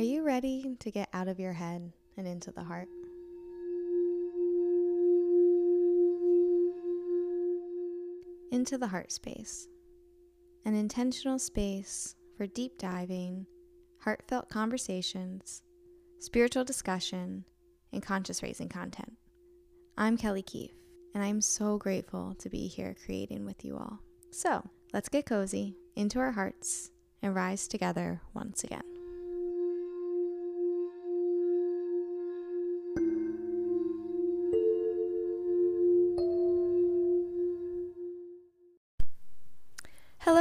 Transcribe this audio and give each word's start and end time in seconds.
Are 0.00 0.12
you 0.12 0.22
ready 0.22 0.76
to 0.78 0.90
get 0.90 1.10
out 1.12 1.28
of 1.28 1.38
your 1.38 1.52
head 1.52 1.92
and 2.16 2.26
into 2.26 2.50
the 2.50 2.64
heart? 2.64 2.88
Into 8.50 8.78
the 8.78 8.86
heart 8.86 9.12
space, 9.12 9.68
an 10.64 10.74
intentional 10.74 11.38
space 11.38 12.14
for 12.38 12.46
deep 12.46 12.78
diving, 12.78 13.44
heartfelt 13.98 14.48
conversations, 14.48 15.60
spiritual 16.18 16.64
discussion, 16.64 17.44
and 17.92 18.02
conscious 18.02 18.42
raising 18.42 18.70
content. 18.70 19.12
I'm 19.98 20.16
Kelly 20.16 20.40
Keefe, 20.40 20.72
and 21.14 21.22
I'm 21.22 21.42
so 21.42 21.76
grateful 21.76 22.34
to 22.38 22.48
be 22.48 22.68
here 22.68 22.96
creating 23.04 23.44
with 23.44 23.66
you 23.66 23.76
all. 23.76 23.98
So 24.30 24.66
let's 24.94 25.10
get 25.10 25.26
cozy 25.26 25.76
into 25.94 26.20
our 26.20 26.32
hearts 26.32 26.90
and 27.20 27.34
rise 27.34 27.68
together 27.68 28.22
once 28.32 28.64
again. 28.64 28.89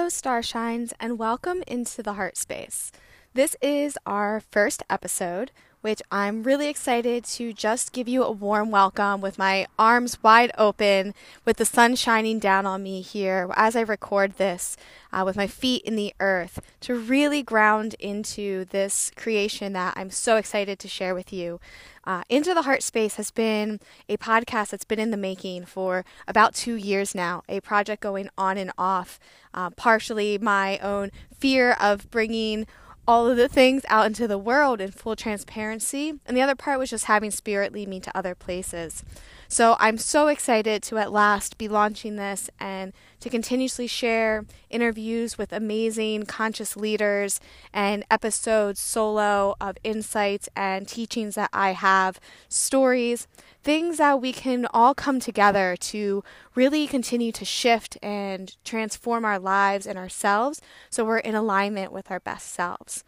Starshines, 0.10 0.92
and 1.00 1.18
welcome 1.18 1.64
into 1.68 2.04
the 2.04 2.14
Heart 2.14 2.36
Space. 2.38 2.92
This 3.40 3.56
is 3.62 3.98
our 4.06 4.42
first 4.42 4.84
episode, 4.90 5.52
which 5.80 6.02
I'm 6.12 6.44
really 6.44 6.68
excited 6.68 7.24
to 7.24 7.54
just 7.54 7.94
give 7.94 8.10
you 8.10 8.22
a 8.22 8.32
warm 8.34 8.70
welcome 8.70 9.22
with 9.22 9.38
my 9.38 9.66
arms 9.80 10.22
wide 10.22 10.52
open, 10.58 11.14
with 11.46 11.56
the 11.56 11.64
sun 11.64 11.96
shining 11.96 12.40
down 12.40 12.66
on 12.66 12.84
me 12.84 13.00
here 13.00 13.50
as 13.56 13.78
I 13.78 13.82
record 13.84 14.34
this, 14.34 14.76
uh, 15.14 15.24
with 15.26 15.38
my 15.38 15.48
feet 15.48 15.84
in 15.84 15.96
the 15.96 16.14
earth, 16.20 16.60
to 16.82 16.96
really 16.96 17.42
ground 17.42 17.96
into 17.98 18.66
this 18.66 19.10
creation 19.16 19.72
that 19.72 19.94
I'm 19.96 20.10
so 20.10 20.36
excited 20.36 20.78
to 20.80 20.90
share 20.90 21.16
with 21.16 21.32
you. 21.32 21.62
Uh, 22.04 22.24
into 22.28 22.54
the 22.54 22.64
Heart 22.64 22.84
Space 22.84 23.16
has 23.16 23.32
been 23.32 23.80
a 24.10 24.18
podcast 24.18 24.72
that's 24.72 24.84
been 24.84 25.00
in 25.00 25.12
the 25.12 25.16
making 25.16 25.66
for 25.66 26.04
about 26.28 26.56
two 26.56 26.76
years 26.76 27.16
now, 27.16 27.44
a 27.48 27.62
project 27.62 28.02
going 28.02 28.30
on 28.38 28.58
and 28.58 28.74
off, 28.78 29.18
uh, 29.54 29.70
partially 29.70 30.38
my 30.38 30.78
own 30.80 31.10
fear 31.34 31.78
of 31.80 32.12
bringing 32.12 32.68
all 33.08 33.28
of 33.28 33.38
the 33.38 33.50
things 33.50 33.84
out 33.90 34.06
into 34.06 34.28
the 34.28 34.38
world 34.38 34.80
in 34.80 34.92
full 34.92 35.16
transparency. 35.16 36.14
And 36.26 36.38
the 36.38 36.42
other 36.42 36.56
part 36.56 36.80
was 36.80 36.90
just 36.90 37.06
having 37.06 37.32
spirit 37.32 37.74
lead 37.74 37.88
me 37.88 38.00
to 38.02 38.18
other 38.18 38.36
places. 38.36 39.04
So 39.48 39.76
I'm 39.80 39.98
so 39.98 40.28
excited 40.28 40.84
to 40.84 41.00
at 41.00 41.12
last 41.12 41.58
be 41.58 41.68
launching 41.68 42.18
this 42.18 42.52
and 42.60 42.94
to 43.20 43.32
continuously 43.32 43.88
share 43.88 44.46
interviews 44.70 45.40
with 45.40 45.52
amazing 45.52 46.28
conscious 46.28 46.78
leaders 46.78 47.40
and 47.74 48.06
episodes 48.12 48.80
solo 48.80 49.56
of 49.60 49.78
insights 49.84 50.48
and 50.56 50.88
teachings 50.88 51.34
that 51.34 51.50
I 51.52 51.72
have, 51.72 52.20
stories, 52.48 53.28
things 53.70 53.98
that 53.98 54.20
we 54.20 54.34
can 54.34 54.66
all 54.74 54.96
come 54.96 55.20
together 55.20 55.76
to 55.80 56.24
really 56.56 56.88
continue 56.88 57.32
to 57.32 57.46
shift 57.46 58.00
and 58.02 58.58
transform 58.66 59.24
our 59.24 59.38
lives 59.38 59.86
and 59.86 59.96
ourselves 59.96 60.60
so 60.90 61.06
we're 61.06 61.20
in 61.20 61.36
alignment 61.36 61.92
with 61.92 62.10
our 62.10 62.20
best 62.20 62.52
selves. 62.52 63.04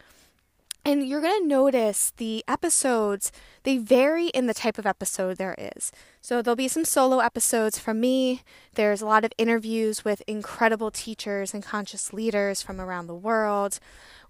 And 0.83 1.07
you're 1.07 1.21
going 1.21 1.43
to 1.43 1.47
notice 1.47 2.11
the 2.17 2.43
episodes, 2.47 3.31
they 3.63 3.77
vary 3.77 4.27
in 4.29 4.47
the 4.47 4.53
type 4.53 4.79
of 4.79 4.87
episode 4.87 5.37
there 5.37 5.55
is. 5.59 5.91
So 6.21 6.41
there'll 6.41 6.55
be 6.55 6.67
some 6.67 6.85
solo 6.85 7.19
episodes 7.19 7.77
from 7.77 7.99
me. 7.99 8.41
There's 8.73 9.01
a 9.01 9.05
lot 9.05 9.23
of 9.23 9.31
interviews 9.37 10.03
with 10.03 10.23
incredible 10.25 10.89
teachers 10.89 11.53
and 11.53 11.63
conscious 11.63 12.13
leaders 12.13 12.63
from 12.63 12.81
around 12.81 13.05
the 13.05 13.15
world. 13.15 13.79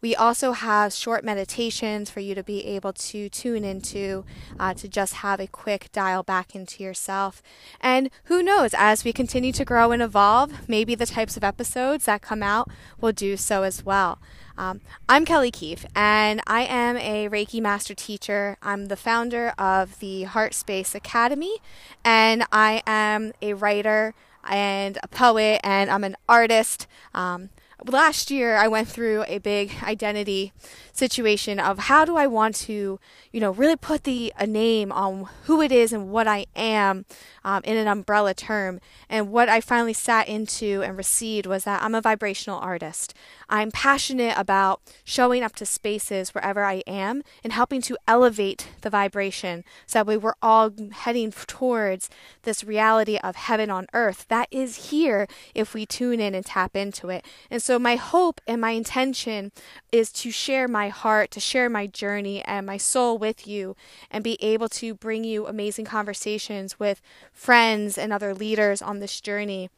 We 0.02 0.14
also 0.14 0.52
have 0.52 0.92
short 0.92 1.24
meditations 1.24 2.10
for 2.10 2.20
you 2.20 2.36
to 2.36 2.44
be 2.44 2.66
able 2.66 2.92
to 2.94 3.30
tune 3.30 3.64
into 3.64 4.26
uh, 4.60 4.74
to 4.74 4.90
just 4.90 5.16
have 5.16 5.40
a 5.40 5.48
quick 5.48 5.90
dial 5.94 6.24
back 6.24 6.54
into 6.54 6.84
yourself. 6.84 7.42
And 7.80 8.10
who 8.26 8.44
knows, 8.44 8.74
as 8.78 9.06
we 9.06 9.14
continue 9.14 9.54
to 9.54 9.64
grow 9.64 9.92
and 9.92 10.02
evolve, 10.02 10.68
maybe 10.68 10.96
the 10.96 11.06
types 11.06 11.38
of 11.38 11.46
episodes 11.46 12.06
that 12.06 12.22
come 12.22 12.44
out 12.44 12.70
will 13.00 13.14
do 13.14 13.38
so 13.38 13.64
as 13.64 13.86
well. 13.86 14.20
Um, 14.62 14.80
I'm 15.10 15.26
Kelly 15.26 15.50
Keefe, 15.50 15.88
and 15.96 16.40
I 16.46 16.62
am 16.62 16.96
a 16.96 17.28
Reiki 17.30 17.60
Master 17.60 17.96
Teacher. 17.96 18.58
I'm 18.62 18.90
the 18.90 18.96
founder 18.96 19.56
of 19.58 19.98
the 19.98 20.26
Heart 20.26 20.54
Space 20.54 20.94
Academy, 20.94 21.58
and 22.06 22.46
I 22.52 22.84
am 22.86 23.34
a 23.42 23.56
writer 23.56 24.14
and 24.48 25.00
a 25.02 25.08
poet, 25.08 25.62
and 25.64 25.90
I'm 25.90 26.04
an 26.04 26.16
artist. 26.30 26.86
Um, 27.16 27.50
last 27.88 28.30
year 28.30 28.56
I 28.56 28.68
went 28.68 28.88
through 28.88 29.24
a 29.28 29.40
big 29.40 29.72
identity 29.84 30.54
situation 30.94 31.60
of 31.60 31.80
how 31.80 32.06
do 32.06 32.16
I 32.18 32.28
want 32.28 32.56
to, 32.56 33.00
you 33.32 33.40
know, 33.40 33.52
really 33.52 33.76
put 33.76 34.04
the 34.04 34.34
a 34.38 34.46
name 34.46 34.92
on 34.92 35.28
who 35.46 35.62
it 35.62 35.72
is 35.72 35.94
and 35.94 36.10
what 36.10 36.28
I 36.28 36.46
am 36.56 37.06
um, 37.44 37.62
in 37.64 37.78
an 37.78 37.88
umbrella 37.88 38.34
term. 38.34 38.80
And 39.10 39.32
what 39.32 39.50
I 39.50 39.62
finally 39.62 39.94
sat 39.94 40.28
into 40.28 40.84
and 40.84 40.98
received 40.98 41.46
was 41.46 41.64
that 41.64 41.82
I'm 41.82 41.96
a 41.96 42.02
vibrational 42.02 42.60
artist. 42.60 43.14
I'm 43.50 43.72
passionate 43.72 44.38
about 44.38 44.82
showing 45.04 45.44
up 45.44 45.56
to 45.56 45.66
spaces 45.66 46.34
wherever 46.34 46.64
I 46.64 46.84
am 46.88 47.24
and 47.44 47.54
helping 47.54 47.82
to 47.84 47.98
elevate 48.08 48.70
the 48.82 48.90
vibration 48.90 49.64
so 49.86 50.00
that 50.00 50.08
we 50.08 50.18
were 50.18 50.36
all 50.42 50.72
heading 50.92 51.32
towards 51.32 52.10
this 52.44 52.64
reality 52.64 53.18
of 53.18 53.36
heaven 53.36 53.70
on 53.70 53.88
earth 53.94 54.26
that 54.30 54.48
is 54.52 54.92
here 54.92 55.28
if 55.56 55.74
we 55.74 55.86
tune 55.86 56.20
in 56.20 56.36
and 56.36 56.46
tap 56.46 56.76
into 56.76 57.10
it. 57.10 57.26
And 57.50 57.62
so 57.62 57.71
my 57.80 57.96
hope 57.96 58.42
and 58.48 58.60
my 58.62 58.72
intention 58.72 59.52
is 59.92 60.12
to 60.14 60.32
share 60.32 60.68
my 60.68 60.90
heart, 60.90 61.32
to 61.32 61.40
share 61.40 61.70
my 61.70 61.88
journey 61.88 62.44
and 62.44 62.66
my 62.66 62.78
soul 62.78 63.18
with 63.18 63.48
you, 63.48 63.76
and 64.10 64.24
be 64.24 64.38
able 64.42 64.70
to 64.70 64.94
bring 64.94 65.24
you 65.24 65.48
amazing 65.48 65.86
conversations 65.86 66.80
with 66.80 67.02
friends 67.32 67.98
and 67.98 68.12
other 68.12 68.34
leaders 68.34 68.82
on 68.82 69.00
this 69.00 69.22
journey 69.22 69.70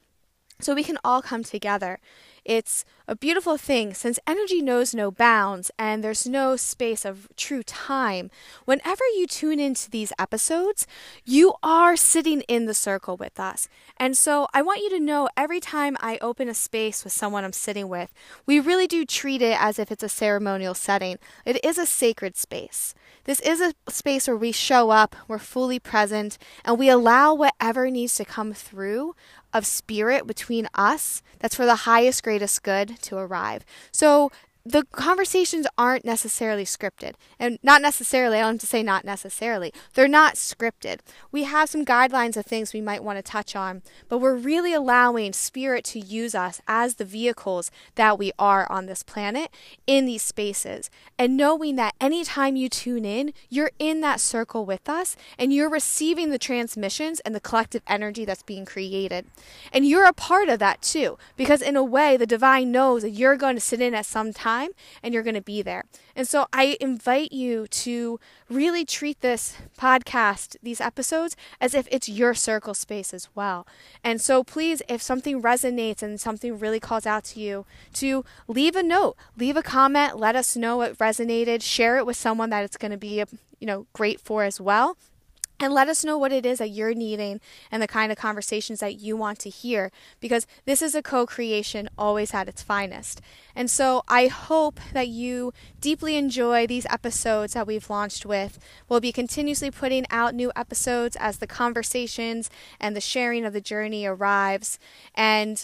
so 0.60 0.74
we 0.74 0.84
can 0.84 0.98
all 1.04 1.22
come 1.22 1.44
together. 1.44 2.00
It's 2.46 2.84
a 3.08 3.16
beautiful 3.16 3.58
thing 3.58 3.94
since 3.94 4.20
energy 4.26 4.62
knows 4.62 4.94
no 4.94 5.12
bounds 5.12 5.72
and 5.78 6.04
there's 6.04 6.28
no 6.28 6.56
space 6.56 7.06
of 7.06 7.28
true 7.36 7.64
time. 7.64 8.30
Whenever 8.66 9.04
you 9.16 9.28
tune 9.28 9.60
into 9.60 9.90
these 9.90 10.14
episodes, 10.18 10.88
you 11.26 11.54
are 11.62 11.96
sitting 11.96 12.42
in 12.42 12.66
the 12.66 12.74
circle 12.74 13.18
with 13.18 13.40
us. 13.40 13.68
And 13.98 14.18
so 14.18 14.48
I 14.54 14.62
want 14.62 14.82
you 14.82 14.90
to 14.92 15.00
know 15.00 15.30
every 15.36 15.60
time 15.60 15.98
I 16.00 16.18
open 16.22 16.48
a 16.48 16.54
space 16.54 17.04
with 17.04 17.14
someone 17.14 17.44
I'm 17.44 17.54
sitting 17.54 17.90
with, 17.90 18.14
we 18.46 18.60
really 18.60 18.88
do 18.88 19.06
treat 19.06 19.42
it 19.42 19.62
as 19.62 19.80
if 19.80 19.92
it's 19.92 20.04
a 20.04 20.10
ceremonial 20.10 20.74
setting. 20.74 21.18
It 21.46 21.64
is 21.64 21.78
a 21.78 21.86
sacred 21.86 22.36
space. 22.38 22.94
This 23.26 23.40
is 23.40 23.62
a 23.62 23.74
space 23.90 24.28
where 24.28 24.36
we 24.36 24.52
show 24.52 24.90
up, 24.90 25.16
we're 25.28 25.40
fully 25.40 25.80
present, 25.80 26.38
and 26.66 26.78
we 26.78 26.90
allow 26.90 27.34
whatever 27.34 27.90
needs 27.90 28.16
to 28.16 28.26
come 28.26 28.54
through 28.54 29.16
of 29.54 29.66
spirit 29.66 30.28
between 30.28 30.68
us 30.74 31.22
that's 31.40 31.56
for 31.56 31.66
the 31.66 31.76
highest, 31.76 32.24
greatest 32.24 32.64
good 32.64 33.00
to 33.02 33.18
arrive. 33.18 33.66
So 33.92 34.32
the 34.66 34.86
conversations 34.94 35.68
aren't 35.78 36.06
necessarily 36.06 36.64
scripted. 36.64 37.16
And 37.38 37.60
not 37.62 37.82
necessarily, 37.82 38.38
I 38.38 38.42
don't 38.42 38.54
have 38.54 38.62
to 38.62 38.68
say 38.68 38.82
not 38.82 39.04
necessarily. 39.04 39.74
They're 39.94 40.08
not 40.08 40.36
scripted. 40.36 41.00
We 41.34 41.44
have 41.44 41.70
some 41.70 41.84
guidelines 41.84 42.38
of 42.38 42.46
things 42.46 42.72
we 42.72 42.80
might 42.80 43.04
want 43.04 43.18
to 43.18 43.24
touch 43.24 43.58
on, 43.58 43.82
but 44.08 44.20
we're 44.20 44.36
really 44.36 44.74
allowing 44.74 45.34
spirit 45.34 45.84
to 45.86 46.00
use 46.00 46.34
us 46.34 46.62
as 46.66 46.96
the 46.96 47.04
vehicles 47.04 47.72
that 47.96 48.18
we 48.18 48.32
are 48.40 48.72
on 48.72 48.86
this 48.86 49.04
planet 49.04 49.54
in 49.86 50.06
these 50.06 50.22
spaces. 50.22 50.90
And 51.20 51.36
knowing 51.36 51.76
that 51.76 51.96
anytime 52.00 52.56
you 52.56 52.70
tune 52.70 53.04
in, 53.04 53.34
you're 53.50 53.72
in 53.80 54.00
that 54.00 54.22
circle 54.22 54.66
with 54.66 54.88
us 54.88 55.18
and 55.38 55.52
you're 55.52 55.70
receiving 55.70 56.30
the 56.30 56.40
transmissions 56.40 57.20
and 57.22 57.36
the 57.36 57.42
collective 57.42 57.82
energy 57.86 58.24
that's 58.24 58.44
being 58.44 58.64
created. 58.64 59.26
And 59.74 59.86
you're 59.86 60.08
a 60.08 60.14
part 60.14 60.48
of 60.48 60.60
that 60.60 60.82
too, 60.82 61.18
because 61.36 61.62
in 61.62 61.76
a 61.76 61.84
way, 61.84 62.16
the 62.16 62.26
divine 62.26 62.72
knows 62.72 63.02
that 63.02 63.10
you're 63.10 63.36
going 63.36 63.56
to 63.56 63.62
sit 63.62 63.82
in 63.82 63.94
at 63.94 64.06
some 64.06 64.32
time 64.32 64.53
time 64.54 64.72
and 65.02 65.14
you're 65.14 65.24
going 65.24 65.36
to 65.36 65.42
be 65.42 65.62
there. 65.62 65.84
And 66.16 66.28
so 66.28 66.48
I 66.54 66.78
invite 66.80 67.32
you 67.32 67.68
to 67.68 68.20
really 68.50 68.86
treat 68.86 69.22
this 69.22 69.58
podcast, 69.78 70.56
these 70.62 70.82
episodes, 70.82 71.36
as 71.60 71.74
if 71.74 71.88
it's 71.92 72.10
your 72.10 72.34
circle 72.34 72.74
space 72.74 73.14
as 73.14 73.30
well. 73.36 73.66
And 74.04 74.22
so 74.22 74.44
please, 74.44 74.82
if 74.88 75.02
something 75.02 75.42
resonates 75.42 76.04
and 76.04 76.20
something 76.20 76.60
really 76.60 76.80
calls 76.80 77.06
out 77.06 77.24
to 77.26 77.40
you, 77.40 77.66
to 77.94 78.24
leave 78.48 78.76
a 78.76 78.84
note, 78.84 79.16
leave 79.38 79.58
a 79.58 79.64
comment, 79.64 80.18
let 80.18 80.36
us 80.36 80.56
know 80.56 80.78
what 80.78 80.98
resonated, 80.98 81.62
share 81.62 81.98
it 81.98 82.06
with 82.06 82.18
someone 82.18 82.50
that 82.52 82.64
it's 82.64 82.78
going 82.78 82.92
to 82.92 82.98
be, 82.98 83.24
you 83.60 83.68
know, 83.68 83.88
great 83.94 84.20
for 84.20 84.44
as 84.44 84.60
well 84.62 84.98
and 85.64 85.74
let 85.74 85.88
us 85.88 86.04
know 86.04 86.18
what 86.18 86.34
it 86.34 86.46
is 86.46 86.60
that 86.60 86.70
you're 86.70 86.94
needing 86.94 87.40
and 87.72 87.82
the 87.82 87.88
kind 87.88 88.12
of 88.12 88.18
conversations 88.18 88.82
that 88.82 89.00
you 89.00 89.16
want 89.16 89.40
to 89.40 89.50
hear 89.50 89.92
because 90.20 90.46
this 90.66 90.82
is 90.82 90.94
a 90.94 91.02
co 91.02 91.26
creation 91.26 91.90
always 91.98 92.34
at 92.34 92.50
its 92.50 92.62
finest. 92.62 93.22
And 93.56 93.72
so 93.72 94.04
I 94.08 94.28
hope 94.28 94.80
that 94.92 95.08
you 95.08 95.54
deeply 95.80 96.18
enjoy 96.18 96.68
these 96.68 96.86
episodes 96.88 97.54
that 97.54 97.66
we've 97.66 97.90
launched 97.90 98.26
with. 98.26 98.60
We'll 98.90 99.00
be 99.00 99.12
continuously 99.12 99.72
putting 99.72 100.06
out 100.10 100.36
new 100.36 100.52
episodes 100.56 101.16
as 101.16 101.38
the 101.38 101.48
conversations 101.48 102.50
and 102.80 102.96
the 102.96 103.02
sharing 103.02 103.46
of 103.46 103.54
the 103.54 103.62
journey 103.62 104.06
arrives. 104.06 104.80
And, 105.16 105.64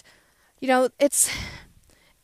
you 0.60 0.68
know, 0.68 0.88
it's 0.98 1.30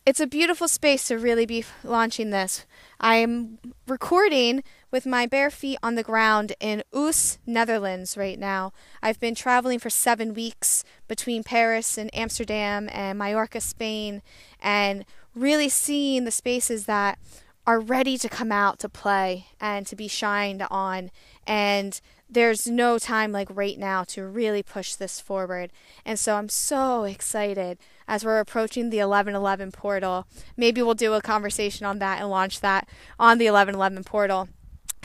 it's 0.06 0.20
a 0.20 0.26
beautiful 0.26 0.68
space 0.68 1.08
to 1.08 1.18
really 1.18 1.44
be 1.44 1.64
launching 1.82 2.30
this. 2.30 2.64
I'm 3.00 3.58
recording 3.88 4.62
with 4.92 5.04
my 5.04 5.26
bare 5.26 5.50
feet 5.50 5.78
on 5.82 5.96
the 5.96 6.04
ground 6.04 6.52
in 6.60 6.84
Oos, 6.96 7.38
Netherlands 7.44 8.16
right 8.16 8.38
now. 8.38 8.72
I've 9.02 9.18
been 9.18 9.34
traveling 9.34 9.80
for 9.80 9.90
seven 9.90 10.32
weeks 10.32 10.84
between 11.08 11.42
Paris 11.42 11.98
and 11.98 12.08
Amsterdam 12.14 12.88
and 12.92 13.18
Mallorca, 13.18 13.60
Spain, 13.60 14.22
and 14.60 15.04
really 15.34 15.68
seeing 15.68 16.24
the 16.24 16.30
spaces 16.30 16.86
that 16.86 17.18
are 17.66 17.80
ready 17.80 18.16
to 18.16 18.28
come 18.28 18.52
out 18.52 18.78
to 18.78 18.88
play 18.88 19.46
and 19.60 19.88
to 19.88 19.96
be 19.96 20.06
shined 20.06 20.64
on. 20.70 21.10
And 21.48 22.00
there's 22.28 22.66
no 22.66 22.98
time 22.98 23.32
like 23.32 23.48
right 23.50 23.78
now 23.78 24.04
to 24.04 24.26
really 24.26 24.62
push 24.62 24.94
this 24.94 25.20
forward. 25.20 25.72
And 26.04 26.18
so 26.18 26.36
I'm 26.36 26.48
so 26.48 27.04
excited 27.04 27.78
as 28.08 28.24
we're 28.24 28.40
approaching 28.40 28.90
the 28.90 28.98
1111 28.98 29.72
portal. 29.72 30.26
Maybe 30.56 30.82
we'll 30.82 30.94
do 30.94 31.14
a 31.14 31.22
conversation 31.22 31.86
on 31.86 31.98
that 32.00 32.20
and 32.20 32.30
launch 32.30 32.60
that 32.60 32.88
on 33.18 33.38
the 33.38 33.46
1111 33.46 34.04
portal 34.04 34.48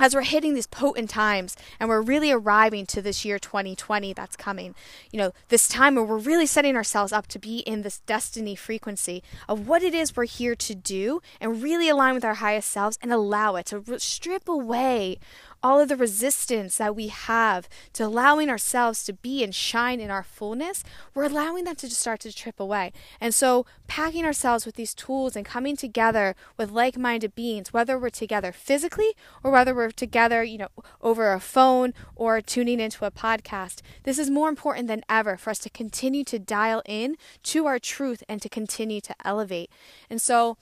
as 0.01 0.15
we're 0.15 0.23
hitting 0.23 0.55
these 0.55 0.67
potent 0.67 1.09
times 1.09 1.55
and 1.79 1.87
we're 1.87 2.01
really 2.01 2.31
arriving 2.31 2.87
to 2.87 3.01
this 3.01 3.23
year 3.23 3.37
2020 3.37 4.13
that's 4.13 4.35
coming, 4.35 4.73
you 5.11 5.19
know, 5.19 5.31
this 5.49 5.67
time 5.67 5.95
where 5.95 6.03
we're 6.03 6.17
really 6.17 6.47
setting 6.47 6.75
ourselves 6.75 7.13
up 7.13 7.27
to 7.27 7.37
be 7.37 7.59
in 7.59 7.83
this 7.83 7.99
destiny 7.99 8.55
frequency 8.55 9.21
of 9.47 9.67
what 9.67 9.83
it 9.83 9.93
is 9.93 10.15
we're 10.15 10.25
here 10.25 10.55
to 10.55 10.73
do 10.73 11.21
and 11.39 11.61
really 11.61 11.87
align 11.87 12.15
with 12.15 12.25
our 12.25 12.35
highest 12.35 12.71
selves 12.71 12.97
and 13.01 13.13
allow 13.13 13.55
it 13.55 13.67
to 13.67 13.83
strip 13.99 14.49
away 14.49 15.19
all 15.63 15.79
of 15.79 15.89
the 15.89 15.95
resistance 15.95 16.77
that 16.77 16.95
we 16.95 17.07
have 17.07 17.69
to 17.93 18.05
allowing 18.05 18.49
ourselves 18.49 19.03
to 19.03 19.13
be 19.13 19.43
and 19.43 19.53
shine 19.53 19.99
in 19.99 20.09
our 20.09 20.23
fullness, 20.23 20.83
we're 21.13 21.25
allowing 21.25 21.63
that 21.65 21.77
to 21.79 21.87
just 21.87 22.01
start 22.01 22.19
to 22.21 22.33
trip 22.33 22.59
away. 22.59 22.91
And 23.19 23.33
so, 23.33 23.65
packing 23.87 24.25
ourselves 24.25 24.65
with 24.65 24.75
these 24.75 24.93
tools 24.93 25.35
and 25.35 25.45
coming 25.45 25.75
together 25.75 26.35
with 26.57 26.71
like 26.71 26.97
minded 26.97 27.35
beings, 27.35 27.73
whether 27.73 27.97
we're 27.97 28.09
together 28.09 28.51
physically 28.51 29.11
or 29.43 29.51
whether 29.51 29.75
we're 29.75 29.91
together, 29.91 30.43
you 30.43 30.57
know, 30.57 30.69
over 31.01 31.33
a 31.33 31.39
phone 31.39 31.93
or 32.15 32.41
tuning 32.41 32.79
into 32.79 33.05
a 33.05 33.11
podcast, 33.11 33.81
this 34.03 34.17
is 34.17 34.29
more 34.29 34.49
important 34.49 34.87
than 34.87 35.03
ever 35.09 35.37
for 35.37 35.49
us 35.49 35.59
to 35.59 35.69
continue 35.69 36.23
to 36.23 36.39
dial 36.39 36.81
in 36.85 37.17
to 37.43 37.65
our 37.65 37.79
truth 37.79 38.23
and 38.27 38.41
to 38.41 38.49
continue 38.49 39.01
to 39.01 39.15
elevate. 39.23 39.69
And 40.09 40.21
so, 40.21 40.57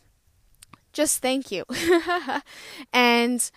just 0.91 1.21
thank 1.21 1.51
you. 1.51 1.65
and 2.93 3.51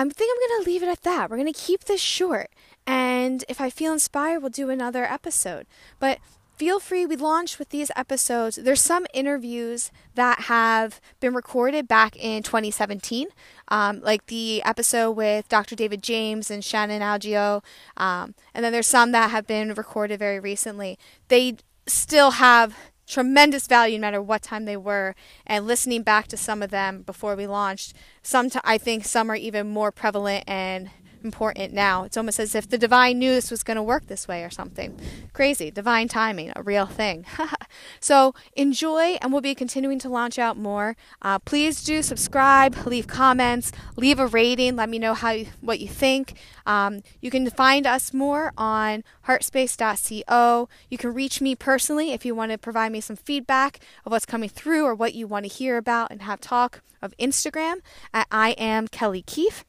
I 0.00 0.04
think 0.04 0.30
I'm 0.32 0.48
going 0.48 0.64
to 0.64 0.70
leave 0.70 0.82
it 0.82 0.88
at 0.88 1.02
that. 1.02 1.28
We're 1.28 1.36
going 1.36 1.52
to 1.52 1.58
keep 1.58 1.84
this 1.84 2.00
short. 2.00 2.50
And 2.86 3.44
if 3.48 3.60
I 3.60 3.68
feel 3.68 3.92
inspired, 3.92 4.40
we'll 4.40 4.50
do 4.50 4.70
another 4.70 5.04
episode. 5.04 5.66
But 5.98 6.20
feel 6.56 6.80
free, 6.80 7.04
we 7.04 7.16
launched 7.16 7.58
with 7.58 7.68
these 7.68 7.90
episodes. 7.94 8.56
There's 8.56 8.80
some 8.80 9.06
interviews 9.12 9.90
that 10.14 10.42
have 10.42 11.00
been 11.20 11.34
recorded 11.34 11.86
back 11.86 12.16
in 12.16 12.42
2017, 12.42 13.28
um, 13.68 14.00
like 14.00 14.26
the 14.26 14.62
episode 14.62 15.12
with 15.12 15.48
Dr. 15.48 15.76
David 15.76 16.02
James 16.02 16.50
and 16.50 16.64
Shannon 16.64 17.02
Algeo. 17.02 17.62
Um, 17.98 18.34
and 18.54 18.64
then 18.64 18.72
there's 18.72 18.86
some 18.86 19.12
that 19.12 19.30
have 19.30 19.46
been 19.46 19.74
recorded 19.74 20.18
very 20.18 20.40
recently. 20.40 20.98
They 21.28 21.56
still 21.86 22.32
have 22.32 22.74
tremendous 23.10 23.66
value 23.66 23.98
no 23.98 24.02
matter 24.02 24.22
what 24.22 24.40
time 24.40 24.64
they 24.66 24.76
were 24.76 25.16
and 25.44 25.66
listening 25.66 26.02
back 26.02 26.28
to 26.28 26.36
some 26.36 26.62
of 26.62 26.70
them 26.70 27.02
before 27.02 27.34
we 27.34 27.46
launched 27.46 27.92
some 28.22 28.48
t- 28.48 28.60
i 28.62 28.78
think 28.78 29.04
some 29.04 29.28
are 29.28 29.34
even 29.36 29.68
more 29.68 29.90
prevalent 29.90 30.44
and 30.46 30.88
important 31.24 31.72
now. 31.72 32.04
It's 32.04 32.16
almost 32.16 32.38
as 32.38 32.54
if 32.54 32.68
the 32.68 32.78
divine 32.78 33.18
knew 33.18 33.32
this 33.32 33.50
was 33.50 33.62
going 33.62 33.76
to 33.76 33.82
work 33.82 34.06
this 34.06 34.26
way 34.26 34.44
or 34.44 34.50
something. 34.50 34.98
Crazy. 35.32 35.70
Divine 35.70 36.08
timing, 36.08 36.52
a 36.56 36.62
real 36.62 36.86
thing. 36.86 37.26
so 38.00 38.34
enjoy, 38.54 39.18
and 39.20 39.32
we'll 39.32 39.40
be 39.40 39.54
continuing 39.54 39.98
to 40.00 40.08
launch 40.08 40.38
out 40.38 40.56
more. 40.56 40.96
Uh, 41.22 41.38
please 41.38 41.82
do 41.82 42.02
subscribe, 42.02 42.86
leave 42.86 43.06
comments, 43.06 43.72
leave 43.96 44.18
a 44.18 44.26
rating. 44.26 44.76
Let 44.76 44.88
me 44.88 44.98
know 44.98 45.14
how 45.14 45.30
you, 45.30 45.46
what 45.60 45.80
you 45.80 45.88
think. 45.88 46.34
Um, 46.66 47.02
you 47.20 47.30
can 47.30 47.48
find 47.50 47.86
us 47.86 48.12
more 48.12 48.52
on 48.56 49.04
heartspace.co. 49.26 50.68
You 50.88 50.98
can 50.98 51.14
reach 51.14 51.40
me 51.40 51.54
personally 51.54 52.12
if 52.12 52.24
you 52.24 52.34
want 52.34 52.52
to 52.52 52.58
provide 52.58 52.92
me 52.92 53.00
some 53.00 53.16
feedback 53.16 53.80
of 54.04 54.12
what's 54.12 54.26
coming 54.26 54.48
through 54.48 54.84
or 54.84 54.94
what 54.94 55.14
you 55.14 55.26
want 55.26 55.44
to 55.46 55.52
hear 55.52 55.76
about 55.76 56.10
and 56.10 56.22
have 56.22 56.40
talk 56.40 56.82
of 57.02 57.14
Instagram 57.18 57.76
at 58.12 58.26
I 58.30 58.50
am 58.52 58.88
Kelly 58.88 59.22
Keefe. 59.22 59.64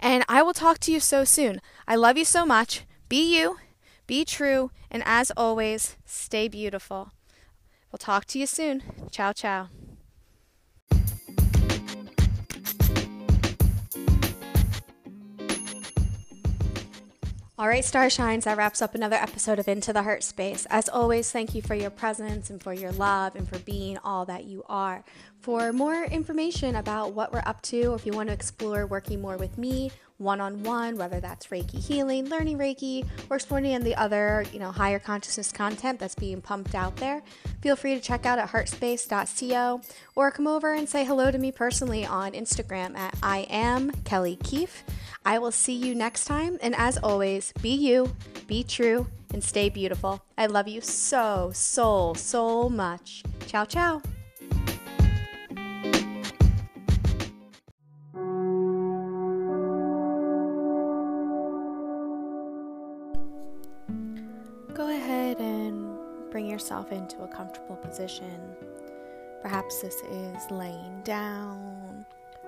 And 0.00 0.24
I 0.28 0.42
will 0.42 0.54
talk 0.54 0.78
to 0.80 0.92
you 0.92 1.00
so 1.00 1.24
soon. 1.24 1.60
I 1.86 1.96
love 1.96 2.16
you 2.16 2.24
so 2.24 2.44
much. 2.44 2.84
Be 3.08 3.36
you, 3.36 3.58
be 4.06 4.24
true, 4.24 4.70
and 4.90 5.02
as 5.06 5.30
always, 5.36 5.96
stay 6.04 6.48
beautiful. 6.48 7.12
We'll 7.90 7.98
talk 7.98 8.24
to 8.26 8.38
you 8.38 8.46
soon. 8.46 8.82
Ciao, 9.10 9.32
ciao. 9.32 9.68
All 17.56 17.68
right, 17.68 17.84
Star 17.84 18.10
Shines, 18.10 18.46
that 18.46 18.56
wraps 18.56 18.82
up 18.82 18.96
another 18.96 19.14
episode 19.14 19.60
of 19.60 19.68
Into 19.68 19.92
the 19.92 20.02
Heart 20.02 20.24
Space. 20.24 20.66
As 20.70 20.88
always, 20.88 21.30
thank 21.30 21.54
you 21.54 21.62
for 21.62 21.76
your 21.76 21.90
presence 21.90 22.50
and 22.50 22.60
for 22.60 22.72
your 22.72 22.90
love 22.90 23.36
and 23.36 23.48
for 23.48 23.60
being 23.60 23.96
all 23.98 24.24
that 24.24 24.42
you 24.42 24.64
are. 24.68 25.04
For 25.38 25.72
more 25.72 26.02
information 26.02 26.74
about 26.74 27.12
what 27.12 27.32
we're 27.32 27.44
up 27.46 27.62
to, 27.62 27.94
if 27.94 28.04
you 28.04 28.12
want 28.12 28.28
to 28.28 28.32
explore 28.32 28.86
working 28.86 29.20
more 29.20 29.36
with 29.36 29.56
me 29.56 29.92
one 30.18 30.40
on 30.40 30.64
one, 30.64 30.96
whether 30.96 31.20
that's 31.20 31.46
Reiki 31.46 31.78
healing, 31.78 32.28
learning 32.28 32.58
Reiki, 32.58 33.06
or 33.30 33.36
exploring 33.36 33.84
the 33.84 33.94
other, 33.94 34.44
you 34.52 34.58
know, 34.58 34.72
higher 34.72 34.98
consciousness 34.98 35.52
content 35.52 36.00
that's 36.00 36.16
being 36.16 36.40
pumped 36.40 36.74
out 36.74 36.96
there, 36.96 37.22
feel 37.60 37.76
free 37.76 37.94
to 37.94 38.00
check 38.00 38.26
out 38.26 38.40
at 38.40 38.48
heartspace.co 38.48 39.80
or 40.16 40.30
come 40.32 40.48
over 40.48 40.72
and 40.72 40.88
say 40.88 41.04
hello 41.04 41.30
to 41.30 41.38
me 41.38 41.52
personally 41.52 42.04
on 42.04 42.32
Instagram 42.32 42.96
at 42.96 43.14
I 43.22 43.46
am 43.48 43.92
Kelly 44.02 44.36
Keefe. 44.42 44.82
I 45.26 45.38
will 45.38 45.52
see 45.52 45.72
you 45.72 45.94
next 45.94 46.26
time, 46.26 46.58
and 46.60 46.74
as 46.76 46.98
always, 46.98 47.54
be 47.62 47.70
you, 47.70 48.14
be 48.46 48.62
true, 48.62 49.06
and 49.32 49.42
stay 49.42 49.70
beautiful. 49.70 50.22
I 50.36 50.46
love 50.46 50.68
you 50.68 50.82
so, 50.82 51.50
so, 51.54 52.12
so 52.14 52.68
much. 52.68 53.22
Ciao, 53.46 53.64
ciao. 53.64 54.02
Go 64.74 64.88
ahead 64.88 65.40
and 65.40 65.96
bring 66.30 66.46
yourself 66.46 66.92
into 66.92 67.22
a 67.22 67.28
comfortable 67.28 67.76
position. 67.76 68.54
Perhaps 69.40 69.80
this 69.80 70.02
is 70.02 70.50
laying 70.50 71.00
down 71.02 72.04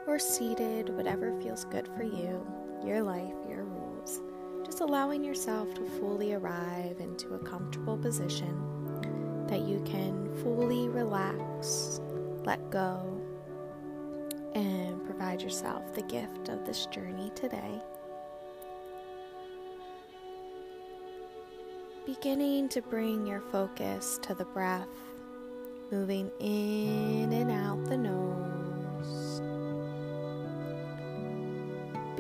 or 0.07 0.19
seated, 0.19 0.91
whatever 0.91 1.33
feels 1.41 1.65
good 1.65 1.89
for 1.97 2.03
you, 2.03 2.47
your 2.85 3.03
life, 3.03 3.35
your 3.49 3.65
rules. 3.65 4.21
Just 4.65 4.81
allowing 4.81 5.23
yourself 5.23 5.73
to 5.75 5.85
fully 5.99 6.33
arrive 6.35 7.01
into 7.01 7.35
a 7.35 7.39
comfortable 7.39 7.97
position 7.97 9.47
that 9.47 9.61
you 9.61 9.81
can 9.85 10.35
fully 10.43 10.89
relax, 10.89 12.01
let 12.45 12.71
go, 12.71 13.21
and 14.55 15.05
provide 15.05 15.41
yourself 15.41 15.95
the 15.95 16.03
gift 16.03 16.49
of 16.49 16.65
this 16.67 16.87
journey 16.87 17.31
today. 17.35 17.81
beginning 22.07 22.69
to 22.69 22.81
bring 22.83 23.27
your 23.27 23.41
focus 23.41 24.19
to 24.23 24.33
the 24.33 24.45
breath, 24.45 24.87
moving 25.91 26.31
in 26.39 27.33
and 27.33 27.51
out 27.51 27.85
the 27.87 27.97
nose. 27.97 28.56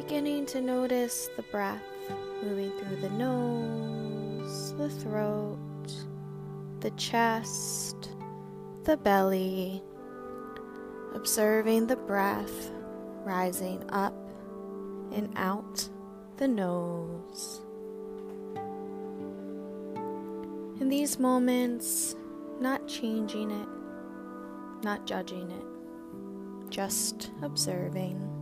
Beginning 0.06 0.46
to 0.46 0.60
notice 0.60 1.28
the 1.34 1.42
breath 1.42 1.82
moving 2.40 2.70
through 2.78 2.94
the 2.98 3.10
nose, 3.10 4.72
the 4.74 4.88
throat, 4.88 5.58
the 6.78 6.92
chest, 6.92 8.10
the 8.84 8.96
belly. 8.98 9.82
Observing 11.16 11.88
the 11.88 11.96
breath 11.96 12.70
rising 13.24 13.82
up 13.88 14.14
and 15.10 15.28
out 15.34 15.88
the 16.36 16.46
nose. 16.46 17.62
In 20.80 20.88
these 20.88 21.18
moments, 21.18 22.14
not 22.60 22.86
changing 22.86 23.50
it, 23.50 23.68
not 24.84 25.04
judging 25.04 25.50
it, 25.50 26.70
just 26.70 27.32
observing. 27.42 28.35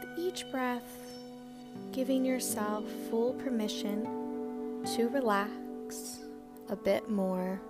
With 0.00 0.18
each 0.18 0.50
breath, 0.50 0.82
giving 1.92 2.24
yourself 2.24 2.84
full 3.10 3.34
permission 3.34 4.04
to 4.96 5.08
relax 5.08 6.20
a 6.70 6.76
bit 6.76 7.10
more, 7.10 7.60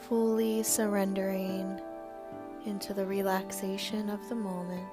fully 0.00 0.64
surrendering 0.64 1.80
into 2.66 2.92
the 2.92 3.06
relaxation 3.06 4.10
of 4.10 4.26
the 4.28 4.34
moment. 4.34 4.84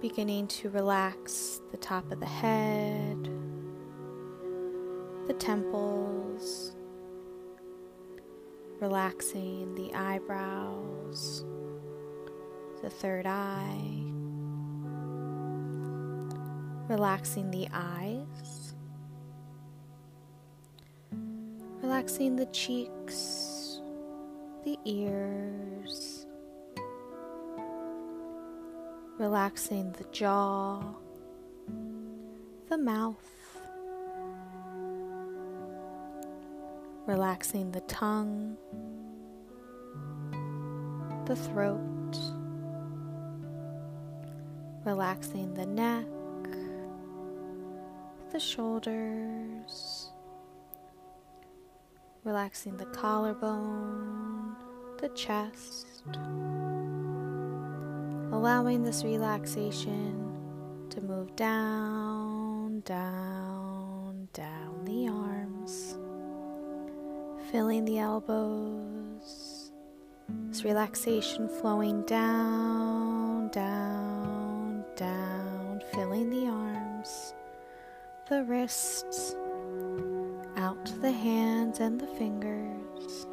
beginning 0.00 0.46
to 0.46 0.68
relax 0.68 1.62
the 1.70 1.78
top 1.78 2.12
of 2.12 2.20
the 2.20 2.26
head, 2.26 3.30
the 5.26 5.32
temples, 5.32 6.73
relaxing 8.84 9.74
the 9.76 9.90
eyebrows, 9.94 11.42
the 12.82 12.90
third 12.90 13.24
eye, 13.24 13.80
relaxing 16.86 17.50
the 17.50 17.66
eyes, 17.72 18.74
relaxing 21.80 22.36
the 22.36 22.44
cheeks, 22.52 23.80
the 24.66 24.76
ears, 24.84 26.26
relaxing 29.18 29.92
the 29.92 30.04
jaw, 30.12 30.84
the 32.68 32.76
mouth. 32.76 33.33
Relaxing 37.06 37.70
the 37.70 37.80
tongue, 37.82 38.56
the 41.26 41.36
throat, 41.36 42.16
relaxing 44.84 45.52
the 45.54 45.66
neck, 45.66 46.06
the 48.32 48.40
shoulders, 48.40 50.10
relaxing 52.24 52.76
the 52.78 52.86
collarbone, 52.86 54.56
the 54.98 55.10
chest, 55.10 55.86
allowing 58.32 58.82
this 58.82 59.04
relaxation 59.04 60.32
to 60.88 61.02
move 61.02 61.36
down, 61.36 62.80
down, 62.80 63.43
filling 67.54 67.84
the 67.84 68.00
elbows, 68.00 69.70
this 70.48 70.64
relaxation 70.64 71.48
flowing 71.48 72.02
down, 72.02 73.48
down, 73.50 74.84
down, 74.96 75.80
filling 75.92 76.30
the 76.30 76.48
arms, 76.48 77.32
the 78.28 78.42
wrists, 78.42 79.36
out 80.56 80.84
the 81.00 81.12
hands 81.12 81.78
and 81.78 82.00
the 82.00 82.08
fingers. 82.18 83.28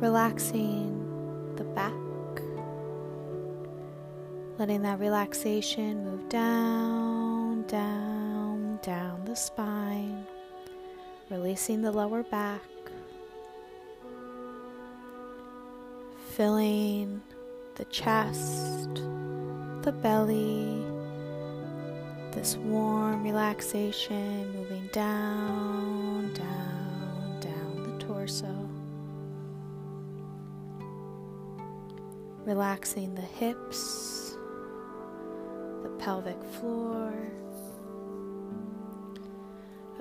Relaxing 0.00 1.54
the 1.56 1.64
back, 1.64 1.92
letting 4.58 4.80
that 4.80 4.98
relaxation 4.98 6.02
move 6.06 6.26
down, 6.30 7.66
down 7.66 8.14
down 8.84 9.23
the 9.34 9.40
spine, 9.40 10.24
releasing 11.28 11.82
the 11.82 11.90
lower 11.90 12.22
back, 12.22 12.62
filling 16.30 17.20
the 17.74 17.84
chest, 17.86 18.94
the 19.82 19.90
belly, 19.90 20.84
this 22.30 22.56
warm 22.58 23.24
relaxation 23.24 24.52
moving 24.52 24.88
down, 24.92 26.32
down, 26.34 27.40
down 27.40 27.98
the 27.98 28.04
torso. 28.04 28.54
Relaxing 32.44 33.16
the 33.16 33.20
hips, 33.20 34.36
the 35.82 35.90
pelvic 35.98 36.40
floor 36.44 37.12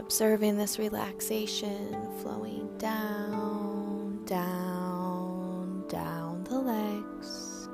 Observing 0.04 0.58
this 0.58 0.78
relaxation 0.78 1.96
flowing 2.22 2.70
down, 2.78 4.20
down, 4.26 5.82
down 5.88 6.44
the 6.44 6.60
legs, 6.60 7.70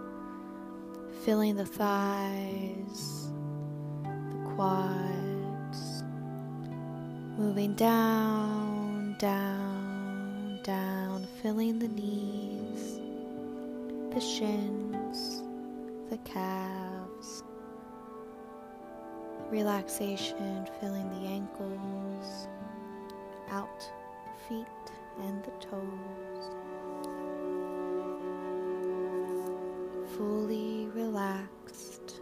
filling 1.25 1.55
the 1.55 1.65
thighs, 1.65 3.31
the 4.03 4.53
quads, 4.55 6.03
moving 7.35 7.73
down, 7.73 9.15
down, 9.17 10.59
down, 10.63 11.27
filling 11.41 11.79
the 11.79 11.87
knees, 11.87 12.99
the 14.13 14.21
shins, 14.21 15.41
the 16.11 16.17
calves 16.19 16.88
relaxation 19.49 20.67
filling 20.79 21.09
the 21.09 21.27
ankles, 21.27 22.47
out 23.49 23.79
the 23.79 24.47
feet 24.47 24.65
and 25.21 25.43
the 25.43 25.51
toes. 25.59 26.55
Fully 30.15 30.87
relaxed, 30.93 32.21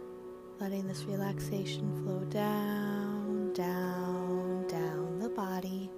letting 0.60 0.86
this 0.88 1.04
relaxation 1.04 2.02
flow 2.02 2.20
down, 2.30 3.52
down, 3.52 4.66
down 4.68 5.18
the 5.18 5.28
body. 5.28 5.90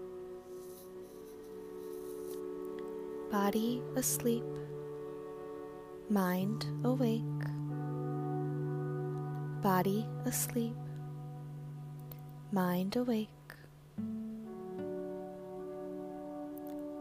Body 3.30 3.82
asleep, 3.94 4.44
mind 6.08 6.66
awake. 6.82 7.22
Body 9.62 10.06
asleep, 10.24 10.74
mind 12.52 12.96
awake, 12.96 13.28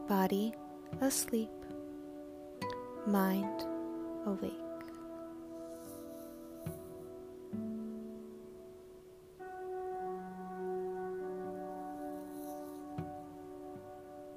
body 0.08 0.54
asleep, 1.02 1.50
mind 3.08 3.66
awake. 4.28 4.54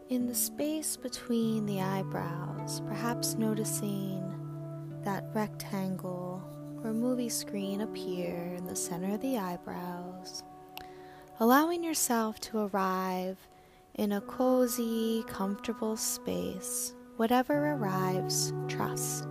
In 0.09 0.27
the 0.27 0.35
space 0.35 0.97
between 0.97 1.67
the 1.67 1.81
eyebrows, 1.83 2.81
perhaps 2.87 3.35
noticing 3.35 4.23
that 5.05 5.25
rectangle 5.35 6.43
or 6.83 6.93
movie 6.95 7.29
screen 7.29 7.83
appear 7.83 8.55
in 8.57 8.65
the 8.67 8.77
center 8.77 9.15
of 9.15 9.21
the 9.21 9.37
eyebrows 9.37 10.43
allowing 11.41 11.83
yourself 11.83 12.39
to 12.41 12.59
arrive 12.59 13.39
in 13.95 14.13
a 14.13 14.21
cozy, 14.23 15.25
comfortable 15.27 15.97
space. 15.97 16.95
Whatever 17.17 17.73
arrives, 17.73 18.53
trust. 18.69 19.29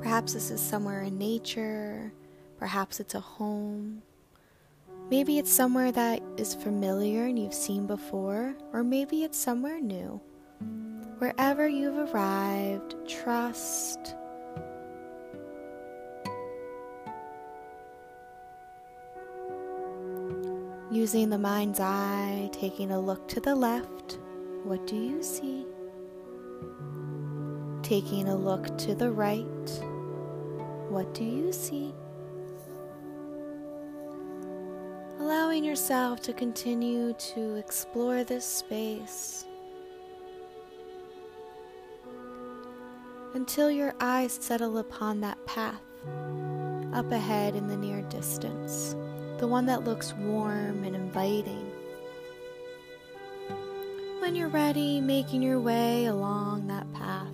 Perhaps 0.00 0.34
this 0.34 0.50
is 0.50 0.60
somewhere 0.60 1.02
in 1.02 1.18
nature, 1.18 2.12
perhaps 2.58 3.00
it's 3.00 3.14
a 3.14 3.20
home. 3.20 4.02
Maybe 5.10 5.38
it's 5.38 5.52
somewhere 5.52 5.92
that 5.92 6.22
is 6.36 6.54
familiar 6.54 7.26
and 7.26 7.38
you've 7.38 7.54
seen 7.54 7.86
before, 7.86 8.56
or 8.72 8.82
maybe 8.82 9.24
it's 9.24 9.38
somewhere 9.38 9.80
new. 9.80 10.20
Wherever 11.18 11.68
you've 11.68 12.12
arrived, 12.12 12.94
trust 13.08 14.14
Using 20.96 21.28
the 21.28 21.36
mind's 21.36 21.78
eye, 21.78 22.48
taking 22.54 22.90
a 22.90 22.98
look 22.98 23.28
to 23.28 23.38
the 23.38 23.54
left, 23.54 24.18
what 24.64 24.86
do 24.86 24.96
you 24.96 25.22
see? 25.22 25.66
Taking 27.82 28.28
a 28.28 28.34
look 28.34 28.78
to 28.78 28.94
the 28.94 29.12
right, 29.12 29.68
what 30.88 31.12
do 31.12 31.22
you 31.22 31.52
see? 31.52 31.94
Allowing 35.18 35.64
yourself 35.64 36.22
to 36.22 36.32
continue 36.32 37.12
to 37.34 37.56
explore 37.56 38.24
this 38.24 38.46
space 38.46 39.44
until 43.34 43.70
your 43.70 43.94
eyes 44.00 44.32
settle 44.40 44.78
upon 44.78 45.20
that 45.20 45.44
path 45.44 45.82
up 46.94 47.12
ahead 47.12 47.54
in 47.54 47.66
the 47.66 47.76
near 47.76 48.00
distance 48.08 48.96
the 49.38 49.46
one 49.46 49.66
that 49.66 49.84
looks 49.84 50.14
warm 50.14 50.82
and 50.84 50.96
inviting. 50.96 51.70
When 54.20 54.34
you're 54.34 54.48
ready, 54.48 55.00
making 55.00 55.42
your 55.42 55.60
way 55.60 56.06
along 56.06 56.66
that 56.68 56.90
path, 56.94 57.28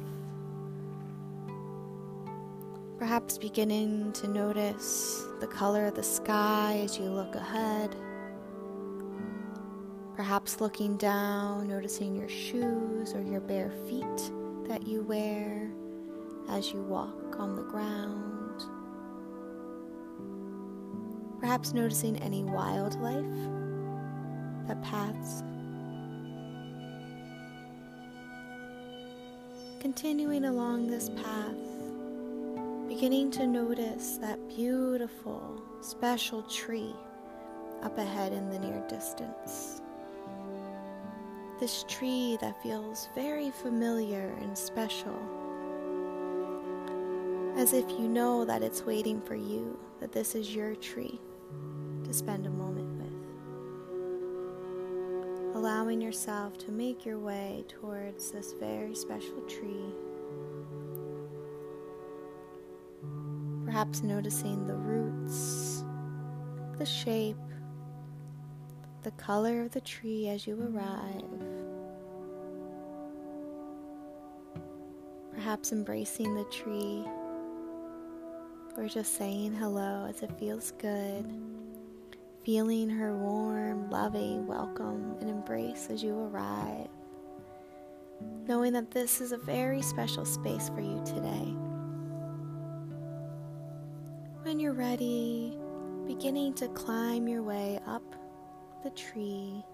perhaps 2.99 3.39
beginning 3.39 4.13
to 4.15 4.29
notice 4.29 5.25
the 5.41 5.47
color 5.47 5.87
of 5.87 5.95
the 5.95 6.03
sky 6.03 6.81
as 6.85 6.99
you 6.99 7.05
look 7.05 7.35
ahead. 7.35 7.95
Perhaps 10.17 10.61
looking 10.61 10.97
down, 10.97 11.69
noticing 11.69 12.17
your 12.17 12.29
shoes 12.29 13.15
or 13.15 13.23
your 13.23 13.41
bare 13.41 13.73
feet 13.89 14.33
that 14.69 14.87
you 14.87 15.03
wear, 15.03 15.71
as 16.49 16.73
you 16.73 16.83
walk 16.83 17.39
on 17.39 17.57
the 17.57 17.63
ground. 17.63 18.32
Perhaps 21.43 21.75
noticing 21.75 22.17
any 22.19 22.45
wildlife 22.45 23.25
that 24.69 24.81
paths. 24.81 25.43
Continuing 29.81 30.45
along 30.45 30.87
this 30.87 31.09
path, 31.09 31.57
beginning 32.87 33.33
to 33.33 33.49
notice 33.49 34.19
that 34.19 34.39
beautiful, 34.49 35.61
special 35.81 36.43
tree 36.43 36.95
up 37.83 37.99
ahead 37.99 38.33
in 38.33 38.49
the 38.49 38.61
near 38.61 38.81
distance. 38.89 39.83
This 41.59 41.85
tree 41.89 42.39
that 42.41 42.63
feels 42.63 43.09
very 43.17 43.51
familiar 43.51 44.33
and 44.43 44.57
special, 44.57 45.19
as 47.57 47.73
if 47.73 47.91
you 47.91 48.07
know 48.09 48.45
that 48.45 48.63
it's 48.63 48.87
waiting 48.87 49.21
for 49.21 49.35
you, 49.35 49.77
that 49.99 50.13
this 50.13 50.37
is 50.37 50.55
your 50.55 50.77
tree 50.77 51.19
spend 52.13 52.47
a 52.47 52.51
moment 52.51 52.89
with. 52.99 53.13
Allowing 55.57 56.01
yourself 56.01 56.59
to 56.59 56.71
make 56.71 57.05
your 57.05 57.19
way 57.19 57.65
towards 57.69 58.31
this 58.31 58.55
very 58.59 58.95
special 58.95 59.41
tree 59.43 59.93
perhaps 63.73 64.03
noticing 64.03 64.67
the 64.67 64.75
roots, 64.75 65.83
the 66.79 66.85
shape, 66.85 67.39
the 69.03 69.11
color 69.13 69.63
of 69.63 69.71
the 69.71 69.81
tree 69.81 70.29
as 70.29 70.47
you 70.47 70.61
arrive. 70.61 71.25
Perhaps 75.33 75.73
embracing 75.73 76.35
the 76.35 76.45
tree 76.45 77.03
or 78.77 78.87
just 78.89 79.17
saying 79.17 79.55
hello 79.55 80.07
as 80.07 80.23
it 80.23 80.31
feels 80.39 80.73
good. 80.73 81.25
Feeling 82.45 82.91
her 82.91 83.17
warm, 83.17 83.89
loving 83.89 84.49
welcome 84.49 85.15
and 85.21 85.31
embrace 85.31 85.87
as 85.91 86.03
you 86.03 86.19
arrive. 86.19 86.89
Knowing 88.49 88.73
that 88.73 88.91
this 88.91 89.21
is 89.21 89.31
a 89.31 89.37
very 89.37 89.81
special 89.81 90.25
space 90.25 90.69
for 90.71 90.81
you 90.81 91.01
today. 91.07 91.55
When 94.43 94.59
you're 94.59 94.73
ready, 94.73 95.57
beginning 96.05 96.55
to 96.55 96.67
climb 96.71 97.29
your 97.29 97.45
way 97.45 97.79
up 97.87 98.03
the 98.83 98.91
tree, 98.91 99.65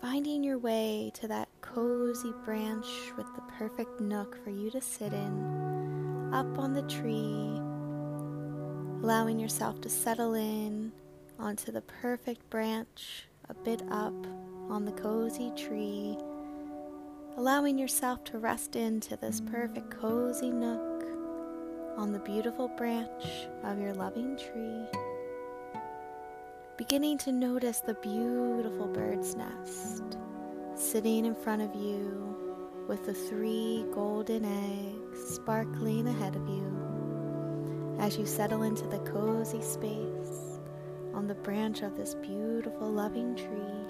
finding 0.00 0.42
your 0.42 0.58
way 0.58 1.12
to 1.14 1.28
that 1.28 1.48
cozy 1.60 2.32
branch 2.44 2.88
with 3.16 3.26
the 3.36 3.42
perfect 3.56 4.00
nook 4.00 4.42
for 4.42 4.50
you 4.50 4.68
to 4.72 4.80
sit 4.80 5.12
in, 5.12 6.30
up 6.34 6.58
on 6.58 6.72
the 6.72 6.82
tree, 6.82 7.56
allowing 9.00 9.38
yourself 9.38 9.80
to 9.82 9.88
settle 9.88 10.34
in 10.34 10.83
onto 11.44 11.70
the 11.70 11.82
perfect 11.82 12.48
branch 12.48 13.26
a 13.50 13.54
bit 13.54 13.82
up 13.90 14.14
on 14.70 14.86
the 14.86 14.92
cozy 14.92 15.52
tree, 15.54 16.16
allowing 17.36 17.78
yourself 17.78 18.24
to 18.24 18.38
rest 18.38 18.76
into 18.76 19.14
this 19.18 19.42
perfect 19.42 19.90
cozy 19.90 20.50
nook 20.50 21.04
on 21.98 22.12
the 22.12 22.18
beautiful 22.20 22.68
branch 22.68 23.46
of 23.62 23.78
your 23.78 23.92
loving 23.92 24.38
tree, 24.38 24.86
beginning 26.78 27.18
to 27.18 27.30
notice 27.30 27.80
the 27.80 27.94
beautiful 27.94 28.86
bird's 28.86 29.34
nest 29.34 30.16
sitting 30.76 31.26
in 31.26 31.34
front 31.34 31.60
of 31.60 31.74
you 31.74 32.84
with 32.88 33.04
the 33.04 33.12
three 33.12 33.84
golden 33.92 34.46
eggs 34.46 35.34
sparkling 35.34 36.08
ahead 36.08 36.34
of 36.34 36.48
you 36.48 37.96
as 38.00 38.16
you 38.16 38.24
settle 38.24 38.62
into 38.62 38.86
the 38.86 38.98
cozy 39.00 39.60
space 39.60 40.43
on 41.14 41.26
the 41.26 41.34
branch 41.34 41.82
of 41.82 41.96
this 41.96 42.14
beautiful 42.14 42.90
loving 42.90 43.34
tree. 43.34 43.84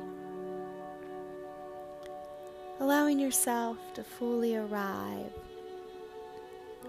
Allowing 2.81 3.19
yourself 3.19 3.79
to 3.95 4.05
fully 4.05 4.57
arrive 4.57 5.33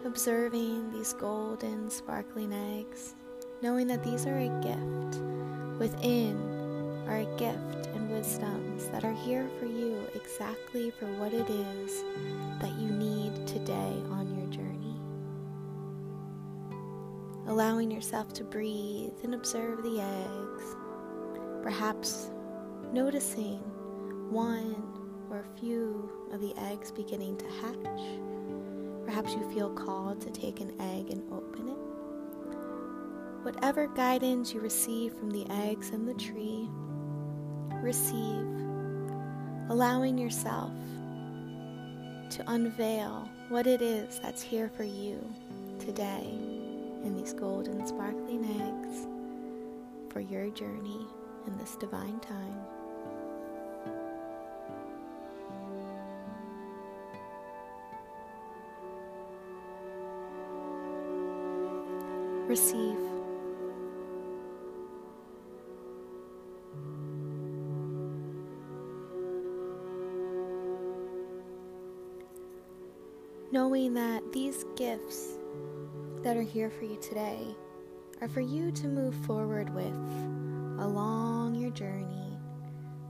observing 0.05 0.91
these 0.91 1.13
golden, 1.13 1.89
sparkling 1.89 2.53
eggs, 2.53 3.15
knowing 3.61 3.87
that 3.87 4.03
these 4.03 4.25
are 4.27 4.37
a 4.37 4.61
gift. 4.61 5.21
Within 5.79 6.37
are 7.07 7.17
a 7.17 7.37
gift 7.37 7.87
and 7.93 8.09
wisdoms 8.11 8.87
that 8.89 9.03
are 9.03 9.13
here 9.13 9.47
for 9.59 9.65
you 9.65 9.99
exactly 10.13 10.91
for 10.91 11.05
what 11.13 11.33
it 11.33 11.49
is 11.49 12.03
that 12.61 12.73
you 12.79 12.89
need 12.89 13.47
today 13.47 13.93
Allowing 17.47 17.91
yourself 17.91 18.33
to 18.33 18.43
breathe 18.43 19.13
and 19.23 19.35
observe 19.35 19.83
the 19.83 20.01
eggs, 20.01 20.75
perhaps 21.61 22.31
noticing 22.91 23.59
one 24.31 24.75
or 25.29 25.41
a 25.41 25.59
few 25.59 26.09
of 26.31 26.41
the 26.41 26.55
eggs 26.57 26.91
beginning 26.91 27.37
to 27.37 27.45
hatch. 27.45 28.01
Perhaps 29.05 29.33
you 29.33 29.47
feel 29.53 29.69
called 29.69 30.21
to 30.21 30.31
take 30.31 30.59
an 30.59 30.71
egg 30.79 31.11
and 31.11 31.21
open 31.31 31.69
it. 31.69 31.77
Whatever 33.43 33.87
guidance 33.87 34.51
you 34.51 34.59
receive 34.59 35.13
from 35.13 35.29
the 35.29 35.45
eggs 35.51 35.91
and 35.91 36.07
the 36.07 36.15
tree, 36.15 36.67
receive, 37.79 38.47
allowing 39.69 40.17
yourself 40.17 40.71
to 42.31 42.43
unveil 42.47 43.29
what 43.49 43.67
it 43.67 43.83
is 43.83 44.19
that's 44.19 44.41
here 44.41 44.69
for 44.75 44.83
you 44.83 45.23
today 45.77 46.54
these 47.13 47.33
golden 47.33 47.85
sparkling 47.85 48.45
eggs 48.61 49.05
for 50.11 50.21
your 50.21 50.49
journey 50.49 51.05
in 51.45 51.57
this 51.57 51.75
divine 51.75 52.19
time. 52.21 52.65
receive. 62.47 62.97
Knowing 73.51 73.93
that 73.93 74.21
these 74.31 74.63
gifts 74.75 75.37
that 76.25 76.35
are 76.35 76.41
here 76.41 76.71
for 76.71 76.85
you 76.85 76.97
today 76.99 77.55
are 78.19 78.27
for 78.27 78.41
you 78.41 78.71
to 78.71 78.87
move 78.87 79.13
forward 79.27 79.71
with 79.75 79.93
along 80.83 81.53
your 81.53 81.69
journey, 81.69 82.39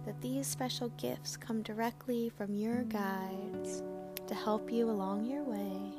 that 0.06 0.20
these 0.20 0.46
special 0.46 0.90
gifts 0.98 1.38
come 1.38 1.62
directly 1.62 2.28
from 2.28 2.54
your 2.54 2.84
guides 2.84 3.84
to 4.28 4.36
help 4.36 4.70
you 4.70 4.90
along 4.90 5.24
your 5.24 5.44
way. 5.44 5.94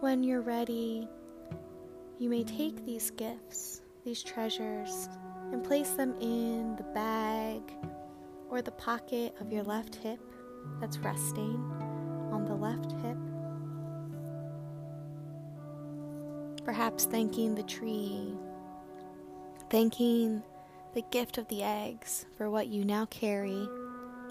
When 0.00 0.22
you're 0.24 0.40
ready, 0.40 1.06
you 2.18 2.30
may 2.30 2.42
take 2.42 2.86
these 2.86 3.10
gifts, 3.10 3.82
these 4.02 4.22
treasures, 4.22 5.10
and 5.52 5.62
place 5.62 5.90
them 5.90 6.14
in 6.22 6.74
the 6.76 6.84
bag 6.94 7.60
or 8.48 8.62
the 8.62 8.70
pocket 8.70 9.34
of 9.42 9.52
your 9.52 9.62
left 9.62 9.96
hip 9.96 10.20
that's 10.80 10.96
resting 10.96 11.83
on 12.32 12.44
the 12.44 12.54
left 12.54 12.92
hip. 13.02 13.16
Perhaps 16.64 17.04
thanking 17.04 17.54
the 17.54 17.62
tree, 17.62 18.34
thanking 19.70 20.42
the 20.94 21.02
gift 21.10 21.38
of 21.38 21.48
the 21.48 21.62
eggs 21.62 22.26
for 22.36 22.48
what 22.48 22.68
you 22.68 22.84
now 22.84 23.06
carry 23.06 23.68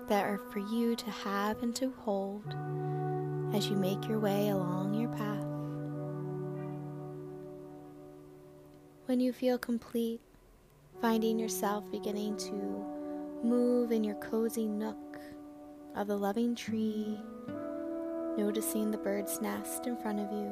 that 0.07 0.25
are 0.25 0.39
for 0.51 0.59
you 0.59 0.95
to 0.95 1.11
have 1.11 1.61
and 1.61 1.75
to 1.75 1.91
hold 1.99 2.55
as 3.53 3.67
you 3.67 3.75
make 3.75 4.07
your 4.07 4.19
way 4.19 4.49
along 4.49 4.93
your 4.93 5.09
path. 5.09 5.45
When 9.05 9.19
you 9.19 9.33
feel 9.33 9.57
complete, 9.57 10.21
finding 11.01 11.37
yourself 11.37 11.83
beginning 11.91 12.37
to 12.37 12.53
move 13.43 13.91
in 13.91 14.03
your 14.03 14.15
cozy 14.15 14.65
nook 14.65 15.19
of 15.95 16.07
the 16.07 16.17
loving 16.17 16.55
tree, 16.55 17.19
noticing 18.37 18.91
the 18.91 18.97
bird's 18.97 19.41
nest 19.41 19.87
in 19.87 19.95
front 19.97 20.19
of 20.19 20.31
you, 20.31 20.51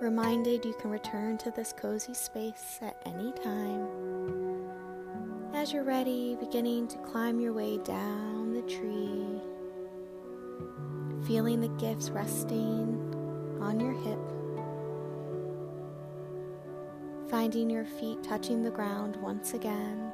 reminded 0.00 0.64
you 0.64 0.74
can 0.80 0.90
return 0.90 1.38
to 1.38 1.50
this 1.50 1.72
cozy 1.72 2.14
space 2.14 2.78
at 2.82 2.96
any 3.06 3.32
time. 3.32 3.88
As 5.54 5.72
you're 5.72 5.84
ready, 5.84 6.36
beginning 6.38 6.88
to 6.88 6.98
climb 6.98 7.40
your 7.40 7.52
way 7.52 7.78
down 7.78 8.52
the 8.52 8.62
tree, 8.62 9.40
feeling 11.26 11.60
the 11.60 11.68
gifts 11.80 12.10
resting 12.10 12.98
on 13.60 13.80
your 13.80 13.92
hip 13.92 14.18
finding 17.30 17.70
your 17.70 17.86
feet 17.86 18.22
touching 18.22 18.62
the 18.62 18.70
ground 18.70 19.16
once 19.16 19.54
again. 19.54 20.12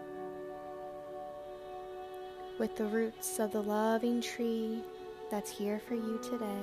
with 2.61 2.77
the 2.77 2.85
roots 2.85 3.39
of 3.39 3.53
the 3.53 3.63
loving 3.63 4.21
tree 4.21 4.83
that's 5.31 5.51
here 5.51 5.81
for 5.87 5.95
you 5.95 6.19
today. 6.23 6.63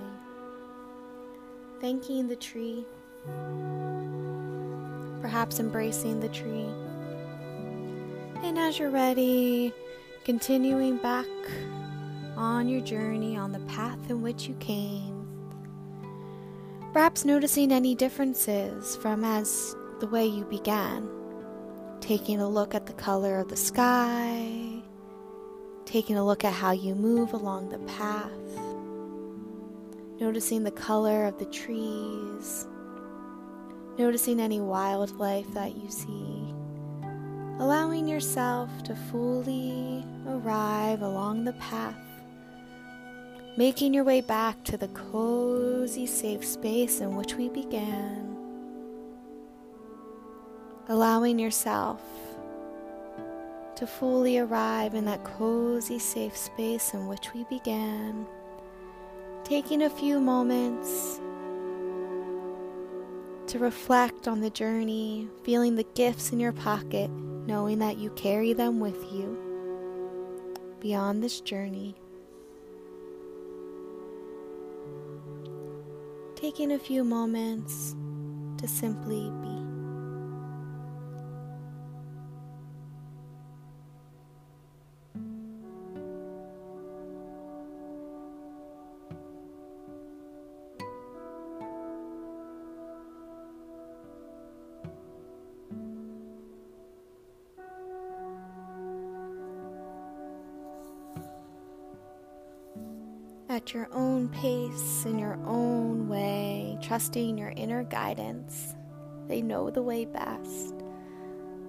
Thanking 1.79 2.27
the 2.27 2.35
tree, 2.35 2.85
perhaps 5.21 5.59
embracing 5.59 6.19
the 6.19 6.29
tree. 6.29 6.67
And 8.43 8.59
as 8.59 8.77
you're 8.77 8.89
ready, 8.89 9.73
continuing 10.25 10.97
back 10.97 11.25
on 12.35 12.67
your 12.67 12.81
journey 12.81 13.37
on 13.37 13.51
the 13.51 13.59
path 13.61 14.09
in 14.09 14.21
which 14.21 14.47
you 14.47 14.55
came. 14.55 15.27
Perhaps 16.93 17.25
noticing 17.25 17.71
any 17.71 17.95
differences 17.95 18.95
from 18.97 19.23
as 19.23 19.75
the 19.99 20.07
way 20.07 20.25
you 20.25 20.43
began. 20.45 21.09
Taking 21.99 22.39
a 22.39 22.49
look 22.49 22.75
at 22.75 22.85
the 22.85 22.93
color 22.93 23.39
of 23.39 23.49
the 23.49 23.55
sky, 23.55 24.76
taking 25.87 26.17
a 26.17 26.25
look 26.25 26.45
at 26.45 26.53
how 26.53 26.71
you 26.71 26.93
move 26.93 27.33
along 27.33 27.69
the 27.69 27.79
path, 27.79 28.29
noticing 30.19 30.63
the 30.63 30.71
color 30.71 31.25
of 31.25 31.39
the 31.39 31.45
trees, 31.45 32.67
noticing 33.97 34.39
any 34.39 34.59
wildlife 34.59 35.51
that 35.53 35.75
you 35.75 35.89
see, 35.89 36.53
allowing 37.59 38.07
yourself 38.07 38.69
to 38.83 38.95
fully 38.95 40.05
arrive 40.27 41.01
along 41.01 41.45
the 41.45 41.53
path 41.53 41.95
making 43.57 43.91
your 43.91 44.03
way 44.03 44.21
back 44.21 44.63
to 44.63 44.77
the 44.77 44.87
cozy, 44.89 46.05
safe 46.05 46.45
space 46.45 46.99
in 46.99 47.15
which 47.15 47.33
we 47.33 47.49
began, 47.49 48.37
allowing 50.87 51.39
yourself 51.39 51.99
to 53.77 53.87
fully 53.87 54.37
arrive 54.37 54.93
in 54.93 55.05
that 55.05 55.23
cozy, 55.23 55.97
safe 55.97 56.35
space 56.35 56.93
in 56.93 57.07
which 57.07 57.33
we 57.33 57.45
began, 57.45 58.25
taking 59.43 59.83
a 59.83 59.89
few 59.89 60.19
moments 60.19 61.19
to 63.47 63.59
reflect 63.59 64.27
on 64.27 64.41
the 64.41 64.49
journey, 64.49 65.27
feeling 65.43 65.75
the 65.75 65.85
gifts 65.95 66.31
in 66.33 66.39
your 66.39 66.51
pocket, 66.51 67.09
knowing 67.09 67.79
that 67.79 67.97
you 67.97 68.09
carry 68.11 68.51
them 68.51 68.79
with 68.79 69.01
you 69.13 69.37
beyond 70.81 71.23
this 71.23 71.39
journey. 71.39 71.95
taking 76.37 76.73
a 76.73 76.77
few 76.77 77.03
moments 77.03 77.95
to 78.59 78.67
simply 78.67 79.31
be. 79.41 79.56
At 103.57 103.73
your 103.73 103.87
own 103.91 104.29
pace, 104.29 105.03
in 105.05 105.17
your 105.17 105.39
own 105.43 106.07
way, 106.07 106.77
trusting 106.79 107.39
your 107.39 107.53
inner 107.55 107.83
guidance. 107.83 108.75
They 109.27 109.41
know 109.41 109.71
the 109.71 109.81
way 109.81 110.05
best. 110.05 110.75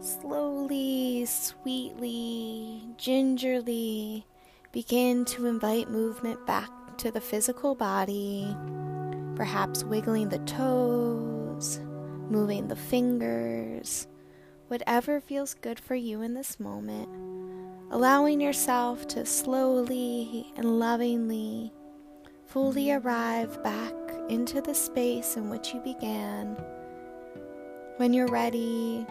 Slowly, 0.01 1.25
sweetly, 1.25 2.83
gingerly 2.99 4.27
begin 4.71 5.25
to 5.25 5.47
invite 5.47 5.91
movement 5.91 6.47
back 6.47 6.69
to 6.99 7.11
the 7.11 7.23
physical 7.23 7.75
body, 7.75 8.55
perhaps 9.35 9.83
wiggling 9.83 10.29
the 10.29 10.41
toes, 10.41 11.81
moving 12.29 12.69
the 12.69 12.77
fingers, 12.77 14.07
whatever 14.67 15.23
feels 15.23 15.55
good 15.55 15.81
for 15.81 15.95
you 15.95 16.21
in 16.21 16.35
this 16.35 16.61
moment 16.61 17.09
allowing 17.91 18.41
yourself 18.41 19.07
to 19.09 19.25
slowly 19.25 20.53
and 20.57 20.79
lovingly 20.79 21.73
fully 22.49 22.93
arrive 22.93 23.63
back 23.63 23.93
into 24.31 24.63
the 24.63 24.75
space 24.75 25.37
in 25.37 25.51
which 25.51 25.75
you 25.75 25.81
began. 25.81 26.57
When 27.99 28.15
you're 28.15 28.29
ready, 28.29 29.07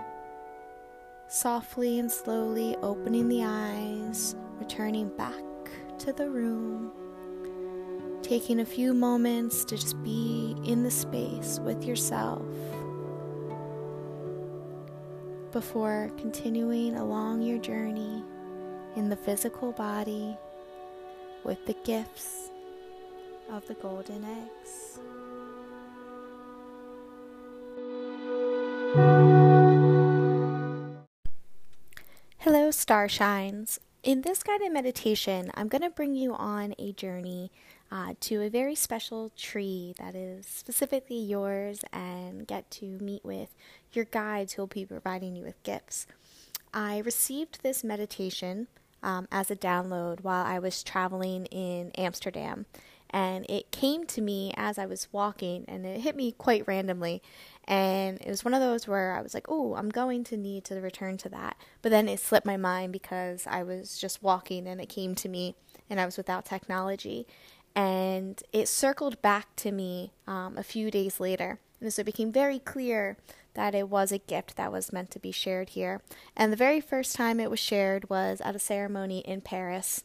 softly 1.27 1.99
and 1.99 2.11
slowly 2.11 2.75
opening 2.81 3.29
the 3.29 3.43
eyes, 3.43 4.35
returning 4.59 5.09
back 5.15 5.33
to 5.99 6.13
the 6.13 6.27
room, 6.27 6.91
taking 8.23 8.61
a 8.61 8.65
few 8.65 8.91
moments 8.91 9.63
to 9.65 9.77
just 9.77 10.01
be 10.03 10.55
in 10.65 10.81
the 10.81 10.91
space 10.91 11.59
with 11.59 11.83
yourself 11.83 12.41
before 15.51 16.11
continuing 16.17 16.95
along 16.95 17.43
your 17.43 17.59
journey 17.59 18.23
in 18.95 19.09
the 19.09 19.15
physical 19.15 19.71
body 19.73 20.35
with 21.43 21.63
the 21.67 21.75
gifts 21.85 22.49
of 23.49 23.67
the 23.67 23.73
golden 23.75 24.23
eggs. 24.25 24.99
Hello, 32.39 32.69
Starshines. 32.69 33.79
In 34.03 34.21
this 34.21 34.41
guided 34.41 34.71
meditation, 34.71 35.51
I'm 35.55 35.67
going 35.67 35.81
to 35.81 35.89
bring 35.89 36.15
you 36.15 36.33
on 36.33 36.73
a 36.79 36.93
journey 36.93 37.51
uh, 37.91 38.13
to 38.21 38.41
a 38.41 38.49
very 38.49 38.75
special 38.75 39.31
tree 39.35 39.93
that 39.97 40.15
is 40.15 40.45
specifically 40.45 41.19
yours 41.19 41.81
and 41.91 42.47
get 42.47 42.69
to 42.71 42.85
meet 42.85 43.23
with 43.25 43.53
your 43.91 44.05
guides 44.05 44.53
who 44.53 44.61
will 44.61 44.67
be 44.67 44.85
providing 44.85 45.35
you 45.35 45.43
with 45.43 45.61
gifts. 45.63 46.07
I 46.73 46.99
received 46.99 47.63
this 47.63 47.83
meditation 47.83 48.67
um, 49.03 49.27
as 49.31 49.49
a 49.49 49.55
download 49.55 50.21
while 50.21 50.45
I 50.45 50.59
was 50.59 50.83
traveling 50.83 51.45
in 51.47 51.91
Amsterdam. 51.97 52.65
And 53.09 53.45
it 53.49 53.71
came 53.71 54.05
to 54.07 54.21
me 54.21 54.53
as 54.57 54.77
I 54.77 54.85
was 54.85 55.07
walking, 55.11 55.65
and 55.67 55.85
it 55.85 56.01
hit 56.01 56.15
me 56.15 56.33
quite 56.33 56.67
randomly. 56.67 57.21
And 57.65 58.19
it 58.21 58.29
was 58.29 58.43
one 58.43 58.53
of 58.53 58.61
those 58.61 58.87
where 58.87 59.13
I 59.13 59.21
was 59.21 59.33
like, 59.33 59.47
oh, 59.49 59.75
I'm 59.75 59.89
going 59.89 60.23
to 60.25 60.37
need 60.37 60.65
to 60.65 60.75
return 60.75 61.17
to 61.17 61.29
that. 61.29 61.57
But 61.81 61.89
then 61.89 62.07
it 62.09 62.19
slipped 62.19 62.45
my 62.45 62.57
mind 62.57 62.93
because 62.93 63.45
I 63.47 63.63
was 63.63 63.97
just 63.97 64.23
walking 64.23 64.67
and 64.67 64.81
it 64.81 64.89
came 64.89 65.15
to 65.15 65.29
me, 65.29 65.55
and 65.89 65.99
I 65.99 66.05
was 66.05 66.17
without 66.17 66.45
technology. 66.45 67.25
And 67.75 68.41
it 68.51 68.67
circled 68.67 69.21
back 69.21 69.55
to 69.57 69.71
me 69.71 70.11
um, 70.25 70.57
a 70.57 70.63
few 70.63 70.89
days 70.89 71.19
later. 71.19 71.59
And 71.79 71.93
so 71.93 72.01
it 72.01 72.05
became 72.05 72.31
very 72.31 72.59
clear 72.59 73.17
that 73.53 73.75
it 73.75 73.89
was 73.89 74.11
a 74.11 74.17
gift 74.17 74.55
that 74.55 74.71
was 74.71 74.93
meant 74.93 75.11
to 75.11 75.19
be 75.19 75.31
shared 75.31 75.69
here. 75.69 76.01
And 76.35 76.51
the 76.51 76.57
very 76.57 76.81
first 76.81 77.15
time 77.15 77.39
it 77.39 77.51
was 77.51 77.59
shared 77.59 78.09
was 78.09 78.41
at 78.41 78.55
a 78.55 78.59
ceremony 78.59 79.19
in 79.19 79.41
Paris. 79.41 80.03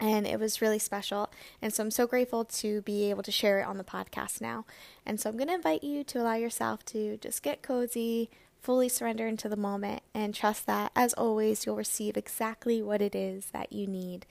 And 0.00 0.26
it 0.26 0.40
was 0.40 0.62
really 0.62 0.78
special. 0.78 1.30
And 1.60 1.72
so 1.74 1.82
I'm 1.84 1.90
so 1.90 2.06
grateful 2.06 2.44
to 2.46 2.80
be 2.82 3.10
able 3.10 3.22
to 3.22 3.30
share 3.30 3.60
it 3.60 3.66
on 3.66 3.76
the 3.76 3.84
podcast 3.84 4.40
now. 4.40 4.64
And 5.04 5.20
so 5.20 5.28
I'm 5.28 5.36
going 5.36 5.48
to 5.48 5.54
invite 5.54 5.84
you 5.84 6.02
to 6.04 6.22
allow 6.22 6.34
yourself 6.34 6.84
to 6.86 7.18
just 7.18 7.42
get 7.42 7.62
cozy, 7.62 8.30
fully 8.60 8.88
surrender 8.88 9.26
into 9.26 9.48
the 9.48 9.56
moment, 9.56 10.02
and 10.14 10.34
trust 10.34 10.66
that, 10.66 10.90
as 10.96 11.12
always, 11.14 11.66
you'll 11.66 11.76
receive 11.76 12.16
exactly 12.16 12.82
what 12.82 13.02
it 13.02 13.14
is 13.14 13.46
that 13.52 13.72
you 13.72 13.86
need. 13.86 14.24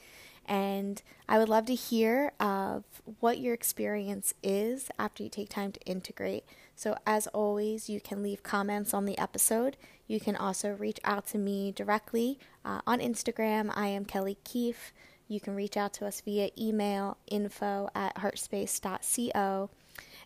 And 0.50 1.00
I 1.28 1.38
would 1.38 1.48
love 1.48 1.68
to 1.68 1.76
hear 1.76 2.32
of 2.40 2.84
what 3.20 3.38
your 3.38 3.54
experience 3.54 4.34
is 4.42 4.90
after 4.98 5.22
you 5.22 5.30
take 5.30 5.50
time 5.50 5.72
to 5.74 5.80
integrate. 5.82 6.44
So, 6.76 6.98
as 7.06 7.28
always, 7.28 7.88
you 7.88 8.02
can 8.02 8.24
leave 8.24 8.42
comments 8.42 8.92
on 8.92 9.06
the 9.06 9.18
episode. 9.20 9.78
You 10.08 10.20
can 10.20 10.36
also 10.36 10.72
reach 10.72 11.00
out 11.04 11.28
to 11.28 11.38
me 11.38 11.72
directly 11.72 12.40
uh, 12.66 12.82
on 12.88 13.00
Instagram. 13.00 13.72
I 13.76 13.90
am 13.90 14.06
Kelly 14.06 14.38
Keefe. 14.44 14.92
You 15.30 15.40
can 15.40 15.56
reach 15.56 15.78
out 15.78 15.94
to 15.94 16.08
us 16.08 16.22
via 16.22 16.50
email 16.58 17.18
info 17.28 17.90
at 17.96 18.16
heartspace.co. 18.16 19.70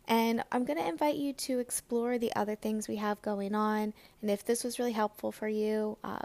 And 0.08 0.44
I'm 0.52 0.66
going 0.66 0.80
to 0.80 0.88
invite 0.88 1.16
you 1.16 1.34
to 1.34 1.60
explore 1.60 2.18
the 2.18 2.34
other 2.36 2.56
things 2.56 2.88
we 2.88 2.98
have 2.98 3.22
going 3.22 3.54
on. 3.54 3.94
And 4.22 4.32
if 4.32 4.44
this 4.44 4.64
was 4.64 4.80
really 4.80 4.92
helpful 4.92 5.32
for 5.32 5.48
you, 5.48 5.98
uh, 6.04 6.20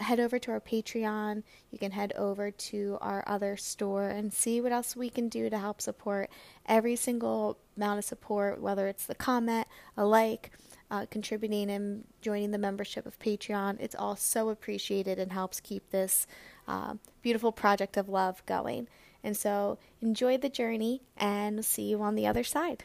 head 0.00 0.20
over 0.20 0.38
to 0.38 0.50
our 0.50 0.60
Patreon. 0.60 1.42
You 1.70 1.78
can 1.78 1.92
head 1.92 2.12
over 2.16 2.50
to 2.50 2.98
our 3.00 3.24
other 3.26 3.56
store 3.56 4.08
and 4.08 4.32
see 4.32 4.60
what 4.60 4.72
else 4.72 4.96
we 4.96 5.08
can 5.08 5.28
do 5.28 5.50
to 5.50 5.58
help 5.58 5.80
support 5.80 6.30
every 6.66 6.96
single 6.96 7.58
amount 7.76 7.98
of 7.98 8.04
support, 8.04 8.60
whether 8.60 8.88
it's 8.88 9.06
the 9.06 9.14
comment, 9.14 9.66
a 9.96 10.04
like, 10.04 10.50
uh, 10.90 11.06
contributing 11.10 11.70
and 11.70 12.04
joining 12.20 12.50
the 12.50 12.58
membership 12.58 13.06
of 13.06 13.18
Patreon. 13.18 13.78
It's 13.80 13.94
all 13.94 14.14
so 14.14 14.50
appreciated 14.50 15.18
and 15.18 15.32
helps 15.32 15.60
keep 15.60 15.90
this 15.90 16.26
uh, 16.66 16.94
beautiful 17.22 17.52
project 17.52 17.96
of 17.96 18.08
love 18.08 18.44
going. 18.46 18.88
And 19.24 19.36
so 19.36 19.78
enjoy 20.00 20.38
the 20.38 20.48
journey 20.48 21.02
and 21.16 21.64
see 21.64 21.84
you 21.84 22.02
on 22.02 22.14
the 22.14 22.26
other 22.26 22.44
side. 22.44 22.84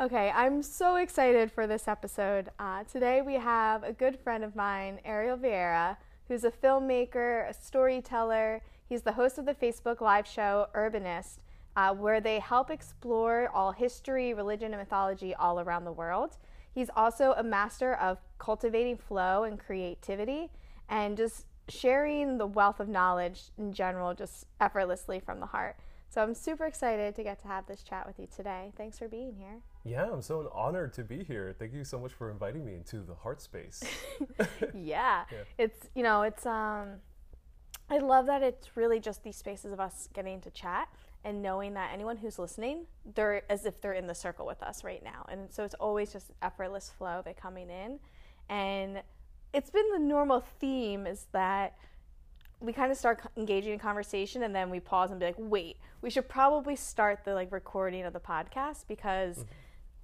Okay, 0.00 0.32
I'm 0.34 0.60
so 0.60 0.96
excited 0.96 1.52
for 1.52 1.68
this 1.68 1.86
episode. 1.86 2.50
Uh, 2.58 2.82
today 2.82 3.22
we 3.22 3.34
have 3.34 3.84
a 3.84 3.92
good 3.92 4.18
friend 4.18 4.42
of 4.42 4.56
mine, 4.56 4.98
Ariel 5.04 5.36
Vieira, 5.36 5.96
who's 6.26 6.42
a 6.42 6.50
filmmaker, 6.50 7.48
a 7.48 7.54
storyteller. 7.54 8.60
He's 8.88 9.02
the 9.02 9.12
host 9.12 9.38
of 9.38 9.46
the 9.46 9.54
Facebook 9.54 10.00
live 10.00 10.26
show 10.26 10.66
Urbanist, 10.74 11.38
uh, 11.76 11.94
where 11.94 12.20
they 12.20 12.40
help 12.40 12.70
explore 12.70 13.48
all 13.54 13.70
history, 13.70 14.34
religion, 14.34 14.72
and 14.72 14.80
mythology 14.80 15.32
all 15.32 15.60
around 15.60 15.84
the 15.84 15.92
world. 15.92 16.38
He's 16.74 16.90
also 16.96 17.34
a 17.36 17.42
master 17.42 17.94
of 17.94 18.18
cultivating 18.38 18.96
flow 18.96 19.44
and 19.44 19.58
creativity 19.58 20.50
and 20.88 21.16
just 21.16 21.46
sharing 21.68 22.38
the 22.38 22.46
wealth 22.46 22.80
of 22.80 22.88
knowledge 22.88 23.44
in 23.56 23.72
general, 23.72 24.12
just 24.14 24.46
effortlessly 24.60 25.20
from 25.20 25.40
the 25.40 25.46
heart. 25.46 25.76
So 26.10 26.22
I'm 26.22 26.34
super 26.34 26.66
excited 26.66 27.14
to 27.16 27.22
get 27.22 27.40
to 27.42 27.48
have 27.48 27.66
this 27.66 27.82
chat 27.82 28.06
with 28.06 28.18
you 28.18 28.28
today. 28.34 28.72
Thanks 28.76 28.98
for 28.98 29.08
being 29.08 29.34
here. 29.36 29.62
Yeah, 29.84 30.10
I'm 30.12 30.22
so 30.22 30.50
honored 30.54 30.92
to 30.94 31.04
be 31.04 31.24
here. 31.24 31.54
Thank 31.58 31.74
you 31.74 31.84
so 31.84 31.98
much 31.98 32.12
for 32.12 32.30
inviting 32.30 32.64
me 32.64 32.74
into 32.74 33.00
the 33.00 33.14
heart 33.14 33.40
space. 33.40 33.82
yeah. 34.74 35.24
yeah. 35.30 35.38
It's, 35.58 35.88
you 35.94 36.02
know, 36.02 36.22
it's 36.22 36.46
um 36.46 37.00
I 37.90 37.98
love 37.98 38.26
that 38.26 38.42
it's 38.42 38.76
really 38.76 38.98
just 38.98 39.22
these 39.22 39.36
spaces 39.36 39.72
of 39.72 39.80
us 39.80 40.08
getting 40.12 40.40
to 40.42 40.50
chat 40.50 40.88
and 41.24 41.42
knowing 41.42 41.74
that 41.74 41.90
anyone 41.92 42.18
who's 42.18 42.38
listening, 42.38 42.84
they're 43.14 43.50
as 43.50 43.64
if 43.64 43.80
they're 43.80 43.94
in 43.94 44.06
the 44.06 44.14
circle 44.14 44.46
with 44.46 44.62
us 44.62 44.84
right 44.84 45.02
now. 45.02 45.24
And 45.28 45.50
so 45.50 45.64
it's 45.64 45.74
always 45.74 46.12
just 46.12 46.30
effortless 46.42 46.90
flow 46.90 47.22
They're 47.24 47.34
coming 47.34 47.70
in. 47.70 47.98
And 48.48 49.02
it's 49.54 49.70
been 49.70 49.88
the 49.92 49.98
normal 49.98 50.44
theme 50.60 51.06
is 51.06 51.26
that 51.32 51.76
we 52.60 52.72
kind 52.72 52.92
of 52.92 52.98
start 52.98 53.20
engaging 53.36 53.72
in 53.72 53.78
conversation 53.78 54.42
and 54.42 54.54
then 54.54 54.70
we 54.70 54.80
pause 54.80 55.10
and 55.10 55.20
be 55.20 55.26
like, 55.26 55.36
wait, 55.38 55.76
we 56.02 56.10
should 56.10 56.28
probably 56.28 56.76
start 56.76 57.24
the 57.24 57.34
like 57.34 57.50
recording 57.52 58.04
of 58.04 58.12
the 58.12 58.20
podcast 58.20 58.84
because 58.86 59.38
mm-hmm. 59.38 59.48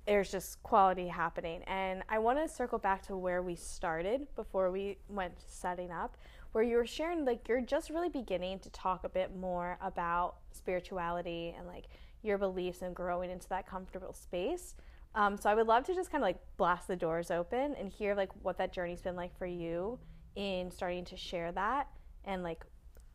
there's 0.07 0.31
just 0.31 0.63
quality 0.63 1.09
happening. 1.09 1.63
And 1.67 2.03
I 2.09 2.19
want 2.19 2.39
to 2.39 2.49
circle 2.49 2.79
back 2.79 3.03
to 3.07 3.17
where 3.17 3.43
we 3.43 3.57
started 3.57 4.27
before 4.37 4.71
we 4.71 4.99
went 5.09 5.35
setting 5.47 5.91
up, 5.91 6.17
where 6.53 6.65
you 6.65 6.77
were 6.77 6.87
sharing 6.87 7.25
like 7.25 7.49
you're 7.49 7.61
just 7.61 7.91
really 7.91 8.09
beginning 8.09 8.59
to 8.61 8.71
talk 8.71 9.05
a 9.05 9.09
bit 9.09 9.37
more 9.37 9.79
about 9.81 10.37
spirituality 10.53 11.55
and 11.57 11.67
like 11.67 11.85
your 12.23 12.39
beliefs 12.39 12.83
and 12.83 12.95
growing 12.95 13.31
into 13.31 13.49
that 13.49 13.67
comfortable 13.67 14.13
space. 14.13 14.75
Um, 15.15 15.37
so 15.37 15.51
I 15.51 15.55
would 15.55 15.67
love 15.67 15.85
to 15.85 15.95
just 15.95 16.11
kind 16.11 16.23
of 16.23 16.27
like 16.27 16.39
blast 16.57 16.87
the 16.87 16.97
doors 16.97 17.31
open 17.31 17.75
and 17.75 17.89
hear 17.89 18.15
like 18.15 18.31
what 18.43 18.59
that 18.59 18.73
journey's 18.73 19.01
been 19.01 19.17
like 19.17 19.37
for 19.37 19.47
you 19.47 19.99
in 20.37 20.71
starting 20.71 21.05
to 21.07 21.17
share 21.17 21.51
that 21.53 21.89
and 22.25 22.43
like 22.43 22.65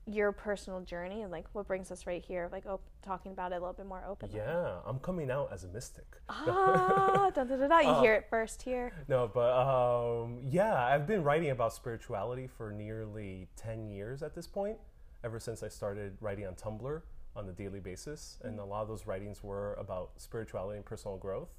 your 0.08 0.32
personal 0.32 0.82
journey 0.82 1.24
and 1.24 1.32
like 1.32 1.46
what 1.54 1.68
brings 1.68 1.90
us 1.92 2.06
right 2.06 2.24
here 2.24 2.48
like 2.52 2.66
op- 2.68 2.84
talking 3.02 3.32
about 3.32 3.52
it 3.52 3.56
a 3.56 3.60
little 3.60 3.74
bit 3.74 3.88
more 3.88 4.04
openly? 4.08 4.36
Yeah 4.38 4.76
i'm 4.86 5.00
coming 5.00 5.32
out 5.32 5.50
as 5.52 5.64
a 5.64 5.68
mystic. 5.70 6.06
Ah 6.30 7.32
da, 7.34 7.44
da, 7.44 7.56
da, 7.56 7.68
da. 7.68 7.80
you 7.80 7.88
uh, 7.90 8.02
hear 8.02 8.14
it 8.14 8.28
first 8.30 8.62
here? 8.62 8.92
no 9.08 9.30
but 9.34 9.52
um, 9.54 10.40
yeah 10.44 10.76
i've 10.86 11.08
been 11.08 11.24
writing 11.24 11.50
about 11.50 11.74
spirituality 11.74 12.48
for 12.48 12.72
nearly 12.72 13.48
10 13.56 13.90
years 13.90 14.22
at 14.22 14.36
this 14.36 14.48
point 14.48 14.78
ever 15.24 15.40
since 15.40 15.64
i 15.64 15.68
started 15.68 16.16
writing 16.22 16.46
on 16.46 16.54
tumblr 16.54 17.02
on 17.36 17.50
a 17.50 17.52
daily 17.52 17.80
basis 17.80 18.38
and 18.44 18.60
a 18.60 18.66
lot 18.66 18.82
of 18.82 18.88
those 18.88 19.06
writings 19.08 19.44
were 19.44 19.74
about 19.74 20.12
spirituality 20.18 20.78
and 20.78 20.86
personal 20.86 21.18
growth. 21.18 21.50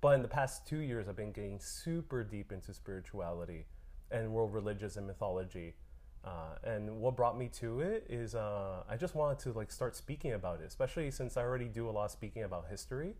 But 0.00 0.14
in 0.14 0.22
the 0.22 0.28
past 0.28 0.66
two 0.66 0.78
years 0.78 1.08
i've 1.08 1.16
been 1.16 1.32
getting 1.32 1.58
super 1.60 2.24
deep 2.24 2.50
into 2.52 2.72
spirituality 2.72 3.66
and 4.10 4.32
world 4.32 4.52
religions 4.54 4.96
and 4.96 5.06
mythology 5.06 5.74
uh, 6.24 6.56
and 6.64 7.00
what 7.00 7.16
brought 7.16 7.36
me 7.36 7.48
to 7.48 7.80
it 7.80 8.06
is 8.08 8.34
uh, 8.34 8.82
I 8.88 8.96
just 8.96 9.14
wanted 9.14 9.38
to 9.40 9.52
like 9.52 9.70
start 9.72 9.96
speaking 9.96 10.32
about 10.32 10.60
it, 10.60 10.66
especially 10.66 11.10
since 11.10 11.36
I 11.36 11.42
already 11.42 11.68
do 11.68 11.88
a 11.88 11.92
lot 11.92 12.06
of 12.06 12.10
speaking 12.10 12.44
about 12.44 12.66
history. 12.68 13.14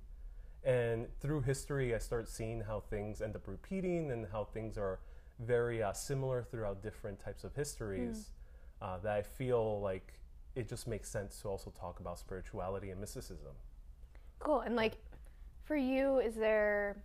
And 0.64 1.08
through 1.20 1.40
history, 1.40 1.94
I 1.94 1.98
start 1.98 2.28
seeing 2.28 2.60
how 2.60 2.80
things 2.80 3.20
end 3.20 3.34
up 3.34 3.48
repeating 3.48 4.12
and 4.12 4.26
how 4.30 4.44
things 4.44 4.78
are 4.78 5.00
very 5.40 5.82
uh, 5.82 5.92
similar 5.92 6.44
throughout 6.44 6.82
different 6.82 7.18
types 7.18 7.42
of 7.42 7.54
histories. 7.54 8.30
Mm. 8.80 9.02
that 9.02 9.12
I 9.12 9.22
feel 9.22 9.80
like 9.80 10.14
it 10.54 10.68
just 10.68 10.86
makes 10.86 11.08
sense 11.08 11.40
to 11.42 11.48
also 11.48 11.70
talk 11.70 12.00
about 12.00 12.18
spirituality 12.18 12.90
and 12.90 13.00
mysticism. 13.00 13.52
Cool. 14.38 14.60
And 14.60 14.76
like, 14.76 14.94
for 15.64 15.76
you, 15.76 16.18
is 16.18 16.34
there 16.34 16.96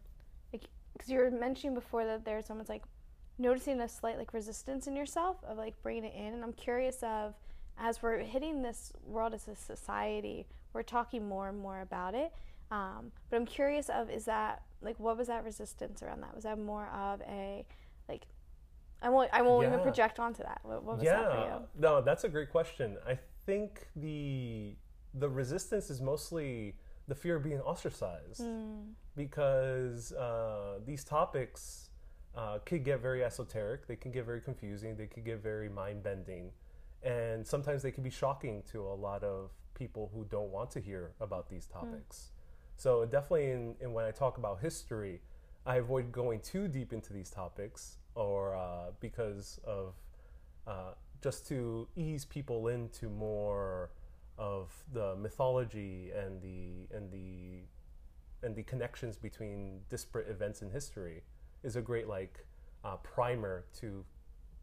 like 0.51 0.63
because 0.93 1.09
you 1.09 1.19
were 1.19 1.31
mentioning 1.31 1.73
before 1.73 2.05
that 2.05 2.25
there's 2.25 2.45
someone's 2.45 2.69
like 2.69 2.83
noticing 3.37 3.79
a 3.81 3.87
slight 3.87 4.17
like 4.17 4.33
resistance 4.33 4.87
in 4.87 4.95
yourself 4.95 5.37
of 5.47 5.57
like 5.57 5.81
bringing 5.81 6.05
it 6.05 6.13
in. 6.15 6.33
And 6.33 6.43
i'm 6.43 6.53
curious 6.53 7.03
of 7.03 7.35
as 7.77 8.01
we're 8.01 8.19
hitting 8.19 8.61
this 8.61 8.91
world 9.05 9.33
as 9.33 9.47
a 9.47 9.55
society 9.55 10.47
we're 10.73 10.83
talking 10.83 11.27
more 11.27 11.49
and 11.49 11.57
more 11.57 11.81
about 11.81 12.13
it. 12.13 12.31
Um, 12.69 13.11
but 13.29 13.37
i'm 13.37 13.45
curious 13.45 13.89
of 13.89 14.09
is 14.09 14.25
that 14.25 14.61
like 14.81 14.99
what 14.99 15.17
was 15.17 15.27
that 15.27 15.43
resistance 15.43 16.03
around 16.03 16.21
that? 16.21 16.35
Was 16.35 16.43
that 16.43 16.59
more 16.59 16.87
of 16.87 17.21
a 17.21 17.65
like 18.09 18.23
i 19.01 19.09
won't 19.09 19.29
i 19.33 19.41
won't 19.41 19.63
yeah. 19.63 19.69
even 19.69 19.81
project 19.81 20.19
onto 20.19 20.43
that. 20.43 20.59
What, 20.63 20.83
what 20.83 20.97
was 20.97 21.05
yeah. 21.05 21.21
that 21.21 21.31
for 21.31 21.37
you? 21.37 21.67
No 21.79 22.01
that's 22.01 22.23
a 22.23 22.29
great 22.29 22.51
question. 22.51 22.97
I 23.07 23.17
think 23.45 23.87
the 23.95 24.75
the 25.13 25.29
resistance 25.29 25.89
is 25.89 26.01
mostly 26.01 26.75
the 27.07 27.15
fear 27.15 27.37
of 27.37 27.43
being 27.43 27.61
ostracized. 27.61 28.41
Mm. 28.41 28.93
because 29.15 30.11
uh, 30.13 30.79
these 30.85 31.03
topics 31.03 31.86
uh, 32.37 32.59
could 32.65 32.85
get 32.85 33.01
very 33.01 33.23
esoteric. 33.23 33.87
They 33.87 33.95
can 33.95 34.11
get 34.11 34.25
very 34.25 34.39
confusing. 34.39 34.95
They 34.95 35.07
could 35.07 35.25
get 35.25 35.41
very 35.41 35.69
mind 35.69 36.03
bending. 36.03 36.51
And 37.01 37.45
sometimes 37.45 37.81
they 37.81 37.91
can 37.91 38.03
be 38.03 38.11
shocking 38.11 38.63
to 38.71 38.81
a 38.85 38.93
lot 38.93 39.23
of 39.23 39.49
people 39.73 40.11
who 40.13 40.23
don't 40.25 40.51
want 40.51 40.69
to 40.71 40.79
hear 40.79 41.13
about 41.19 41.49
these 41.49 41.65
hmm. 41.65 41.79
topics. 41.79 42.17
Mm. 42.17 42.81
So, 42.81 43.05
definitely, 43.05 43.51
in, 43.51 43.75
in, 43.81 43.91
when 43.91 44.05
I 44.05 44.11
talk 44.11 44.37
about 44.37 44.59
history, 44.59 45.19
I 45.65 45.77
avoid 45.77 46.11
going 46.11 46.39
too 46.41 46.67
deep 46.67 46.93
into 46.93 47.11
these 47.11 47.31
topics 47.31 47.97
or 48.13 48.55
uh, 48.55 48.91
because 48.99 49.59
of 49.65 49.95
uh, 50.67 50.93
just 51.23 51.47
to 51.47 51.87
ease 51.95 52.23
people 52.23 52.67
into 52.67 53.09
more 53.09 53.89
of 54.37 54.71
the 54.93 55.15
mythology 55.15 56.11
and 56.15 56.39
the 56.41 56.95
and 56.95 57.11
the 57.11 57.63
and 58.45 58.55
the 58.55 58.63
connections 58.63 59.17
between 59.17 59.79
disparate 59.89 60.29
events 60.29 60.61
in 60.61 60.69
history 60.69 61.23
is 61.63 61.75
a 61.75 61.81
great 61.81 62.07
like 62.07 62.45
uh, 62.83 62.97
primer 62.97 63.65
to 63.79 64.03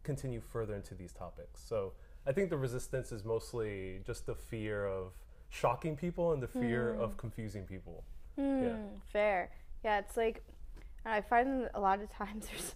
continue 0.02 0.40
further 0.40 0.74
into 0.74 0.94
these 0.94 1.12
topics. 1.12 1.60
So 1.66 1.92
I 2.26 2.32
think 2.32 2.50
the 2.50 2.56
resistance 2.56 3.12
is 3.12 3.24
mostly 3.24 4.00
just 4.06 4.26
the 4.26 4.34
fear 4.34 4.86
of 4.86 5.12
shocking 5.50 5.96
people 5.96 6.32
and 6.32 6.42
the 6.42 6.48
fear 6.48 6.96
mm. 6.98 7.02
of 7.02 7.16
confusing 7.16 7.64
people. 7.64 8.04
Mm, 8.38 8.62
yeah. 8.62 8.76
Fair. 9.12 9.50
Yeah, 9.84 9.98
it's 9.98 10.16
like 10.16 10.42
I 11.04 11.20
find 11.20 11.68
a 11.74 11.80
lot 11.80 12.00
of 12.00 12.10
times 12.10 12.46
there's 12.50 12.74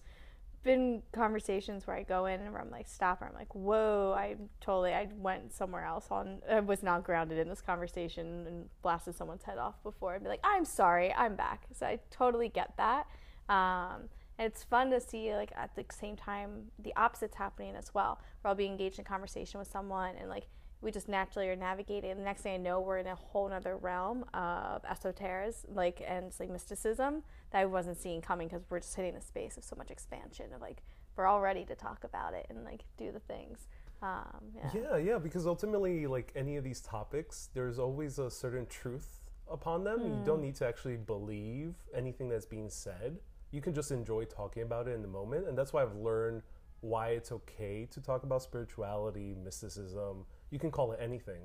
been 0.65 1.03
conversations 1.13 1.87
where 1.87 1.97
I 1.97 2.03
go 2.03 2.27
in 2.27 2.41
and 2.41 2.53
where 2.53 2.61
I'm 2.61 2.71
like 2.71 2.89
stop 2.89 3.21
and 3.21 3.31
I'm 3.31 3.35
like 3.35 3.55
whoa 3.55 4.15
I 4.17 4.35
totally 4.61 4.93
I 4.93 5.09
went 5.17 5.53
somewhere 5.53 5.85
else 5.85 6.09
on 6.11 6.43
I 6.51 6.61
was 6.61 6.83
not 6.83 7.05
grounded 7.05 7.39
in 7.39 7.49
this 7.49 7.61
conversation 7.61 8.45
and 8.47 8.69
blasted 8.83 9.15
someone's 9.15 9.45
head 9.45 9.57
off 9.57 9.81
before 9.85 10.15
and 10.15 10.23
be 10.23 10.29
like 10.29 10.41
I'm 10.43 10.65
sorry 10.65 11.13
I'm 11.15 11.37
back 11.37 11.63
so 11.73 11.87
I 11.87 12.01
totally 12.11 12.49
get 12.49 12.77
that 12.77 13.07
um, 13.49 14.09
and 14.39 14.47
it's 14.47 14.63
fun 14.63 14.91
to 14.91 15.01
see, 15.01 15.35
like, 15.35 15.53
at 15.57 15.75
the 15.75 15.85
same 15.93 16.17
time, 16.17 16.71
the 16.79 16.95
opposites 16.97 17.37
happening 17.37 17.75
as 17.75 17.93
well. 17.93 18.21
Where 18.41 18.51
I'll 18.51 18.55
be 18.55 18.67
engaged 18.67 18.99
in 18.99 19.05
conversation 19.05 19.59
with 19.59 19.69
someone 19.69 20.15
and, 20.17 20.29
like, 20.29 20.47
we 20.81 20.93
just 20.93 21.09
naturally 21.09 21.49
are 21.49 21.57
navigating. 21.57 22.17
The 22.17 22.23
next 22.23 22.43
thing 22.43 22.55
I 22.55 22.57
know, 22.57 22.81
we're 22.81 22.99
in 22.99 23.09
a 23.09 23.17
whole 23.17 23.53
other 23.53 23.77
realm 23.77 24.25
of 24.33 24.85
esoterics, 24.85 25.65
like, 25.75 26.01
and 26.07 26.33
like 26.39 26.51
mysticism 26.51 27.25
that 27.51 27.59
I 27.59 27.65
wasn't 27.65 27.97
seeing 27.97 28.21
coming 28.21 28.47
because 28.47 28.63
we're 28.71 28.79
just 28.79 28.95
hitting 28.95 29.17
a 29.17 29.21
space 29.21 29.57
of 29.57 29.65
so 29.65 29.75
much 29.75 29.91
expansion 29.91 30.53
of, 30.55 30.61
like, 30.61 30.85
we're 31.17 31.27
all 31.27 31.41
ready 31.41 31.65
to 31.65 31.75
talk 31.75 32.05
about 32.05 32.33
it 32.35 32.47
and, 32.49 32.65
like, 32.65 32.85
do 32.97 33.11
the 33.11 33.19
things. 33.19 33.67
Um, 34.01 34.53
yeah. 34.55 34.71
yeah, 34.73 34.97
yeah, 34.97 35.19
because 35.19 35.49
ultimately, 35.49 36.07
like 36.07 36.33
any 36.37 36.57
of 36.57 36.63
these 36.63 36.81
topics, 36.81 37.51
there's 37.55 37.81
always 37.81 38.21
a 38.21 38.31
certain 38.31 38.67
truth 38.67 39.19
upon 39.51 39.83
them. 39.83 39.99
Mm. 39.99 40.05
You 40.05 40.25
don't 40.25 40.37
hmm. 40.37 40.45
need 40.45 40.55
to 40.57 40.67
actually 40.67 40.97
believe 40.97 41.75
anything 41.93 42.29
that's 42.29 42.47
being 42.47 42.71
said 42.71 43.19
you 43.51 43.61
can 43.61 43.75
just 43.75 43.91
enjoy 43.91 44.25
talking 44.25 44.63
about 44.63 44.89
it 44.89 44.93
in 44.93 45.03
the 45.03 45.09
moment. 45.09 45.49
And 45.49 45.57
that's 45.57 45.73
why 45.73 45.83
I've 45.83 45.97
learned 45.97 46.43
why 46.81 47.09
it's 47.11 47.33
okay 47.33 47.87
to 47.91 48.01
talk 48.01 48.23
about 48.23 48.43
spirituality, 48.43 49.35
mysticism. 49.43 50.25
You 50.51 50.59
can 50.59 50.71
call 50.71 50.93
it 50.93 51.01
anything. 51.03 51.43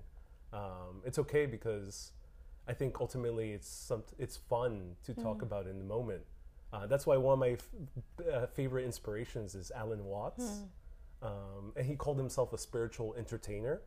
Um, 0.51 1.01
it's 1.03 1.17
okay 1.19 1.45
because 1.45 2.11
I 2.67 2.73
think 2.73 2.99
ultimately 2.99 3.51
it's 3.51 3.67
some, 3.67 4.03
it's 4.19 4.37
fun 4.37 4.95
to 5.03 5.13
talk 5.13 5.39
mm. 5.39 5.43
about 5.43 5.67
in 5.67 5.79
the 5.79 5.85
moment. 5.85 6.21
Uh, 6.71 6.87
that's 6.87 7.05
why 7.05 7.17
one 7.17 7.33
of 7.33 7.39
my 7.39 7.49
f- 7.49 8.25
uh, 8.33 8.45
favorite 8.47 8.85
inspirations 8.85 9.53
is 9.53 9.71
Alan 9.75 10.03
Watts, 10.05 10.43
mm. 10.43 11.27
um, 11.27 11.73
and 11.75 11.85
he 11.85 11.95
called 11.95 12.17
himself 12.17 12.51
a 12.51 12.57
spiritual 12.57 13.13
entertainer, 13.15 13.81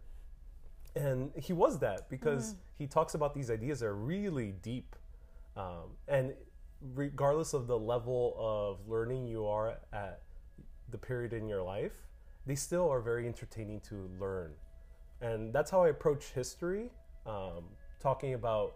and 0.94 1.32
he 1.36 1.52
was 1.52 1.80
that 1.80 2.08
because 2.08 2.52
mm. 2.52 2.56
he 2.78 2.86
talks 2.86 3.14
about 3.14 3.34
these 3.34 3.50
ideas 3.50 3.80
that 3.80 3.86
are 3.86 3.96
really 3.96 4.52
deep, 4.62 4.94
um, 5.56 5.96
and 6.06 6.34
regardless 6.94 7.54
of 7.54 7.66
the 7.66 7.78
level 7.78 8.34
of 8.38 8.88
learning 8.88 9.26
you 9.26 9.46
are 9.46 9.78
at 9.92 10.20
the 10.90 10.98
period 10.98 11.32
in 11.32 11.48
your 11.48 11.62
life, 11.62 11.92
they 12.46 12.54
still 12.54 12.88
are 12.90 13.00
very 13.00 13.26
entertaining 13.26 13.80
to 13.80 14.08
learn. 14.20 14.52
And 15.20 15.52
that's 15.52 15.70
how 15.70 15.82
I 15.82 15.88
approach 15.88 16.26
history, 16.32 16.90
um, 17.26 17.64
talking 18.00 18.34
about 18.34 18.74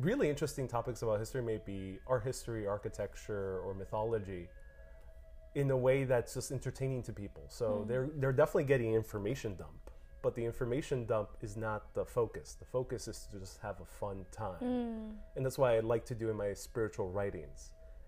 really 0.00 0.28
interesting 0.28 0.66
topics 0.66 1.02
about 1.02 1.18
history 1.18 1.42
maybe 1.42 1.98
art 2.06 2.24
history, 2.24 2.66
architecture, 2.66 3.60
or 3.60 3.74
mythology 3.74 4.48
in 5.54 5.70
a 5.70 5.76
way 5.76 6.04
that's 6.04 6.34
just 6.34 6.50
entertaining 6.50 7.02
to 7.04 7.12
people. 7.12 7.44
So 7.48 7.84
they're 7.86 8.10
they're 8.16 8.32
definitely 8.32 8.64
getting 8.64 8.94
information 8.94 9.54
dump, 9.56 9.83
but 10.24 10.34
the 10.34 10.44
information 10.44 11.04
dump 11.04 11.28
is 11.42 11.54
not 11.56 11.80
the 11.94 12.04
focus. 12.04 12.56
The 12.58 12.64
focus 12.64 13.06
is 13.12 13.28
to 13.30 13.38
just 13.38 13.60
have 13.60 13.76
a 13.80 13.84
fun 14.00 14.24
time, 14.32 14.64
and 15.36 15.44
that's 15.44 15.58
why 15.58 15.76
I 15.76 15.80
like 15.80 16.04
to 16.06 16.14
do 16.22 16.30
in 16.30 16.36
my 16.44 16.54
spiritual 16.54 17.08
writings. 17.16 17.58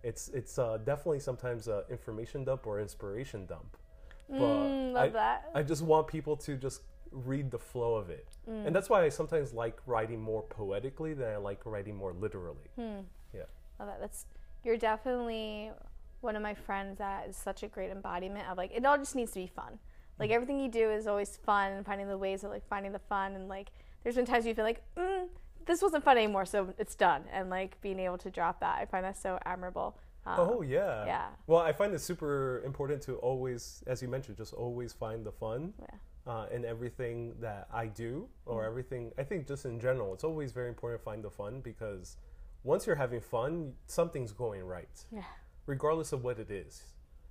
It's 0.02 0.28
it's 0.40 0.58
uh, 0.58 0.78
definitely 0.90 1.20
sometimes 1.20 1.68
a 1.68 1.78
information 1.96 2.44
dump 2.48 2.66
or 2.66 2.80
inspiration 2.80 3.46
dump, 3.46 3.76
but 4.28 4.66
Mm, 4.68 4.92
love 4.94 5.04
I, 5.04 5.08
that. 5.22 5.38
I 5.54 5.62
just 5.72 5.82
want 5.92 6.04
people 6.16 6.36
to 6.46 6.56
just 6.56 6.80
read 7.12 7.50
the 7.50 7.58
flow 7.58 7.92
of 8.02 8.08
it, 8.10 8.28
Mm. 8.48 8.66
and 8.66 8.74
that's 8.74 8.88
why 8.90 9.04
I 9.04 9.10
sometimes 9.10 9.52
like 9.52 9.76
writing 9.86 10.20
more 10.20 10.42
poetically 10.42 11.12
than 11.14 11.28
I 11.36 11.36
like 11.50 11.60
writing 11.66 11.96
more 12.02 12.12
literally. 12.24 12.68
Hmm. 12.76 13.00
Yeah. 13.34 13.48
Love 13.78 13.88
that. 13.90 14.00
That's 14.00 14.24
you're 14.64 14.78
definitely 14.78 15.70
one 16.22 16.34
of 16.34 16.42
my 16.42 16.54
friends 16.54 16.98
that 16.98 17.28
is 17.28 17.36
such 17.36 17.62
a 17.62 17.68
great 17.68 17.90
embodiment 17.90 18.48
of 18.50 18.56
like 18.56 18.72
it 18.74 18.84
all 18.86 18.98
just 18.98 19.14
needs 19.14 19.32
to 19.32 19.40
be 19.40 19.46
fun. 19.46 19.78
Like 20.18 20.30
everything 20.30 20.60
you 20.60 20.70
do 20.70 20.90
is 20.90 21.06
always 21.06 21.36
fun 21.36 21.72
and 21.72 21.84
finding 21.84 22.08
the 22.08 22.16
ways 22.18 22.42
of 22.44 22.50
like 22.50 22.66
finding 22.68 22.92
the 22.92 22.98
fun 22.98 23.34
and 23.34 23.48
like 23.48 23.70
there's 24.02 24.16
been 24.16 24.24
times 24.24 24.46
you 24.46 24.54
feel 24.54 24.64
like 24.64 24.82
mm, 24.96 25.26
this 25.66 25.82
wasn't 25.82 26.04
fun 26.04 26.16
anymore, 26.16 26.46
so 26.46 26.72
it's 26.78 26.94
done 26.94 27.24
and 27.32 27.50
like 27.50 27.80
being 27.82 27.98
able 27.98 28.18
to 28.18 28.30
drop 28.30 28.60
that. 28.60 28.78
I 28.80 28.86
find 28.86 29.04
that 29.04 29.16
so 29.16 29.38
admirable. 29.44 29.98
Um, 30.24 30.34
Oh 30.38 30.62
yeah. 30.62 31.04
yeah. 31.06 31.26
Well, 31.46 31.60
I 31.60 31.72
find 31.72 31.92
it 31.94 32.00
super 32.00 32.62
important 32.64 33.02
to 33.02 33.16
always, 33.16 33.82
as 33.86 34.00
you 34.02 34.08
mentioned, 34.08 34.36
just 34.36 34.54
always 34.54 34.92
find 34.92 35.24
the 35.24 35.32
fun 35.32 35.74
Yeah. 35.80 36.32
uh, 36.32 36.46
in 36.50 36.64
everything 36.64 37.34
that 37.40 37.68
I 37.72 37.86
do 37.86 38.28
or 38.46 38.62
Mm. 38.62 38.66
everything. 38.66 39.12
I 39.18 39.22
think 39.24 39.46
just 39.46 39.64
in 39.66 39.78
general, 39.80 40.14
it's 40.14 40.24
always 40.24 40.52
very 40.52 40.68
important 40.68 41.00
to 41.00 41.04
find 41.04 41.22
the 41.22 41.30
fun 41.30 41.60
because 41.60 42.16
once 42.64 42.86
you're 42.86 42.96
having 42.96 43.20
fun, 43.20 43.74
something's 43.86 44.32
going 44.32 44.64
right, 44.64 45.04
Yeah. 45.12 45.22
regardless 45.66 46.12
of 46.12 46.24
what 46.24 46.38
it 46.38 46.50
is. 46.50 46.82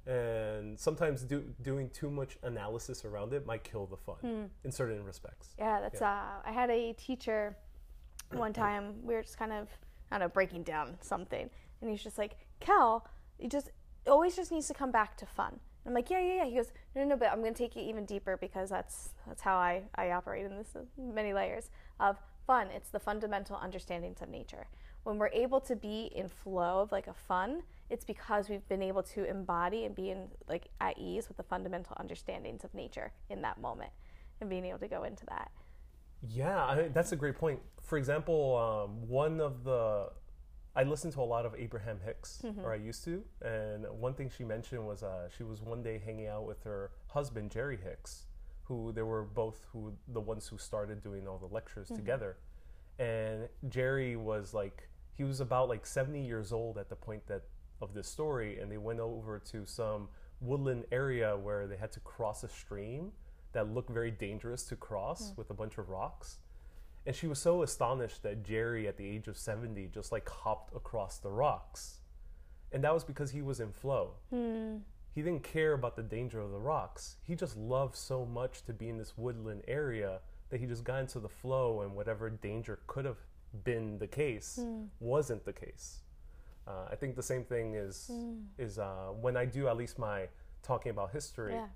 And 0.07 0.79
sometimes 0.79 1.23
do, 1.23 1.43
doing 1.61 1.89
too 1.89 2.09
much 2.11 2.37
analysis 2.43 3.05
around 3.05 3.33
it 3.33 3.45
might 3.45 3.63
kill 3.63 3.85
the 3.87 3.97
fun 3.97 4.15
Hmm. 4.21 4.43
in 4.63 4.71
certain 4.71 5.03
respects. 5.03 5.55
Yeah, 5.57 5.81
that's 5.81 6.01
uh 6.01 6.41
I 6.45 6.51
had 6.51 6.69
a 6.69 6.93
teacher 6.93 7.57
one 8.31 8.53
time 8.65 8.95
we 9.03 9.15
were 9.15 9.23
just 9.23 9.37
kind 9.37 9.51
of 9.51 9.67
I 10.11 10.17
don't 10.19 10.27
know, 10.27 10.33
breaking 10.33 10.63
down 10.63 10.97
something 11.01 11.49
and 11.81 11.89
he's 11.89 12.03
just 12.03 12.17
like, 12.17 12.37
Cal, 12.59 13.07
it 13.39 13.49
just 13.49 13.71
always 14.07 14.35
just 14.35 14.51
needs 14.51 14.67
to 14.67 14.73
come 14.73 14.91
back 14.91 15.17
to 15.17 15.25
fun. 15.25 15.53
And 15.83 15.91
I'm 15.91 15.93
like, 15.93 16.09
yeah, 16.09 16.19
yeah, 16.19 16.35
yeah. 16.37 16.45
He 16.45 16.55
goes, 16.55 16.71
no, 16.95 17.01
no, 17.03 17.09
no, 17.09 17.15
but 17.17 17.31
I'm 17.31 17.41
going 17.41 17.53
to 17.53 17.57
take 17.57 17.75
it 17.75 17.81
even 17.81 18.05
deeper 18.05 18.37
because 18.37 18.69
that's 18.69 19.09
that's 19.27 19.41
how 19.41 19.55
I, 19.57 19.83
I 19.95 20.11
operate 20.11 20.45
in 20.45 20.55
this 20.55 20.75
many 20.97 21.33
layers 21.33 21.69
of 21.99 22.17
fun. 22.47 22.67
It's 22.75 22.89
the 22.89 22.99
fundamental 22.99 23.55
understandings 23.57 24.21
of 24.21 24.29
nature. 24.29 24.67
When 25.03 25.17
we're 25.17 25.29
able 25.29 25.59
to 25.61 25.75
be 25.75 26.11
in 26.15 26.27
flow 26.27 26.81
of 26.81 26.91
like 26.91 27.07
a 27.07 27.13
fun, 27.13 27.63
it's 27.89 28.05
because 28.05 28.49
we've 28.49 28.67
been 28.67 28.81
able 28.81 29.03
to 29.03 29.25
embody 29.25 29.85
and 29.85 29.95
be 29.95 30.09
in 30.09 30.27
like 30.47 30.69
at 30.81 30.97
ease 30.97 31.27
with 31.27 31.37
the 31.37 31.43
fundamental 31.43 31.95
understandings 31.99 32.63
of 32.63 32.73
nature 32.73 33.11
in 33.29 33.41
that 33.41 33.59
moment 33.59 33.91
and 34.41 34.49
being 34.49 34.65
able 34.65 34.79
to 34.79 34.87
go 34.87 35.03
into 35.03 35.25
that. 35.27 35.51
Yeah, 36.27 36.63
I, 36.63 36.89
that's 36.93 37.11
a 37.11 37.15
great 37.15 37.35
point. 37.35 37.59
For 37.81 37.97
example, 37.97 38.57
um, 38.57 39.07
one 39.07 39.39
of 39.39 39.63
the 39.63 40.09
I 40.75 40.83
listened 40.83 41.13
to 41.13 41.21
a 41.21 41.23
lot 41.23 41.45
of 41.45 41.55
Abraham 41.57 41.99
Hicks, 42.03 42.41
or 42.61 42.73
I 42.73 42.75
used 42.75 43.05
to, 43.05 43.23
and 43.41 43.85
one 43.91 44.13
thing 44.13 44.29
she 44.35 44.43
mentioned 44.43 44.85
was 44.85 45.03
uh, 45.03 45.29
she 45.35 45.43
was 45.43 45.61
one 45.61 45.81
day 45.81 46.01
hanging 46.03 46.27
out 46.27 46.45
with 46.45 46.63
her 46.63 46.91
husband 47.07 47.49
Jerry 47.49 47.77
Hicks, 47.81 48.25
who 48.63 48.91
they 48.91 49.01
were 49.01 49.23
both 49.23 49.65
who 49.71 49.93
the 50.09 50.19
ones 50.19 50.47
who 50.47 50.57
started 50.57 51.01
doing 51.01 51.27
all 51.27 51.37
the 51.37 51.53
lectures 51.53 51.87
together, 51.87 52.37
and 52.99 53.47
Jerry 53.69 54.17
was 54.17 54.53
like 54.53 54.89
he 55.13 55.23
was 55.23 55.39
about 55.39 55.69
like 55.69 55.85
seventy 55.85 56.25
years 56.25 56.51
old 56.51 56.77
at 56.77 56.89
the 56.89 56.95
point 56.95 57.25
that 57.27 57.43
of 57.85 57.93
this 57.93 58.07
story, 58.07 58.59
and 58.59 58.69
they 58.69 58.77
went 58.77 58.99
over 58.99 59.39
to 59.51 59.65
some 59.65 60.09
woodland 60.41 60.83
area 60.91 61.37
where 61.37 61.67
they 61.67 61.77
had 61.77 61.91
to 61.93 61.99
cross 62.01 62.43
a 62.43 62.49
stream 62.49 63.11
that 63.53 63.73
looked 63.73 63.89
very 63.89 64.11
dangerous 64.11 64.63
to 64.63 64.75
cross 64.75 65.29
hmm. 65.29 65.35
with 65.37 65.49
a 65.49 65.53
bunch 65.53 65.77
of 65.77 65.89
rocks. 65.89 66.39
And 67.05 67.15
she 67.15 67.27
was 67.27 67.39
so 67.39 67.63
astonished 67.63 68.23
that 68.23 68.43
Jerry, 68.43 68.87
at 68.87 68.97
the 68.97 69.07
age 69.07 69.27
of 69.27 69.37
70, 69.37 69.89
just 69.93 70.11
like 70.11 70.27
hopped 70.27 70.75
across 70.75 71.19
the 71.19 71.29
rocks. 71.29 71.99
And 72.71 72.83
that 72.83 72.93
was 72.93 73.03
because 73.03 73.31
he 73.31 73.41
was 73.41 73.59
in 73.59 73.71
flow. 73.71 74.15
Hmm. 74.29 74.77
He 75.13 75.21
didn't 75.21 75.43
care 75.43 75.73
about 75.73 75.95
the 75.95 76.03
danger 76.03 76.41
of 76.41 76.51
the 76.51 76.59
rocks. 76.59 77.15
He 77.23 77.35
just 77.35 77.55
loved 77.55 77.95
so 77.95 78.25
much 78.25 78.65
to 78.65 78.73
be 78.73 78.89
in 78.89 78.97
this 78.97 79.17
woodland 79.17 79.61
area 79.67 80.19
that 80.49 80.59
he 80.59 80.65
just 80.65 80.83
got 80.83 80.99
into 80.99 81.19
the 81.19 81.29
flow, 81.29 81.81
and 81.81 81.95
whatever 81.95 82.29
danger 82.29 82.79
could 82.87 83.05
have 83.05 83.19
been 83.63 83.97
the 83.99 84.07
case 84.07 84.59
hmm. 84.61 84.85
wasn't 84.99 85.45
the 85.45 85.53
case. 85.53 86.01
Uh, 86.67 86.87
I 86.91 86.95
think 86.95 87.15
the 87.15 87.23
same 87.23 87.43
thing 87.43 87.75
is 87.75 88.11
is 88.57 88.79
uh, 88.79 89.09
when 89.21 89.37
I 89.37 89.45
do 89.45 89.67
at 89.67 89.77
least 89.77 89.99
my 89.99 90.27
talking 90.63 90.89
about 90.89 91.11
history. 91.11 91.53
Yeah. 91.53 91.67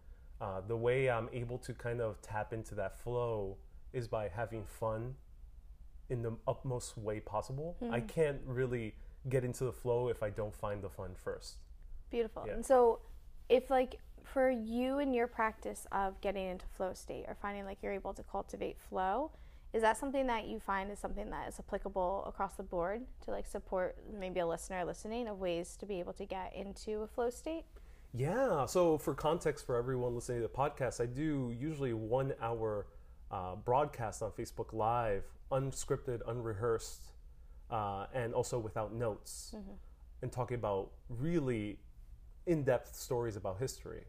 Uh, 0.42 0.62
the 0.68 0.76
way 0.76 1.10
I'm 1.10 1.28
able 1.34 1.58
to 1.60 1.74
kind 1.74 2.00
of 2.00 2.22
tap 2.22 2.54
into 2.54 2.74
that 2.76 2.98
flow 2.98 3.58
is 3.92 4.08
by 4.08 4.30
having 4.30 4.64
fun 4.66 5.16
in 6.10 6.22
the 6.22 6.36
utmost 6.48 6.98
way 6.98 7.20
possible. 7.20 7.76
I 7.92 8.00
can't 8.00 8.40
really 8.46 8.96
get 9.28 9.44
into 9.44 9.66
the 9.66 9.74
flow 9.74 10.08
if 10.08 10.24
I 10.24 10.30
don't 10.30 10.56
find 10.56 10.82
the 10.82 10.90
fun 10.90 11.12
first. 11.14 11.58
Beautiful. 12.10 12.46
Yeah. 12.48 12.54
And 12.54 12.66
so, 12.66 13.00
if 13.50 13.70
like 13.70 14.00
for 14.24 14.50
you 14.50 15.00
and 15.00 15.14
your 15.14 15.28
practice 15.28 15.88
of 15.92 16.20
getting 16.22 16.48
into 16.48 16.66
flow 16.68 16.94
state 16.94 17.26
or 17.28 17.36
finding 17.42 17.66
like 17.66 17.78
you're 17.82 17.94
able 17.94 18.14
to 18.14 18.24
cultivate 18.24 18.78
flow, 18.90 19.32
is 19.74 19.82
that 19.82 19.98
something 19.98 20.26
that 20.28 20.48
you 20.48 20.60
find 20.60 20.92
is 20.92 21.00
something 21.00 21.30
that 21.30 21.48
is 21.48 21.60
applicable 21.60 22.24
across 22.28 22.54
the 22.54 22.64
board 22.64 23.02
to 23.26 23.32
like 23.32 23.46
support 23.46 23.98
maybe 24.12 24.40
a 24.40 24.48
listener 24.48 24.84
listening 24.84 25.28
of 25.28 25.40
ways 25.40 25.76
to 25.80 25.86
be 25.86 26.00
able 26.00 26.14
to 26.14 26.26
get 26.26 26.54
into 26.56 27.02
a 27.02 27.08
flow 27.08 27.30
state? 27.30 27.66
Yeah. 28.14 28.66
So, 28.66 28.98
for 28.98 29.14
context 29.14 29.66
for 29.66 29.76
everyone 29.76 30.16
listening 30.16 30.42
to 30.42 30.48
the 30.48 30.54
podcast, 30.54 31.00
I 31.00 31.06
do 31.06 31.54
usually 31.58 31.94
one 31.94 32.34
hour 32.42 32.88
uh, 33.30 33.56
broadcast 33.56 34.24
on 34.24 34.32
Facebook 34.32 34.74
Live, 34.74 35.24
unscripted, 35.52 36.22
unrehearsed, 36.28 37.04
uh, 37.70 38.08
and 38.14 38.34
also 38.34 38.58
without 38.58 38.94
notes, 38.94 39.54
and 40.24 40.32
talking 40.32 40.56
about 40.56 40.90
really 41.08 41.78
in 42.48 42.64
depth 42.64 42.96
stories 42.96 43.36
about 43.36 43.60
history. 43.60 44.06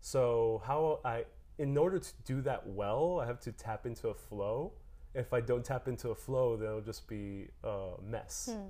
So, 0.00 0.62
how 0.64 1.00
I, 1.04 1.24
in 1.58 1.76
order 1.76 1.98
to 1.98 2.12
do 2.24 2.40
that 2.42 2.66
well, 2.66 3.20
I 3.22 3.26
have 3.26 3.40
to 3.40 3.52
tap 3.52 3.86
into 3.86 4.08
a 4.08 4.14
flow. 4.14 4.72
If 5.14 5.32
I 5.32 5.40
don't 5.40 5.64
tap 5.64 5.86
into 5.86 6.10
a 6.10 6.14
flow, 6.14 6.56
then 6.56 6.68
it'll 6.68 6.80
just 6.80 7.06
be 7.06 7.48
a 7.62 7.92
mess. 8.02 8.50
Hmm. 8.52 8.66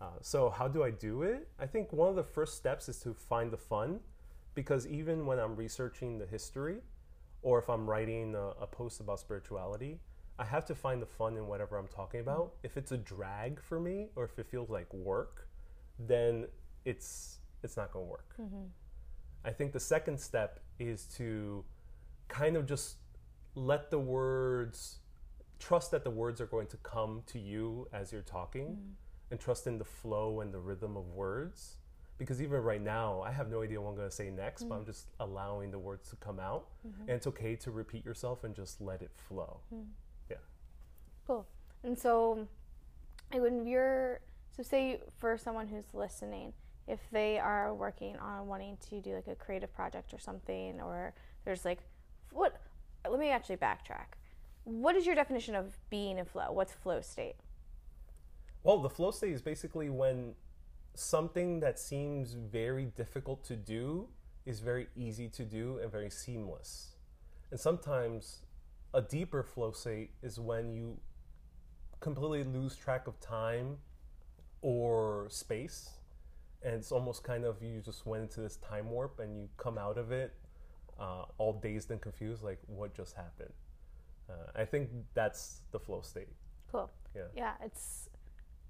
Uh, 0.00 0.06
so, 0.20 0.48
how 0.48 0.68
do 0.68 0.84
I 0.84 0.90
do 0.90 1.22
it? 1.22 1.48
I 1.58 1.66
think 1.66 1.92
one 1.92 2.08
of 2.08 2.14
the 2.14 2.22
first 2.22 2.56
steps 2.56 2.88
is 2.88 3.00
to 3.00 3.14
find 3.14 3.50
the 3.50 3.56
fun 3.56 3.98
because 4.54 4.86
even 4.86 5.26
when 5.26 5.40
I'm 5.40 5.56
researching 5.56 6.18
the 6.18 6.26
history 6.26 6.78
or 7.42 7.58
if 7.58 7.68
I'm 7.68 7.88
writing 7.88 8.36
a, 8.36 8.62
a 8.62 8.66
post 8.66 9.00
about 9.00 9.18
spirituality, 9.18 9.98
I 10.38 10.44
have 10.44 10.64
to 10.66 10.74
find 10.74 11.02
the 11.02 11.06
fun 11.06 11.36
in 11.36 11.48
whatever 11.48 11.76
I'm 11.76 11.88
talking 11.88 12.20
about. 12.20 12.52
Hmm. 12.60 12.66
If 12.66 12.76
it's 12.76 12.92
a 12.92 12.98
drag 12.98 13.60
for 13.60 13.80
me 13.80 14.10
or 14.14 14.24
if 14.24 14.38
it 14.38 14.46
feels 14.46 14.70
like 14.70 14.92
work, 14.94 15.48
then 15.98 16.46
it's 16.84 17.38
it's 17.64 17.76
not 17.76 17.92
going 17.92 18.06
to 18.06 18.10
work. 18.10 18.34
Mm-hmm. 18.40 18.66
I 19.44 19.50
think 19.50 19.72
the 19.72 19.80
second 19.80 20.18
step 20.20 20.60
is 20.78 21.04
to 21.16 21.64
kind 22.28 22.56
of 22.56 22.66
just 22.66 22.96
let 23.54 23.90
the 23.90 23.98
words 23.98 24.98
trust 25.58 25.90
that 25.90 26.04
the 26.04 26.10
words 26.10 26.40
are 26.40 26.46
going 26.46 26.66
to 26.68 26.76
come 26.78 27.22
to 27.26 27.38
you 27.38 27.88
as 27.92 28.12
you're 28.12 28.22
talking 28.22 28.66
mm. 28.66 28.92
and 29.30 29.40
trust 29.40 29.66
in 29.66 29.78
the 29.78 29.84
flow 29.84 30.40
and 30.40 30.52
the 30.52 30.58
rhythm 30.58 30.96
of 30.96 31.08
words. 31.08 31.76
Because 32.16 32.42
even 32.42 32.60
right 32.62 32.82
now 32.82 33.22
i 33.22 33.30
have 33.30 33.48
no 33.48 33.62
idea 33.62 33.80
what 33.80 33.90
i'm 33.90 33.96
going 33.96 34.08
to 34.08 34.14
say 34.14 34.28
next 34.28 34.64
but 34.64 34.74
i'm 34.74 34.82
mm. 34.82 34.86
just 34.86 35.06
allowing 35.20 35.70
the 35.70 35.78
words 35.78 36.10
to 36.10 36.16
come 36.16 36.40
out. 36.40 36.66
Mm-hmm. 36.86 37.02
And 37.02 37.10
it's 37.10 37.26
okay 37.28 37.56
to 37.56 37.70
repeat 37.70 38.04
yourself 38.04 38.44
and 38.44 38.54
just 38.54 38.80
let 38.80 39.02
it 39.02 39.10
flow. 39.28 39.60
Mm. 39.74 39.86
Yeah. 40.30 40.36
Cool. 41.26 41.46
And 41.84 41.98
so, 41.98 42.46
when 43.32 43.66
you're 43.66 44.20
so 44.56 44.62
say 44.64 45.00
for 45.18 45.38
someone 45.38 45.68
who's 45.68 45.94
listening, 45.94 46.52
if 46.88 46.98
they 47.12 47.38
are 47.38 47.72
working 47.74 48.16
on 48.16 48.46
wanting 48.46 48.76
to 48.88 49.00
do 49.00 49.14
like 49.14 49.28
a 49.28 49.34
creative 49.34 49.72
project 49.72 50.12
or 50.12 50.18
something, 50.18 50.80
or 50.80 51.14
there's 51.44 51.64
like, 51.64 51.78
what? 52.32 52.60
Let 53.08 53.18
me 53.18 53.30
actually 53.30 53.56
backtrack. 53.56 54.16
What 54.64 54.96
is 54.96 55.06
your 55.06 55.14
definition 55.14 55.54
of 55.54 55.76
being 55.88 56.18
in 56.18 56.24
flow? 56.24 56.52
What's 56.52 56.72
flow 56.72 57.00
state? 57.00 57.36
well 58.62 58.78
the 58.78 58.90
flow 58.90 59.10
state 59.10 59.32
is 59.32 59.42
basically 59.42 59.88
when 59.88 60.34
something 60.94 61.60
that 61.60 61.78
seems 61.78 62.32
very 62.32 62.86
difficult 62.86 63.44
to 63.44 63.56
do 63.56 64.08
is 64.46 64.60
very 64.60 64.88
easy 64.96 65.28
to 65.28 65.44
do 65.44 65.78
and 65.82 65.90
very 65.90 66.10
seamless 66.10 66.96
and 67.50 67.58
sometimes 67.58 68.42
a 68.94 69.00
deeper 69.00 69.42
flow 69.42 69.70
state 69.70 70.10
is 70.22 70.40
when 70.40 70.72
you 70.72 70.98
completely 72.00 72.44
lose 72.44 72.74
track 72.76 73.06
of 73.06 73.18
time 73.20 73.76
or 74.60 75.26
space 75.30 75.90
and 76.62 76.74
it's 76.74 76.90
almost 76.90 77.22
kind 77.22 77.44
of 77.44 77.62
you 77.62 77.80
just 77.80 78.06
went 78.06 78.22
into 78.22 78.40
this 78.40 78.56
time 78.56 78.90
warp 78.90 79.20
and 79.20 79.36
you 79.36 79.48
come 79.56 79.78
out 79.78 79.96
of 79.96 80.10
it 80.10 80.34
uh, 80.98 81.24
all 81.38 81.52
dazed 81.52 81.90
and 81.90 82.00
confused 82.00 82.42
like 82.42 82.58
what 82.66 82.94
just 82.94 83.14
happened 83.14 83.52
uh, 84.28 84.60
i 84.60 84.64
think 84.64 84.88
that's 85.14 85.60
the 85.72 85.78
flow 85.78 86.00
state 86.00 86.28
Cool. 86.70 86.90
Yeah. 87.14 87.22
Yeah, 87.34 87.52
it's 87.64 88.08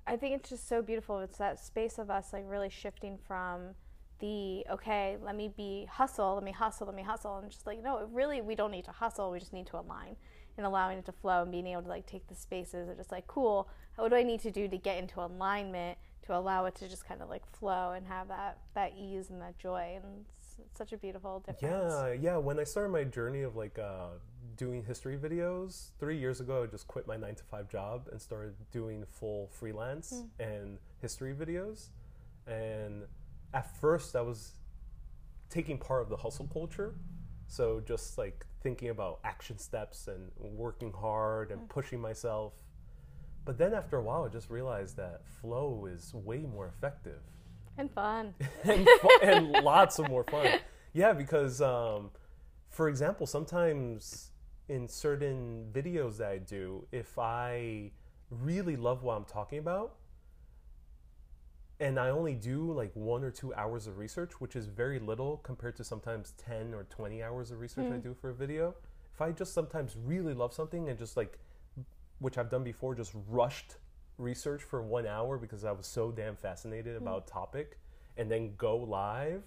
I 0.07 0.17
think 0.17 0.37
it's 0.37 0.49
just 0.49 0.69
so 0.69 0.81
beautiful. 0.81 1.21
It's 1.21 1.39
that 1.39 1.59
space 1.61 1.99
of 1.99 2.11
us 2.11 2.33
like 2.33 2.45
really 2.47 2.71
shifting 2.71 3.19
from 3.27 3.75
the 4.21 4.65
okay, 4.71 5.17
let 5.23 5.37
me 5.37 5.53
be 5.57 5.87
hustle, 5.91 6.35
let 6.35 6.45
me 6.45 6.53
hustle, 6.53 6.87
let 6.87 6.97
me 6.97 7.03
hustle, 7.03 7.39
and 7.39 7.51
just 7.51 7.67
like 7.67 7.83
no, 7.83 8.09
really 8.13 8.41
we 8.41 8.55
don't 8.55 8.71
need 8.71 8.85
to 8.87 8.93
hustle. 8.93 9.31
We 9.31 9.39
just 9.39 9.53
need 9.53 9.67
to 9.69 9.79
align 9.79 10.17
and 10.57 10.67
allowing 10.67 10.99
it 10.99 11.05
to 11.07 11.13
flow 11.13 11.43
and 11.43 11.53
being 11.53 11.67
able 11.69 11.83
to 11.83 11.89
like 11.89 12.07
take 12.07 12.27
the 12.29 12.35
spaces 12.35 12.89
of 12.89 12.97
just 12.97 13.13
like 13.13 13.27
cool. 13.27 13.69
What 13.97 14.11
do 14.11 14.17
I 14.17 14.23
need 14.23 14.41
to 14.41 14.51
do 14.51 14.69
to 14.69 14.79
get 14.79 14.99
into 14.99 15.21
alignment 15.21 15.99
to 16.23 16.37
allow 16.37 16.67
it 16.67 16.75
to 16.77 16.89
just 16.89 17.07
kind 17.07 17.23
of 17.23 17.29
like 17.29 17.45
flow 17.59 17.93
and 17.93 18.07
have 18.07 18.29
that 18.29 18.59
that 18.75 18.93
ease 18.99 19.31
and 19.31 19.41
that 19.43 19.59
joy 19.59 19.99
and 20.03 20.25
such 20.75 20.93
a 20.93 20.97
beautiful 20.97 21.41
difference. 21.41 21.95
Yeah, 21.95 22.13
yeah. 22.13 22.37
When 22.37 22.59
I 22.59 22.65
started 22.65 22.91
my 22.91 23.05
journey 23.05 23.43
of 23.43 23.57
like 23.57 23.79
uh, 23.79 24.09
doing 24.57 24.85
history 24.85 25.17
videos 25.17 25.91
three 25.99 26.19
years 26.19 26.41
ago, 26.41 26.65
I 26.65 26.67
just 26.67 26.87
quit 26.87 27.07
my 27.07 27.17
nine 27.17 27.35
to 27.37 27.45
five 27.45 27.69
job 27.69 28.09
and 28.11 28.21
started 28.21 28.55
doing 28.73 29.05
full 29.11 29.49
freelance 29.49 30.13
mm. 30.13 30.29
and 30.39 30.79
history 31.01 31.35
videos. 31.35 31.89
And 32.47 33.05
at 33.55 33.75
first, 33.81 34.17
I 34.17 34.21
was 34.21 34.53
taking 35.51 35.79
part 35.79 36.03
of 36.03 36.09
the 36.09 36.17
hustle 36.17 36.49
culture. 36.53 36.95
So 37.47 37.81
just 37.87 38.19
like 38.19 38.45
thinking 38.63 38.91
about 38.91 39.21
action 39.25 39.59
steps 39.59 40.09
and 40.09 40.31
working 40.39 40.93
hard 40.93 41.51
and 41.51 41.63
mm. 41.63 41.69
pushing 41.69 42.01
myself. 42.01 42.53
But 43.45 43.57
then 43.57 43.73
after 43.73 43.97
a 43.97 44.03
while, 44.03 44.25
I 44.25 44.29
just 44.29 44.51
realized 44.51 44.97
that 44.99 45.23
flow 45.41 45.89
is 45.91 46.13
way 46.13 46.41
more 46.41 46.67
effective 46.67 47.23
and 47.79 47.91
fun 47.91 48.35
and, 48.65 48.87
fu- 49.01 49.21
and 49.23 49.51
lots 49.65 49.99
of 49.99 50.09
more 50.09 50.25
fun. 50.25 50.59
Yeah, 50.93 51.13
because 51.13 51.63
um, 51.63 52.11
for 52.69 52.89
example, 52.89 53.27
sometimes 53.27 54.33
in 54.69 54.87
certain 54.87 55.67
videos 55.73 56.19
that 56.19 56.29
I 56.29 56.39
do, 56.39 56.87
if 56.93 57.19
I 57.19 57.93
really 58.31 58.77
love 58.77 59.03
what 59.03 59.17
I'm 59.17 59.25
talking 59.25 59.59
about, 59.59 59.95
and 61.81 61.99
I 61.99 62.11
only 62.11 62.35
do 62.35 62.73
like 62.73 62.91
one 62.95 63.23
or 63.23 63.31
two 63.31 63.55
hours 63.55 63.87
of 63.87 63.99
research, 63.99 64.41
which 64.41 64.57
is 64.57 64.67
very 64.67 64.99
little 64.99 65.39
compared 65.39 65.77
to 65.77 65.85
sometimes 65.85 66.33
10 66.33 66.75
or 66.75 66.85
20 66.85 67.23
hours 67.23 67.53
of 67.53 67.61
research 67.61 67.87
mm. 67.87 67.95
I 67.95 67.99
do 67.99 68.15
for 68.15 68.31
a 68.31 68.35
video. 68.35 68.75
If 69.15 69.21
I 69.21 69.31
just 69.31 69.55
sometimes 69.55 69.97
really 70.05 70.35
love 70.35 70.53
something 70.53 70.89
and 70.89 70.99
just 70.99 71.17
like, 71.17 71.39
which 72.19 72.37
I've 72.37 72.51
done 72.51 72.65
before, 72.65 72.97
just 72.97 73.13
rushed 73.29 73.77
research 74.19 74.63
for 74.63 74.83
one 74.83 75.07
hour 75.07 75.39
because 75.39 75.65
I 75.65 75.73
was 75.73 75.87
so 75.87 76.11
damn 76.11 76.37
fascinated 76.37 76.95
mm. 76.95 77.03
about 77.03 77.27
topic 77.27 77.79
and 78.17 78.31
then 78.31 78.55
go 78.57 78.77
live 78.77 79.43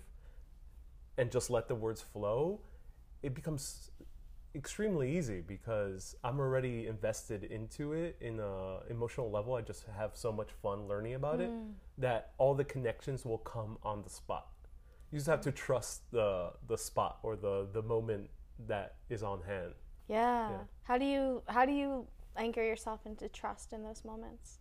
and 1.18 1.30
just 1.30 1.50
let 1.50 1.68
the 1.68 1.76
words 1.76 2.02
flow, 2.02 2.62
it 3.22 3.36
becomes 3.36 3.92
extremely 4.56 5.16
easy 5.18 5.42
because 5.42 6.16
I'm 6.24 6.40
already 6.40 6.88
invested 6.88 7.44
into 7.44 7.94
it 7.94 8.18
in 8.20 8.40
a 8.40 8.80
emotional 8.90 9.30
level. 9.30 9.56
I 9.56 9.62
just 9.62 9.86
have 9.98 10.12
so 10.14 10.32
much 10.32 10.50
fun 10.62 10.88
learning 10.88 11.16
about 11.16 11.40
mm. 11.40 11.44
it 11.44 11.52
that 12.00 12.32
all 12.38 12.56
the 12.56 12.64
connections 12.64 13.26
will 13.26 13.38
come 13.38 13.78
on 13.84 14.02
the 14.04 14.10
spot. 14.10 14.48
You 15.12 15.20
just 15.20 15.30
have 15.30 15.42
to 15.42 15.52
trust 15.52 16.10
the 16.12 16.52
the 16.68 16.78
spot 16.78 17.20
or 17.24 17.36
the 17.36 17.68
the 17.72 17.82
moment 17.82 18.30
that 18.68 18.96
is 19.10 19.24
on 19.24 19.42
hand. 19.42 19.74
Yeah. 20.08 20.50
yeah. 20.50 20.58
How 20.84 20.98
do 20.98 21.06
you 21.06 21.44
how 21.48 21.66
do 21.66 21.72
you 21.72 22.08
anchor 22.38 22.64
yourself 22.64 23.02
into 23.06 23.28
trust 23.30 23.74
in 23.74 23.84
those 23.84 24.04
moments? 24.06 24.61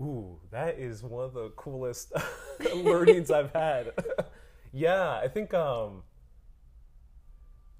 Ooh, 0.00 0.38
that 0.50 0.78
is 0.78 1.02
one 1.02 1.24
of 1.24 1.34
the 1.34 1.50
coolest 1.50 2.12
learnings 2.74 3.30
I've 3.30 3.52
had. 3.52 3.92
yeah, 4.72 5.14
I 5.16 5.28
think 5.28 5.52
um 5.54 6.02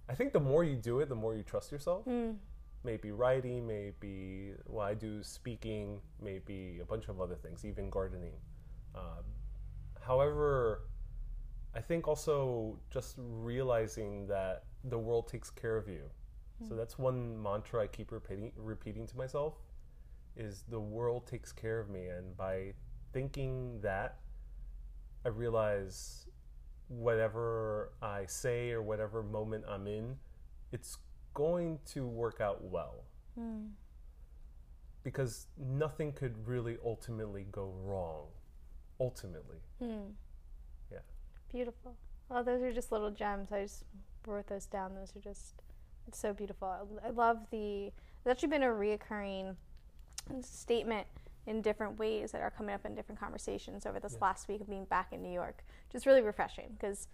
I 0.08 0.14
think 0.14 0.32
the 0.32 0.40
more 0.40 0.64
you 0.64 0.76
do 0.76 1.00
it, 1.00 1.08
the 1.08 1.14
more 1.14 1.34
you 1.34 1.42
trust 1.42 1.70
yourself. 1.70 2.06
Mm. 2.06 2.36
Maybe 2.82 3.12
writing, 3.12 3.66
maybe 3.66 4.52
well, 4.66 4.86
I 4.86 4.94
do 4.94 5.22
speaking, 5.22 6.00
maybe 6.20 6.78
a 6.80 6.84
bunch 6.84 7.08
of 7.08 7.20
other 7.20 7.34
things, 7.36 7.64
even 7.64 7.90
gardening. 7.90 8.32
Um, 8.94 9.24
however, 10.00 10.82
I 11.74 11.80
think 11.80 12.08
also 12.08 12.78
just 12.90 13.16
realizing 13.18 14.26
that 14.28 14.64
the 14.84 14.98
world 14.98 15.28
takes 15.28 15.50
care 15.50 15.76
of 15.76 15.88
you. 15.88 16.04
Mm. 16.62 16.68
So 16.68 16.74
that's 16.74 16.98
one 16.98 17.40
mantra 17.40 17.82
I 17.82 17.86
keep 17.86 18.10
repeating, 18.10 18.52
repeating 18.56 19.06
to 19.06 19.16
myself 19.16 19.54
is 20.38 20.64
the 20.68 20.80
world 20.80 21.26
takes 21.26 21.52
care 21.52 21.80
of 21.80 21.90
me 21.90 22.06
and 22.06 22.36
by 22.36 22.72
thinking 23.12 23.80
that 23.82 24.18
I 25.24 25.28
realize 25.28 26.26
whatever 26.88 27.92
I 28.00 28.24
say 28.26 28.70
or 28.70 28.82
whatever 28.82 29.22
moment 29.22 29.64
I'm 29.68 29.86
in, 29.86 30.16
it's 30.72 30.98
going 31.34 31.78
to 31.86 32.06
work 32.06 32.40
out 32.40 32.64
well. 32.64 33.04
Mm. 33.38 33.70
Because 35.02 35.46
nothing 35.58 36.12
could 36.12 36.34
really 36.46 36.76
ultimately 36.84 37.46
go 37.52 37.72
wrong. 37.82 38.26
Ultimately. 39.00 39.58
Mm. 39.82 40.12
Yeah. 40.90 40.98
Beautiful. 41.52 41.94
Well, 42.28 42.42
those 42.42 42.62
are 42.62 42.72
just 42.72 42.90
little 42.92 43.10
gems. 43.10 43.52
I 43.52 43.62
just 43.62 43.84
wrote 44.26 44.46
those 44.46 44.66
down. 44.66 44.94
Those 44.94 45.14
are 45.16 45.20
just 45.20 45.62
it's 46.08 46.18
so 46.18 46.32
beautiful. 46.32 46.98
I 47.04 47.10
love 47.10 47.38
the. 47.50 47.86
It's 47.86 48.26
actually 48.26 48.48
been 48.48 48.62
a 48.62 48.66
reoccurring 48.66 49.54
statement 50.42 51.06
in 51.46 51.62
different 51.62 51.98
ways 51.98 52.30
that 52.32 52.42
are 52.42 52.50
coming 52.50 52.74
up 52.74 52.84
in 52.84 52.94
different 52.94 53.18
conversations 53.18 53.86
over 53.86 53.98
this 53.98 54.12
yeah. 54.12 54.18
last 54.26 54.48
week 54.48 54.60
of 54.60 54.68
being 54.68 54.84
back 54.84 55.12
in 55.12 55.22
New 55.22 55.32
York. 55.32 55.64
Just 55.90 56.04
really 56.04 56.20
refreshing 56.20 56.76
because 56.78 57.08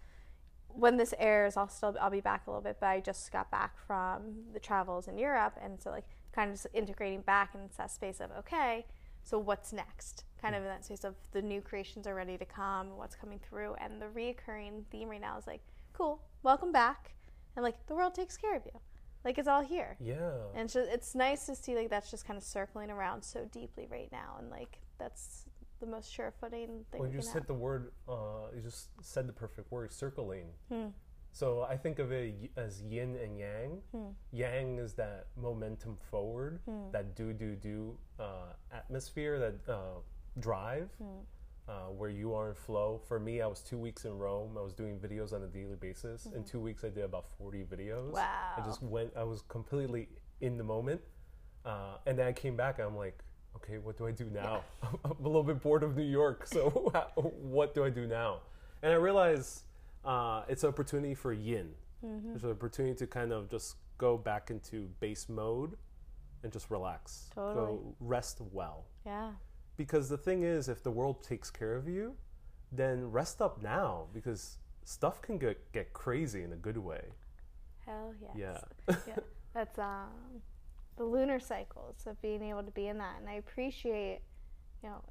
when 0.67 0.97
this 0.97 1.13
airs, 1.17 1.55
I'll 1.55 1.69
still 1.69 1.95
I'll 2.01 2.09
be 2.09 2.19
back 2.19 2.47
a 2.47 2.49
little 2.49 2.61
bit, 2.61 2.77
but 2.79 2.87
I 2.87 2.99
just 2.99 3.31
got 3.31 3.49
back 3.49 3.77
from 3.87 4.43
the 4.53 4.59
travels 4.59 5.07
in 5.07 5.17
Europe, 5.17 5.53
and 5.63 5.81
so 5.81 5.89
like 5.89 6.05
kind 6.33 6.49
of 6.49 6.55
just 6.55 6.67
integrating 6.73 7.21
back 7.21 7.55
in 7.55 7.61
that 7.77 7.91
space 7.91 8.19
of 8.19 8.29
okay, 8.39 8.85
so 9.23 9.39
what's 9.39 9.71
next? 9.71 10.25
Kind 10.41 10.53
of 10.53 10.61
mm. 10.61 10.65
in 10.65 10.69
that 10.71 10.85
space 10.85 11.05
of 11.05 11.15
the 11.31 11.41
new 11.41 11.61
creations 11.61 12.05
are 12.05 12.13
ready 12.13 12.37
to 12.37 12.45
come, 12.45 12.97
what's 12.97 13.15
coming 13.15 13.39
through, 13.39 13.75
and 13.75 14.01
the 14.01 14.07
reoccurring 14.07 14.83
theme 14.91 15.07
right 15.07 15.21
now 15.21 15.37
is 15.37 15.47
like, 15.47 15.61
cool, 15.93 16.21
welcome 16.43 16.73
back, 16.73 17.13
and 17.55 17.63
like 17.63 17.87
the 17.87 17.95
world 17.95 18.13
takes 18.13 18.35
care 18.35 18.55
of 18.55 18.63
you 18.65 18.79
like 19.25 19.39
it's 19.39 19.47
all 19.47 19.61
here. 19.61 19.97
Yeah. 19.99 20.31
And 20.53 20.69
so 20.69 20.85
it's 20.87 21.15
nice 21.15 21.47
to 21.47 21.55
see 21.55 21.75
like 21.75 21.89
that's 21.89 22.11
just 22.11 22.25
kind 22.25 22.37
of 22.37 22.43
circling 22.43 22.91
around 22.91 23.23
so 23.23 23.45
deeply 23.51 23.87
right 23.91 24.09
now, 24.11 24.37
and 24.39 24.49
like 24.49 24.79
that's 24.99 25.45
the 25.81 25.87
most 25.87 26.13
sure 26.13 26.31
footing 26.39 26.85
thing. 26.91 27.01
Well, 27.01 27.09
you 27.09 27.17
just 27.17 27.33
hit 27.33 27.47
the 27.47 27.53
word. 27.53 27.91
Uh, 28.07 28.47
you 28.55 28.61
just 28.61 28.89
said 29.01 29.27
the 29.27 29.33
perfect 29.33 29.71
word, 29.71 29.91
circling. 29.91 30.45
Hmm. 30.71 30.87
So 31.31 31.63
I 31.63 31.75
think 31.75 31.99
of 31.99 32.13
it 32.13 32.51
as 32.55 32.81
yin 32.83 33.17
and 33.21 33.37
yang. 33.37 33.81
Hmm. 33.91 34.11
Yang 34.31 34.77
is 34.77 34.93
that 34.93 35.27
momentum 35.35 35.97
forward, 36.09 36.61
hmm. 36.65 36.91
that 36.93 37.15
do 37.15 37.33
do 37.33 37.55
do 37.55 37.97
uh, 38.19 38.53
atmosphere, 38.71 39.39
that 39.39 39.73
uh, 39.73 39.99
drive. 40.39 40.89
Uh, 41.67 41.87
where 41.87 42.11
you 42.11 42.31
are 42.35 42.49
in 42.49 42.53
flow. 42.53 43.01
For 43.07 43.19
me, 43.19 43.41
I 43.41 43.47
was 43.47 43.61
two 43.61 43.79
weeks 43.79 44.05
in 44.05 44.19
Rome. 44.19 44.55
I 44.55 44.61
was 44.61 44.71
doing 44.71 44.99
videos 44.99 45.33
on 45.33 45.41
a 45.41 45.47
daily 45.47 45.75
basis. 45.75 46.27
Mm-hmm. 46.27 46.37
In 46.37 46.43
two 46.43 46.59
weeks, 46.59 46.83
I 46.83 46.89
did 46.89 47.03
about 47.03 47.25
40 47.39 47.63
videos. 47.63 48.11
Wow. 48.11 48.53
I 48.55 48.61
just 48.61 48.83
went, 48.83 49.11
I 49.17 49.23
was 49.23 49.41
completely 49.47 50.07
in 50.41 50.57
the 50.57 50.63
moment. 50.63 51.01
Uh, 51.65 51.97
and 52.05 52.19
then 52.19 52.27
I 52.27 52.33
came 52.33 52.55
back 52.55 52.77
and 52.77 52.87
I'm 52.87 52.95
like, 52.95 53.17
okay, 53.55 53.79
what 53.79 53.97
do 53.97 54.05
I 54.05 54.11
do 54.11 54.25
now? 54.25 54.61
Yeah. 54.83 54.89
I'm 55.05 55.25
a 55.25 55.27
little 55.27 55.43
bit 55.43 55.59
bored 55.61 55.81
of 55.81 55.97
New 55.97 56.03
York. 56.03 56.45
So 56.45 56.69
what 57.15 57.73
do 57.73 57.83
I 57.83 57.89
do 57.89 58.05
now? 58.05 58.41
And 58.83 58.93
I 58.93 58.97
realized 58.97 59.63
uh, 60.03 60.43
it's 60.47 60.63
an 60.63 60.69
opportunity 60.69 61.15
for 61.15 61.33
yin. 61.33 61.71
Mm-hmm. 62.05 62.35
It's 62.35 62.43
an 62.43 62.51
opportunity 62.51 62.95
to 62.95 63.07
kind 63.07 63.31
of 63.31 63.49
just 63.49 63.77
go 63.97 64.17
back 64.17 64.51
into 64.51 64.87
base 64.99 65.27
mode 65.29 65.77
and 66.43 66.53
just 66.53 66.69
relax. 66.69 67.29
Totally. 67.33 67.55
Go 67.55 67.95
rest 67.99 68.39
well. 68.51 68.85
Yeah. 69.05 69.31
Because 69.77 70.09
the 70.09 70.17
thing 70.17 70.43
is, 70.43 70.69
if 70.69 70.83
the 70.83 70.91
world 70.91 71.23
takes 71.23 71.49
care 71.51 71.75
of 71.75 71.87
you, 71.87 72.15
then 72.71 73.11
rest 73.11 73.41
up 73.41 73.61
now 73.61 74.07
because 74.13 74.57
stuff 74.83 75.21
can 75.21 75.37
get, 75.37 75.71
get 75.71 75.93
crazy 75.93 76.43
in 76.43 76.53
a 76.53 76.57
good 76.57 76.77
way. 76.77 77.03
Hell 77.85 78.13
yes. 78.21 78.31
Yeah. 78.87 78.95
yeah. 79.07 79.15
That's 79.53 79.77
um, 79.79 80.41
the 80.97 81.03
lunar 81.03 81.39
cycles 81.39 81.95
of 82.07 82.21
being 82.21 82.43
able 82.43 82.63
to 82.63 82.71
be 82.71 82.87
in 82.87 82.97
that. 82.97 83.17
And 83.19 83.29
I 83.29 83.33
appreciate, 83.33 84.21
you 84.83 84.89
know, 84.89 85.03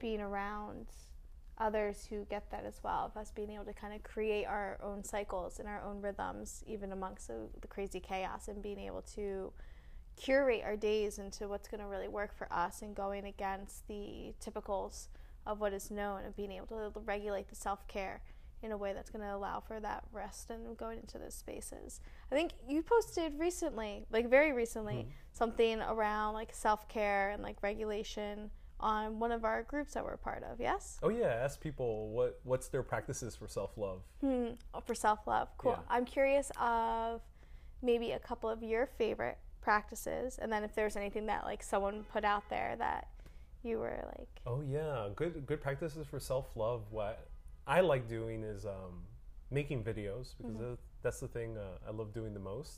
being 0.00 0.20
around 0.20 0.86
others 1.58 2.06
who 2.08 2.24
get 2.30 2.50
that 2.50 2.64
as 2.64 2.80
well, 2.82 3.06
of 3.06 3.16
us 3.20 3.32
being 3.32 3.50
able 3.50 3.64
to 3.64 3.72
kind 3.72 3.94
of 3.94 4.02
create 4.02 4.44
our 4.44 4.78
own 4.82 5.02
cycles 5.02 5.58
and 5.58 5.68
our 5.68 5.82
own 5.82 6.00
rhythms, 6.00 6.62
even 6.66 6.92
amongst 6.92 7.28
the, 7.28 7.48
the 7.60 7.66
crazy 7.66 8.00
chaos, 8.00 8.48
and 8.48 8.62
being 8.62 8.78
able 8.78 9.02
to 9.02 9.52
curate 10.18 10.62
our 10.64 10.76
days 10.76 11.18
into 11.18 11.48
what's 11.48 11.68
going 11.68 11.80
to 11.80 11.86
really 11.86 12.08
work 12.08 12.36
for 12.36 12.52
us 12.52 12.82
and 12.82 12.94
going 12.94 13.24
against 13.24 13.86
the 13.88 14.34
typicals 14.44 15.08
of 15.46 15.60
what 15.60 15.72
is 15.72 15.90
known 15.90 16.24
and 16.24 16.36
being 16.36 16.52
able 16.52 16.66
to 16.66 17.00
regulate 17.00 17.48
the 17.48 17.54
self 17.54 17.86
care 17.88 18.20
in 18.62 18.72
a 18.72 18.76
way 18.76 18.92
that's 18.92 19.10
going 19.10 19.24
to 19.24 19.34
allow 19.34 19.60
for 19.60 19.78
that 19.80 20.02
rest 20.12 20.50
and 20.50 20.76
going 20.76 20.98
into 20.98 21.16
those 21.16 21.34
spaces. 21.34 22.00
I 22.30 22.34
think 22.34 22.52
you 22.68 22.82
posted 22.82 23.38
recently, 23.38 24.04
like 24.10 24.28
very 24.28 24.52
recently, 24.52 24.94
mm-hmm. 24.94 25.10
something 25.32 25.80
around 25.80 26.34
like 26.34 26.52
self 26.52 26.88
care 26.88 27.30
and 27.30 27.42
like 27.42 27.62
regulation 27.62 28.50
on 28.80 29.18
one 29.18 29.32
of 29.32 29.44
our 29.44 29.62
groups 29.64 29.94
that 29.94 30.04
we're 30.04 30.12
a 30.12 30.18
part 30.18 30.42
of. 30.44 30.60
Yes. 30.60 30.98
Oh 31.02 31.08
yeah. 31.08 31.26
Ask 31.26 31.60
people 31.60 32.10
what 32.10 32.40
what's 32.42 32.68
their 32.68 32.82
practices 32.82 33.36
for 33.36 33.48
self 33.48 33.76
love. 33.76 34.02
Hmm. 34.20 34.48
Oh, 34.74 34.80
for 34.80 34.94
self 34.94 35.26
love, 35.26 35.48
cool. 35.58 35.72
Yeah. 35.72 35.94
I'm 35.94 36.04
curious 36.04 36.50
of 36.60 37.22
maybe 37.80 38.12
a 38.12 38.18
couple 38.18 38.50
of 38.50 38.62
your 38.62 38.86
favorite 38.86 39.38
practices 39.72 40.38
and 40.40 40.48
then 40.52 40.62
if 40.68 40.72
there's 40.78 40.96
anything 41.02 41.26
that 41.32 41.44
like 41.50 41.62
someone 41.72 41.96
put 42.14 42.24
out 42.32 42.44
there 42.54 42.72
that 42.78 43.02
you 43.68 43.76
were 43.78 44.00
like 44.18 44.32
Oh 44.46 44.60
yeah, 44.76 45.08
good 45.20 45.32
good 45.50 45.60
practices 45.66 46.06
for 46.10 46.18
self 46.32 46.46
love. 46.64 46.82
What 46.98 47.14
I 47.76 47.78
like 47.92 48.04
doing 48.18 48.40
is 48.54 48.64
um, 48.64 48.94
making 49.50 49.78
videos 49.90 50.26
because 50.40 50.54
Mm-hmm. 50.56 50.74
that's 51.04 51.20
the 51.24 51.28
thing 51.36 51.50
uh, 51.58 51.88
I 51.88 51.90
love 52.00 52.10
doing 52.20 52.32
the 52.38 52.44
most, 52.52 52.72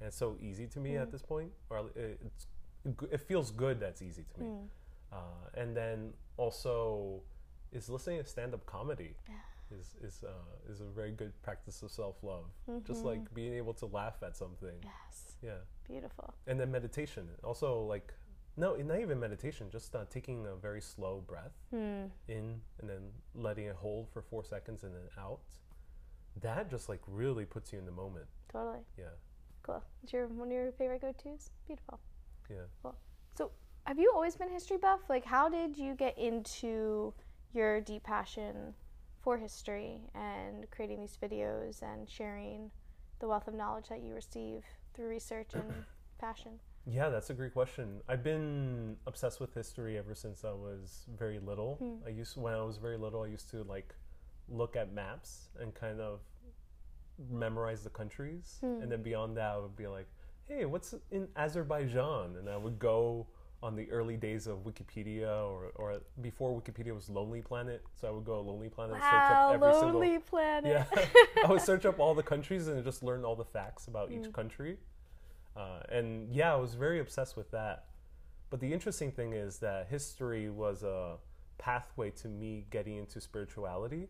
and 0.00 0.08
it's 0.08 0.16
so 0.24 0.28
easy 0.48 0.66
to 0.74 0.78
me 0.80 0.90
Mm-hmm. 0.90 1.02
at 1.04 1.10
this 1.14 1.22
point. 1.32 1.50
Or 1.70 1.78
it, 2.04 2.18
it's 2.28 2.44
it 3.16 3.20
feels 3.30 3.48
good 3.64 3.76
that's 3.84 4.02
easy 4.08 4.24
to 4.34 4.40
me. 4.40 4.46
Mm. 4.46 4.66
Uh, 5.16 5.60
and 5.60 5.76
then 5.76 5.98
also 6.44 7.22
is 7.78 7.88
listening 7.88 8.18
to 8.24 8.28
stand 8.36 8.52
up 8.56 8.62
comedy. 8.66 9.12
Is 9.78 9.94
is 10.06 10.24
uh, 10.34 10.72
is 10.72 10.80
a 10.80 10.90
very 11.00 11.12
good 11.20 11.32
practice 11.46 11.82
of 11.84 11.90
self 12.02 12.16
love. 12.22 12.46
Just 12.88 13.00
Mm-hmm. 13.00 13.08
like 13.12 13.34
being 13.40 13.54
able 13.62 13.74
to 13.82 13.86
laugh 13.86 14.18
at 14.28 14.34
something. 14.36 14.78
yes 14.82 15.31
Yeah. 15.42 15.58
Beautiful. 15.88 16.34
And 16.46 16.58
then 16.58 16.70
meditation. 16.70 17.28
Also 17.42 17.80
like 17.82 18.14
no 18.56 18.76
not 18.76 19.00
even 19.00 19.18
meditation 19.18 19.68
just 19.70 19.94
uh, 19.96 20.04
taking 20.10 20.46
a 20.46 20.54
very 20.54 20.80
slow 20.80 21.22
breath 21.26 21.52
Hmm. 21.70 22.04
in 22.28 22.60
and 22.80 22.88
then 22.88 23.02
letting 23.34 23.66
it 23.66 23.74
hold 23.76 24.08
for 24.12 24.22
four 24.22 24.44
seconds 24.44 24.84
and 24.84 24.94
then 24.94 25.08
out. 25.18 25.40
That 26.40 26.70
just 26.70 26.88
like 26.88 27.00
really 27.06 27.44
puts 27.44 27.72
you 27.72 27.78
in 27.78 27.84
the 27.86 27.92
moment. 27.92 28.26
Totally. 28.50 28.84
Yeah. 28.98 29.14
Cool. 29.62 29.82
It's 30.02 30.12
your 30.12 30.26
one 30.28 30.48
of 30.48 30.52
your 30.52 30.72
favorite 30.72 31.00
go-to's? 31.00 31.50
Beautiful. 31.66 31.98
Yeah. 32.50 32.66
Cool. 32.82 32.94
so 33.36 33.50
have 33.84 33.98
you 33.98 34.12
always 34.14 34.36
been 34.36 34.48
history 34.50 34.76
buff? 34.76 35.00
Like 35.08 35.24
how 35.24 35.48
did 35.48 35.76
you 35.76 35.94
get 35.94 36.16
into 36.18 37.12
your 37.52 37.80
deep 37.80 38.04
passion 38.04 38.74
for 39.22 39.36
history 39.38 40.00
and 40.14 40.68
creating 40.70 41.00
these 41.00 41.16
videos 41.22 41.82
and 41.82 42.08
sharing 42.08 42.70
the 43.20 43.28
wealth 43.28 43.46
of 43.46 43.54
knowledge 43.54 43.88
that 43.88 44.02
you 44.02 44.14
receive 44.14 44.64
through 44.94 45.08
research 45.08 45.54
and 45.54 45.64
passion? 46.18 46.52
Yeah 46.86 47.08
that's 47.10 47.30
a 47.30 47.34
great 47.34 47.52
question. 47.52 48.00
I've 48.08 48.24
been 48.24 48.96
obsessed 49.06 49.40
with 49.40 49.54
history 49.54 49.98
ever 49.98 50.14
since 50.14 50.44
i 50.44 50.50
was 50.50 51.04
very 51.16 51.38
little. 51.38 51.76
Hmm. 51.76 52.06
I 52.06 52.10
used 52.10 52.36
when 52.36 52.54
i 52.54 52.62
was 52.62 52.78
very 52.78 52.96
little 52.98 53.22
i 53.22 53.26
used 53.26 53.50
to 53.50 53.62
like 53.64 53.94
look 54.48 54.76
at 54.76 54.92
maps 54.92 55.48
and 55.60 55.74
kind 55.74 56.00
of 56.00 56.20
memorize 57.30 57.82
the 57.82 57.90
countries. 57.90 58.58
Hmm. 58.60 58.82
And 58.82 58.90
then 58.90 59.02
beyond 59.02 59.36
that 59.36 59.50
i 59.54 59.58
would 59.58 59.76
be 59.76 59.86
like 59.86 60.08
hey 60.48 60.64
what's 60.64 60.94
in 61.10 61.28
azerbaijan? 61.36 62.36
And 62.38 62.48
i 62.48 62.56
would 62.56 62.78
go 62.78 63.26
on 63.62 63.76
the 63.76 63.88
early 63.90 64.16
days 64.16 64.46
of 64.46 64.64
wikipedia 64.64 65.28
or, 65.28 65.70
or 65.76 66.00
before 66.20 66.60
wikipedia 66.60 66.92
was 66.92 67.08
lonely 67.08 67.40
planet. 67.40 67.82
So 67.94 68.08
i 68.08 68.10
would 68.10 68.24
go 68.24 68.34
to 68.34 68.40
lonely 68.40 68.68
planet 68.68 68.96
and 68.96 69.02
search 69.02 69.12
up 69.12 69.54
every 69.54 69.68
lonely 69.68 70.06
single 70.08 70.20
planet. 70.22 70.86
Yeah. 70.94 71.04
I 71.44 71.48
would 71.48 71.62
search 71.62 71.86
up 71.86 72.00
all 72.00 72.14
the 72.14 72.22
countries 72.22 72.66
and 72.66 72.82
just 72.84 73.02
learn 73.02 73.24
all 73.24 73.36
the 73.36 73.44
facts 73.44 73.86
about 73.86 74.10
each 74.10 74.32
country. 74.32 74.78
Uh, 75.56 75.80
and 75.90 76.32
yeah 76.34 76.52
i 76.52 76.56
was 76.56 76.74
very 76.74 77.00
obsessed 77.00 77.36
with 77.36 77.50
that. 77.52 77.84
But 78.50 78.60
the 78.60 78.72
interesting 78.72 79.12
thing 79.12 79.32
is 79.32 79.58
that 79.58 79.88
history 79.88 80.50
was 80.50 80.82
a 80.82 81.16
pathway 81.58 82.10
to 82.10 82.28
me 82.28 82.66
getting 82.70 82.96
into 82.96 83.20
spirituality. 83.20 84.08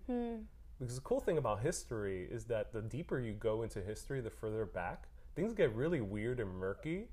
Because 0.78 0.96
the 0.96 1.03
cool 1.03 1.20
thing 1.20 1.38
about 1.38 1.61
history 1.61 2.26
is 2.30 2.44
that 2.46 2.72
the 2.72 2.80
deeper 2.80 3.20
you 3.20 3.34
go 3.34 3.62
into 3.62 3.80
history 3.80 4.20
the 4.20 4.30
further 4.30 4.64
back 4.66 5.09
things 5.34 5.55
get 5.55 5.74
really 5.74 6.00
weird 6.00 6.40
and 6.40 6.50
murky 6.50 7.07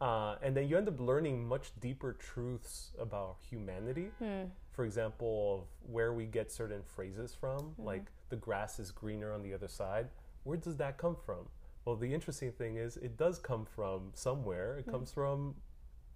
uh, 0.00 0.36
and 0.42 0.56
then 0.56 0.68
you 0.68 0.76
end 0.76 0.88
up 0.88 1.00
learning 1.00 1.46
much 1.46 1.72
deeper 1.80 2.12
truths 2.12 2.90
about 2.98 3.36
humanity. 3.48 4.10
Hmm. 4.18 4.44
For 4.72 4.84
example, 4.84 5.60
of 5.62 5.90
where 5.90 6.12
we 6.12 6.26
get 6.26 6.52
certain 6.52 6.82
phrases 6.84 7.34
from, 7.34 7.58
hmm. 7.58 7.84
like 7.84 8.06
the 8.28 8.36
grass 8.36 8.78
is 8.78 8.90
greener 8.90 9.32
on 9.32 9.42
the 9.42 9.54
other 9.54 9.68
side. 9.68 10.08
Where 10.44 10.56
does 10.56 10.76
that 10.76 10.98
come 10.98 11.16
from? 11.24 11.48
Well, 11.84 11.96
the 11.96 12.12
interesting 12.12 12.52
thing 12.52 12.76
is, 12.76 12.96
it 12.96 13.16
does 13.16 13.38
come 13.38 13.64
from 13.64 14.10
somewhere. 14.14 14.78
It 14.78 14.84
hmm. 14.84 14.90
comes 14.90 15.12
from 15.12 15.54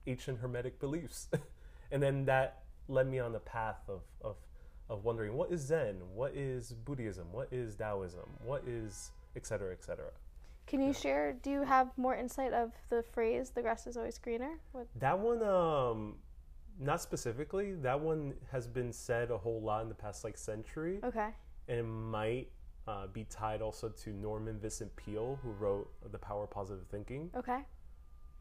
ancient 0.07 0.41
Hermetic 0.41 0.79
beliefs. 0.79 1.29
and 1.91 2.03
then 2.03 2.25
that 2.27 2.63
led 2.89 3.09
me 3.09 3.19
on 3.19 3.33
the 3.33 3.41
path 3.41 3.81
of, 3.89 4.03
of, 4.21 4.37
of 4.89 5.05
wondering 5.05 5.35
what 5.35 5.53
is 5.53 5.61
Zen? 5.61 5.97
What 6.15 6.35
is 6.35 6.73
Buddhism? 6.73 7.29
What 7.33 7.49
is 7.53 7.77
Taoism? 7.77 8.29
What 8.45 8.65
is 8.67 9.13
et 9.37 9.47
cetera, 9.47 9.73
et 9.73 9.83
cetera. 9.83 10.11
Can 10.71 10.81
you 10.81 10.93
share? 10.93 11.33
Do 11.43 11.51
you 11.51 11.63
have 11.65 11.89
more 11.97 12.15
insight 12.15 12.53
of 12.53 12.73
the 12.89 13.03
phrase 13.03 13.51
"the 13.51 13.61
grass 13.63 13.87
is 13.89 13.97
always 13.97 14.19
greener"? 14.19 14.53
What? 14.73 14.87
That 15.01 15.19
one, 15.19 15.43
um, 15.43 16.17
not 16.79 17.01
specifically. 17.03 17.75
That 17.75 17.99
one 18.01 18.35
has 18.53 18.67
been 18.69 18.93
said 18.93 19.31
a 19.33 19.39
whole 19.39 19.61
lot 19.61 19.83
in 19.83 19.89
the 19.89 19.95
past 19.97 20.23
like 20.25 20.39
century, 20.39 21.01
Okay. 21.03 21.31
and 21.69 21.79
it 21.81 21.83
might 21.83 22.49
uh, 22.87 23.09
be 23.09 23.25
tied 23.25 23.61
also 23.63 23.89
to 23.89 24.11
Norman 24.11 24.59
Vincent 24.61 24.95
Peale, 24.97 25.39
who 25.43 25.51
wrote 25.51 25.91
*The 26.13 26.19
Power 26.19 26.45
of 26.45 26.51
Positive 26.51 26.87
Thinking*, 26.87 27.31
Okay. 27.37 27.61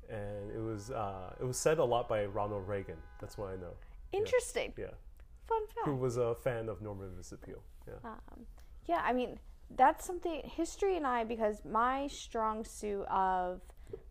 and 0.07 0.51
it 0.51 0.61
was 0.61 0.91
uh, 0.91 1.33
it 1.41 1.45
was 1.45 1.57
said 1.57 1.79
a 1.79 1.83
lot 1.83 2.07
by 2.07 2.25
Ronald 2.25 2.67
Reagan. 2.67 2.97
That's 3.19 3.37
what 3.39 3.49
I 3.49 3.55
know. 3.55 3.73
Interesting. 4.11 4.71
Yeah, 4.77 4.93
Fun 5.47 5.65
fact. 5.67 5.85
who 5.87 5.95
was 5.95 6.17
a 6.17 6.35
fan 6.35 6.69
of 6.69 6.81
Norman 6.81 7.09
Vincent 7.15 7.41
Peale. 7.41 7.63
Yeah, 7.87 7.95
Um, 8.03 8.45
yeah, 8.87 9.01
I 9.03 9.13
mean, 9.13 9.39
that's 9.75 10.05
something 10.05 10.41
history 10.43 10.97
and 10.97 11.05
I 11.05 11.23
because 11.23 11.63
my 11.65 12.07
strong 12.07 12.65
suit 12.65 13.05
of 13.09 13.61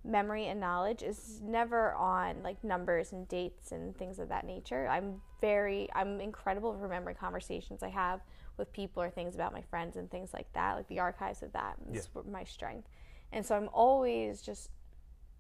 memory 0.05 0.47
and 0.47 0.59
knowledge 0.61 1.03
is 1.03 1.41
never 1.43 1.95
on 1.95 2.43
like 2.43 2.63
numbers 2.65 3.13
and 3.13 3.29
dates 3.29 3.73
and 3.73 3.97
things 3.97 4.19
of 4.19 4.29
that 4.29 4.47
nature. 4.47 4.89
I'm 4.89 5.21
very 5.41 5.89
I'm 5.95 6.21
incredible 6.21 6.73
at 6.73 6.81
remembering 6.81 7.17
conversations 7.17 7.83
I 7.83 7.91
have 7.91 8.21
with 8.57 8.73
people 8.73 9.03
or 9.03 9.11
things 9.11 9.35
about 9.35 9.53
my 9.53 9.63
friends 9.63 9.97
and 9.97 10.11
things 10.11 10.33
like 10.33 10.53
that, 10.55 10.75
like 10.75 10.89
the 10.89 11.01
archives 11.01 11.43
of 11.43 11.53
that. 11.53 11.77
Is 11.93 12.09
my 12.31 12.45
strength. 12.45 12.89
And 13.33 13.45
so 13.45 13.57
I'm 13.57 13.69
always 13.73 14.41
just 14.41 14.71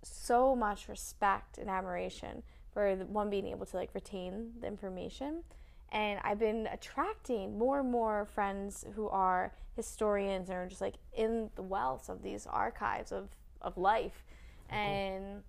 so 0.02 0.54
much 0.54 0.88
respect 0.88 1.58
and 1.58 1.68
admiration 1.68 2.42
for 2.72 2.94
the 2.96 3.06
one 3.06 3.30
being 3.30 3.46
able 3.48 3.66
to 3.66 3.76
like 3.76 3.90
retain 3.94 4.52
the 4.60 4.66
information 4.66 5.42
and 5.90 6.20
i've 6.22 6.38
been 6.38 6.68
attracting 6.70 7.58
more 7.58 7.80
and 7.80 7.90
more 7.90 8.26
friends 8.26 8.84
who 8.94 9.08
are 9.08 9.52
historians 9.79 10.51
and 10.51 10.59
are 10.59 10.68
just 10.68 10.83
like 10.83 10.97
in 11.16 11.49
the 11.55 11.62
wealth 11.62 12.11
of 12.11 12.22
these 12.22 12.47
archives 12.47 13.11
of, 13.12 13.29
of 13.62 13.79
life. 13.79 14.24
Mm-hmm. 14.70 14.76
And 14.76 15.43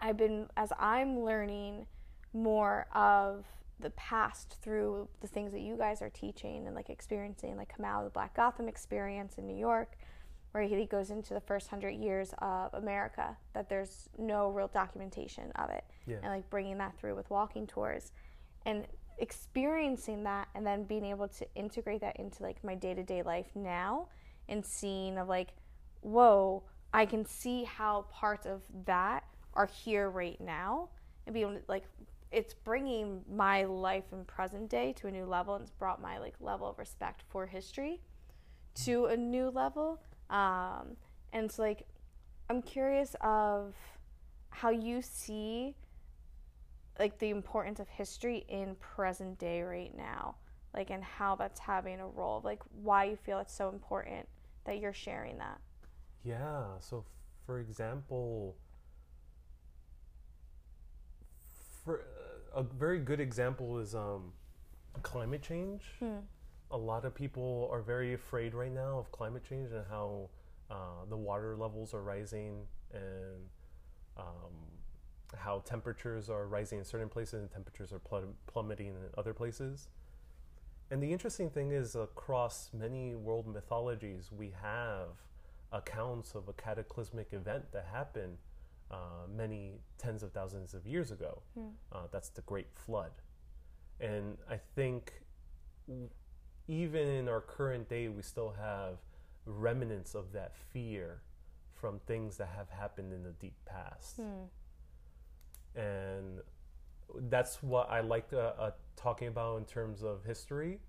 i've 0.00 0.16
been 0.16 0.48
as 0.56 0.72
i'm 0.80 1.20
learning 1.20 1.86
more 2.32 2.86
of 2.92 3.44
the 3.78 3.90
past 3.90 4.56
through 4.62 5.06
the 5.20 5.28
things 5.28 5.52
that 5.52 5.60
you 5.60 5.76
guys 5.76 6.02
are 6.02 6.10
teaching 6.10 6.66
and 6.66 6.74
like 6.74 6.88
experiencing 6.88 7.56
like 7.56 7.72
Kamau 7.76 8.04
the 8.04 8.10
Black 8.10 8.34
Gotham 8.34 8.68
experience 8.68 9.38
in 9.38 9.46
New 9.46 9.56
York 9.56 9.96
where 10.52 10.62
he 10.62 10.84
goes 10.86 11.10
into 11.10 11.34
the 11.34 11.40
first 11.40 11.68
hundred 11.68 11.92
years 11.92 12.34
of 12.38 12.72
America, 12.74 13.36
that 13.54 13.68
there's 13.68 14.08
no 14.18 14.50
real 14.50 14.68
documentation 14.68 15.50
of 15.52 15.70
it, 15.70 15.84
Yeah. 16.06 16.16
and 16.16 16.26
like 16.26 16.48
bringing 16.50 16.76
that 16.78 16.96
through 16.98 17.16
with 17.16 17.28
walking 17.30 17.66
tours, 17.66 18.12
and 18.66 18.86
experiencing 19.18 20.24
that, 20.24 20.48
and 20.54 20.66
then 20.66 20.84
being 20.84 21.04
able 21.04 21.28
to 21.28 21.46
integrate 21.54 22.00
that 22.00 22.16
into 22.16 22.42
like 22.42 22.62
my 22.64 22.74
day 22.74 22.94
to 22.94 23.02
day 23.02 23.22
life 23.22 23.50
now, 23.54 24.08
and 24.48 24.64
seeing 24.64 25.18
of 25.18 25.28
like, 25.28 25.48
whoa, 26.00 26.62
I 26.92 27.06
can 27.06 27.24
see 27.24 27.64
how 27.64 28.06
parts 28.10 28.46
of 28.46 28.62
that 28.84 29.24
are 29.54 29.66
here 29.66 30.10
right 30.10 30.40
now, 30.40 30.88
and 31.26 31.34
being 31.34 31.46
able 31.46 31.58
to 31.58 31.64
like. 31.68 31.84
It's 32.30 32.54
bringing 32.54 33.20
my 33.30 33.64
life 33.64 34.04
in 34.10 34.24
present 34.24 34.70
day 34.70 34.94
to 34.94 35.06
a 35.06 35.10
new 35.10 35.26
level, 35.26 35.54
and 35.54 35.60
it's 35.62 35.70
brought 35.70 36.00
my 36.00 36.16
like 36.16 36.34
level 36.40 36.66
of 36.66 36.78
respect 36.78 37.24
for 37.28 37.44
history 37.46 38.00
to 38.84 39.04
a 39.04 39.16
new 39.18 39.50
level. 39.50 40.00
Um, 40.30 40.96
and 41.34 41.44
it's 41.44 41.58
like, 41.58 41.86
I'm 42.48 42.62
curious 42.62 43.14
of 43.20 43.74
how 44.48 44.70
you 44.70 45.02
see 45.02 45.74
like 47.02 47.18
the 47.18 47.30
importance 47.30 47.80
of 47.80 47.88
history 47.88 48.44
in 48.48 48.76
present 48.76 49.36
day 49.36 49.60
right 49.62 49.92
now, 49.96 50.36
like, 50.72 50.90
and 50.90 51.02
how 51.02 51.34
that's 51.34 51.58
having 51.58 51.98
a 51.98 52.06
role, 52.06 52.40
like, 52.44 52.60
why 52.80 53.02
you 53.06 53.16
feel 53.16 53.40
it's 53.40 53.52
so 53.52 53.70
important 53.70 54.24
that 54.66 54.78
you're 54.78 54.92
sharing 54.92 55.36
that. 55.38 55.58
yeah. 56.22 56.62
So, 56.78 56.98
f- 56.98 57.04
for 57.44 57.58
example, 57.58 58.54
for 61.84 62.02
uh, 62.54 62.60
a 62.60 62.62
very 62.62 63.00
good 63.00 63.18
example 63.18 63.80
is 63.80 63.96
um, 63.96 64.32
climate 65.02 65.42
change. 65.42 65.82
a 66.70 66.78
lot 66.78 67.04
of 67.04 67.12
people 67.14 67.68
are 67.72 67.82
very 67.82 68.14
afraid 68.14 68.54
right 68.54 68.72
now 68.72 68.96
of 68.98 69.10
climate 69.10 69.42
change 69.46 69.72
and 69.72 69.84
how 69.90 70.28
uh, 70.70 71.04
the 71.10 71.16
water 71.16 71.56
levels 71.56 71.92
are 71.94 72.02
rising 72.02 72.60
and 72.94 73.42
um, 74.16 74.54
how 75.36 75.60
temperatures 75.60 76.28
are 76.28 76.46
rising 76.46 76.78
in 76.78 76.84
certain 76.84 77.08
places 77.08 77.40
and 77.42 77.50
temperatures 77.50 77.92
are 77.92 77.98
plum- 77.98 78.34
plummeting 78.46 78.88
in 78.88 78.96
other 79.16 79.32
places. 79.34 79.88
And 80.90 81.02
the 81.02 81.10
interesting 81.12 81.48
thing 81.48 81.72
is, 81.72 81.94
across 81.94 82.70
many 82.74 83.14
world 83.14 83.46
mythologies, 83.46 84.30
we 84.30 84.52
have 84.60 85.08
accounts 85.72 86.34
of 86.34 86.48
a 86.48 86.52
cataclysmic 86.52 87.32
event 87.32 87.64
that 87.72 87.86
happened 87.90 88.36
uh, 88.90 88.96
many 89.34 89.80
tens 89.96 90.22
of 90.22 90.32
thousands 90.32 90.74
of 90.74 90.86
years 90.86 91.10
ago. 91.10 91.40
Uh, 91.92 92.06
that's 92.10 92.28
the 92.28 92.42
Great 92.42 92.66
Flood. 92.74 93.12
And 94.00 94.36
I 94.50 94.58
think 94.74 95.22
even 96.68 97.08
in 97.08 97.28
our 97.28 97.40
current 97.40 97.88
day, 97.88 98.08
we 98.08 98.20
still 98.22 98.54
have 98.58 98.98
remnants 99.46 100.14
of 100.14 100.32
that 100.32 100.54
fear 100.72 101.22
from 101.74 102.00
things 102.06 102.36
that 102.36 102.50
have 102.54 102.68
happened 102.68 103.12
in 103.12 103.22
the 103.22 103.32
deep 103.32 103.54
past. 103.64 104.20
And 105.74 106.40
that's 107.28 107.62
what 107.62 107.90
I 107.90 108.00
like 108.00 108.32
uh, 108.32 108.52
uh, 108.58 108.70
talking 108.96 109.28
about 109.28 109.58
in 109.58 109.64
terms 109.64 110.02
of 110.02 110.24
history, 110.24 110.80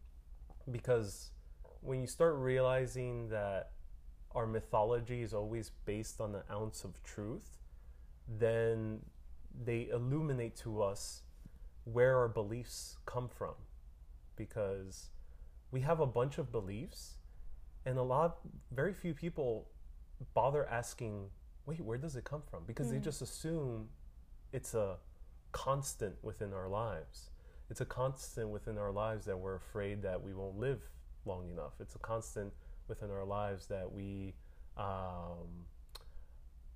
because 0.72 1.32
when 1.82 2.00
you 2.02 2.08
start 2.08 2.36
realizing 2.36 3.30
that 3.30 3.72
our 4.34 4.48
mythology 4.48 5.22
is 5.22 5.34
always 5.34 5.72
based 5.86 6.22
on 6.22 6.36
an 6.36 6.42
ounce 6.52 6.84
of 6.84 7.02
truth, 7.04 7.60
then 8.40 9.00
they 9.66 9.90
illuminate 9.92 10.56
to 10.56 10.82
us 10.82 11.24
where 11.84 12.18
our 12.18 12.30
beliefs 12.30 12.98
come 13.06 13.28
from. 13.28 13.54
Because 14.36 15.10
we 15.72 15.82
have 15.82 16.00
a 16.00 16.08
bunch 16.08 16.38
of 16.38 16.52
beliefs, 16.52 17.18
and 17.86 17.98
a 17.98 18.02
lot, 18.02 18.38
very 18.72 18.94
few 18.94 19.14
people 19.14 19.68
bother 20.34 20.66
asking, 20.70 21.26
wait, 21.66 21.82
where 21.82 21.98
does 21.98 22.16
it 22.16 22.24
come 22.24 22.42
from? 22.50 22.64
Because 22.66 22.92
they 22.92 22.98
just 22.98 23.22
assume 23.22 23.90
it's 24.54 24.74
a 24.74 24.98
constant 25.52 26.16
within 26.22 26.54
our 26.54 26.70
lives. 26.70 27.32
It's 27.70 27.82
a 27.82 27.86
constant 27.86 28.50
within 28.50 28.78
our 28.78 28.92
lives 28.92 29.26
that 29.26 29.38
we're 29.38 29.56
afraid 29.56 30.02
that 30.04 30.22
we 30.22 30.34
won't 30.34 30.58
live 30.58 30.82
long 31.26 31.50
enough. 31.50 31.74
It's 31.80 31.96
a 31.96 32.00
constant 32.00 32.54
within 32.88 33.10
our 33.10 33.26
lives 33.26 33.68
that 33.68 33.92
we 33.92 34.36
um, 34.78 35.66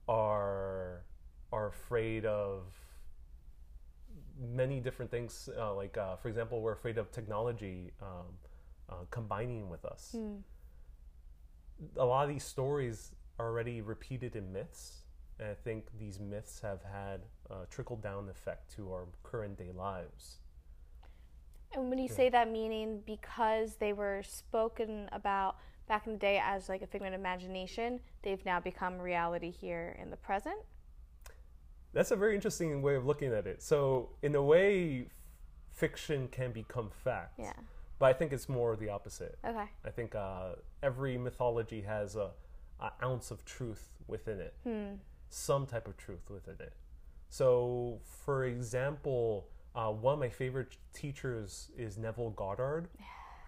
are 0.07 1.03
are 1.51 1.67
afraid 1.67 2.25
of 2.25 2.63
many 4.39 4.79
different 4.79 5.11
things. 5.11 5.49
Uh, 5.57 5.73
like, 5.73 5.97
uh, 5.97 6.15
for 6.15 6.27
example, 6.27 6.61
we're 6.61 6.73
afraid 6.73 6.97
of 6.97 7.11
technology 7.11 7.91
um, 8.01 8.25
uh, 8.89 8.93
combining 9.11 9.69
with 9.69 9.85
us. 9.85 10.15
A 11.97 12.05
lot 12.05 12.23
of 12.23 12.29
these 12.29 12.43
stories 12.43 13.13
are 13.39 13.47
already 13.47 13.81
repeated 13.81 14.35
in 14.35 14.51
myths, 14.51 15.03
and 15.39 15.49
I 15.49 15.53
think 15.53 15.85
these 15.99 16.19
myths 16.19 16.59
have 16.61 16.81
had 16.83 17.21
a 17.49 17.65
trickle 17.69 17.97
down 17.97 18.29
effect 18.29 18.75
to 18.75 18.91
our 18.91 19.05
current 19.23 19.57
day 19.57 19.71
lives. 19.75 20.37
And 21.73 21.89
when 21.89 21.99
you 21.99 22.07
say 22.07 22.29
that, 22.29 22.51
meaning 22.51 23.01
because 23.05 23.75
they 23.75 23.93
were 23.93 24.23
spoken 24.23 25.09
about 25.11 25.57
back 25.87 26.05
in 26.05 26.13
the 26.13 26.19
day 26.19 26.41
as 26.43 26.69
like 26.69 26.81
a 26.81 26.87
figment 26.87 27.13
of 27.13 27.19
imagination, 27.21 27.99
they've 28.21 28.43
now 28.45 28.59
become 28.59 28.97
reality 28.99 29.51
here 29.51 29.97
in 30.01 30.09
the 30.09 30.17
present. 30.17 30.57
That's 31.93 32.11
a 32.11 32.15
very 32.15 32.35
interesting 32.35 32.81
way 32.81 32.95
of 32.95 33.05
looking 33.05 33.33
at 33.33 33.47
it. 33.47 33.61
So, 33.61 34.09
in 34.21 34.35
a 34.35 34.41
way, 34.41 35.05
f- 35.07 35.11
fiction 35.71 36.27
can 36.27 36.51
become 36.51 36.89
fact. 37.03 37.39
Yeah. 37.39 37.53
But 37.99 38.07
I 38.07 38.13
think 38.13 38.33
it's 38.33 38.47
more 38.47 38.75
the 38.75 38.89
opposite. 38.89 39.39
Okay. 39.43 39.65
I 39.83 39.89
think 39.89 40.13
uh, 40.13 40.55
every 40.83 41.17
mythology 41.17 41.81
has 41.81 42.15
a, 42.15 42.31
a 42.79 42.91
ounce 43.03 43.31
of 43.31 43.43
truth 43.45 43.89
within 44.07 44.39
it, 44.39 44.53
some 45.29 45.65
type 45.65 45.87
of 45.87 45.97
truth 45.97 46.29
within 46.29 46.55
it. 46.59 46.73
So, 47.29 47.99
for 48.25 48.45
example, 48.45 49.47
uh, 49.75 49.91
one 49.91 50.13
of 50.13 50.19
my 50.19 50.29
favorite 50.29 50.77
teachers 50.93 51.69
is 51.77 51.97
Neville 51.97 52.31
Goddard, 52.31 52.89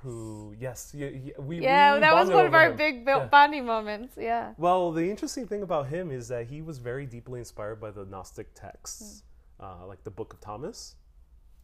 who 0.01 0.55
yes, 0.59 0.93
y 0.93 1.11
y- 1.25 1.33
we 1.43 1.59
Yeah, 1.59 1.95
we 1.95 1.99
that 2.01 2.13
was 2.13 2.29
one 2.29 2.45
of 2.45 2.53
our 2.53 2.67
him. 2.71 2.75
big 2.77 3.05
Yeah. 3.07 3.25
bonding 3.25 3.65
moments. 3.65 4.15
Yeah. 4.17 4.53
Well, 4.57 4.91
the 4.91 5.09
interesting 5.09 5.47
thing 5.47 5.61
about 5.63 5.87
him 5.87 6.11
is 6.11 6.27
that 6.29 6.47
he 6.47 6.61
was 6.61 6.77
very 6.79 7.05
deeply 7.05 7.39
inspired 7.39 7.79
by 7.81 7.91
the 7.91 8.05
Gnostic 8.05 8.53
texts, 8.53 9.23
uh, 9.59 9.85
like 9.87 10.03
the 10.03 10.11
Book 10.11 10.33
of 10.33 10.39
Thomas. 10.39 10.95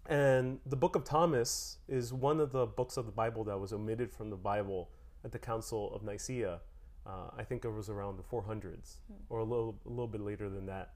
And 0.08 0.60
the 0.66 0.76
Book 0.76 0.96
of 0.96 1.04
Thomas 1.04 1.80
is 1.88 2.14
one 2.14 2.40
of 2.40 2.52
the 2.52 2.66
books 2.68 2.96
of 2.98 3.06
the 3.06 3.12
Bible 3.12 3.44
that 3.46 3.58
was 3.60 3.74
omitted 3.74 4.12
from 4.12 4.30
the 4.30 4.36
Bible 4.38 4.90
at 5.24 5.32
the 5.32 5.40
Council 5.40 5.94
of 5.96 6.04
Nicaea. 6.04 6.62
Uh, 7.06 7.30
I 7.38 7.44
think 7.44 7.66
it 7.66 7.70
was 7.70 7.90
around 7.90 8.18
the 8.18 8.24
400s, 8.24 8.98
or 9.30 9.40
a 9.40 9.44
little, 9.44 9.80
a 9.86 9.90
little 9.90 10.08
bit 10.08 10.22
later 10.22 10.50
than 10.50 10.66
that. 10.68 10.94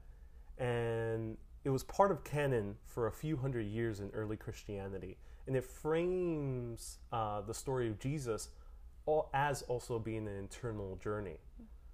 And 0.60 1.38
it 1.64 1.70
was 1.70 1.82
part 1.82 2.10
of 2.10 2.22
canon 2.22 2.76
for 2.86 3.06
a 3.06 3.12
few 3.12 3.36
hundred 3.36 3.66
years 3.66 4.00
in 4.00 4.10
early 4.10 4.36
Christianity. 4.36 5.16
And 5.46 5.56
it 5.56 5.64
frames 5.64 6.98
uh, 7.12 7.40
the 7.40 7.54
story 7.54 7.88
of 7.88 7.98
Jesus 7.98 8.50
all, 9.06 9.30
as 9.34 9.62
also 9.62 9.98
being 9.98 10.28
an 10.28 10.36
internal 10.36 10.96
journey. 10.96 11.38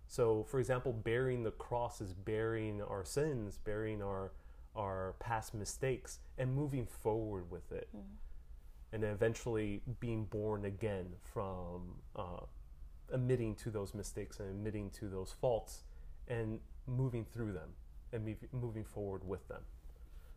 So, 0.08 0.44
for 0.44 0.60
example, 0.60 0.92
bearing 0.92 1.42
the 1.42 1.52
cross 1.52 2.00
is 2.00 2.12
bearing 2.12 2.82
our 2.82 3.04
sins, 3.04 3.58
bearing 3.58 4.02
our 4.02 4.32
our 4.76 5.14
past 5.20 5.54
mistakes, 5.54 6.18
and 6.36 6.54
moving 6.54 6.84
forward 6.84 7.50
with 7.50 7.72
it, 7.72 7.88
and 8.92 9.02
then 9.02 9.10
eventually 9.10 9.80
being 10.00 10.26
born 10.26 10.66
again 10.66 11.06
from 11.22 11.94
uh, 12.14 12.44
admitting 13.10 13.54
to 13.54 13.70
those 13.70 13.94
mistakes 13.94 14.38
and 14.38 14.50
admitting 14.50 14.90
to 14.90 15.08
those 15.08 15.32
faults, 15.32 15.84
and 16.28 16.60
moving 16.86 17.24
through 17.24 17.52
them 17.52 17.70
and 18.12 18.26
mov- 18.26 18.52
moving 18.52 18.84
forward 18.84 19.26
with 19.26 19.46
them. 19.48 19.62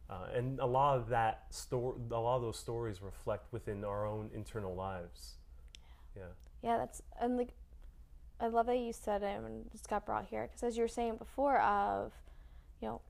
Uh, 0.09 0.25
and 0.35 0.59
a 0.59 0.65
lot 0.65 0.97
of 0.97 1.09
that 1.09 1.45
story, 1.51 1.95
a 2.11 2.19
lot 2.19 2.37
of 2.37 2.41
those 2.41 2.57
stories 2.57 3.01
reflect 3.01 3.51
within 3.53 3.83
our 3.83 4.07
own 4.07 4.29
internal 4.33 4.73
lives. 4.75 5.35
Yeah. 6.15 6.23
Yeah, 6.63 6.77
that's 6.77 7.01
and 7.21 7.37
like 7.37 7.49
I 8.39 8.47
love 8.47 8.65
that 8.67 8.77
you 8.77 8.91
said 8.93 9.21
it 9.23 9.37
and 9.37 9.69
it's 9.73 9.85
got 9.87 10.05
brought 10.05 10.25
here 10.25 10.47
because 10.47 10.63
as 10.63 10.77
you 10.77 10.83
were 10.83 10.87
saying 10.87 11.17
before 11.17 11.59
of 11.61 12.11
you 12.81 12.87
know 12.87 13.01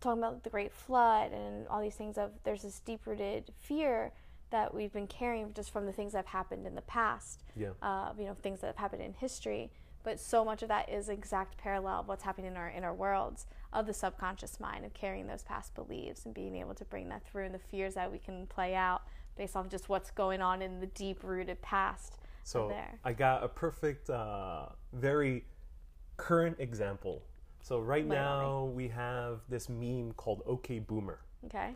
talking 0.00 0.22
about 0.22 0.42
the 0.44 0.50
great 0.50 0.72
flood 0.72 1.32
and 1.32 1.68
all 1.68 1.80
these 1.80 1.94
things 1.94 2.16
of 2.18 2.30
there's 2.44 2.62
this 2.62 2.80
deep 2.80 3.06
rooted 3.06 3.50
fear 3.60 4.12
that 4.50 4.74
we've 4.74 4.92
been 4.92 5.06
carrying 5.06 5.52
just 5.54 5.70
from 5.70 5.86
the 5.86 5.92
things 5.92 6.12
that 6.12 6.18
have 6.18 6.26
happened 6.26 6.66
in 6.66 6.74
the 6.74 6.82
past 6.82 7.44
Yeah. 7.54 7.68
uh, 7.82 8.12
you 8.18 8.24
know 8.24 8.34
things 8.34 8.60
that 8.60 8.66
have 8.68 8.76
happened 8.76 9.02
in 9.02 9.12
history 9.12 9.70
but 10.02 10.18
so 10.18 10.42
much 10.44 10.62
of 10.62 10.68
that 10.68 10.88
is 10.88 11.08
exact 11.10 11.58
parallel 11.58 12.00
of 12.00 12.08
what's 12.08 12.22
happening 12.24 12.50
in 12.50 12.56
our 12.56 12.70
inner 12.70 12.94
worlds 12.94 13.46
of 13.72 13.86
the 13.86 13.94
subconscious 13.94 14.58
mind 14.60 14.84
of 14.84 14.92
carrying 14.94 15.26
those 15.26 15.42
past 15.42 15.74
beliefs 15.74 16.24
and 16.24 16.34
being 16.34 16.56
able 16.56 16.74
to 16.74 16.84
bring 16.84 17.08
that 17.08 17.24
through 17.24 17.44
and 17.44 17.54
the 17.54 17.58
fears 17.58 17.94
that 17.94 18.10
we 18.10 18.18
can 18.18 18.46
play 18.46 18.74
out 18.74 19.02
based 19.36 19.56
on 19.56 19.68
just 19.68 19.88
what's 19.88 20.10
going 20.10 20.42
on 20.42 20.60
in 20.60 20.80
the 20.80 20.86
deep 20.86 21.22
rooted 21.22 21.60
past 21.62 22.18
So 22.44 22.68
there. 22.68 22.98
I 23.04 23.12
got 23.12 23.44
a 23.44 23.48
perfect, 23.48 24.10
uh, 24.10 24.66
very 24.92 25.44
current 26.16 26.56
example. 26.58 27.22
So 27.62 27.78
right 27.78 28.02
on 28.02 28.08
now 28.08 28.64
we 28.64 28.88
have 28.88 29.40
this 29.48 29.68
meme 29.68 30.12
called 30.12 30.42
OK 30.46 30.80
Boomer, 30.80 31.20
okay 31.46 31.74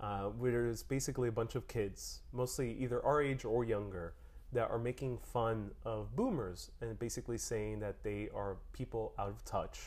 uh, 0.00 0.24
where 0.24 0.66
it's 0.66 0.82
basically 0.82 1.28
a 1.28 1.32
bunch 1.32 1.54
of 1.54 1.66
kids, 1.68 2.20
mostly 2.32 2.72
either 2.78 3.04
our 3.04 3.22
age 3.22 3.44
or 3.44 3.64
younger, 3.64 4.14
that 4.52 4.70
are 4.70 4.78
making 4.78 5.18
fun 5.18 5.70
of 5.84 6.14
boomers 6.16 6.70
and 6.80 6.98
basically 6.98 7.36
saying 7.36 7.80
that 7.80 8.02
they 8.02 8.28
are 8.34 8.56
people 8.72 9.12
out 9.18 9.28
of 9.28 9.44
touch, 9.44 9.80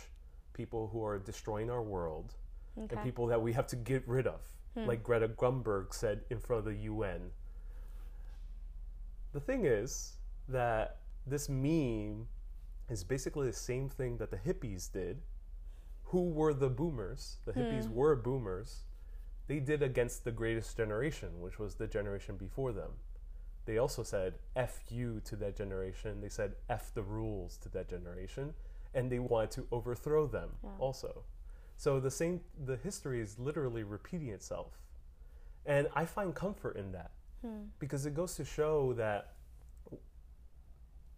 people 0.54 0.90
who 0.92 1.04
are 1.04 1.20
destroying 1.20 1.70
our 1.70 1.82
world, 1.82 2.34
Okay. 2.78 2.96
and 2.96 3.04
people 3.04 3.28
that 3.28 3.42
we 3.42 3.54
have 3.54 3.68
to 3.68 3.76
get 3.76 4.08
rid 4.08 4.28
of, 4.28 4.42
hmm. 4.74 4.86
like 4.86 5.04
Greta 5.04 5.28
Thunberg 5.28 5.94
said 5.94 6.22
in 6.30 6.40
front 6.40 6.60
of 6.60 6.66
the 6.66 6.80
UN. 6.84 7.32
The 9.34 9.40
thing 9.40 9.66
is 9.66 10.18
that 10.48 10.98
this 11.26 11.50
meme 11.50 12.28
is 12.90 13.04
basically 13.04 13.48
the 13.48 13.54
same 13.54 13.90
thing 13.90 14.18
that 14.18 14.32
the 14.32 14.38
hippies 14.38 14.92
did. 14.92 15.22
Who 16.06 16.30
were 16.30 16.54
the 16.54 16.70
boomers? 16.70 17.38
The 17.46 17.54
hmm. 17.54 17.60
hippies 17.60 17.90
were 17.90 18.16
boomers. 18.16 18.84
They 19.48 19.60
did 19.60 19.82
against 19.82 20.24
the 20.24 20.32
greatest 20.32 20.78
generation, 20.78 21.42
which 21.42 21.60
was 21.60 21.76
the 21.76 21.88
generation 21.88 22.38
before 22.38 22.72
them. 22.72 22.92
They 23.66 23.78
also 23.78 24.04
said 24.04 24.36
F 24.56 24.80
you 24.90 25.22
to 25.26 25.36
that 25.38 25.56
generation. 25.56 26.22
They 26.22 26.30
said 26.30 26.56
F 26.70 26.94
the 26.94 27.04
rules 27.04 27.58
to 27.58 27.70
that 27.70 27.88
generation. 27.90 28.54
And 28.94 29.12
they 29.12 29.20
wanted 29.20 29.52
to 29.52 29.68
overthrow 29.72 30.28
them 30.28 30.50
also. 30.80 31.24
So 31.78 32.00
the 32.00 32.12
same, 32.12 32.42
the 32.66 32.76
history 32.76 33.22
is 33.22 33.40
literally 33.40 33.84
repeating 33.84 34.30
itself. 34.30 34.74
And 35.66 35.88
I 35.96 36.06
find 36.06 36.36
comfort 36.36 36.78
in 36.78 36.92
that 36.92 37.12
hmm. 37.42 37.64
because 37.80 38.06
it 38.06 38.14
goes 38.14 38.36
to 38.36 38.46
show 38.46 38.94
that 38.94 39.34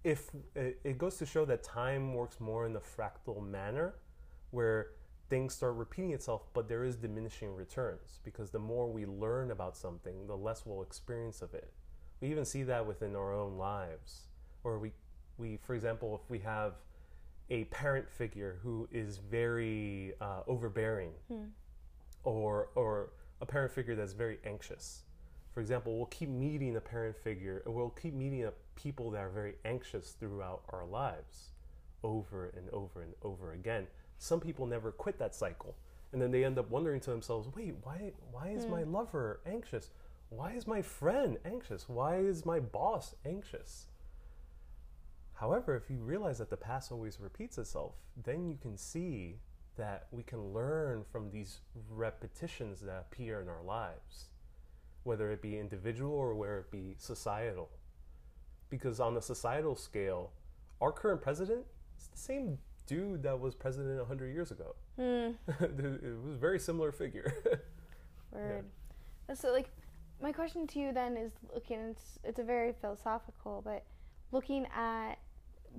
if 0.04 0.30
it, 0.56 0.80
it 0.84 0.98
goes 0.98 1.18
to 1.18 1.26
show 1.26 1.46
that 1.46 1.64
time 1.64 2.14
works 2.14 2.40
more 2.40 2.66
in 2.66 2.76
a 2.76 2.80
fractal 2.80 3.46
manner 3.46 3.96
where 4.52 4.88
things 5.30 5.56
start 5.56 5.76
repeating 5.76 6.12
itself 6.12 6.44
but 6.54 6.68
there 6.68 6.84
is 6.84 6.96
diminishing 6.96 7.56
returns 7.56 8.20
because 8.24 8.52
the 8.52 8.60
more 8.60 8.92
we 8.92 9.06
learn 9.06 9.52
about 9.52 9.78
something 9.78 10.28
the 10.28 10.36
less 10.36 10.66
we'll 10.66 10.84
experience 10.84 11.42
of 11.42 11.54
it 11.54 11.72
we 12.22 12.30
even 12.30 12.46
see 12.46 12.64
that 12.64 12.86
within 12.86 13.16
our 13.16 13.34
own 13.34 13.58
lives 13.58 14.28
or 14.64 14.78
we 14.78 14.92
we 15.38 15.58
for 15.58 15.74
example 15.74 16.20
if 16.22 16.30
we 16.30 16.40
have 16.40 16.74
a 17.54 17.66
parent 17.66 18.10
figure 18.10 18.58
who 18.64 18.90
is 18.92 19.20
very 19.20 20.14
uh, 20.20 20.42
overbearing 20.48 21.12
or 22.24 22.70
or 22.76 23.12
a 23.42 23.46
parent 23.46 23.72
figure 23.72 23.96
that's 23.96 24.14
very 24.14 24.40
anxious. 24.44 25.04
For 25.54 25.62
example, 25.62 25.96
we'll 25.96 26.08
keep 26.08 26.30
meeting 26.30 26.76
a 26.78 26.82
parent 26.82 27.16
figure, 27.16 27.62
or 27.66 27.72
we'll 27.72 27.90
keep 27.92 28.16
meeting 28.16 28.46
a 28.46 28.54
people 28.76 29.12
that 29.12 29.20
are 29.20 29.30
very 29.30 29.54
anxious 29.66 30.14
throughout 30.20 30.64
our 30.70 30.84
lives, 30.86 31.52
over 32.04 32.52
and 32.58 32.68
over 32.72 33.04
and 33.04 33.14
over 33.22 33.54
again. 33.54 33.86
Some 34.18 34.40
people 34.40 34.66
never 34.66 34.92
quit 34.92 35.20
that 35.20 35.36
cycle, 35.36 35.76
and 36.12 36.20
then 36.20 36.32
they 36.32 36.44
end 36.44 36.58
up 36.58 36.72
wondering 36.72 37.02
to 37.02 37.12
themselves, 37.12 37.48
"Wait, 37.56 37.76
why 37.84 38.14
why 38.32 38.50
is 38.50 38.66
my 38.66 38.82
lover 38.84 39.42
anxious? 39.46 39.92
Why 40.30 40.54
is 40.54 40.66
my 40.66 40.82
friend 40.82 41.38
anxious? 41.46 41.88
Why 41.88 42.16
is 42.18 42.48
my 42.48 42.60
boss 42.60 43.14
anxious?" 43.26 43.90
However, 45.44 45.76
if 45.76 45.90
you 45.90 45.98
realize 45.98 46.38
that 46.38 46.50
the 46.50 46.56
past 46.56 46.90
always 46.90 47.20
repeats 47.20 47.58
itself, 47.58 47.96
then 48.16 48.48
you 48.48 48.58
can 48.62 48.78
see 48.78 49.40
that 49.76 50.08
we 50.10 50.24
can 50.24 50.54
learn 50.54 51.04
from 51.12 51.32
these 51.32 51.60
repetitions 51.90 52.80
that 52.80 53.08
appear 53.12 53.42
in 53.42 53.50
our 53.50 53.62
lives, 53.62 54.30
whether 55.04 55.32
it 55.32 55.42
be 55.42 55.60
individual 55.60 56.14
or 56.14 56.34
whether 56.34 56.60
it 56.60 56.72
be 56.72 56.96
societal. 56.98 57.70
Because 58.70 59.02
on 59.02 59.18
a 59.18 59.22
societal 59.22 59.76
scale, 59.76 60.32
our 60.80 60.94
current 60.94 61.22
president 61.22 61.66
is 62.00 62.08
the 62.08 62.18
same 62.18 62.58
dude 62.88 63.22
that 63.24 63.38
was 63.38 63.54
president 63.54 63.98
100 64.00 64.34
years 64.34 64.52
ago. 64.52 64.76
Hmm. 64.96 65.32
it 65.62 66.24
was 66.24 66.36
a 66.36 66.40
very 66.40 66.58
similar 66.58 66.94
figure. 66.94 67.34
Word. 68.32 68.64
So, 69.34 69.52
like, 69.52 69.72
my 70.22 70.32
question 70.32 70.68
to 70.68 70.80
you 70.80 70.94
then 70.94 71.18
is 71.18 71.34
looking. 71.54 71.80
It's 71.80 72.20
it's 72.24 72.40
a 72.40 72.44
very 72.44 72.72
philosophical, 72.80 73.62
but 73.66 73.84
looking 74.32 74.66
at 74.74 75.18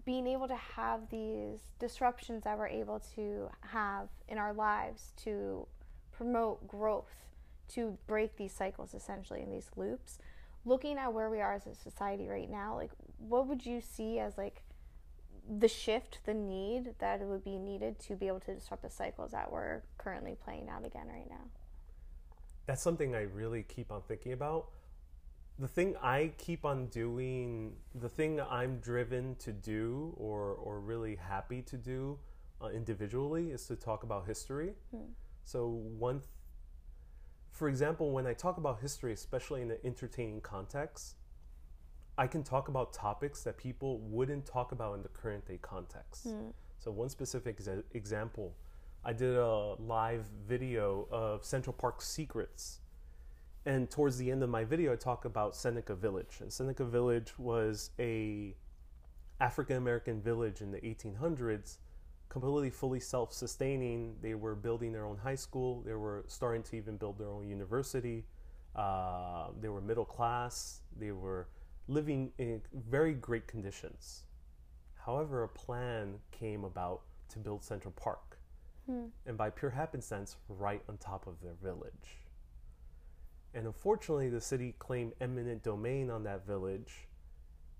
being 0.04 0.26
able 0.26 0.48
to 0.48 0.56
have 0.56 1.08
these 1.10 1.60
disruptions 1.78 2.44
that 2.44 2.58
we're 2.58 2.68
able 2.68 3.00
to 3.14 3.48
have 3.60 4.08
in 4.28 4.38
our 4.38 4.52
lives 4.52 5.12
to 5.24 5.66
promote 6.12 6.66
growth, 6.66 7.26
to 7.68 7.96
break 8.06 8.36
these 8.36 8.52
cycles 8.52 8.94
essentially 8.94 9.40
in 9.40 9.50
these 9.50 9.70
loops. 9.76 10.18
Looking 10.64 10.98
at 10.98 11.12
where 11.12 11.30
we 11.30 11.40
are 11.40 11.54
as 11.54 11.66
a 11.66 11.74
society 11.74 12.28
right 12.28 12.50
now, 12.50 12.74
like, 12.74 12.90
what 13.18 13.46
would 13.46 13.64
you 13.66 13.80
see 13.80 14.18
as 14.18 14.38
like 14.38 14.62
the 15.58 15.68
shift, 15.68 16.20
the 16.24 16.34
need 16.34 16.94
that 16.98 17.20
would 17.20 17.44
be 17.44 17.58
needed 17.58 17.98
to 18.00 18.16
be 18.16 18.28
able 18.28 18.40
to 18.40 18.54
disrupt 18.54 18.82
the 18.82 18.90
cycles 18.90 19.32
that 19.32 19.52
we're 19.52 19.82
currently 19.98 20.36
playing 20.42 20.68
out 20.68 20.84
again 20.84 21.06
right 21.08 21.28
now? 21.28 21.44
That's 22.66 22.82
something 22.82 23.14
I 23.14 23.22
really 23.22 23.62
keep 23.62 23.92
on 23.92 24.00
thinking 24.08 24.32
about. 24.32 24.68
The 25.58 25.68
thing 25.68 25.94
I 26.02 26.32
keep 26.36 26.64
on 26.64 26.86
doing, 26.86 27.74
the 27.94 28.08
thing 28.08 28.40
I'm 28.40 28.78
driven 28.78 29.36
to 29.36 29.52
do 29.52 30.12
or, 30.16 30.54
or 30.54 30.80
really 30.80 31.16
happy 31.16 31.62
to 31.62 31.76
do 31.76 32.18
uh, 32.60 32.68
individually 32.68 33.50
is 33.50 33.66
to 33.66 33.76
talk 33.76 34.02
about 34.02 34.26
history. 34.26 34.72
Hmm. 34.90 35.12
So, 35.44 35.68
one, 35.68 36.20
th- 36.20 36.28
for 37.52 37.68
example, 37.68 38.10
when 38.10 38.26
I 38.26 38.32
talk 38.32 38.56
about 38.56 38.80
history, 38.80 39.12
especially 39.12 39.62
in 39.62 39.70
an 39.70 39.78
entertaining 39.84 40.40
context, 40.40 41.16
I 42.18 42.26
can 42.26 42.42
talk 42.42 42.68
about 42.68 42.92
topics 42.92 43.44
that 43.44 43.56
people 43.56 44.00
wouldn't 44.00 44.46
talk 44.46 44.72
about 44.72 44.94
in 44.94 45.02
the 45.02 45.08
current 45.08 45.46
day 45.46 45.58
context. 45.62 46.24
Hmm. 46.24 46.50
So, 46.78 46.90
one 46.90 47.08
specific 47.08 47.60
exa- 47.60 47.84
example 47.92 48.54
I 49.04 49.12
did 49.12 49.36
a 49.36 49.74
live 49.74 50.24
video 50.48 51.06
of 51.10 51.44
Central 51.44 51.74
Park 51.74 52.00
secrets. 52.00 52.80
And 53.66 53.90
towards 53.90 54.18
the 54.18 54.30
end 54.30 54.42
of 54.42 54.50
my 54.50 54.64
video, 54.64 54.92
I 54.92 54.96
talk 54.96 55.24
about 55.24 55.56
Seneca 55.56 55.94
Village. 55.94 56.38
And 56.40 56.52
Seneca 56.52 56.84
Village 56.84 57.38
was 57.38 57.90
a 57.98 58.54
African 59.40 59.76
American 59.76 60.20
village 60.20 60.60
in 60.60 60.70
the 60.70 60.80
1800s, 60.80 61.78
completely 62.28 62.70
fully 62.70 63.00
self-sustaining. 63.00 64.16
They 64.20 64.34
were 64.34 64.54
building 64.54 64.92
their 64.92 65.06
own 65.06 65.16
high 65.16 65.34
school. 65.34 65.80
They 65.82 65.94
were 65.94 66.24
starting 66.28 66.62
to 66.64 66.76
even 66.76 66.96
build 66.96 67.18
their 67.18 67.30
own 67.30 67.48
university. 67.48 68.26
Uh, 68.76 69.48
they 69.60 69.68
were 69.68 69.80
middle 69.80 70.04
class. 70.04 70.80
They 70.98 71.12
were 71.12 71.48
living 71.88 72.32
in 72.38 72.60
very 72.72 73.14
great 73.14 73.46
conditions. 73.46 74.24
However, 74.94 75.42
a 75.42 75.48
plan 75.48 76.18
came 76.32 76.64
about 76.64 77.02
to 77.30 77.38
build 77.38 77.62
Central 77.64 77.92
Park 77.92 78.38
Hmm. 78.86 79.06
and 79.24 79.38
by 79.38 79.48
pure 79.48 79.70
happenstance, 79.70 80.36
right 80.48 80.82
on 80.88 80.98
top 80.98 81.26
of 81.26 81.40
their 81.40 81.54
village. 81.54 82.23
And 83.54 83.66
unfortunately, 83.66 84.28
the 84.28 84.40
city 84.40 84.74
claimed 84.78 85.12
eminent 85.20 85.62
domain 85.62 86.10
on 86.10 86.24
that 86.24 86.44
village, 86.46 87.06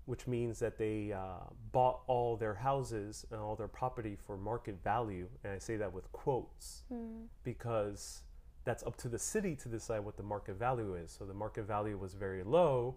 which 0.05 0.25
means 0.25 0.57
that 0.59 0.77
they 0.77 1.11
uh, 1.11 1.39
bought 1.73 2.01
all 2.07 2.37
their 2.37 2.53
houses 2.53 3.25
and 3.31 3.41
all 3.41 3.55
their 3.55 3.67
property 3.67 4.15
for 4.15 4.37
market 4.37 4.81
value. 4.83 5.27
And 5.43 5.51
I 5.53 5.57
say 5.57 5.75
that 5.75 5.91
with 5.91 6.09
quotes 6.11 6.83
Hmm. 6.89 7.25
because 7.43 8.23
that's 8.63 8.83
up 8.83 8.95
to 8.97 9.09
the 9.09 9.19
city 9.19 9.55
to 9.57 9.69
decide 9.69 9.99
what 9.99 10.17
the 10.17 10.23
market 10.23 10.55
value 10.55 10.95
is. 10.95 11.11
So 11.11 11.25
the 11.25 11.33
market 11.33 11.63
value 11.63 11.97
was 11.97 12.13
very 12.13 12.43
low, 12.43 12.95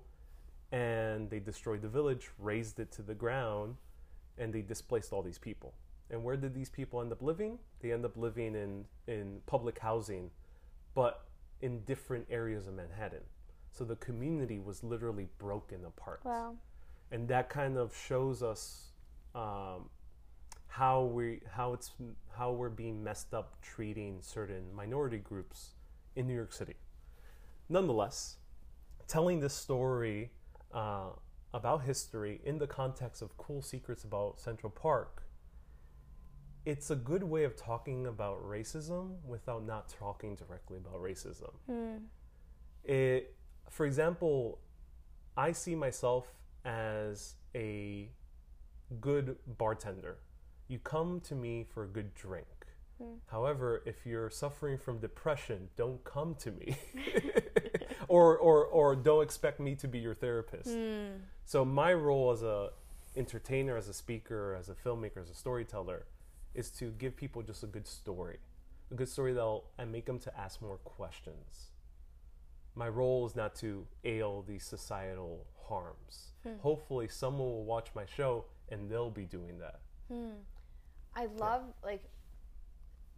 and 0.72 1.28
they 1.30 1.40
destroyed 1.40 1.82
the 1.82 1.88
village, 1.88 2.30
razed 2.38 2.78
it 2.78 2.90
to 2.92 3.02
the 3.02 3.14
ground, 3.14 3.76
and 4.38 4.52
they 4.52 4.62
displaced 4.62 5.12
all 5.12 5.22
these 5.22 5.38
people. 5.38 5.74
And 6.10 6.24
where 6.24 6.36
did 6.36 6.54
these 6.54 6.70
people 6.70 7.00
end 7.02 7.12
up 7.12 7.20
living? 7.20 7.58
They 7.80 7.92
end 7.92 8.04
up 8.04 8.16
living 8.16 8.54
in, 8.54 8.86
in 9.06 9.40
public 9.46 9.78
housing, 9.78 10.30
but 10.94 11.27
in 11.62 11.80
different 11.80 12.26
areas 12.30 12.66
of 12.66 12.74
Manhattan. 12.74 13.22
So 13.70 13.84
the 13.84 13.96
community 13.96 14.58
was 14.58 14.82
literally 14.82 15.28
broken 15.38 15.84
apart. 15.84 16.20
Wow. 16.24 16.54
And 17.10 17.28
that 17.28 17.48
kind 17.48 17.76
of 17.76 17.96
shows 17.96 18.42
us 18.42 18.88
um, 19.34 19.88
how 20.66 21.04
we 21.04 21.40
how 21.50 21.72
it's 21.72 21.92
how 22.36 22.52
we're 22.52 22.68
being 22.68 23.02
messed 23.02 23.34
up 23.34 23.60
treating 23.62 24.18
certain 24.20 24.74
minority 24.74 25.18
groups 25.18 25.74
in 26.16 26.26
New 26.26 26.34
York 26.34 26.52
City. 26.52 26.74
Nonetheless, 27.68 28.36
telling 29.06 29.40
this 29.40 29.54
story 29.54 30.30
uh, 30.72 31.10
about 31.54 31.82
history 31.82 32.40
in 32.44 32.58
the 32.58 32.66
context 32.66 33.22
of 33.22 33.36
cool 33.36 33.62
secrets 33.62 34.04
about 34.04 34.38
Central 34.38 34.70
Park 34.70 35.22
it's 36.68 36.90
a 36.90 36.96
good 36.96 37.22
way 37.22 37.44
of 37.44 37.56
talking 37.56 38.06
about 38.06 38.46
racism 38.46 39.12
without 39.26 39.64
not 39.64 39.88
talking 39.88 40.34
directly 40.34 40.76
about 40.76 41.02
racism. 41.02 41.50
Hmm. 41.66 41.96
It, 42.84 43.34
for 43.70 43.86
example, 43.86 44.58
I 45.34 45.52
see 45.52 45.74
myself 45.74 46.26
as 46.66 47.36
a 47.54 48.10
good 49.00 49.36
bartender. 49.56 50.18
You 50.68 50.78
come 50.78 51.20
to 51.20 51.34
me 51.34 51.64
for 51.72 51.84
a 51.84 51.86
good 51.86 52.14
drink. 52.14 52.66
Hmm. 52.98 53.14
However, 53.28 53.82
if 53.86 54.04
you're 54.04 54.28
suffering 54.28 54.76
from 54.76 54.98
depression, 54.98 55.70
don't 55.74 56.04
come 56.04 56.34
to 56.34 56.50
me. 56.50 56.76
or, 58.08 58.36
or, 58.36 58.66
or 58.66 58.94
don't 58.94 59.22
expect 59.22 59.58
me 59.58 59.74
to 59.76 59.88
be 59.88 60.00
your 60.00 60.14
therapist. 60.14 60.68
Hmm. 60.68 61.22
So 61.46 61.64
my 61.64 61.94
role 61.94 62.30
as 62.30 62.42
a 62.42 62.72
entertainer, 63.16 63.78
as 63.78 63.88
a 63.88 63.94
speaker, 63.94 64.54
as 64.54 64.68
a 64.68 64.74
filmmaker, 64.74 65.22
as 65.22 65.30
a 65.30 65.34
storyteller, 65.34 66.04
is 66.58 66.70
to 66.72 66.90
give 66.98 67.16
people 67.16 67.40
just 67.42 67.62
a 67.62 67.66
good 67.66 67.86
story, 67.86 68.38
a 68.90 68.94
good 68.94 69.08
story 69.08 69.32
that'll 69.32 69.64
and 69.78 69.92
make 69.92 70.06
them 70.06 70.18
to 70.18 70.36
ask 70.38 70.60
more 70.60 70.78
questions. 70.78 71.70
My 72.74 72.88
role 72.88 73.26
is 73.26 73.34
not 73.36 73.54
to 73.56 73.86
ail 74.04 74.44
these 74.46 74.64
societal 74.64 75.46
harms. 75.68 76.32
Hopefully, 76.62 77.08
someone 77.08 77.46
will 77.46 77.64
watch 77.64 77.88
my 77.94 78.06
show 78.06 78.46
and 78.70 78.90
they'll 78.90 79.10
be 79.10 79.24
doing 79.26 79.58
that. 79.58 79.80
Hmm. 80.10 80.30
I 81.14 81.26
love 81.36 81.62
like 81.84 82.04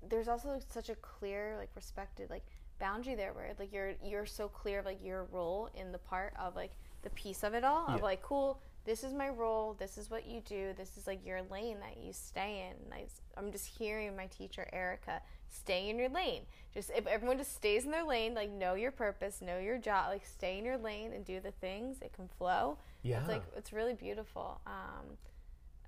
there's 0.08 0.26
also 0.28 0.58
such 0.68 0.88
a 0.88 0.94
clear 0.96 1.54
like 1.58 1.68
respected 1.76 2.28
like 2.30 2.42
boundary 2.80 3.14
there 3.14 3.32
where 3.34 3.52
like 3.58 3.72
you're 3.72 3.92
you're 4.02 4.26
so 4.26 4.48
clear 4.48 4.80
of 4.80 4.86
like 4.86 5.04
your 5.04 5.24
role 5.30 5.68
in 5.74 5.92
the 5.92 5.98
part 5.98 6.32
of 6.40 6.56
like 6.56 6.72
the 7.02 7.10
piece 7.10 7.44
of 7.44 7.54
it 7.54 7.62
all 7.62 7.86
of 7.86 7.98
Yeah. 7.98 8.02
like 8.02 8.22
cool 8.22 8.60
this 8.84 9.04
is 9.04 9.12
my 9.12 9.28
role 9.28 9.74
this 9.78 9.98
is 9.98 10.10
what 10.10 10.26
you 10.26 10.40
do 10.40 10.72
this 10.76 10.96
is 10.96 11.06
like 11.06 11.24
your 11.24 11.40
lane 11.50 11.78
that 11.80 12.02
you 12.02 12.12
stay 12.12 12.66
in 12.70 12.84
and 12.84 12.94
I, 12.94 13.04
i'm 13.36 13.52
just 13.52 13.66
hearing 13.66 14.16
my 14.16 14.26
teacher 14.26 14.66
erica 14.72 15.20
stay 15.48 15.90
in 15.90 15.98
your 15.98 16.08
lane 16.08 16.42
just 16.72 16.90
if 16.96 17.06
everyone 17.06 17.36
just 17.38 17.54
stays 17.54 17.84
in 17.84 17.90
their 17.90 18.04
lane 18.04 18.34
like 18.34 18.50
know 18.50 18.74
your 18.74 18.90
purpose 18.90 19.42
know 19.42 19.58
your 19.58 19.78
job 19.78 20.08
like 20.08 20.24
stay 20.24 20.58
in 20.58 20.64
your 20.64 20.78
lane 20.78 21.12
and 21.12 21.24
do 21.24 21.40
the 21.40 21.50
things 21.50 21.98
it 22.02 22.12
can 22.12 22.28
flow 22.38 22.78
Yeah. 23.02 23.18
it's 23.20 23.28
like 23.28 23.42
it's 23.56 23.72
really 23.72 23.94
beautiful. 23.94 24.60
Um, 24.66 25.16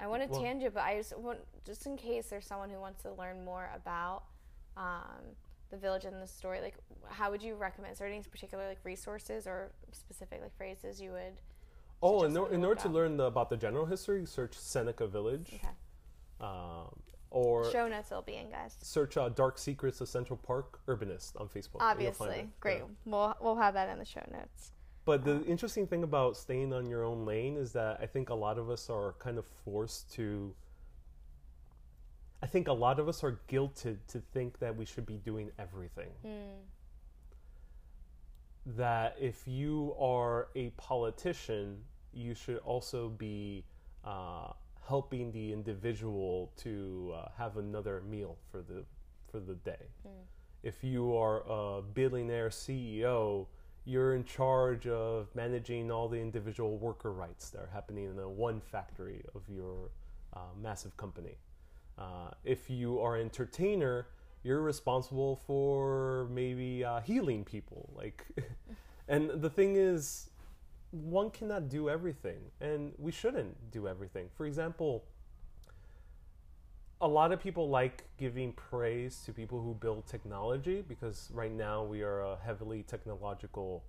I 0.00 0.06
want 0.08 0.22
to 0.24 0.28
Well- 0.28 0.40
tangent, 0.42 0.74
but 0.74 0.82
I 0.82 0.96
just 0.96 1.16
want 1.16 1.38
just 1.64 1.86
in 1.86 1.96
case 1.96 2.26
there's 2.28 2.46
someone 2.46 2.70
who 2.70 2.80
wants 2.80 3.02
to 3.02 3.12
learn 3.12 3.44
more 3.44 3.70
about 3.74 4.24
um, 4.76 5.22
the 5.70 5.76
village 5.76 6.04
and 6.04 6.20
the 6.20 6.26
story. 6.26 6.60
Like, 6.60 6.74
how 7.08 7.30
would 7.30 7.42
you 7.42 7.54
recommend? 7.54 7.92
Is 7.92 7.98
there 8.00 8.08
any 8.08 8.20
particular 8.22 8.66
like 8.66 8.80
resources 8.84 9.46
or 9.46 9.70
specific 9.92 10.40
like 10.42 10.56
phrases 10.56 11.00
you 11.00 11.12
would? 11.12 11.34
Oh, 12.02 12.24
in, 12.24 12.36
or, 12.36 12.52
in 12.52 12.64
order 12.64 12.80
to 12.82 12.88
learn 12.88 13.16
the, 13.16 13.24
about 13.24 13.48
the 13.50 13.56
general 13.56 13.86
history, 13.86 14.26
search 14.26 14.54
Seneca 14.54 15.06
Village, 15.06 15.52
Okay. 15.54 15.68
um, 16.40 16.88
or 17.30 17.70
Show 17.72 17.88
notes 17.88 18.10
will 18.10 18.22
be 18.22 18.34
in, 18.36 18.50
guys. 18.50 18.76
search 18.82 19.16
uh, 19.16 19.28
"Dark 19.30 19.56
Secrets 19.58 20.00
of 20.00 20.08
Central 20.08 20.36
Park" 20.36 20.80
Urbanist 20.86 21.40
on 21.40 21.48
Facebook. 21.48 21.80
and 21.80 22.00
you'll 22.00 22.12
find 22.12 22.30
Obviously, 22.30 22.48
great. 22.60 22.78
Yeah. 22.78 22.84
We'll 23.06 23.36
we'll 23.40 23.56
have 23.56 23.74
that 23.74 23.88
in 23.88 23.98
the 23.98 24.04
show 24.04 24.24
notes. 24.30 24.72
But 25.04 25.24
the 25.24 25.42
interesting 25.46 25.86
thing 25.86 26.02
about 26.04 26.36
staying 26.36 26.72
on 26.72 26.86
your 26.88 27.02
own 27.04 27.24
lane 27.24 27.56
is 27.56 27.72
that 27.72 27.98
I 28.00 28.06
think 28.06 28.28
a 28.30 28.34
lot 28.34 28.56
of 28.58 28.70
us 28.70 28.88
are 28.90 29.14
kind 29.18 29.38
of 29.38 29.46
forced 29.64 30.12
to. 30.14 30.54
I 32.42 32.46
think 32.46 32.68
a 32.68 32.72
lot 32.72 32.98
of 33.00 33.08
us 33.08 33.24
are 33.24 33.40
guilted 33.48 33.98
to 34.08 34.20
think 34.32 34.58
that 34.58 34.76
we 34.76 34.84
should 34.84 35.06
be 35.06 35.16
doing 35.16 35.50
everything. 35.58 36.10
Hmm. 36.24 36.60
That 38.64 39.16
if 39.20 39.42
you 39.48 39.94
are 39.98 40.48
a 40.54 40.70
politician, 40.70 41.78
you 42.12 42.34
should 42.34 42.58
also 42.58 43.08
be 43.08 43.64
uh, 44.04 44.52
helping 44.86 45.32
the 45.32 45.52
individual 45.52 46.52
to 46.56 47.14
uh, 47.14 47.28
have 47.36 47.56
another 47.56 48.02
meal 48.08 48.36
for 48.50 48.62
the 48.62 48.84
for 49.30 49.40
the 49.40 49.54
day. 49.54 49.86
If 50.62 50.84
you 50.84 51.16
are 51.16 51.42
a 51.48 51.82
billionaire 51.82 52.50
CEO, 52.50 53.46
you're 53.84 54.14
in 54.14 54.24
charge 54.24 54.86
of 54.86 55.28
managing 55.34 55.90
all 55.90 56.08
the 56.08 56.20
individual 56.20 56.78
worker 56.78 57.12
rights 57.12 57.50
that 57.50 57.60
are 57.60 57.70
happening 57.72 58.04
in 58.04 58.16
the 58.16 58.28
one 58.28 58.60
factory 58.60 59.24
of 59.34 59.42
your 59.48 59.90
uh, 60.34 60.40
massive 60.60 60.96
company. 60.96 61.36
Uh, 61.98 62.30
if 62.44 62.70
you 62.70 63.00
are 63.00 63.16
an 63.16 63.22
entertainer, 63.22 64.06
you're 64.44 64.60
responsible 64.60 65.36
for 65.36 66.28
maybe 66.30 66.84
uh, 66.84 67.00
healing 67.00 67.44
people. 67.44 67.90
Like, 67.96 68.24
and 69.08 69.30
the 69.42 69.50
thing 69.50 69.76
is, 69.76 70.30
one 70.92 71.30
cannot 71.30 71.68
do 71.68 71.88
everything, 71.88 72.38
and 72.60 72.92
we 72.98 73.10
shouldn't 73.10 73.70
do 73.70 73.88
everything. 73.88 74.28
For 74.36 74.46
example, 74.46 75.04
a 77.00 77.08
lot 77.08 77.32
of 77.32 77.40
people 77.40 77.68
like 77.68 78.04
giving 78.16 78.52
praise 78.52 79.22
to 79.26 79.32
people 79.32 79.60
who 79.60 79.74
build 79.74 80.06
technology 80.06 80.84
because 80.86 81.30
right 81.34 81.50
now 81.50 81.82
we 81.82 82.02
are 82.02 82.20
a 82.20 82.36
heavily 82.36 82.84
technological 82.84 83.82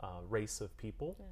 uh, 0.00 0.20
race 0.28 0.60
of 0.60 0.76
people. 0.76 1.14
Yeah. 1.18 1.26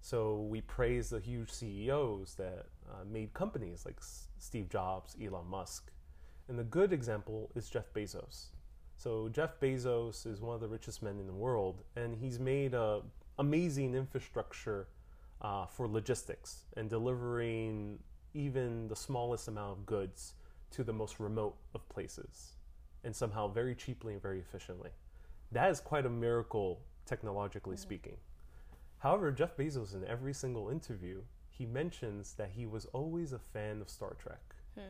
So 0.00 0.42
we 0.50 0.60
praise 0.60 1.08
the 1.08 1.20
huge 1.20 1.50
CEOs 1.50 2.34
that 2.34 2.66
uh, 2.90 3.04
made 3.10 3.32
companies 3.32 3.86
like 3.86 3.96
S- 3.98 4.28
Steve 4.38 4.68
Jobs, 4.68 5.16
Elon 5.24 5.46
Musk. 5.48 5.90
And 6.48 6.58
the 6.58 6.64
good 6.64 6.92
example 6.92 7.50
is 7.54 7.70
Jeff 7.70 7.90
Bezos. 7.94 8.48
So 8.98 9.30
Jeff 9.30 9.58
Bezos 9.60 10.26
is 10.26 10.42
one 10.42 10.54
of 10.54 10.60
the 10.60 10.68
richest 10.68 11.02
men 11.02 11.18
in 11.18 11.26
the 11.26 11.32
world, 11.32 11.82
and 11.96 12.14
he's 12.14 12.38
made 12.38 12.74
a 12.74 13.00
amazing 13.38 13.94
infrastructure 13.94 14.88
uh, 15.40 15.66
for 15.66 15.86
logistics 15.88 16.64
and 16.76 16.88
delivering 16.88 17.98
even 18.32 18.88
the 18.88 18.96
smallest 18.96 19.48
amount 19.48 19.72
of 19.78 19.86
goods 19.86 20.34
to 20.70 20.82
the 20.82 20.92
most 20.92 21.20
remote 21.20 21.56
of 21.74 21.88
places, 21.88 22.56
and 23.04 23.14
somehow 23.14 23.46
very 23.46 23.74
cheaply 23.74 24.14
and 24.14 24.22
very 24.22 24.40
efficiently. 24.40 24.90
That 25.52 25.70
is 25.70 25.80
quite 25.80 26.06
a 26.06 26.10
miracle, 26.10 26.80
technologically 27.06 27.76
mm-hmm. 27.76 27.82
speaking. 27.82 28.16
However, 28.98 29.30
Jeff 29.30 29.56
Bezos, 29.56 29.94
in 29.94 30.04
every 30.06 30.32
single 30.32 30.70
interview, 30.70 31.20
he 31.50 31.66
mentions 31.66 32.32
that 32.34 32.50
he 32.56 32.66
was 32.66 32.86
always 32.86 33.32
a 33.32 33.38
fan 33.38 33.80
of 33.80 33.88
Star 33.88 34.16
Trek. 34.18 34.54
Hmm. 34.74 34.80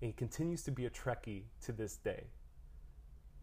And 0.00 0.08
he 0.10 0.12
continues 0.12 0.62
to 0.64 0.70
be 0.70 0.86
a 0.86 0.90
Trekkie 0.90 1.44
to 1.64 1.72
this 1.72 1.96
day. 1.96 2.24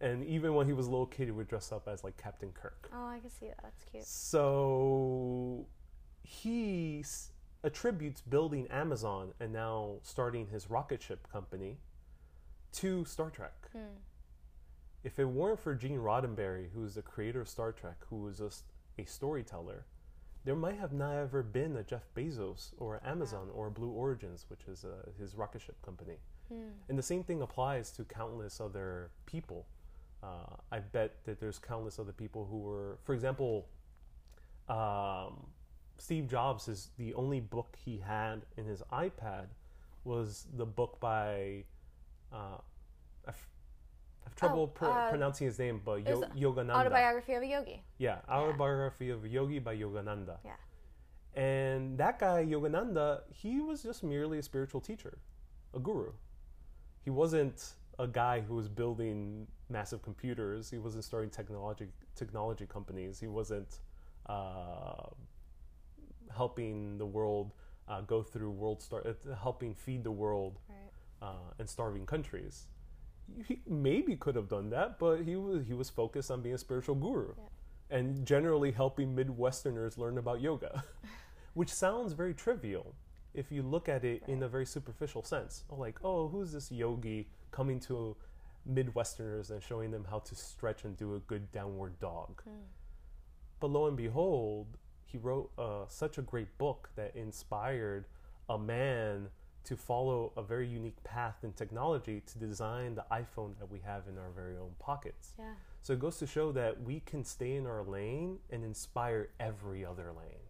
And 0.04 0.26
even 0.26 0.54
when 0.54 0.68
he 0.68 0.74
was 0.74 0.88
little 0.88 1.06
kid, 1.06 1.26
he 1.26 1.32
would 1.32 1.48
dress 1.48 1.72
up 1.72 1.88
as 1.88 2.04
like 2.04 2.18
Captain 2.18 2.52
Kirk. 2.52 2.90
Oh, 2.94 3.08
I 3.08 3.20
can 3.20 3.30
see 3.30 3.48
that. 3.48 3.60
That's 3.64 3.86
cute. 3.90 4.04
So 4.04 5.66
he 6.24 7.00
s- 7.00 7.32
attributes 7.64 8.20
building 8.20 8.68
Amazon 8.68 9.34
and 9.40 9.54
now 9.54 9.96
starting 10.04 10.48
his 10.48 10.70
rocket 10.70 11.02
ship 11.02 11.26
company 11.32 11.78
to 12.74 13.06
Star 13.06 13.30
Trek. 13.30 13.54
Hmm. 13.72 13.80
If 15.06 15.20
it 15.20 15.26
weren't 15.26 15.60
for 15.62 15.74
Gene 15.74 16.00
Roddenberry, 16.00 16.68
who's 16.74 16.96
the 16.96 17.02
creator 17.02 17.40
of 17.40 17.48
Star 17.48 17.72
Trek, 17.72 17.96
who 18.10 18.18
was 18.18 18.40
just 18.40 18.64
a 18.98 19.06
storyteller, 19.06 19.86
there 20.44 20.56
might 20.56 20.80
have 20.80 20.92
never 20.92 21.44
been 21.44 21.78
a 21.78 21.84
Jeff 21.84 22.04
Bezos 22.14 22.72
or 22.78 23.00
Amazon 23.06 23.48
or 23.54 23.70
Blue 23.70 23.90
Origins, 23.90 24.48
which 24.50 24.66
is 24.68 24.84
uh, 24.84 25.10
his 25.18 25.36
rocket 25.36 25.62
ship 25.62 25.82
company. 25.82 26.18
Hmm. 26.50 26.72
And 26.90 27.00
the 27.00 27.04
same 27.04 27.24
thing 27.24 27.42
applies 27.42 27.90
to 27.92 28.04
countless 28.04 28.60
other 28.60 29.12
people. 29.26 29.66
Uh, 30.24 30.56
I 30.72 30.80
bet 30.80 31.24
that 31.26 31.40
there's 31.40 31.60
countless 31.60 32.00
other 32.00 32.14
people 32.14 32.48
who 32.50 32.60
were, 32.60 32.98
for 33.04 33.14
example, 33.14 33.68
um, 34.70 35.48
Steve 35.98 36.30
Jobs 36.30 36.68
is 36.70 36.92
the 36.98 37.14
only 37.16 37.42
book 37.42 37.76
he 37.84 37.98
had 37.98 38.44
in 38.58 38.66
his 38.66 38.82
iPad 38.92 39.48
was 40.06 40.48
the 40.56 40.66
book 40.66 41.00
by 41.00 41.64
uh, 42.32 42.58
have 44.24 44.36
trouble 44.36 44.64
oh, 44.64 44.68
pr- 44.68 44.86
uh, 44.86 45.10
pronouncing 45.10 45.48
his 45.48 45.60
name, 45.60 45.82
but 45.84 46.08
Yo- 46.08 46.24
Yogananda. 46.36 46.76
Autobiography 46.76 47.34
of 47.34 47.44
a 47.44 47.48
Yogi. 47.48 47.84
Yeah, 47.98 48.20
Autobiography 48.30 49.08
yeah. 49.08 49.14
of 49.14 49.26
a 49.26 49.30
Yogi 49.30 49.60
by 49.60 49.76
Yogananda. 49.76 50.38
Yeah. 50.44 50.52
And 51.36 51.98
that 51.98 52.20
guy, 52.20 52.46
Yogananda, 52.46 53.22
he 53.30 53.60
was 53.60 53.84
just 53.84 54.04
merely 54.04 54.40
a 54.40 54.44
spiritual 54.44 54.82
teacher, 54.82 55.18
a 55.74 55.80
guru. 55.80 56.12
He 57.04 57.10
wasn't 57.10 57.74
a 58.00 58.08
guy 58.08 58.42
who 58.42 58.56
was 58.56 58.68
building 58.68 59.48
massive 59.70 60.02
computers. 60.02 60.70
He 60.70 60.78
wasn't 60.78 61.04
starting 61.04 61.30
technology 61.30 61.88
technology 62.16 62.66
companies. 62.66 63.20
He 63.20 63.28
wasn't 63.28 63.80
uh, 64.28 65.10
helping 66.36 66.98
the 66.98 67.06
world 67.06 67.52
uh, 67.88 68.02
go 68.02 68.24
through 68.24 68.52
world 68.52 68.82
star, 68.82 69.06
uh, 69.06 69.36
helping 69.36 69.76
feed 69.76 70.04
the 70.04 70.12
world 70.12 70.60
right. 70.70 70.78
Uh, 71.22 71.60
and 71.60 71.70
starving 71.70 72.06
countries 72.06 72.68
he 73.48 73.62
maybe 73.68 74.16
could 74.16 74.36
have 74.36 74.48
done 74.48 74.70
that, 74.70 75.00
but 75.00 75.22
he 75.22 75.36
was 75.36 75.66
he 75.66 75.74
was 75.74 75.90
focused 75.90 76.32
on 76.32 76.42
being 76.42 76.56
a 76.56 76.58
spiritual 76.58 76.96
guru, 76.96 77.34
yeah. 77.38 77.98
and 77.98 78.26
generally 78.26 78.72
helping 78.72 79.16
Midwesterners 79.16 79.98
learn 79.98 80.18
about 80.18 80.42
yoga, 80.42 80.84
which 81.54 81.70
sounds 81.70 82.14
very 82.14 82.34
trivial 82.34 82.96
if 83.34 83.52
you 83.52 83.64
look 83.64 83.90
at 83.90 84.04
it 84.04 84.22
right. 84.22 84.30
in 84.30 84.44
a 84.44 84.48
very 84.48 84.66
superficial 84.66 85.24
sense. 85.24 85.64
Oh, 85.70 85.76
like 85.76 86.00
oh, 86.04 86.28
who's 86.28 86.52
this 86.52 86.72
yogi 86.72 87.28
coming 87.54 87.80
to 87.82 88.18
Midwesterners 88.70 89.50
and 89.52 89.64
showing 89.64 89.92
them 89.92 90.06
how 90.10 90.20
to 90.20 90.36
stretch 90.36 90.84
and 90.84 90.98
do 90.98 91.16
a 91.16 91.20
good 91.20 91.52
downward 91.54 92.00
dog? 92.00 92.42
Mm. 92.48 92.66
But 93.62 93.68
lo 93.68 93.88
and 93.88 93.96
behold, 93.96 94.68
he 95.06 95.18
wrote 95.18 95.52
uh, 95.58 95.86
such 95.88 96.18
a 96.18 96.22
great 96.22 96.58
book 96.58 96.90
that 96.98 97.16
inspired 97.16 98.06
a 98.50 98.58
man 98.58 99.30
to 99.64 99.78
follow 99.78 100.34
a 100.36 100.44
very 100.44 100.68
unique 100.68 101.02
path 101.04 101.38
in 101.44 101.54
technology 101.54 102.22
to 102.26 102.40
design 102.40 102.96
the 102.96 103.06
iPhone 103.12 103.58
that 103.60 103.72
we 103.72 103.80
have 103.80 104.08
in 104.10 104.18
our 104.18 104.30
very 104.36 104.58
own 104.58 104.72
pockets. 104.80 105.34
Yeah. 105.40 105.54
So 105.82 105.94
it 105.94 106.00
goes 106.00 106.18
to 106.18 106.28
show 106.28 106.52
that 106.54 106.82
we 106.82 107.00
can 107.02 107.24
stay 107.24 107.56
in 107.56 107.66
our 107.66 107.84
lane 107.84 108.40
and 108.50 108.64
inspire 108.64 109.30
every 109.40 109.86
other 109.86 110.12
lane. 110.12 110.44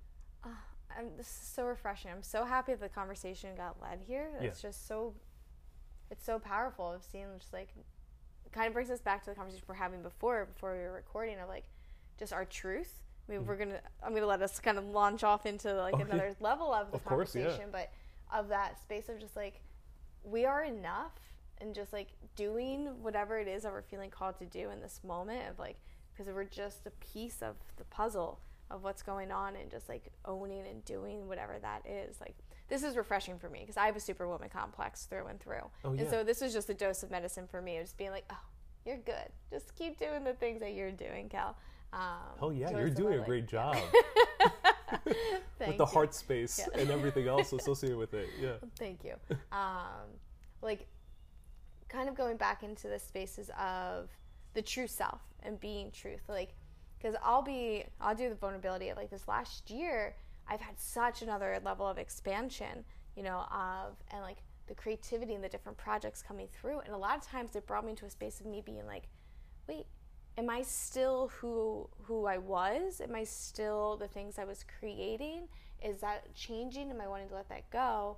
Uh, 0.43 0.49
this 1.18 1.28
is 1.28 1.49
so 1.54 1.66
refreshing. 1.66 2.12
I'm 2.12 2.24
so 2.24 2.45
happy 2.45 2.74
that 2.74 2.82
the 2.82 2.89
conversation 2.89 3.56
got 3.56 3.82
led 3.82 3.99
here. 4.06 4.30
It's 4.39 4.64
yeah. 4.64 4.70
just 4.70 4.88
so, 4.88 5.14
it's 6.14 6.26
so 6.26 6.39
powerful. 6.39 6.91
of 6.91 7.03
seeing 7.03 7.26
just 7.38 7.51
like, 7.51 7.70
kind 8.51 8.68
of 8.68 8.74
brings 8.74 8.89
us 8.89 9.01
back 9.01 9.24
to 9.24 9.32
the 9.32 9.36
conversation 9.36 9.66
we're 9.68 9.76
having 9.76 10.01
before, 10.01 10.45
before 10.45 10.74
we 10.74 10.80
were 10.80 10.91
recording 10.91 11.39
of 11.39 11.49
like, 11.49 11.66
just 12.20 12.32
our 12.32 12.45
truth. 12.45 13.01
I 13.28 13.32
mean, 13.32 13.41
mm-hmm. 13.41 13.49
we're 13.49 13.57
gonna. 13.57 13.80
I'm 14.03 14.14
gonna 14.14 14.26
let 14.26 14.41
us 14.41 14.59
kind 14.59 14.78
of 14.78 14.86
launch 14.86 15.24
off 15.24 15.45
into 15.45 15.74
like 15.74 15.93
okay. 15.93 16.03
another 16.03 16.36
level 16.39 16.74
of 16.74 16.91
the 16.91 16.97
of 16.97 17.05
conversation, 17.05 17.45
course, 17.45 17.59
yeah. 17.59 17.66
but 17.72 17.91
of 18.38 18.49
that 18.49 18.82
space 18.82 19.07
of 19.07 19.20
just 19.20 19.36
like 19.36 19.61
we 20.24 20.45
are 20.45 20.64
enough 20.64 21.14
and 21.59 21.74
just 21.74 21.93
like 21.93 22.09
doing 22.36 22.88
whatever 23.01 23.39
it 23.39 23.47
is 23.47 23.64
that 23.64 23.72
we're 23.72 23.82
feeling 23.82 24.09
called 24.09 24.38
to 24.39 24.45
do 24.45 24.70
in 24.72 24.82
this 24.82 24.99
moment 25.05 25.49
of 25.49 25.59
like 25.59 25.78
because 26.11 26.32
we're 26.34 26.43
just 26.43 26.86
a 26.86 26.91
piece 27.14 27.41
of 27.41 27.55
the 27.78 27.84
puzzle 27.86 28.39
of 28.70 28.84
what's 28.84 29.03
going 29.03 29.32
on 29.32 29.55
and 29.55 29.70
just 29.70 29.88
like 29.88 30.11
owning 30.26 30.66
and 30.68 30.84
doing 30.84 31.28
whatever 31.28 31.57
that 31.61 31.86
is 31.88 32.20
like 32.20 32.36
this 32.74 32.84
is 32.84 32.97
refreshing 32.97 33.38
for 33.38 33.49
me 33.49 33.59
because 33.61 33.78
i 33.78 33.86
have 33.86 33.95
a 33.95 33.99
superwoman 33.99 34.49
complex 34.49 35.05
through 35.05 35.28
and 35.28 35.39
through 35.39 35.69
oh, 35.86 35.93
yeah. 35.93 36.01
and 36.01 36.09
so 36.09 36.24
this 36.24 36.41
was 36.41 36.53
just 36.53 36.69
a 36.69 36.74
dose 36.74 37.03
of 37.03 37.11
medicine 37.11 37.47
for 37.47 37.61
me 37.61 37.78
of 37.78 37.84
just 37.84 37.97
being 37.97 38.11
like 38.11 38.26
oh 38.32 38.38
you're 38.86 38.97
good 38.97 39.30
just 39.51 39.76
keep 39.76 39.97
doing 39.97 40.24
the 40.24 40.34
things 40.34 40.59
that 40.59 40.74
you're 40.74 40.91
doing 40.91 41.30
cal 41.30 41.55
um, 41.93 41.99
oh 42.41 42.49
yeah 42.49 42.69
you're 42.71 42.89
doing 42.89 43.19
a 43.19 43.24
great 43.24 43.47
job 43.47 43.78
with 45.59 45.78
the 45.78 45.86
heart 45.86 46.13
space 46.13 46.59
yeah. 46.59 46.82
and 46.82 46.89
everything 46.89 47.28
else 47.28 47.53
associated 47.53 47.97
with 47.97 48.13
it. 48.13 48.30
Yeah. 48.39 48.53
Thank 48.78 49.03
you. 49.03 49.15
Um, 49.51 50.09
like, 50.61 50.88
kind 51.89 52.07
of 52.07 52.15
going 52.15 52.38
back 52.38 52.63
into 52.63 52.88
the 52.88 52.97
spaces 52.97 53.51
of 53.59 54.09
the 54.53 54.61
true 54.61 54.88
self 54.88 55.21
and 55.43 55.59
being 55.59 55.91
truth. 55.91 56.21
Like, 56.28 56.53
because 56.97 57.15
I'll 57.21 57.41
be, 57.41 57.86
I'll 57.99 58.15
do 58.15 58.30
the 58.30 58.36
vulnerability 58.36 58.89
of 58.89 58.97
like 58.97 59.09
this 59.09 59.28
last 59.28 59.69
year, 59.69 60.15
I've 60.47 60.61
had 60.61 60.79
such 60.79 61.21
another 61.21 61.59
level 61.63 61.87
of 61.87 61.97
expansion, 61.97 62.85
you 63.15 63.23
know, 63.23 63.45
of, 63.51 63.95
and 64.11 64.21
like 64.21 64.37
the 64.67 64.75
creativity 64.75 65.33
and 65.33 65.43
the 65.43 65.49
different 65.49 65.77
projects 65.77 66.21
coming 66.21 66.47
through. 66.51 66.79
And 66.79 66.93
a 66.93 66.97
lot 66.97 67.17
of 67.17 67.23
times 67.25 67.55
it 67.55 67.65
brought 67.67 67.85
me 67.85 67.95
to 67.95 68.05
a 68.05 68.09
space 68.09 68.39
of 68.39 68.45
me 68.45 68.61
being 68.65 68.85
like, 68.85 69.03
wait, 69.67 69.85
am 70.37 70.49
I 70.49 70.61
still 70.61 71.31
who 71.39 71.89
who 72.03 72.25
I 72.25 72.37
was? 72.37 73.01
Am 73.01 73.15
I 73.15 73.23
still 73.23 73.97
the 73.97 74.07
things 74.07 74.39
I 74.39 74.45
was 74.45 74.65
creating? 74.79 75.47
Is 75.83 75.99
that 75.99 76.33
changing? 76.33 76.89
Am 76.89 77.01
I 77.01 77.07
wanting 77.07 77.29
to 77.29 77.35
let 77.35 77.49
that 77.49 77.69
go? 77.69 78.17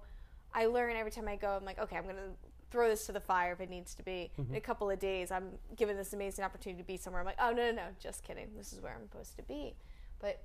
I 0.54 0.68
learn 0.68 0.96
every 0.96 1.12
time 1.12 1.28
I 1.28 1.36
go. 1.36 1.50
I'm 1.50 1.66
like, 1.66 1.80
okay, 1.80 1.98
I'm 1.98 2.06
gonna 2.06 2.34
throw 2.72 2.90
this 2.90 3.06
to 3.06 3.12
the 3.12 3.20
fire 3.20 3.54
if 3.54 3.62
it 3.62 3.70
needs 3.70 3.94
to 3.96 4.04
be. 4.04 4.32
Mm-hmm. 4.40 4.52
In 4.52 4.58
a 4.58 4.62
couple 4.62 4.90
of 4.90 5.00
days, 5.00 5.32
I'm 5.32 5.52
given 5.76 5.98
this 5.98 6.14
amazing 6.14 6.44
opportunity 6.46 6.82
to 6.82 6.88
be 6.88 6.98
somewhere. 6.98 7.22
I'm 7.22 7.26
like, 7.26 7.40
oh 7.40 7.52
no, 7.52 7.72
no, 7.72 7.76
no, 7.76 7.84
just 8.00 8.24
kidding. 8.24 8.48
This 8.56 8.74
is 8.74 8.82
where 8.82 8.94
I'm 8.94 9.08
supposed 9.10 9.36
to 9.38 9.44
be. 9.44 9.76
But 10.20 10.42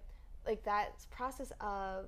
like 0.46 0.62
that 0.64 1.04
process 1.10 1.52
of 1.60 2.06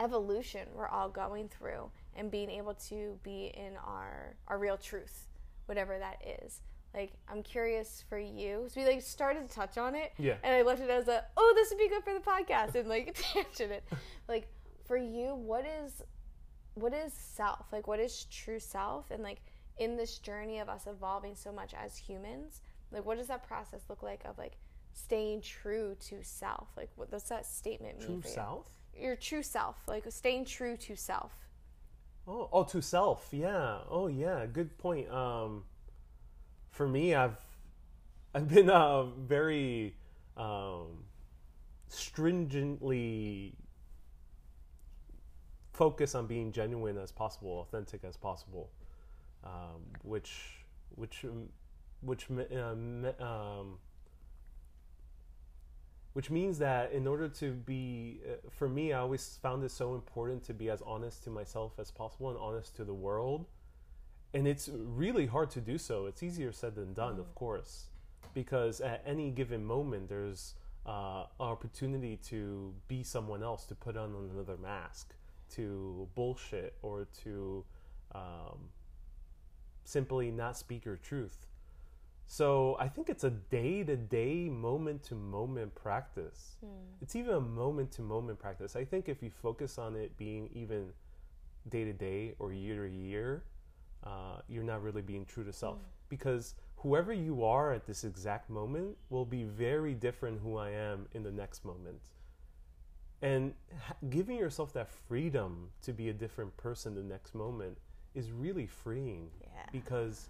evolution 0.00 0.68
we're 0.74 0.88
all 0.88 1.08
going 1.08 1.48
through 1.48 1.90
and 2.14 2.30
being 2.30 2.50
able 2.50 2.74
to 2.74 3.18
be 3.22 3.52
in 3.54 3.76
our 3.84 4.36
our 4.46 4.58
real 4.58 4.76
truth 4.76 5.26
whatever 5.66 5.98
that 5.98 6.22
is 6.44 6.60
like 6.94 7.12
I'm 7.28 7.42
curious 7.42 8.04
for 8.08 8.18
you. 8.18 8.66
So 8.68 8.80
we 8.80 8.86
like 8.86 9.02
started 9.02 9.48
to 9.48 9.54
touch 9.54 9.76
on 9.78 9.94
it, 9.94 10.12
yeah. 10.18 10.34
And 10.42 10.54
I 10.54 10.62
left 10.62 10.80
it 10.80 10.90
as 10.90 11.08
a 11.08 11.24
oh 11.36 11.52
this 11.54 11.70
would 11.70 11.78
be 11.78 11.88
good 11.88 12.02
for 12.02 12.14
the 12.14 12.20
podcast 12.20 12.74
and 12.74 12.88
like 12.88 13.14
tangent 13.32 13.72
it. 13.72 13.84
Like 14.28 14.48
for 14.84 14.96
you, 14.96 15.34
what 15.34 15.66
is 15.84 16.02
what 16.74 16.94
is 16.94 17.12
self? 17.12 17.66
Like 17.72 17.86
what 17.86 18.00
is 18.00 18.24
true 18.30 18.58
self? 18.58 19.10
And 19.10 19.22
like 19.22 19.42
in 19.78 19.96
this 19.96 20.18
journey 20.18 20.58
of 20.58 20.68
us 20.68 20.86
evolving 20.86 21.34
so 21.34 21.52
much 21.52 21.74
as 21.74 21.96
humans, 21.96 22.62
like 22.90 23.04
what 23.04 23.18
does 23.18 23.28
that 23.28 23.46
process 23.46 23.82
look 23.88 24.02
like 24.02 24.22
of 24.24 24.38
like 24.38 24.56
staying 24.98 25.40
true 25.42 25.96
to 26.08 26.22
self? 26.22 26.68
Like 26.76 26.90
what 26.96 27.10
does 27.10 27.24
that 27.24 27.46
statement 27.46 27.98
mean? 28.00 28.22
True 28.22 28.30
self. 28.30 28.66
Your 28.94 29.16
true 29.16 29.42
self, 29.42 29.76
like 29.86 30.04
staying 30.10 30.44
true 30.44 30.76
to 30.76 30.96
self. 30.96 31.32
Oh, 32.28 32.48
oh, 32.52 32.64
to 32.64 32.82
self. 32.82 33.28
Yeah. 33.32 33.78
Oh, 33.88 34.08
yeah. 34.08 34.44
Good 34.44 34.76
point. 34.76 35.10
Um, 35.10 35.64
for 36.70 36.86
me, 36.86 37.14
I've 37.14 37.38
I've 38.34 38.48
been 38.48 38.68
uh, 38.68 39.04
very 39.04 39.96
um, 40.36 41.04
stringently 41.88 43.56
focused 45.72 46.14
on 46.14 46.26
being 46.26 46.52
genuine 46.52 46.98
as 46.98 47.10
possible, 47.10 47.60
authentic 47.60 48.04
as 48.04 48.18
possible, 48.18 48.70
um, 49.42 49.80
which 50.02 50.66
which 50.96 51.24
which 52.02 52.26
um, 52.30 53.06
um, 53.20 53.78
which 56.12 56.30
means 56.30 56.58
that 56.58 56.92
in 56.92 57.06
order 57.06 57.28
to 57.28 57.52
be 57.52 58.20
uh, 58.26 58.34
for 58.50 58.68
me 58.68 58.92
i 58.92 58.98
always 58.98 59.38
found 59.42 59.62
it 59.62 59.70
so 59.70 59.94
important 59.94 60.42
to 60.44 60.54
be 60.54 60.70
as 60.70 60.82
honest 60.82 61.24
to 61.24 61.30
myself 61.30 61.72
as 61.78 61.90
possible 61.90 62.30
and 62.30 62.38
honest 62.38 62.76
to 62.76 62.84
the 62.84 62.94
world. 62.94 63.46
And 64.34 64.46
it's 64.46 64.68
really 64.72 65.26
hard 65.26 65.50
to 65.52 65.60
do 65.60 65.78
so. 65.78 66.04
It's 66.04 66.22
easier 66.22 66.52
said 66.52 66.74
than 66.74 66.92
done 66.92 67.16
mm. 67.16 67.20
of 67.20 67.34
course 67.34 67.86
because 68.34 68.80
at 68.80 69.02
any 69.06 69.30
given 69.30 69.64
moment 69.64 70.08
there's 70.08 70.54
uh, 70.86 71.24
opportunity 71.40 72.16
to 72.16 72.72
be 72.86 73.02
someone 73.02 73.42
else 73.42 73.64
to 73.66 73.74
put 73.74 73.96
on 73.96 74.14
another 74.32 74.56
mask 74.56 75.14
to 75.50 76.08
bullshit 76.14 76.74
or 76.82 77.06
to 77.24 77.64
um, 78.14 78.70
simply 79.84 80.30
not 80.30 80.56
speak 80.56 80.84
your 80.84 80.96
truth 80.96 81.47
so 82.30 82.76
I 82.78 82.88
think 82.88 83.08
it's 83.08 83.24
a 83.24 83.30
day 83.30 83.82
to 83.84 83.96
day, 83.96 84.50
moment 84.50 85.02
to 85.04 85.14
moment 85.14 85.74
practice. 85.74 86.56
Mm. 86.62 86.68
It's 87.00 87.16
even 87.16 87.34
a 87.34 87.40
moment 87.40 87.90
to 87.92 88.02
moment 88.02 88.38
practice. 88.38 88.76
I 88.76 88.84
think 88.84 89.08
if 89.08 89.22
you 89.22 89.30
focus 89.30 89.78
on 89.78 89.96
it 89.96 90.14
being 90.18 90.50
even 90.52 90.90
day 91.70 91.84
to 91.84 91.92
day 91.94 92.34
or 92.38 92.52
year 92.52 92.86
to 92.86 92.94
year, 92.94 93.44
uh, 94.04 94.40
you're 94.46 94.62
not 94.62 94.82
really 94.82 95.00
being 95.00 95.24
true 95.24 95.42
to 95.42 95.54
self. 95.54 95.78
Mm. 95.78 95.84
Because 96.10 96.54
whoever 96.76 97.14
you 97.14 97.44
are 97.44 97.72
at 97.72 97.86
this 97.86 98.04
exact 98.04 98.50
moment 98.50 98.98
will 99.08 99.24
be 99.24 99.44
very 99.44 99.94
different 99.94 100.38
who 100.38 100.58
I 100.58 100.68
am 100.70 101.06
in 101.14 101.22
the 101.22 101.32
next 101.32 101.64
moment. 101.64 102.02
And 103.22 103.54
giving 104.10 104.36
yourself 104.36 104.74
that 104.74 104.90
freedom 104.90 105.70
to 105.80 105.94
be 105.94 106.10
a 106.10 106.12
different 106.12 106.54
person 106.58 106.94
the 106.94 107.02
next 107.02 107.34
moment 107.34 107.78
is 108.14 108.32
really 108.32 108.66
freeing. 108.66 109.30
Yeah. 109.40 109.48
Because 109.72 110.28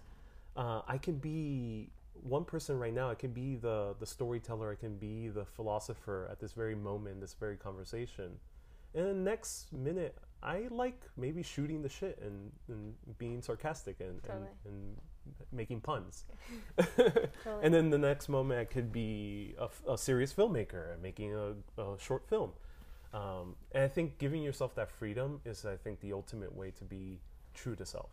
uh, 0.59 0.81
I 0.87 0.97
can 0.97 1.17
be 1.17 1.89
one 2.21 2.43
person 2.43 2.77
right 2.77 2.93
now. 2.93 3.09
I 3.09 3.15
can 3.15 3.31
be 3.31 3.55
the 3.55 3.95
the 3.99 4.05
storyteller. 4.05 4.71
I 4.71 4.75
can 4.75 4.97
be 4.97 5.29
the 5.29 5.45
philosopher 5.45 6.27
at 6.29 6.39
this 6.39 6.51
very 6.51 6.75
moment, 6.75 7.21
this 7.21 7.33
very 7.33 7.55
conversation. 7.55 8.31
And 8.93 9.07
the 9.07 9.13
next 9.13 9.71
minute, 9.71 10.17
I 10.43 10.67
like 10.69 10.99
maybe 11.15 11.43
shooting 11.43 11.81
the 11.81 11.89
shit 11.89 12.19
and, 12.21 12.51
and 12.67 12.95
being 13.19 13.41
sarcastic 13.41 13.99
and, 13.99 14.21
totally. 14.23 14.47
and, 14.65 14.73
and, 14.73 14.95
making 15.51 15.79
puns. 15.79 16.25
totally. 16.77 17.21
And 17.61 17.71
then 17.71 17.91
the 17.91 17.99
next 17.99 18.29
moment, 18.29 18.59
I 18.59 18.65
could 18.65 18.91
be 18.91 19.53
a, 19.59 19.69
a 19.91 19.95
serious 19.95 20.33
filmmaker 20.33 20.93
and 20.93 21.03
making 21.03 21.35
a, 21.35 21.53
a 21.79 21.99
short 21.99 22.27
film. 22.27 22.51
Um, 23.13 23.55
and 23.73 23.83
I 23.83 23.87
think 23.87 24.17
giving 24.17 24.41
yourself 24.41 24.73
that 24.73 24.89
freedom 24.89 25.39
is, 25.45 25.65
I 25.65 25.75
think, 25.75 25.99
the 25.99 26.13
ultimate 26.13 26.55
way 26.55 26.71
to 26.71 26.83
be 26.83 27.19
true 27.53 27.75
to 27.75 27.85
self. 27.85 28.09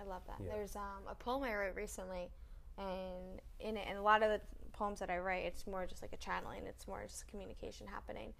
I 0.00 0.08
love 0.08 0.22
that. 0.26 0.36
Yeah. 0.40 0.52
There's 0.54 0.76
um, 0.76 1.04
a 1.08 1.14
poem 1.14 1.42
I 1.42 1.54
wrote 1.54 1.76
recently, 1.76 2.30
and 2.78 3.40
in 3.60 3.76
it, 3.76 3.86
and 3.88 3.98
a 3.98 4.02
lot 4.02 4.22
of 4.22 4.30
the 4.30 4.40
poems 4.72 5.00
that 5.00 5.10
I 5.10 5.18
write, 5.18 5.44
it's 5.44 5.66
more 5.66 5.86
just 5.86 6.02
like 6.02 6.12
a 6.12 6.16
channeling. 6.16 6.66
It's 6.66 6.86
more 6.88 7.02
just 7.06 7.26
communication 7.28 7.86
happening, 7.86 8.32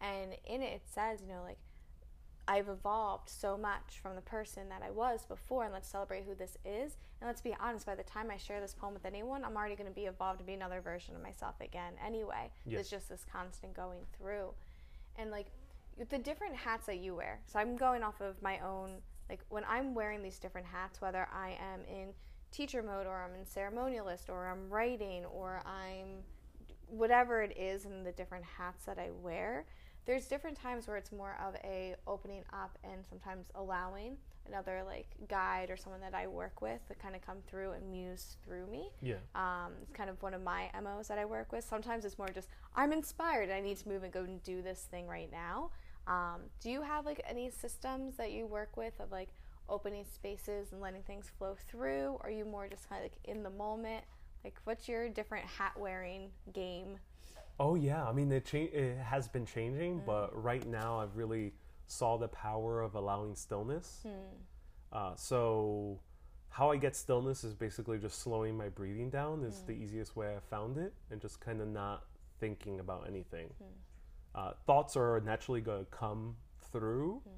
and 0.00 0.32
in 0.46 0.62
it, 0.62 0.72
it 0.72 0.82
says, 0.92 1.20
you 1.22 1.28
know, 1.28 1.42
like 1.42 1.58
I've 2.48 2.68
evolved 2.68 3.28
so 3.28 3.58
much 3.58 4.00
from 4.02 4.14
the 4.16 4.22
person 4.22 4.70
that 4.70 4.82
I 4.82 4.90
was 4.90 5.26
before, 5.26 5.64
and 5.64 5.72
let's 5.72 5.88
celebrate 5.88 6.24
who 6.24 6.34
this 6.34 6.56
is. 6.64 6.96
And 7.20 7.26
let's 7.26 7.42
be 7.42 7.54
honest, 7.60 7.84
by 7.84 7.94
the 7.94 8.04
time 8.04 8.30
I 8.30 8.38
share 8.38 8.60
this 8.60 8.74
poem 8.74 8.94
with 8.94 9.04
anyone, 9.04 9.44
I'm 9.44 9.56
already 9.56 9.74
going 9.74 9.88
to 9.88 9.94
be 9.94 10.06
evolved 10.06 10.38
to 10.38 10.44
be 10.44 10.54
another 10.54 10.80
version 10.80 11.14
of 11.14 11.22
myself 11.22 11.56
again 11.60 11.94
anyway. 12.04 12.50
Yes. 12.64 12.80
It's 12.80 12.90
just 12.90 13.08
this 13.10 13.26
constant 13.30 13.74
going 13.74 13.98
through. 14.16 14.54
And 15.16 15.30
like 15.30 15.48
the 16.08 16.18
different 16.18 16.54
hats 16.56 16.86
that 16.86 16.98
you 16.98 17.16
wear. 17.16 17.40
So 17.46 17.58
I'm 17.58 17.76
going 17.76 18.02
off 18.02 18.20
of 18.20 18.40
my 18.40 18.58
own 18.60 19.02
like 19.28 19.40
when 19.48 19.64
I'm 19.68 19.94
wearing 19.94 20.22
these 20.22 20.38
different 20.38 20.66
hats, 20.66 21.00
whether 21.00 21.28
I 21.32 21.56
am 21.72 21.80
in 21.88 22.08
teacher 22.50 22.82
mode 22.82 23.06
or 23.06 23.22
I'm 23.22 23.34
in 23.34 23.44
ceremonialist 23.44 24.28
or 24.28 24.46
I'm 24.46 24.68
writing 24.70 25.24
or 25.26 25.62
I'm 25.66 26.22
whatever 26.86 27.42
it 27.42 27.56
is 27.56 27.84
in 27.84 28.04
the 28.04 28.12
different 28.12 28.44
hats 28.44 28.84
that 28.86 28.98
I 28.98 29.10
wear, 29.22 29.66
there's 30.06 30.26
different 30.26 30.56
times 30.56 30.86
where 30.86 30.96
it's 30.96 31.12
more 31.12 31.36
of 31.46 31.54
a 31.64 31.94
opening 32.06 32.42
up 32.52 32.78
and 32.82 33.04
sometimes 33.06 33.48
allowing 33.54 34.16
another 34.46 34.82
like 34.86 35.06
guide 35.28 35.70
or 35.70 35.76
someone 35.76 36.00
that 36.00 36.14
I 36.14 36.26
work 36.26 36.62
with 36.62 36.86
to 36.88 36.94
kind 36.94 37.14
of 37.14 37.20
come 37.20 37.36
through 37.46 37.72
and 37.72 37.90
muse 37.90 38.36
through 38.42 38.66
me. 38.68 38.90
Yeah. 39.02 39.16
Um, 39.34 39.72
it's 39.82 39.92
kind 39.92 40.08
of 40.08 40.20
one 40.22 40.32
of 40.32 40.42
my 40.42 40.70
MOs 40.82 41.08
that 41.08 41.18
I 41.18 41.26
work 41.26 41.52
with. 41.52 41.64
Sometimes 41.64 42.06
it's 42.06 42.18
more 42.18 42.28
just 42.28 42.48
I'm 42.74 42.92
inspired 42.92 43.44
and 43.44 43.52
I 43.52 43.60
need 43.60 43.76
to 43.78 43.88
move 43.88 44.02
and 44.02 44.12
go 44.12 44.20
and 44.20 44.42
do 44.42 44.62
this 44.62 44.88
thing 44.90 45.06
right 45.06 45.30
now. 45.30 45.70
Um, 46.08 46.40
do 46.60 46.70
you 46.70 46.82
have 46.82 47.04
like 47.04 47.20
any 47.28 47.50
systems 47.50 48.16
that 48.16 48.32
you 48.32 48.46
work 48.46 48.76
with 48.76 48.98
of 48.98 49.12
like 49.12 49.28
opening 49.68 50.06
spaces 50.12 50.72
and 50.72 50.80
letting 50.80 51.02
things 51.02 51.30
flow 51.38 51.56
through? 51.70 52.16
Or 52.20 52.26
are 52.26 52.30
you 52.30 52.44
more 52.44 52.66
just 52.66 52.88
kind 52.88 53.04
of 53.04 53.10
like 53.10 53.18
in 53.24 53.42
the 53.42 53.50
moment? 53.50 54.04
Like, 54.42 54.56
what's 54.64 54.88
your 54.88 55.08
different 55.08 55.46
hat 55.46 55.72
wearing 55.78 56.30
game? 56.52 56.98
Oh 57.60 57.74
yeah, 57.74 58.04
I 58.04 58.12
mean 58.12 58.30
it, 58.32 58.46
cha- 58.46 58.72
it 58.72 58.98
has 58.98 59.28
been 59.28 59.44
changing, 59.44 60.00
mm. 60.00 60.06
but 60.06 60.30
right 60.42 60.66
now 60.66 61.00
I've 61.00 61.16
really 61.16 61.52
saw 61.86 62.16
the 62.16 62.28
power 62.28 62.80
of 62.80 62.94
allowing 62.94 63.34
stillness. 63.34 64.06
Mm. 64.06 64.12
Uh, 64.92 65.14
so 65.16 65.98
how 66.50 66.70
I 66.70 66.76
get 66.76 66.96
stillness 66.96 67.44
is 67.44 67.54
basically 67.54 67.98
just 67.98 68.20
slowing 68.20 68.56
my 68.56 68.68
breathing 68.68 69.10
down. 69.10 69.44
Is 69.44 69.56
mm. 69.56 69.66
the 69.66 69.72
easiest 69.72 70.16
way 70.16 70.34
I 70.34 70.40
found 70.48 70.78
it, 70.78 70.94
and 71.10 71.20
just 71.20 71.40
kind 71.40 71.60
of 71.60 71.68
not 71.68 72.04
thinking 72.38 72.80
about 72.80 73.06
anything. 73.08 73.50
Uh, 74.34 74.52
thoughts 74.66 74.96
are 74.96 75.20
naturally 75.24 75.60
going 75.60 75.84
to 75.84 75.90
come 75.90 76.36
through, 76.72 77.22
mm. 77.28 77.32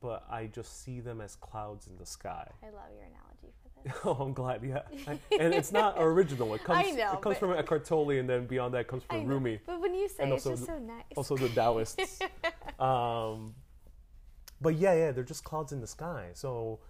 but 0.00 0.24
I 0.30 0.46
just 0.46 0.82
see 0.82 1.00
them 1.00 1.20
as 1.20 1.36
clouds 1.36 1.86
in 1.86 1.96
the 1.96 2.06
sky. 2.06 2.48
I 2.62 2.66
love 2.66 2.90
your 2.94 3.04
analogy 3.04 3.52
for 3.62 3.82
this. 3.82 3.92
oh, 4.04 4.24
I'm 4.24 4.32
glad. 4.32 4.62
Yeah, 4.64 4.82
I, 5.06 5.18
and 5.38 5.52
it's 5.52 5.72
not 5.72 5.96
original. 5.98 6.54
It 6.54 6.64
comes. 6.64 6.86
I 6.86 6.90
know, 6.90 7.14
it 7.14 7.20
comes 7.20 7.38
from 7.38 7.52
Eckhart 7.52 7.84
Tolle, 7.84 8.10
and 8.10 8.28
then 8.28 8.46
beyond 8.46 8.74
that 8.74 8.88
comes 8.88 9.02
from 9.04 9.26
Rumi. 9.26 9.60
But 9.66 9.80
when 9.80 9.94
you 9.94 10.08
say 10.08 10.24
and 10.24 10.32
it's 10.32 10.46
also, 10.46 10.56
just 10.56 10.66
so 10.66 10.78
nice. 10.78 11.04
Also 11.16 11.36
the 11.36 11.48
Taoists. 11.48 12.20
um, 12.78 13.54
but 14.60 14.76
yeah, 14.76 14.94
yeah, 14.94 15.12
they're 15.12 15.24
just 15.24 15.44
clouds 15.44 15.72
in 15.72 15.80
the 15.80 15.86
sky. 15.86 16.30
So 16.32 16.80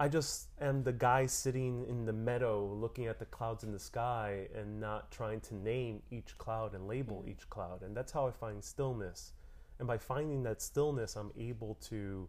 I 0.00 0.08
just 0.08 0.48
am 0.62 0.82
the 0.82 0.94
guy 0.94 1.26
sitting 1.26 1.84
in 1.86 2.06
the 2.06 2.12
meadow 2.14 2.64
looking 2.64 3.06
at 3.06 3.18
the 3.18 3.26
clouds 3.26 3.64
in 3.64 3.70
the 3.70 3.78
sky 3.78 4.48
and 4.54 4.80
not 4.80 5.10
trying 5.10 5.40
to 5.40 5.54
name 5.54 6.00
each 6.10 6.38
cloud 6.38 6.74
and 6.74 6.88
label 6.88 7.22
mm. 7.22 7.30
each 7.30 7.48
cloud. 7.50 7.82
And 7.82 7.94
that's 7.94 8.10
how 8.10 8.26
I 8.26 8.30
find 8.30 8.64
stillness. 8.64 9.34
And 9.78 9.86
by 9.86 9.98
finding 9.98 10.42
that 10.44 10.62
stillness, 10.62 11.16
I'm 11.16 11.30
able 11.38 11.76
to 11.90 12.26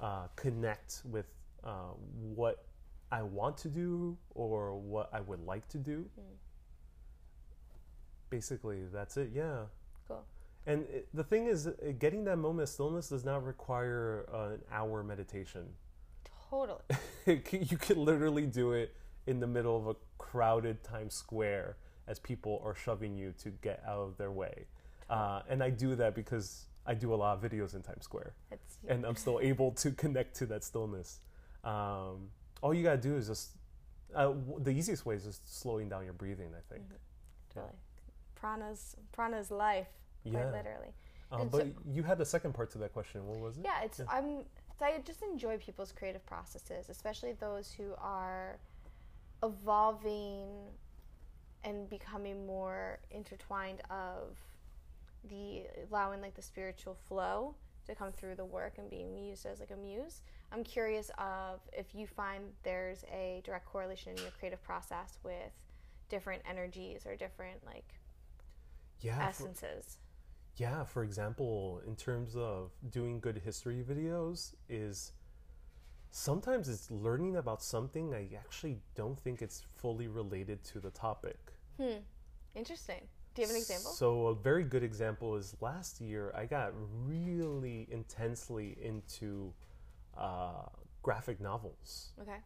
uh, 0.00 0.26
connect 0.34 1.02
with 1.04 1.26
uh, 1.62 1.92
what 2.34 2.64
I 3.12 3.22
want 3.22 3.56
to 3.58 3.68
do 3.68 4.18
or 4.34 4.74
what 4.76 5.08
I 5.12 5.20
would 5.20 5.46
like 5.46 5.68
to 5.68 5.78
do. 5.78 6.04
Mm. 6.18 6.24
Basically, 8.30 8.80
that's 8.92 9.16
it. 9.16 9.30
Yeah. 9.32 9.66
Cool. 10.08 10.24
And 10.66 10.82
it, 10.92 11.06
the 11.14 11.22
thing 11.22 11.46
is, 11.46 11.68
getting 12.00 12.24
that 12.24 12.38
moment 12.38 12.68
of 12.68 12.68
stillness 12.70 13.10
does 13.10 13.24
not 13.24 13.44
require 13.44 14.26
uh, 14.34 14.54
an 14.54 14.62
hour 14.72 15.04
meditation 15.04 15.66
Totally. 16.52 16.82
you 17.50 17.78
can 17.78 18.04
literally 18.04 18.44
do 18.44 18.72
it 18.72 18.94
in 19.26 19.40
the 19.40 19.46
middle 19.46 19.74
of 19.74 19.86
a 19.86 19.96
crowded 20.18 20.84
Times 20.84 21.14
Square 21.14 21.76
as 22.06 22.18
people 22.18 22.60
are 22.62 22.74
shoving 22.74 23.16
you 23.16 23.32
to 23.42 23.48
get 23.50 23.82
out 23.86 24.00
of 24.00 24.18
their 24.18 24.30
way. 24.30 24.66
Uh, 25.08 25.40
and 25.48 25.62
I 25.62 25.70
do 25.70 25.94
that 25.96 26.14
because 26.14 26.66
I 26.86 26.92
do 26.92 27.14
a 27.14 27.16
lot 27.16 27.38
of 27.38 27.50
videos 27.50 27.74
in 27.74 27.80
Times 27.80 28.04
Square. 28.04 28.34
and 28.86 29.06
I'm 29.06 29.16
still 29.16 29.40
able 29.42 29.70
to 29.72 29.90
connect 30.04 30.36
to 30.36 30.46
that 30.46 30.62
stillness. 30.62 31.20
Um, 31.64 32.28
all 32.60 32.74
you 32.74 32.82
gotta 32.82 32.98
do 32.98 33.16
is 33.16 33.28
just, 33.28 33.52
uh, 34.14 34.24
w- 34.24 34.60
the 34.62 34.70
easiest 34.70 35.06
way 35.06 35.14
is 35.14 35.24
just 35.24 35.60
slowing 35.60 35.88
down 35.88 36.04
your 36.04 36.12
breathing, 36.12 36.50
I 36.50 36.60
think. 36.72 36.84
Mm-hmm. 36.84 37.54
Totally. 37.54 37.72
Prana's, 38.38 38.96
prana's 39.16 39.50
life, 39.50 39.86
quite 40.22 40.34
yeah. 40.34 40.50
literally. 40.50 40.92
Um, 41.30 41.48
but 41.48 41.62
so, 41.62 41.70
you 41.90 42.02
had 42.02 42.18
the 42.18 42.26
second 42.26 42.52
part 42.52 42.70
to 42.72 42.78
that 42.78 42.92
question. 42.92 43.26
What 43.26 43.38
was 43.38 43.56
it? 43.56 43.64
Yeah, 43.64 43.84
it's 43.84 44.00
yeah. 44.00 44.04
I'm 44.10 44.44
so 44.82 44.86
I 44.86 44.98
just 45.04 45.22
enjoy 45.22 45.58
people's 45.58 45.92
creative 45.92 46.26
processes, 46.26 46.88
especially 46.88 47.34
those 47.34 47.70
who 47.70 47.94
are 47.98 48.58
evolving 49.44 50.48
and 51.62 51.88
becoming 51.88 52.44
more 52.46 52.98
intertwined 53.12 53.80
of 53.90 54.36
the 55.30 55.62
allowing 55.88 56.20
like 56.20 56.34
the 56.34 56.42
spiritual 56.42 56.96
flow 57.08 57.54
to 57.86 57.94
come 57.94 58.10
through 58.10 58.34
the 58.34 58.44
work 58.44 58.74
and 58.78 58.90
being 58.90 59.16
used 59.16 59.46
as 59.46 59.60
like 59.60 59.70
a 59.70 59.76
muse. 59.76 60.22
I'm 60.50 60.64
curious 60.64 61.12
of 61.16 61.60
if 61.72 61.94
you 61.94 62.08
find 62.08 62.42
there's 62.64 63.04
a 63.12 63.40
direct 63.44 63.66
correlation 63.66 64.12
in 64.16 64.18
your 64.18 64.32
creative 64.32 64.64
process 64.64 65.18
with 65.22 65.52
different 66.08 66.42
energies 66.48 67.06
or 67.06 67.14
different 67.14 67.64
like 67.64 67.94
yeah, 69.00 69.28
essences. 69.28 69.98
Yeah, 70.56 70.84
for 70.84 71.02
example, 71.02 71.80
in 71.86 71.96
terms 71.96 72.36
of 72.36 72.70
doing 72.90 73.20
good 73.20 73.38
history 73.38 73.82
videos, 73.88 74.54
is 74.68 75.12
sometimes 76.10 76.68
it's 76.68 76.90
learning 76.90 77.36
about 77.36 77.62
something 77.62 78.14
I 78.14 78.28
actually 78.36 78.78
don't 78.94 79.18
think 79.18 79.40
it's 79.40 79.62
fully 79.76 80.08
related 80.08 80.62
to 80.64 80.80
the 80.80 80.90
topic. 80.90 81.38
Hmm. 81.78 82.00
Interesting. 82.54 83.00
Do 83.34 83.40
you 83.40 83.48
have 83.48 83.56
an 83.56 83.62
example? 83.62 83.92
So 83.92 84.26
a 84.26 84.34
very 84.34 84.62
good 84.64 84.82
example 84.82 85.36
is 85.36 85.56
last 85.62 86.00
year 86.02 86.32
I 86.36 86.44
got 86.44 86.72
really 87.06 87.88
intensely 87.90 88.76
into 88.82 89.54
uh, 90.16 90.66
graphic 91.02 91.40
novels. 91.40 92.12
okay. 92.20 92.38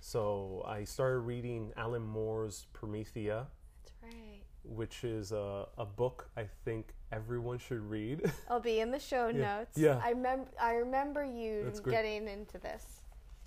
So 0.00 0.62
I 0.68 0.84
started 0.84 1.20
reading 1.20 1.72
Alan 1.78 2.02
Moore's 2.02 2.66
Promethea, 2.74 3.46
That's 3.82 3.94
right. 4.02 4.33
Which 4.64 5.04
is 5.04 5.32
a, 5.32 5.66
a 5.78 5.84
book 5.84 6.28
I 6.36 6.46
think 6.64 6.94
everyone 7.12 7.58
should 7.58 7.80
read. 7.88 8.30
I'll 8.50 8.60
be 8.60 8.80
in 8.80 8.90
the 8.90 8.98
show 8.98 9.28
Yeah. 9.28 9.58
notes. 9.58 9.76
Yeah. 9.78 10.00
I 10.02 10.10
remember. 10.10 10.48
I 10.60 10.74
remember 10.74 11.24
you 11.24 11.72
getting 11.88 12.28
into 12.28 12.58
this. 12.58 12.84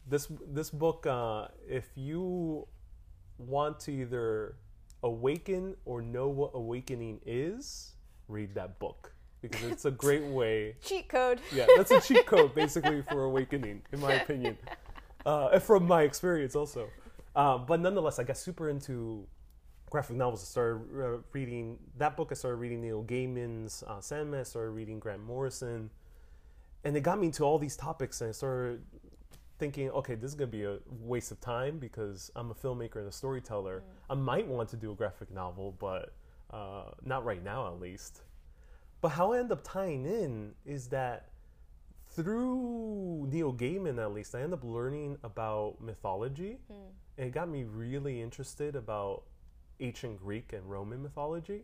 this 0.07 0.27
this 0.47 0.69
book, 0.69 1.05
uh, 1.05 1.47
if 1.67 1.89
you 1.95 2.67
want 3.37 3.79
to 3.81 3.91
either 3.91 4.55
awaken 5.03 5.75
or 5.85 6.01
know 6.01 6.27
what 6.27 6.51
awakening 6.53 7.19
is, 7.25 7.93
read 8.27 8.55
that 8.55 8.79
book 8.79 9.13
because 9.41 9.61
it's 9.63 9.85
a 9.85 9.91
great 9.91 10.23
way 10.39 10.75
Cheat 10.81 11.07
code. 11.07 11.39
yeah, 11.53 11.67
that's 11.75 11.91
a 11.91 12.01
cheat 12.01 12.25
code 12.25 12.55
basically 12.55 13.01
for 13.03 13.25
awakening, 13.25 13.81
in 13.93 13.99
my 13.99 14.13
opinion, 14.13 14.57
uh, 15.25 15.59
from 15.59 15.85
my 15.85 16.01
experience 16.03 16.55
also. 16.55 16.89
Uh, 17.35 17.57
but 17.57 17.79
nonetheless, 17.79 18.17
I 18.17 18.23
got 18.23 18.37
super 18.37 18.67
into 18.69 19.27
graphic 19.89 20.15
novels. 20.15 20.41
I 20.41 20.45
started 20.45 20.81
uh, 20.99 21.17
reading 21.31 21.77
that 21.97 22.17
book. 22.17 22.29
I 22.31 22.35
started 22.35 22.57
reading 22.57 22.81
Neil 22.81 23.03
Gaiman's 23.03 23.83
uh, 23.87 24.01
Sandman. 24.01 24.41
I 24.41 24.43
started 24.43 24.71
reading 24.71 24.99
Grant 24.99 25.23
Morrison, 25.23 25.89
and 26.83 26.97
it 26.97 27.01
got 27.01 27.19
me 27.19 27.27
into 27.27 27.43
all 27.43 27.57
these 27.57 27.77
topics. 27.77 28.21
And 28.21 28.29
I 28.29 28.31
started 28.33 28.83
thinking, 29.59 29.89
okay, 29.91 30.15
this 30.15 30.29
is 30.29 30.35
gonna 30.35 30.47
be 30.47 30.63
a 30.63 30.77
waste 30.87 31.31
of 31.31 31.39
time 31.39 31.79
because 31.79 32.31
I'm 32.35 32.51
a 32.51 32.53
filmmaker 32.53 32.97
and 32.97 33.07
a 33.07 33.11
storyteller. 33.11 33.83
I 34.09 34.13
might 34.15 34.47
want 34.47 34.69
to 34.69 34.75
do 34.75 34.91
a 34.91 34.95
graphic 34.95 35.31
novel, 35.31 35.75
but 35.79 36.13
uh, 36.51 36.91
not 37.03 37.25
right 37.25 37.43
now, 37.43 37.67
at 37.67 37.79
least. 37.79 38.21
But 39.01 39.09
how 39.09 39.33
I 39.33 39.39
end 39.39 39.51
up 39.51 39.63
tying 39.63 40.05
in 40.05 40.53
is 40.65 40.87
that 40.89 41.29
through 42.09 43.27
Neil 43.31 43.53
Gaiman, 43.53 43.99
at 43.99 44.13
least, 44.13 44.33
I 44.33 44.41
end 44.41 44.53
up 44.53 44.63
learning 44.63 45.17
about 45.23 45.81
mythology, 45.81 46.57
and 47.17 47.27
it 47.27 47.31
got 47.31 47.49
me 47.49 47.63
really 47.63 48.21
interested 48.21 48.75
about 48.75 49.23
ancient 49.79 50.19
Greek 50.19 50.53
and 50.53 50.69
Roman 50.69 51.01
mythology, 51.01 51.63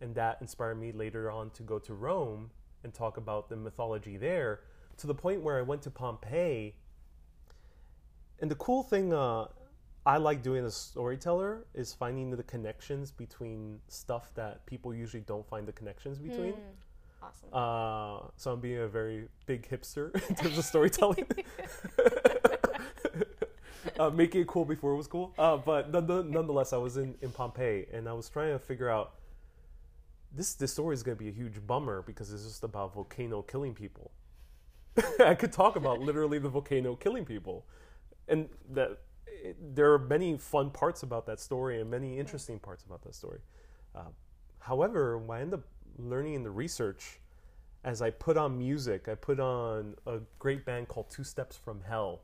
and 0.00 0.14
that 0.14 0.38
inspired 0.40 0.80
me 0.80 0.92
later 0.92 1.30
on 1.30 1.50
to 1.50 1.62
go 1.62 1.78
to 1.78 1.94
Rome 1.94 2.50
and 2.84 2.94
talk 2.94 3.16
about 3.16 3.48
the 3.48 3.56
mythology 3.56 4.16
there, 4.16 4.60
to 4.98 5.06
the 5.06 5.14
point 5.14 5.42
where 5.42 5.58
I 5.58 5.62
went 5.62 5.82
to 5.82 5.90
Pompeii. 5.90 6.74
And 8.40 8.50
the 8.50 8.54
cool 8.56 8.82
thing 8.82 9.12
uh, 9.12 9.46
I 10.06 10.16
like 10.16 10.42
doing 10.42 10.64
as 10.64 10.74
a 10.74 10.78
storyteller 10.78 11.66
is 11.74 11.92
finding 11.92 12.30
the 12.30 12.42
connections 12.44 13.10
between 13.10 13.80
stuff 13.88 14.32
that 14.34 14.64
people 14.64 14.94
usually 14.94 15.22
don't 15.22 15.46
find 15.46 15.66
the 15.66 15.72
connections 15.72 16.18
between. 16.18 16.54
Awesome. 17.22 17.48
Uh, 17.52 18.28
so 18.36 18.52
I'm 18.52 18.60
being 18.60 18.78
a 18.78 18.88
very 18.88 19.28
big 19.46 19.68
hipster 19.68 20.14
in 20.30 20.36
terms 20.36 20.56
of 20.56 20.64
storytelling. 20.64 21.26
uh, 23.98 24.10
making 24.10 24.42
it 24.42 24.46
cool 24.46 24.64
before 24.64 24.92
it 24.92 24.96
was 24.96 25.06
cool. 25.06 25.32
Uh, 25.38 25.56
but 25.56 25.90
none- 25.90 26.06
none- 26.06 26.30
nonetheless, 26.30 26.72
I 26.72 26.76
was 26.76 26.96
in, 26.96 27.14
in 27.22 27.30
Pompeii 27.30 27.86
and 27.92 28.08
I 28.08 28.12
was 28.12 28.28
trying 28.28 28.52
to 28.52 28.58
figure 28.58 28.88
out 28.88 29.14
this 30.32 30.54
this 30.54 30.72
story 30.72 30.94
is 30.94 31.02
going 31.02 31.16
to 31.16 31.22
be 31.22 31.30
a 31.30 31.32
huge 31.32 31.66
bummer 31.66 32.02
because 32.02 32.32
it's 32.32 32.44
just 32.44 32.64
about 32.64 32.94
volcano 32.94 33.42
killing 33.42 33.74
people. 33.74 34.10
I 35.20 35.34
could 35.34 35.52
talk 35.52 35.76
about 35.76 36.00
literally 36.00 36.38
the 36.38 36.48
volcano 36.48 36.96
killing 36.96 37.24
people, 37.24 37.66
and 38.28 38.48
that 38.70 38.98
it, 39.26 39.56
there 39.74 39.92
are 39.92 39.98
many 39.98 40.36
fun 40.36 40.70
parts 40.70 41.02
about 41.02 41.26
that 41.26 41.40
story 41.40 41.80
and 41.80 41.90
many 41.90 42.18
interesting 42.18 42.58
parts 42.58 42.84
about 42.84 43.02
that 43.02 43.14
story. 43.14 43.40
Uh, 43.94 44.10
however, 44.58 45.18
what 45.18 45.38
I 45.38 45.40
end 45.40 45.54
up 45.54 45.62
learning 45.98 46.34
in 46.34 46.42
the 46.42 46.50
research, 46.50 47.20
as 47.84 48.02
I 48.02 48.10
put 48.10 48.36
on 48.36 48.58
music, 48.58 49.08
I 49.08 49.14
put 49.14 49.40
on 49.40 49.94
a 50.06 50.18
great 50.38 50.64
band 50.64 50.88
called 50.88 51.10
Two 51.10 51.24
Steps 51.24 51.56
from 51.56 51.80
Hell, 51.88 52.20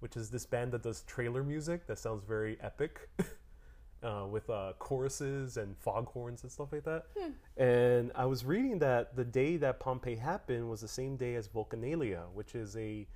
which 0.00 0.16
is 0.16 0.30
this 0.30 0.44
band 0.46 0.72
that 0.72 0.82
does 0.82 1.02
trailer 1.02 1.42
music 1.42 1.86
that 1.86 1.98
sounds 1.98 2.24
very 2.24 2.58
epic. 2.60 3.08
Uh, 4.02 4.24
with 4.26 4.48
uh, 4.48 4.72
choruses 4.78 5.58
and 5.58 5.76
foghorns 5.76 6.42
and 6.42 6.50
stuff 6.50 6.72
like 6.72 6.84
that. 6.84 7.04
And 7.58 8.10
I 8.14 8.24
was 8.24 8.46
reading 8.46 8.78
that 8.78 9.14
the 9.14 9.26
day 9.26 9.58
that 9.58 9.78
Pompeii 9.78 10.16
happened 10.16 10.70
was 10.70 10.80
the 10.80 10.88
same 10.88 11.18
day 11.18 11.34
as 11.34 11.48
Vulcanalia, 11.48 12.22
which 12.32 12.54
is 12.54 12.78
a 12.78 13.06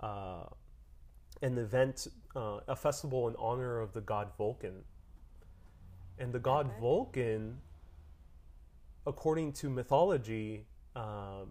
uh, 0.00 0.44
an 1.42 1.58
event, 1.58 2.06
uh, 2.34 2.60
a 2.68 2.74
festival 2.74 3.28
in 3.28 3.36
honor 3.38 3.80
of 3.80 3.92
the 3.92 4.00
god 4.00 4.28
Vulcan. 4.38 4.82
And 6.18 6.32
the 6.32 6.38
god 6.38 6.68
Okay. 6.68 6.80
Vulcan, 6.80 7.58
according 9.06 9.52
to 9.52 9.68
mythology, 9.68 10.64
um, 11.00 11.48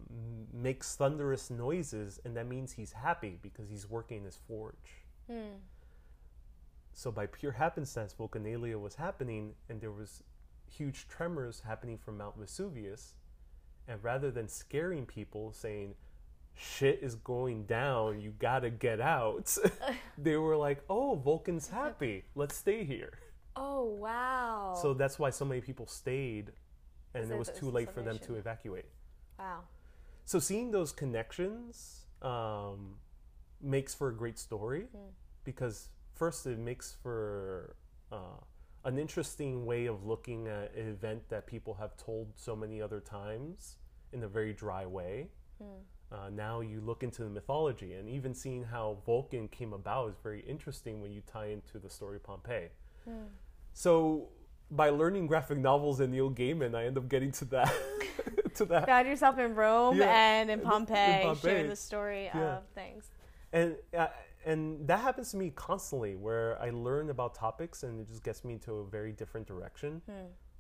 makes 0.53 0.95
thunderous 0.95 1.49
noises, 1.49 2.19
and 2.23 2.37
that 2.37 2.47
means 2.47 2.73
he's 2.73 2.91
happy 2.91 3.39
because 3.41 3.67
he's 3.67 3.89
working 3.89 4.23
his 4.23 4.37
forge. 4.47 5.05
So 6.93 7.11
by 7.11 7.25
pure 7.25 7.53
happenstance, 7.53 8.13
Vulcanalia 8.13 8.79
was 8.79 8.95
happening, 8.95 9.53
and 9.67 9.81
there 9.81 9.91
was 9.91 10.21
huge 10.69 11.07
tremors 11.07 11.63
happening 11.65 11.97
from 11.97 12.17
Mount 12.17 12.37
Vesuvius. 12.37 13.15
And 13.87 14.03
rather 14.03 14.29
than 14.29 14.47
scaring 14.47 15.05
people, 15.05 15.51
saying 15.51 15.95
shit 16.55 16.99
is 17.01 17.15
going 17.15 17.63
down, 17.63 18.21
you 18.21 18.33
gotta 18.37 18.69
get 18.69 19.01
out, 19.01 19.57
they 20.17 20.35
were 20.35 20.57
like, 20.57 20.83
"Oh, 20.89 21.15
Vulcan's 21.15 21.69
happy. 21.69 22.25
Let's 22.35 22.55
stay 22.55 22.83
here." 22.83 23.13
Oh 23.55 23.85
wow. 23.85 24.77
So 24.79 24.93
that's 24.93 25.17
why 25.17 25.31
so 25.31 25.45
many 25.45 25.61
people 25.61 25.87
stayed, 25.87 26.51
and 27.15 27.31
it 27.31 27.37
was 27.37 27.49
too 27.49 27.71
late 27.71 27.91
for 27.91 28.03
them 28.03 28.19
to 28.19 28.35
evacuate. 28.35 28.85
Wow. 29.39 29.61
So 30.25 30.39
seeing 30.39 30.71
those 30.71 30.91
connections 30.91 32.05
um, 32.21 32.95
makes 33.61 33.95
for 33.95 34.09
a 34.09 34.13
great 34.13 34.37
story 34.37 34.85
because 35.43 35.87
first 36.13 36.45
it 36.45 36.59
makes 36.59 36.95
for 37.01 37.75
uh, 38.11 38.39
an 38.85 38.99
interesting 38.99 39.65
way 39.65 39.87
of 39.87 40.05
looking 40.05 40.47
at 40.47 40.73
an 40.75 40.87
event 40.89 41.27
that 41.29 41.47
people 41.47 41.73
have 41.75 41.97
told 41.97 42.27
so 42.35 42.55
many 42.55 42.81
other 42.81 42.99
times 42.99 43.77
in 44.13 44.23
a 44.23 44.27
very 44.27 44.53
dry 44.53 44.85
way. 44.85 45.29
Uh, 46.11 46.29
now 46.31 46.61
you 46.61 46.81
look 46.81 47.03
into 47.03 47.23
the 47.23 47.29
mythology 47.29 47.93
and 47.93 48.09
even 48.09 48.33
seeing 48.33 48.63
how 48.63 48.97
Vulcan 49.05 49.47
came 49.47 49.73
about 49.73 50.09
is 50.09 50.15
very 50.23 50.41
interesting 50.41 51.01
when 51.01 51.11
you 51.11 51.21
tie 51.31 51.47
into 51.47 51.79
the 51.79 51.89
story 51.89 52.17
of 52.17 52.23
Pompeii. 52.23 52.69
So 53.73 54.29
by 54.71 54.89
learning 54.89 55.27
graphic 55.27 55.57
novels 55.57 55.99
and 55.99 56.11
Neil 56.11 56.29
Gaiman, 56.31 56.75
I 56.75 56.85
end 56.85 56.97
up 56.97 57.09
getting 57.09 57.31
to 57.33 57.45
that 57.45 57.73
to 58.55 58.65
that. 58.65 58.85
Found 58.85 59.07
yourself 59.07 59.37
in 59.39 59.55
Rome 59.55 59.97
Yeah, 59.97 60.05
and 60.39 60.49
in 60.51 60.59
in 60.59 60.65
Pompeii, 60.65 61.23
Pompeii. 61.23 61.51
sharing 61.51 61.69
the 61.69 61.75
story 61.75 62.25
Yeah. 62.25 62.57
of 62.57 62.63
things. 62.75 63.09
and 63.53 63.75
uh, 63.97 64.07
and 64.45 64.87
that 64.87 64.99
happens 64.99 65.31
to 65.31 65.37
me 65.37 65.49
constantly 65.53 66.15
where 66.15 66.57
i 66.61 66.69
learn 66.69 67.09
about 67.09 67.35
topics 67.35 67.83
and 67.83 67.99
it 67.99 68.07
just 68.07 68.23
gets 68.23 68.45
me 68.45 68.53
into 68.53 68.71
a 68.75 68.85
very 68.85 69.11
different 69.11 69.45
direction. 69.47 70.01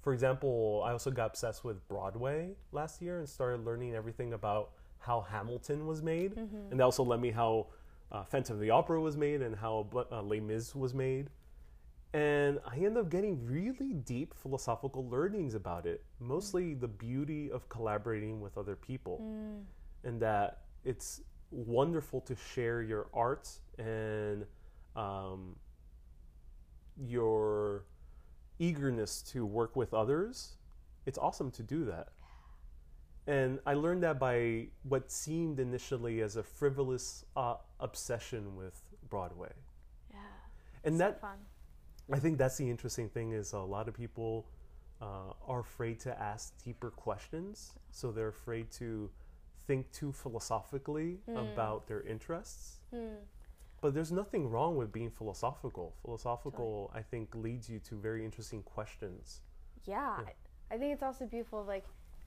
For 0.01 0.11
example 0.13 0.81
i 0.85 0.91
also 0.91 1.11
got 1.11 1.27
obsessed 1.27 1.63
with 1.63 1.77
broadway 1.87 2.55
last 2.71 3.01
year 3.01 3.19
and 3.19 3.29
started 3.29 3.63
learning 3.65 3.93
everything 3.95 4.33
about 4.33 4.71
how 4.97 5.21
hamilton 5.21 5.85
was 5.87 6.01
made. 6.01 6.35
And 6.35 6.79
that 6.79 6.83
also 6.83 7.03
led 7.03 7.21
me 7.21 7.31
how 7.31 7.67
uh, 8.11 8.23
phantom 8.23 8.55
of 8.55 8.59
the 8.61 8.71
opera 8.71 8.99
was 8.99 9.15
made 9.15 9.41
and 9.41 9.55
how 9.55 9.87
uh, 10.11 10.21
les 10.23 10.39
mis 10.41 10.73
was 10.75 10.93
made 10.93 11.29
and 12.13 12.59
i 12.65 12.75
end 12.77 12.97
up 12.97 13.09
getting 13.09 13.45
really 13.45 13.93
deep 13.93 14.33
philosophical 14.33 15.07
learnings 15.09 15.53
about 15.53 15.85
it 15.85 16.03
mostly 16.19 16.73
the 16.73 16.87
beauty 16.87 17.51
of 17.51 17.67
collaborating 17.69 18.41
with 18.41 18.57
other 18.57 18.75
people 18.75 19.21
and 20.03 20.19
that 20.19 20.61
it's 20.83 21.21
wonderful 21.51 22.21
to 22.21 22.35
share 22.35 22.81
your 22.81 23.07
art 23.13 23.49
and 23.77 24.45
um, 24.95 25.55
your 26.97 27.85
eagerness 28.59 29.21
to 29.21 29.45
work 29.45 29.75
with 29.75 29.93
others. 29.93 30.57
It's 31.05 31.17
awesome 31.17 31.51
to 31.51 31.63
do 31.63 31.85
that. 31.85 32.09
And 33.27 33.59
I 33.65 33.73
learned 33.73 34.03
that 34.03 34.19
by 34.19 34.67
what 34.83 35.11
seemed 35.11 35.59
initially 35.59 36.21
as 36.21 36.35
a 36.35 36.43
frivolous 36.43 37.25
uh, 37.35 37.55
obsession 37.79 38.55
with 38.55 38.81
Broadway. 39.09 39.51
Yeah. 40.11 40.17
And 40.83 40.99
that 40.99 41.21
fun. 41.21 41.37
I 42.11 42.19
think 42.19 42.37
that's 42.37 42.57
the 42.57 42.69
interesting 42.69 43.09
thing 43.09 43.33
is 43.33 43.53
a 43.53 43.59
lot 43.59 43.87
of 43.87 43.93
people 43.93 44.47
uh, 45.01 45.33
are 45.47 45.59
afraid 45.59 45.99
to 46.01 46.19
ask 46.19 46.53
deeper 46.63 46.89
questions, 46.89 47.73
so 47.91 48.11
they're 48.11 48.29
afraid 48.29 48.71
to 48.71 49.09
think 49.67 49.91
too 49.91 50.11
philosophically 50.11 51.19
about 51.35 51.87
their 51.87 52.01
interests. 52.01 52.79
But 53.81 53.93
there's 53.93 54.11
nothing 54.11 54.49
wrong 54.49 54.75
with 54.75 54.91
being 54.91 55.09
philosophical. 55.09 55.95
Philosophical, 56.01 56.91
I 56.93 57.01
think, 57.01 57.33
leads 57.35 57.69
you 57.69 57.79
to 57.79 57.95
very 57.95 58.25
interesting 58.25 58.61
questions. 58.63 59.41
Yeah. 59.85 60.17
I 60.71 60.77
think 60.77 60.93
it's 60.93 61.03
also 61.03 61.25
beautiful, 61.25 61.63
like, 61.63 61.85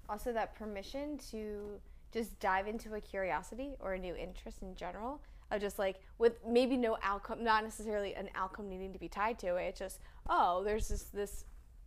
also 0.08 0.32
that 0.32 0.54
permission 0.54 1.18
to 1.30 1.80
just 2.12 2.38
dive 2.40 2.68
into 2.68 2.94
a 2.94 3.00
curiosity 3.00 3.74
or 3.80 3.94
a 3.94 3.98
new 3.98 4.14
interest 4.14 4.62
in 4.62 4.74
general. 4.74 5.20
Of 5.52 5.60
just 5.60 5.78
like 5.78 6.00
with 6.18 6.38
maybe 6.46 6.76
no 6.76 6.96
outcome, 7.02 7.44
not 7.44 7.62
necessarily 7.62 8.14
an 8.14 8.28
outcome 8.34 8.68
needing 8.68 8.92
to 8.92 8.98
be 8.98 9.08
tied 9.08 9.38
to 9.40 9.56
it. 9.56 9.64
It's 9.68 9.78
just 9.78 10.00
oh, 10.28 10.62
there's 10.64 10.88
this 10.88 11.04
this 11.04 11.44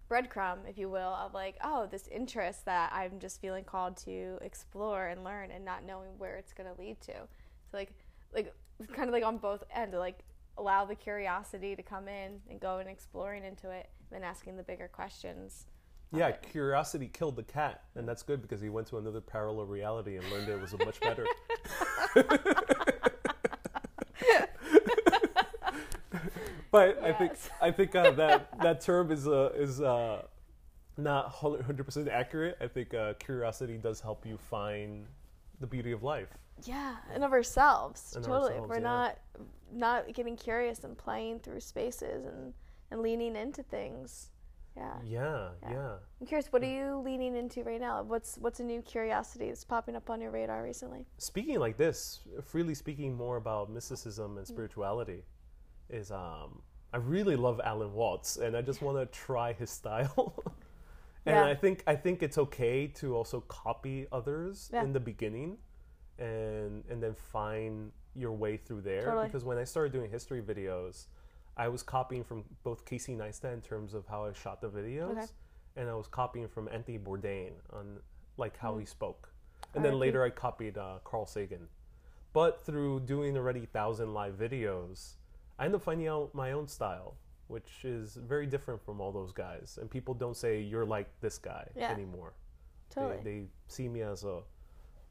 breadcrumb, 0.10 0.60
if 0.70 0.78
you 0.78 0.90
will, 0.90 1.14
of 1.16 1.34
like 1.34 1.58
oh, 1.64 1.88
this 1.90 2.08
interest 2.08 2.66
that 2.66 2.92
I'm 2.94 3.20
just 3.20 3.42
feeling 3.42 3.64
called 3.64 3.98
to 3.98 4.38
explore 4.42 5.08
and 5.08 5.24
learn, 5.24 5.52
and 5.52 5.66
not 5.66 5.84
knowing 5.84 6.12
where 6.18 6.36
it's 6.36 6.54
going 6.54 6.74
to 6.74 6.80
lead 6.80 7.02
to. 7.02 7.14
So 7.14 7.78
like 7.78 7.94
like 8.34 8.54
kind 8.94 9.10
of 9.10 9.14
like 9.14 9.26
on 9.26 9.38
both 9.38 9.64
ends, 9.74 9.96
like 9.96 10.20
allow 10.58 10.86
the 10.86 10.96
curiosity 10.96 11.76
to 11.76 11.84
come 11.84 12.08
in 12.08 12.40
and 12.50 12.60
go 12.60 12.78
and 12.78 12.90
exploring 12.90 13.44
into 13.44 13.70
it, 13.72 13.90
then 14.12 14.24
asking 14.24 14.58
the 14.58 14.64
bigger 14.64 14.88
questions. 14.88 15.66
Yeah, 16.14 16.32
curiosity 16.32 17.10
killed 17.12 17.36
the 17.36 17.44
cat, 17.44 17.84
and 17.96 18.08
that's 18.08 18.24
good 18.24 18.42
because 18.42 18.62
he 18.62 18.70
went 18.70 18.88
to 18.88 18.98
another 18.98 19.20
parallel 19.20 19.66
reality 19.66 20.18
and 20.18 20.32
learned 20.32 20.48
it 20.48 20.62
was 20.62 20.74
a 20.74 20.86
much 20.86 21.00
better. 21.02 21.26
but 26.72 27.02
I 27.04 27.14
think 27.14 27.34
I 27.62 27.72
think 27.72 27.96
uh, 27.96 28.12
that 28.12 28.50
that 28.62 28.82
term 28.82 29.12
is 29.12 29.28
uh, 29.28 29.52
is 29.56 29.82
uh, 29.82 30.24
not 30.98 31.30
hundred 31.30 31.84
percent 31.84 32.10
accurate. 32.10 32.58
I 32.62 32.68
think 32.68 32.94
uh, 32.94 33.14
curiosity 33.20 33.78
does 33.78 34.02
help 34.02 34.26
you 34.26 34.38
find 34.38 35.06
the 35.60 35.68
beauty 35.68 35.92
of 35.92 36.04
life. 36.04 36.30
Yeah, 36.64 36.96
and 37.14 37.24
of 37.24 37.34
ourselves. 37.34 38.14
And 38.16 38.24
totally. 38.24 38.54
ourselves, 38.54 38.70
We're 38.70 38.76
yeah. 38.76 38.82
not 38.82 39.18
not 39.74 40.14
getting 40.14 40.36
curious 40.36 40.84
and 40.84 40.98
playing 40.98 41.40
through 41.40 41.60
spaces 41.60 42.26
and 42.26 42.54
and 42.92 43.02
leaning 43.02 43.36
into 43.36 43.64
things. 43.64 44.30
Yeah. 44.76 44.94
Yeah, 45.06 45.50
Yeah. 45.64 45.72
yeah. 45.72 45.94
I'm 46.20 46.28
curious, 46.28 46.52
what 46.52 46.62
are 46.64 46.66
you 46.66 47.02
leaning 47.04 47.36
into 47.36 47.64
right 47.64 47.80
now? 47.80 48.04
What's 48.04 48.38
what's 48.38 48.60
a 48.60 48.64
new 48.64 48.82
curiosity 48.82 49.48
that's 49.48 49.64
popping 49.64 49.96
up 49.96 50.10
on 50.10 50.20
your 50.22 50.32
radar 50.32 50.64
recently? 50.64 51.06
Speaking 51.18 51.60
like 51.60 51.78
this, 51.78 52.22
freely 52.44 52.76
speaking 52.76 53.16
more 53.16 53.38
about 53.38 53.70
mysticism 53.72 54.38
and 54.38 54.46
spirituality, 54.46 55.24
is 55.90 56.12
um, 56.12 56.62
I 56.94 56.98
really 56.98 57.36
love 57.36 57.62
Alan 57.64 57.94
Watts, 57.94 58.38
and 58.38 58.56
I 58.56 58.62
just 58.62 58.82
want 58.82 58.98
to 58.98 59.06
try 59.18 59.54
his 59.54 59.70
style. 59.70 60.36
and 61.26 61.36
Yeah. 61.36 61.46
I 61.46 61.56
think 61.56 61.84
I 61.88 61.96
think 61.96 62.22
it's 62.22 62.38
okay 62.38 62.88
to 62.88 63.16
also 63.16 63.42
copy 63.42 64.08
others 64.12 64.70
Yeah. 64.74 64.84
in 64.84 64.92
the 64.94 65.00
beginning, 65.00 65.58
and 66.20 66.84
and 66.90 67.02
then 67.02 67.14
find 67.16 67.92
your 68.14 68.34
way 68.34 68.58
through 68.58 68.82
there. 68.82 69.04
Totally. 69.04 69.26
Because 69.28 69.44
when 69.46 69.58
I 69.58 69.64
started 69.66 69.92
doing 69.94 70.10
history 70.10 70.42
videos, 70.42 71.08
I 71.58 71.68
was 71.68 71.84
copying 71.84 72.24
from 72.24 72.44
both 72.64 72.86
Casey 72.86 73.16
Neistat 73.16 73.54
in 73.54 73.62
terms 73.62 73.94
of 73.94 74.06
how 74.08 74.26
I 74.26 74.34
shot 74.34 74.62
the 74.62 74.70
videos, 74.70 75.12
Okay. 75.12 75.26
and 75.78 75.90
I 75.90 75.94
was 75.94 76.08
copying 76.08 76.48
from 76.48 76.68
Anthony 76.72 77.00
Bourdain 77.00 77.54
on 77.72 78.00
like 78.38 78.58
how 78.58 78.74
Hmm. 78.74 78.80
he 78.82 78.86
spoke. 78.86 79.32
And 79.74 79.84
then 79.84 79.98
later 80.00 80.24
I 80.24 80.30
copied 80.30 80.78
uh, 80.78 81.00
Carl 81.04 81.26
Sagan. 81.26 81.68
But 82.34 82.62
through 82.66 83.02
doing 83.02 83.38
already 83.38 83.66
thousand 83.66 84.14
live 84.14 84.36
videos, 84.36 85.16
I 85.58 85.66
end 85.66 85.76
up 85.76 85.82
finding 85.82 86.08
out 86.08 86.34
my 86.34 86.52
own 86.52 86.68
style, 86.68 87.16
which 87.48 87.86
is 87.86 88.16
very 88.16 88.46
different 88.46 88.82
from 88.82 89.00
all 89.00 89.12
those 89.14 89.32
guys. 89.32 89.78
And 89.82 89.90
people 89.90 90.14
don't 90.14 90.36
say 90.36 90.60
you're 90.62 90.86
like 90.86 91.08
this 91.22 91.38
guy 91.38 91.68
Yeah. 91.76 91.92
anymore. 91.92 92.34
Totally. 92.90 93.18
They, 93.24 93.40
they 93.40 93.48
see 93.68 93.88
me 93.88 94.02
as 94.02 94.24
a 94.26 94.42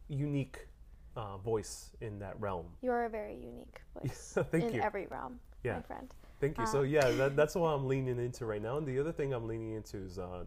unique 0.09 0.69
uh, 1.16 1.39
voice 1.39 1.91
in 2.01 2.19
that 2.19 2.39
realm. 2.41 2.66
you 2.83 2.91
are 2.91 3.05
a 3.05 3.09
very 3.09 3.35
unique 3.37 3.81
voice 3.99 4.37
Thank 4.51 4.65
in 4.65 4.75
you. 4.75 4.81
every 4.83 5.07
realm, 5.07 5.39
Yeah. 5.62 5.77
my 5.77 5.83
friend. 5.83 6.12
Thank 6.45 6.59
you. 6.59 6.65
Uh, 6.65 6.66
so 6.66 6.83
yeah, 6.83 7.09
that, 7.12 7.37
that's 7.37 7.55
what 7.55 7.69
I'm 7.69 7.87
leaning 7.89 8.19
into 8.19 8.45
right 8.45 8.61
now. 8.61 8.77
And 8.77 8.87
the 8.87 8.99
other 8.99 9.12
thing 9.12 9.33
I'm 9.33 9.47
leaning 9.49 9.73
into 9.73 9.97
is 9.97 10.19
uh, 10.19 10.45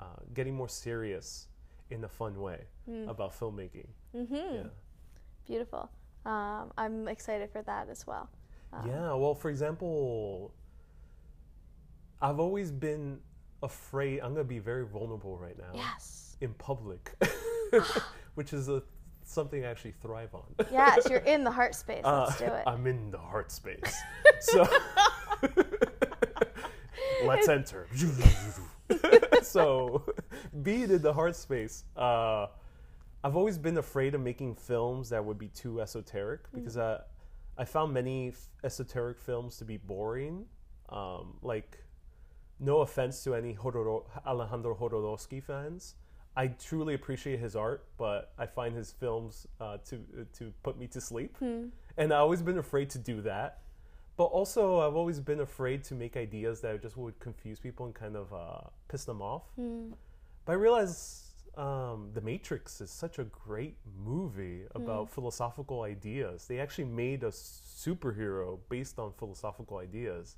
uh, 0.00 0.04
getting 0.34 0.54
more 0.54 0.68
serious 0.68 1.46
in 1.90 2.02
a 2.04 2.08
fun 2.08 2.40
way 2.40 2.60
about 3.06 3.38
filmmaking. 3.38 3.86
Mm-hmm. 4.16 4.34
Yeah. 4.34 4.62
Beautiful. 5.46 5.90
Um, 6.26 6.72
I'm 6.76 7.06
excited 7.06 7.50
for 7.50 7.62
that 7.62 7.88
as 7.88 8.06
well. 8.06 8.28
yeah. 8.84 9.12
Well, 9.14 9.34
for 9.34 9.48
example, 9.50 10.52
I've 12.20 12.40
always 12.40 12.72
been 12.72 13.20
afraid. 13.62 14.20
I'm 14.20 14.32
gonna 14.32 14.44
be 14.44 14.58
very 14.58 14.84
vulnerable 14.86 15.38
right 15.38 15.56
now 15.56 15.70
Yes. 15.74 16.36
in 16.40 16.52
public, 16.54 17.12
which 18.34 18.52
is 18.52 18.68
a, 18.68 18.82
something 19.24 19.64
I 19.64 19.68
actually 19.68 19.94
thrive 20.02 20.34
on. 20.34 20.42
Yes, 20.72 21.06
you're 21.08 21.18
in 21.34 21.44
the 21.44 21.50
heart 21.50 21.74
space. 21.74 22.02
Uh, 22.04 22.24
Let's 22.26 22.38
do 22.38 22.46
it. 22.46 22.64
I'm 22.66 22.86
in 22.86 23.10
the 23.10 23.18
heart 23.18 23.52
space. 23.52 23.94
so 24.40 24.66
let's 27.24 27.48
enter. 27.48 27.86
so 29.42 30.04
being 30.62 30.90
in 30.90 31.02
the 31.02 31.12
heart 31.12 31.36
space, 31.36 31.84
uh, 31.96 32.46
I've 33.24 33.36
always 33.36 33.58
been 33.58 33.78
afraid 33.78 34.14
of 34.14 34.20
making 34.20 34.54
films 34.54 35.10
that 35.10 35.24
would 35.24 35.38
be 35.38 35.48
too 35.48 35.80
esoteric 35.80 36.50
because 36.52 36.76
I, 36.78 37.00
I 37.56 37.64
found 37.64 37.92
many 37.92 38.28
f- 38.28 38.48
esoteric 38.64 39.18
films 39.18 39.56
to 39.58 39.64
be 39.64 39.76
boring. 39.76 40.46
Um, 40.88 41.34
like, 41.42 41.78
no 42.60 42.80
offense 42.80 43.22
to 43.24 43.34
any 43.34 43.54
Hodoro- 43.54 44.04
Alejandro 44.26 44.74
Jodorowsky 44.74 45.42
fans. 45.42 45.96
I 46.36 46.46
truly 46.48 46.94
appreciate 46.94 47.40
his 47.40 47.56
art, 47.56 47.84
but 47.98 48.32
I 48.38 48.46
find 48.46 48.74
his 48.74 48.92
films 48.92 49.46
uh, 49.60 49.78
to 49.86 49.98
to 50.38 50.52
put 50.62 50.78
me 50.78 50.86
to 50.88 51.00
sleep, 51.00 51.36
and 51.96 52.12
I've 52.12 52.20
always 52.20 52.42
been 52.42 52.58
afraid 52.58 52.90
to 52.90 52.98
do 52.98 53.20
that. 53.22 53.58
But 54.18 54.24
also, 54.24 54.80
I've 54.80 54.96
always 54.96 55.20
been 55.20 55.40
afraid 55.40 55.84
to 55.84 55.94
make 55.94 56.16
ideas 56.16 56.60
that 56.62 56.82
just 56.82 56.96
would 56.96 57.18
confuse 57.20 57.60
people 57.60 57.86
and 57.86 57.94
kind 57.94 58.16
of 58.16 58.32
uh, 58.34 58.68
piss 58.88 59.04
them 59.04 59.22
off. 59.22 59.44
But 60.44 60.52
I 60.52 60.56
realized 60.56 61.22
um, 61.56 62.10
The 62.14 62.20
Matrix 62.20 62.80
is 62.80 62.90
such 62.90 63.20
a 63.20 63.24
great 63.24 63.76
movie 64.04 64.62
about 64.74 65.08
philosophical 65.08 65.82
ideas. 65.82 66.46
They 66.48 66.58
actually 66.58 66.86
made 66.86 67.22
a 67.22 67.30
superhero 67.30 68.58
based 68.68 68.98
on 68.98 69.12
philosophical 69.12 69.78
ideas. 69.78 70.36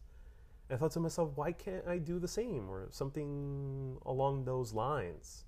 And 0.68 0.76
I 0.76 0.78
thought 0.78 0.92
to 0.92 1.00
myself, 1.00 1.30
why 1.34 1.52
can't 1.52 1.86
I 1.88 1.96
do 1.96 2.18
the 2.18 2.28
same 2.28 2.68
or 2.68 2.86
something 2.90 3.96
along 4.04 4.44
those 4.44 4.74
lines? 4.74 5.44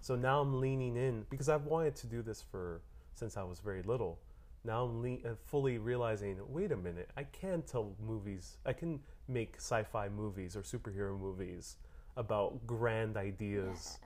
So 0.00 0.16
now 0.16 0.40
I'm 0.40 0.60
leaning 0.60 0.96
in 0.96 1.24
because 1.30 1.48
I've 1.48 1.66
wanted 1.66 1.94
to 1.96 2.08
do 2.08 2.20
this 2.20 2.42
for 2.42 2.82
since 3.14 3.36
I 3.36 3.44
was 3.44 3.60
very 3.60 3.82
little. 3.82 4.18
Now 4.66 4.84
I'm 4.84 5.00
le- 5.00 5.30
uh, 5.30 5.34
fully 5.44 5.78
realizing, 5.78 6.38
wait 6.48 6.72
a 6.72 6.76
minute, 6.76 7.08
I 7.16 7.22
can 7.24 7.62
tell 7.62 7.94
movies, 8.04 8.58
I 8.66 8.72
can 8.72 9.00
make 9.28 9.54
sci-fi 9.56 10.08
movies 10.08 10.56
or 10.56 10.62
superhero 10.62 11.18
movies 11.18 11.76
about 12.16 12.66
grand 12.66 13.16
ideas, 13.16 13.98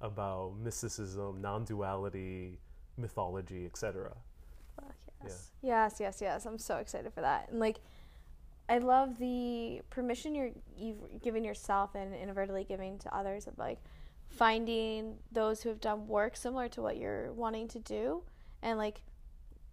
about 0.00 0.56
mysticism, 0.58 1.40
non-duality, 1.40 2.58
mythology, 2.96 3.66
etc. 3.66 4.12
Fuck 4.76 4.94
yes. 5.22 5.50
Yes, 5.62 5.96
yes, 6.00 6.18
yes. 6.20 6.46
I'm 6.46 6.58
so 6.58 6.76
excited 6.76 7.12
for 7.12 7.20
that. 7.20 7.48
And 7.50 7.60
like 7.60 7.78
I 8.68 8.78
love 8.78 9.18
the 9.18 9.82
permission 9.90 10.34
you're 10.34 10.50
you've 10.76 11.22
given 11.22 11.44
yourself 11.44 11.94
and 11.94 12.14
inadvertently 12.14 12.64
giving 12.64 12.98
to 13.00 13.14
others 13.14 13.46
of 13.46 13.58
like 13.58 13.78
finding 14.28 15.16
those 15.30 15.62
who 15.62 15.68
have 15.68 15.80
done 15.80 16.08
work 16.08 16.36
similar 16.36 16.68
to 16.68 16.82
what 16.82 16.96
you're 16.96 17.32
wanting 17.32 17.68
to 17.68 17.78
do 17.78 18.22
and 18.62 18.76
like 18.76 19.02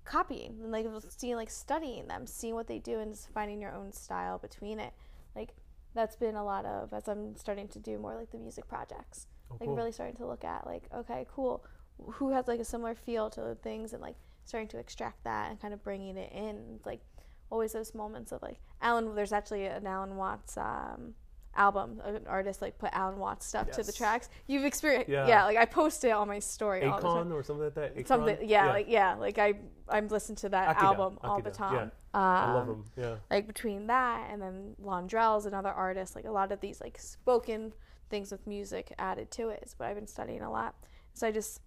copying 0.06 0.58
and 0.62 0.72
like 0.72 0.86
seeing 1.10 1.36
like 1.36 1.50
studying 1.50 2.08
them, 2.08 2.28
seeing 2.28 2.56
what 2.56 2.68
they 2.68 2.80
do 2.80 3.00
and 3.00 3.12
just 3.12 3.30
finding 3.30 3.62
your 3.62 3.74
own 3.74 3.92
style 3.92 4.38
between 4.38 4.80
it. 4.80 4.94
Like 5.36 5.56
that's 5.94 6.16
been 6.16 6.36
a 6.36 6.44
lot 6.44 6.66
of 6.66 6.94
as 6.94 7.08
I'm 7.08 7.36
starting 7.36 7.68
to 7.70 7.80
do 7.80 7.98
more 7.98 8.16
like 8.16 8.32
the 8.32 8.38
music 8.38 8.68
projects. 8.68 9.28
Oh, 9.52 9.58
like 9.60 9.68
cool. 9.68 9.76
really 9.76 9.92
starting 9.92 10.16
to 10.18 10.26
look 10.26 10.44
at 10.44 10.66
like 10.66 10.84
okay, 10.94 11.26
cool. 11.34 11.66
Who 12.14 12.32
has 12.32 12.48
like 12.48 12.60
a 12.60 12.66
similar 12.66 12.96
feel 12.96 13.30
to 13.32 13.42
the 13.42 13.56
things 13.56 13.94
and 13.94 14.02
like 14.02 14.16
starting 14.46 14.68
to 14.70 14.78
extract 14.78 15.24
that 15.24 15.50
and 15.50 15.62
kind 15.62 15.74
of 15.74 15.84
bringing 15.84 16.18
it 16.18 16.32
in. 16.34 16.80
Like 16.86 17.02
always 17.50 17.74
those 17.74 17.94
moments 17.94 18.32
of 18.32 18.42
like 18.42 18.60
Alan. 18.82 19.16
There's 19.16 19.34
actually 19.34 19.66
an 19.66 19.88
Alan 19.88 20.16
Watts 20.16 20.58
um, 20.58 21.14
album. 21.56 22.02
An 22.04 22.22
artist 22.28 22.62
like 22.62 22.78
put 22.78 22.90
Alan 22.94 23.18
Watts 23.18 23.46
stuff 23.46 23.70
to 23.72 23.84
the 23.84 23.92
tracks. 23.92 24.30
You've 24.48 24.66
experienced, 24.66 25.10
yeah. 25.10 25.28
Yeah. 25.28 25.46
Like 25.46 25.58
I 25.58 25.66
post 25.66 26.04
it 26.04 26.12
on 26.12 26.28
my 26.28 26.40
story 26.40 26.84
all 26.84 26.98
the 26.98 27.04
time. 27.08 27.32
Or 27.34 27.44
something 27.44 27.66
like 27.66 27.76
that. 27.76 27.96
Akon? 27.98 28.08
Something, 28.08 28.38
yeah, 28.42 28.68
like 28.68 28.88
yeah, 28.90 29.16
like 29.16 29.38
I 29.38 29.54
I'm 29.90 30.08
listening 30.08 30.38
to 30.38 30.50
that 30.50 30.72
Akira, 30.72 30.88
album 30.88 31.20
all 31.24 31.42
the 31.42 31.52
time. 31.52 31.92
yeah. 32.14 32.20
I 32.20 32.54
love 32.54 32.70
Um, 32.70 32.76
him. 32.76 32.86
Yeah. 32.96 33.16
like 33.32 33.48
between 33.48 33.88
that 33.88 34.30
and 34.32 34.42
then 34.42 34.76
Londrell's 34.84 35.46
another 35.46 35.72
artist, 35.72 36.16
like 36.16 36.26
a 36.26 36.32
lot 36.32 36.52
of 36.52 36.60
these 36.60 36.80
like 36.82 36.98
spoken 37.00 37.74
things 38.10 38.32
with 38.32 38.46
music 38.46 38.94
added 39.00 39.32
to 39.32 39.50
it 39.50 39.64
is 39.66 39.74
what 39.78 39.90
I've 39.90 39.96
been 39.96 40.06
studying 40.08 40.42
a 40.42 40.52
lot. 40.52 40.76
So 41.14 41.28
I 41.28 41.32
just 41.32 41.62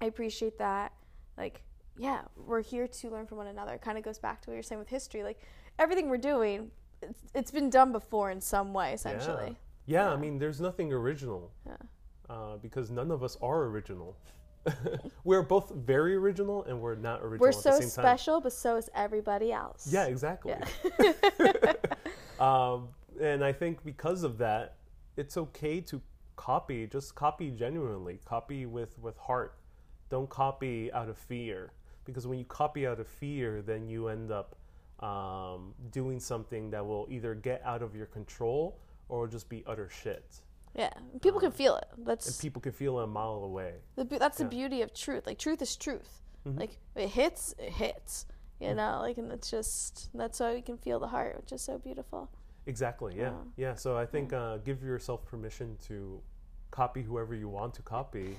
I 0.00 0.06
appreciate 0.06 0.58
that. 0.58 0.92
Like, 1.38 1.62
yeah, 1.96 2.22
we're 2.36 2.62
here 2.62 2.86
to 2.86 3.10
learn 3.10 3.26
from 3.26 3.38
one 3.38 3.46
another. 3.46 3.74
It 3.74 3.82
kind 3.82 3.96
of 3.98 4.04
goes 4.04 4.18
back 4.18 4.40
to 4.42 4.50
what 4.50 4.54
you're 4.54 4.62
saying 4.62 4.78
with 4.78 4.88
history. 4.88 5.22
Like 5.22 5.40
everything 5.78 6.08
we're 6.08 6.16
doing, 6.18 6.70
it's, 7.02 7.20
it's 7.34 7.50
been 7.50 7.70
done 7.70 7.92
before 7.92 8.30
in 8.30 8.40
some 8.40 8.72
way, 8.72 8.92
essentially. 8.92 9.56
Yeah, 9.86 10.06
Yeah. 10.06 10.12
I 10.12 10.16
mean, 10.16 10.38
there's 10.38 10.60
nothing 10.60 10.92
original 10.92 11.50
Yeah. 11.66 11.76
uh, 12.28 12.56
because 12.56 12.90
none 12.90 13.10
of 13.10 13.22
us 13.22 13.36
are 13.42 13.64
original. 13.64 14.16
we're 15.24 15.42
both 15.42 15.70
very 15.74 16.14
original 16.14 16.64
and 16.64 16.80
we're 16.80 16.94
not 16.94 17.22
original 17.22 17.38
We're 17.40 17.48
at 17.48 17.54
so 17.54 17.70
the 17.70 17.76
same 17.76 17.82
time. 17.82 17.88
special, 17.90 18.40
but 18.40 18.52
so 18.52 18.76
is 18.76 18.90
everybody 18.94 19.52
else. 19.52 19.88
Yeah, 19.90 20.04
exactly. 20.04 20.52
Yeah. 20.52 21.12
um, 22.40 22.88
and 23.20 23.42
I 23.44 23.52
think 23.52 23.82
because 23.84 24.22
of 24.22 24.38
that, 24.38 24.76
it's 25.16 25.36
okay 25.36 25.80
to 25.82 26.00
copy. 26.36 26.86
Just 26.86 27.14
copy 27.14 27.50
genuinely. 27.50 28.20
Copy 28.24 28.66
with 28.66 28.98
with 28.98 29.16
heart. 29.18 29.56
Don't 30.10 30.28
copy 30.28 30.92
out 30.92 31.08
of 31.08 31.16
fear 31.16 31.72
because 32.04 32.26
when 32.26 32.38
you 32.38 32.44
copy 32.44 32.86
out 32.86 33.00
of 33.00 33.06
fear, 33.06 33.62
then 33.62 33.88
you 33.88 34.08
end 34.08 34.30
up 34.30 34.56
um, 35.00 35.74
doing 35.90 36.20
something 36.20 36.70
that 36.70 36.84
will 36.84 37.06
either 37.10 37.34
get 37.34 37.62
out 37.64 37.82
of 37.82 37.94
your 37.94 38.06
control 38.06 38.78
or 39.08 39.26
just 39.26 39.48
be 39.48 39.64
utter 39.66 39.88
shit. 39.88 40.40
Yeah, 40.74 40.90
people 41.20 41.40
can 41.40 41.50
feel 41.50 41.76
it. 41.76 41.86
And 41.96 42.06
That's 42.06 42.40
people 42.40 42.62
can 42.62 42.72
feel 42.72 43.00
it 43.00 43.04
a 43.04 43.06
mile 43.06 43.42
away. 43.44 43.74
the 43.96 44.04
that's 44.04 44.38
the 44.38 44.44
beauty 44.44 44.82
of 44.82 44.94
truth. 44.94 45.26
Like 45.26 45.38
truth 45.38 45.62
is 45.62 45.76
truth. 45.76 46.22
Mhm. 46.46 46.58
Like 46.60 46.78
it 46.94 47.08
hits, 47.08 47.54
it 47.58 47.72
hits. 47.72 48.26
You 48.60 48.74
know, 48.74 48.98
like 49.00 49.16
and 49.18 49.32
it's 49.32 49.50
just 49.50 50.10
that's 50.14 50.38
why 50.38 50.54
we 50.54 50.60
can 50.62 50.76
feel 50.76 51.00
the 51.00 51.08
heart, 51.08 51.36
which 51.40 51.50
is 51.52 51.62
so 51.62 51.78
beautiful. 51.78 52.30
Exactly. 52.66 53.14
Yeah. 53.16 53.30
Wow. 53.30 53.46
Yeah. 53.56 53.74
So 53.74 53.96
I 53.96 54.04
think 54.06 54.32
uh, 54.32 54.58
give 54.58 54.82
yourself 54.82 55.24
permission 55.24 55.76
to 55.88 56.20
copy 56.70 57.02
whoever 57.02 57.34
you 57.34 57.48
want 57.48 57.74
to 57.74 57.82
copy, 57.82 58.36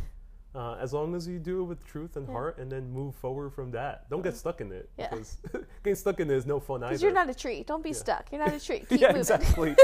uh, 0.54 0.76
as 0.82 0.92
long 0.94 1.16
as 1.16 1.28
you 1.28 1.40
do 1.40 1.62
it 1.62 1.64
with 1.64 1.86
truth 1.86 2.18
and 2.18 2.28
Yeah. 2.28 2.34
heart, 2.34 2.58
and 2.58 2.72
then 2.72 2.92
move 2.92 3.16
forward 3.16 3.52
from 3.54 3.72
that. 3.72 4.10
Don't 4.10 4.22
get 4.22 4.36
stuck 4.36 4.60
in 4.62 4.72
it 4.72 4.90
Yeah. 4.98 5.10
because 5.10 5.38
getting 5.84 5.96
stuck 5.96 6.20
in 6.20 6.30
it 6.30 6.36
is 6.36 6.46
no 6.46 6.60
fun 6.60 6.84
either. 6.84 6.90
Because 6.90 7.04
you're 7.04 7.14
not 7.14 7.30
a 7.30 7.34
tree. 7.34 7.64
Don't 7.64 7.84
be 7.84 7.90
Yeah. 7.92 7.96
stuck. 7.96 8.32
You're 8.32 8.44
not 8.44 8.54
a 8.54 8.60
tree. 8.60 8.80
Keep 8.90 9.00
yeah, 9.02 9.08
moving. 9.08 9.20
exactly. 9.22 9.76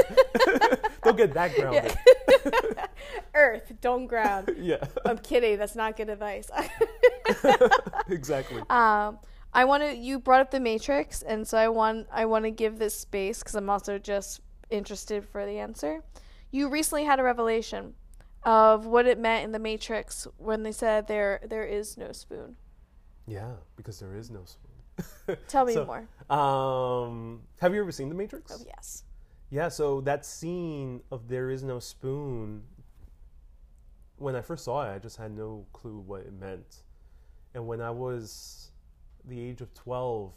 Don't 1.04 1.16
get 1.16 1.32
that 1.34 1.54
grounded. 1.54 1.96
Earth, 3.34 3.72
don't 3.80 4.06
ground. 4.06 4.54
Yeah, 4.58 4.84
I'm 5.06 5.18
kidding. 5.18 5.58
That's 5.58 5.76
not 5.76 5.96
good 5.96 6.08
advice. 6.10 6.50
exactly. 8.08 8.62
um, 8.68 9.18
I 9.52 9.64
want 9.64 9.82
to. 9.82 9.96
You 9.96 10.18
brought 10.18 10.40
up 10.40 10.50
the 10.50 10.60
Matrix, 10.60 11.22
and 11.22 11.46
so 11.46 11.56
I 11.58 11.68
want. 11.68 12.06
I 12.12 12.26
want 12.26 12.44
to 12.44 12.50
give 12.50 12.78
this 12.78 12.94
space 12.98 13.38
because 13.38 13.54
I'm 13.54 13.70
also 13.70 13.98
just 13.98 14.40
interested 14.70 15.24
for 15.24 15.46
the 15.46 15.58
answer. 15.58 16.02
You 16.50 16.68
recently 16.68 17.04
had 17.04 17.20
a 17.20 17.22
revelation 17.22 17.94
of 18.44 18.86
what 18.86 19.06
it 19.06 19.18
meant 19.18 19.44
in 19.44 19.52
the 19.52 19.58
Matrix 19.58 20.26
when 20.38 20.62
they 20.62 20.72
said 20.72 21.06
there 21.06 21.40
there 21.48 21.64
is 21.64 21.96
no 21.96 22.12
spoon. 22.12 22.56
Yeah, 23.26 23.52
because 23.76 23.98
there 24.00 24.14
is 24.16 24.30
no 24.30 24.40
spoon. 24.44 25.36
Tell 25.48 25.64
me 25.66 25.74
So- 25.74 25.84
more. 25.86 26.08
Um, 26.36 27.42
have 27.60 27.74
you 27.74 27.80
ever 27.80 27.92
seen 27.92 28.08
The 28.08 28.14
Matrix? 28.14 28.52
Oh 28.52 28.64
yes. 28.66 29.04
Yeah, 29.50 29.68
so 29.68 30.00
that 30.02 30.26
scene 30.26 31.00
of 31.10 31.26
there 31.28 31.50
is 31.50 31.62
no 31.62 31.78
spoon, 31.78 32.62
when 34.16 34.34
I 34.36 34.40
first 34.42 34.64
saw 34.64 34.82
it, 34.82 34.94
I 34.94 34.98
just 34.98 35.16
had 35.16 35.32
no 35.34 35.64
clue 35.72 36.00
what 36.00 36.22
it 36.22 36.32
meant. 36.38 36.82
And 37.54 37.66
when 37.66 37.80
I 37.80 37.90
was 37.90 38.72
the 39.26 39.40
age 39.40 39.60
of 39.62 39.72
12, 39.74 40.32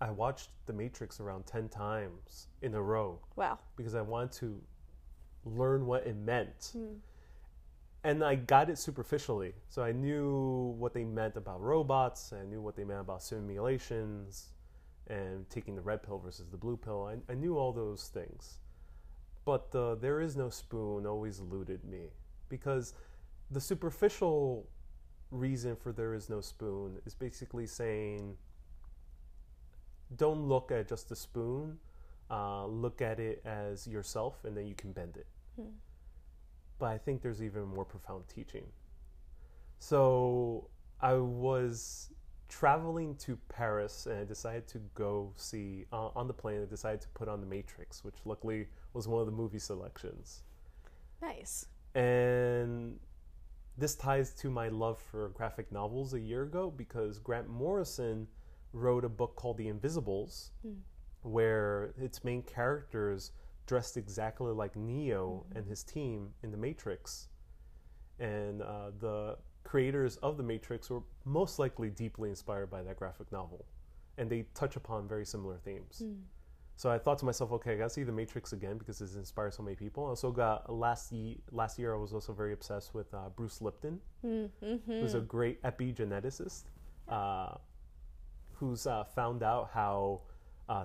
I 0.00 0.10
watched 0.10 0.50
The 0.66 0.72
Matrix 0.72 1.20
around 1.20 1.46
10 1.46 1.68
times 1.68 2.48
in 2.62 2.74
a 2.74 2.82
row 2.82 3.20
Wow. 3.36 3.58
because 3.76 3.94
I 3.94 4.00
wanted 4.02 4.32
to 4.38 4.60
learn 5.44 5.86
what 5.86 6.04
it 6.06 6.16
meant. 6.16 6.70
Hmm. 6.72 6.94
And 8.06 8.22
I 8.22 8.36
got 8.36 8.70
it 8.70 8.78
superficially. 8.78 9.52
So 9.68 9.82
I 9.82 9.90
knew 9.90 10.76
what 10.78 10.94
they 10.94 11.02
meant 11.02 11.36
about 11.36 11.60
robots, 11.60 12.32
I 12.32 12.44
knew 12.46 12.62
what 12.62 12.76
they 12.76 12.84
meant 12.84 13.00
about 13.00 13.20
simulations 13.20 14.52
and 15.08 15.50
taking 15.50 15.74
the 15.74 15.82
red 15.82 16.04
pill 16.04 16.20
versus 16.20 16.48
the 16.48 16.56
blue 16.56 16.76
pill. 16.76 17.10
I, 17.10 17.32
I 17.32 17.34
knew 17.34 17.58
all 17.58 17.72
those 17.72 18.06
things. 18.14 18.58
But 19.44 19.72
the 19.72 19.96
there 20.00 20.20
is 20.20 20.36
no 20.36 20.50
spoon 20.50 21.04
always 21.04 21.40
eluded 21.40 21.82
me 21.84 22.10
because 22.48 22.94
the 23.50 23.60
superficial 23.60 24.68
reason 25.32 25.74
for 25.74 25.90
there 25.90 26.14
is 26.14 26.30
no 26.30 26.40
spoon 26.40 26.98
is 27.06 27.14
basically 27.14 27.66
saying 27.66 28.36
don't 30.14 30.46
look 30.46 30.70
at 30.70 30.88
just 30.88 31.08
the 31.08 31.16
spoon, 31.16 31.78
uh, 32.30 32.66
look 32.66 33.02
at 33.02 33.18
it 33.18 33.42
as 33.44 33.88
yourself, 33.88 34.44
and 34.44 34.56
then 34.56 34.68
you 34.68 34.76
can 34.76 34.92
bend 34.92 35.16
it. 35.16 35.26
Hmm. 35.56 35.70
But 36.78 36.86
I 36.86 36.98
think 36.98 37.22
there's 37.22 37.42
even 37.42 37.64
more 37.64 37.84
profound 37.84 38.24
teaching. 38.28 38.66
So 39.78 40.68
I 41.00 41.14
was 41.14 42.10
traveling 42.48 43.16
to 43.16 43.36
Paris 43.48 44.06
and 44.06 44.18
I 44.20 44.24
decided 44.24 44.68
to 44.68 44.78
go 44.94 45.32
see 45.36 45.86
uh, 45.92 46.08
on 46.14 46.26
the 46.26 46.34
plane. 46.34 46.62
I 46.62 46.66
decided 46.66 47.00
to 47.02 47.08
put 47.08 47.28
on 47.28 47.40
The 47.40 47.46
Matrix, 47.46 48.04
which 48.04 48.14
luckily 48.24 48.66
was 48.92 49.08
one 49.08 49.20
of 49.20 49.26
the 49.26 49.32
movie 49.32 49.58
selections. 49.58 50.42
Nice. 51.20 51.66
And 51.94 52.98
this 53.78 53.94
ties 53.94 54.32
to 54.34 54.50
my 54.50 54.68
love 54.68 54.98
for 54.98 55.30
graphic 55.30 55.72
novels 55.72 56.14
a 56.14 56.20
year 56.20 56.42
ago 56.42 56.70
because 56.74 57.18
Grant 57.18 57.48
Morrison 57.48 58.26
wrote 58.72 59.04
a 59.04 59.08
book 59.08 59.34
called 59.36 59.56
The 59.56 59.68
Invisibles, 59.68 60.50
Hmm. 60.62 60.74
where 61.22 61.94
its 61.98 62.22
main 62.22 62.42
characters 62.42 63.32
dressed 63.66 63.96
exactly 63.96 64.52
like 64.52 64.76
Neo 64.76 65.44
and 65.54 65.66
his 65.66 65.82
team 65.82 66.30
in 66.42 66.50
The 66.50 66.56
Matrix. 66.56 67.28
And 68.18 68.62
uh, 68.62 68.90
the 68.98 69.36
creators 69.64 70.16
of 70.18 70.36
The 70.36 70.42
Matrix 70.42 70.88
were 70.88 71.02
most 71.24 71.58
likely 71.58 71.90
deeply 71.90 72.30
inspired 72.30 72.70
by 72.70 72.82
that 72.82 72.96
graphic 72.96 73.30
novel. 73.32 73.66
And 74.18 74.30
they 74.30 74.46
touch 74.54 74.76
upon 74.76 75.08
very 75.08 75.26
similar 75.26 75.58
themes. 75.58 76.02
Hmm. 76.04 76.12
So 76.78 76.90
I 76.90 76.98
thought 76.98 77.18
to 77.20 77.24
myself, 77.24 77.52
okay, 77.52 77.72
I 77.72 77.76
gotta 77.76 77.90
see 77.90 78.02
The 78.02 78.12
Matrix 78.12 78.52
again 78.52 78.76
because 78.78 79.00
it's 79.00 79.14
inspired 79.14 79.54
so 79.54 79.62
many 79.62 79.76
people. 79.76 80.04
I 80.04 80.08
also 80.10 80.30
got 80.30 80.70
last 80.72 81.10
ye- 81.10 81.40
last 81.50 81.78
year 81.78 81.94
I 81.94 81.98
was 81.98 82.12
also 82.12 82.32
very 82.34 82.52
obsessed 82.52 82.94
with 82.94 83.12
uh, 83.14 83.30
Bruce 83.34 83.60
Lipton, 83.62 83.98
Mm-hmm. 84.24 84.76
who's 85.00 85.14
a 85.14 85.20
great 85.20 85.62
epigeneticist, 85.62 86.64
uh, 87.08 87.54
who's 88.54 88.86
uh, 88.86 89.04
found 89.04 89.42
out 89.42 89.70
how 89.72 90.20
uh, 90.68 90.84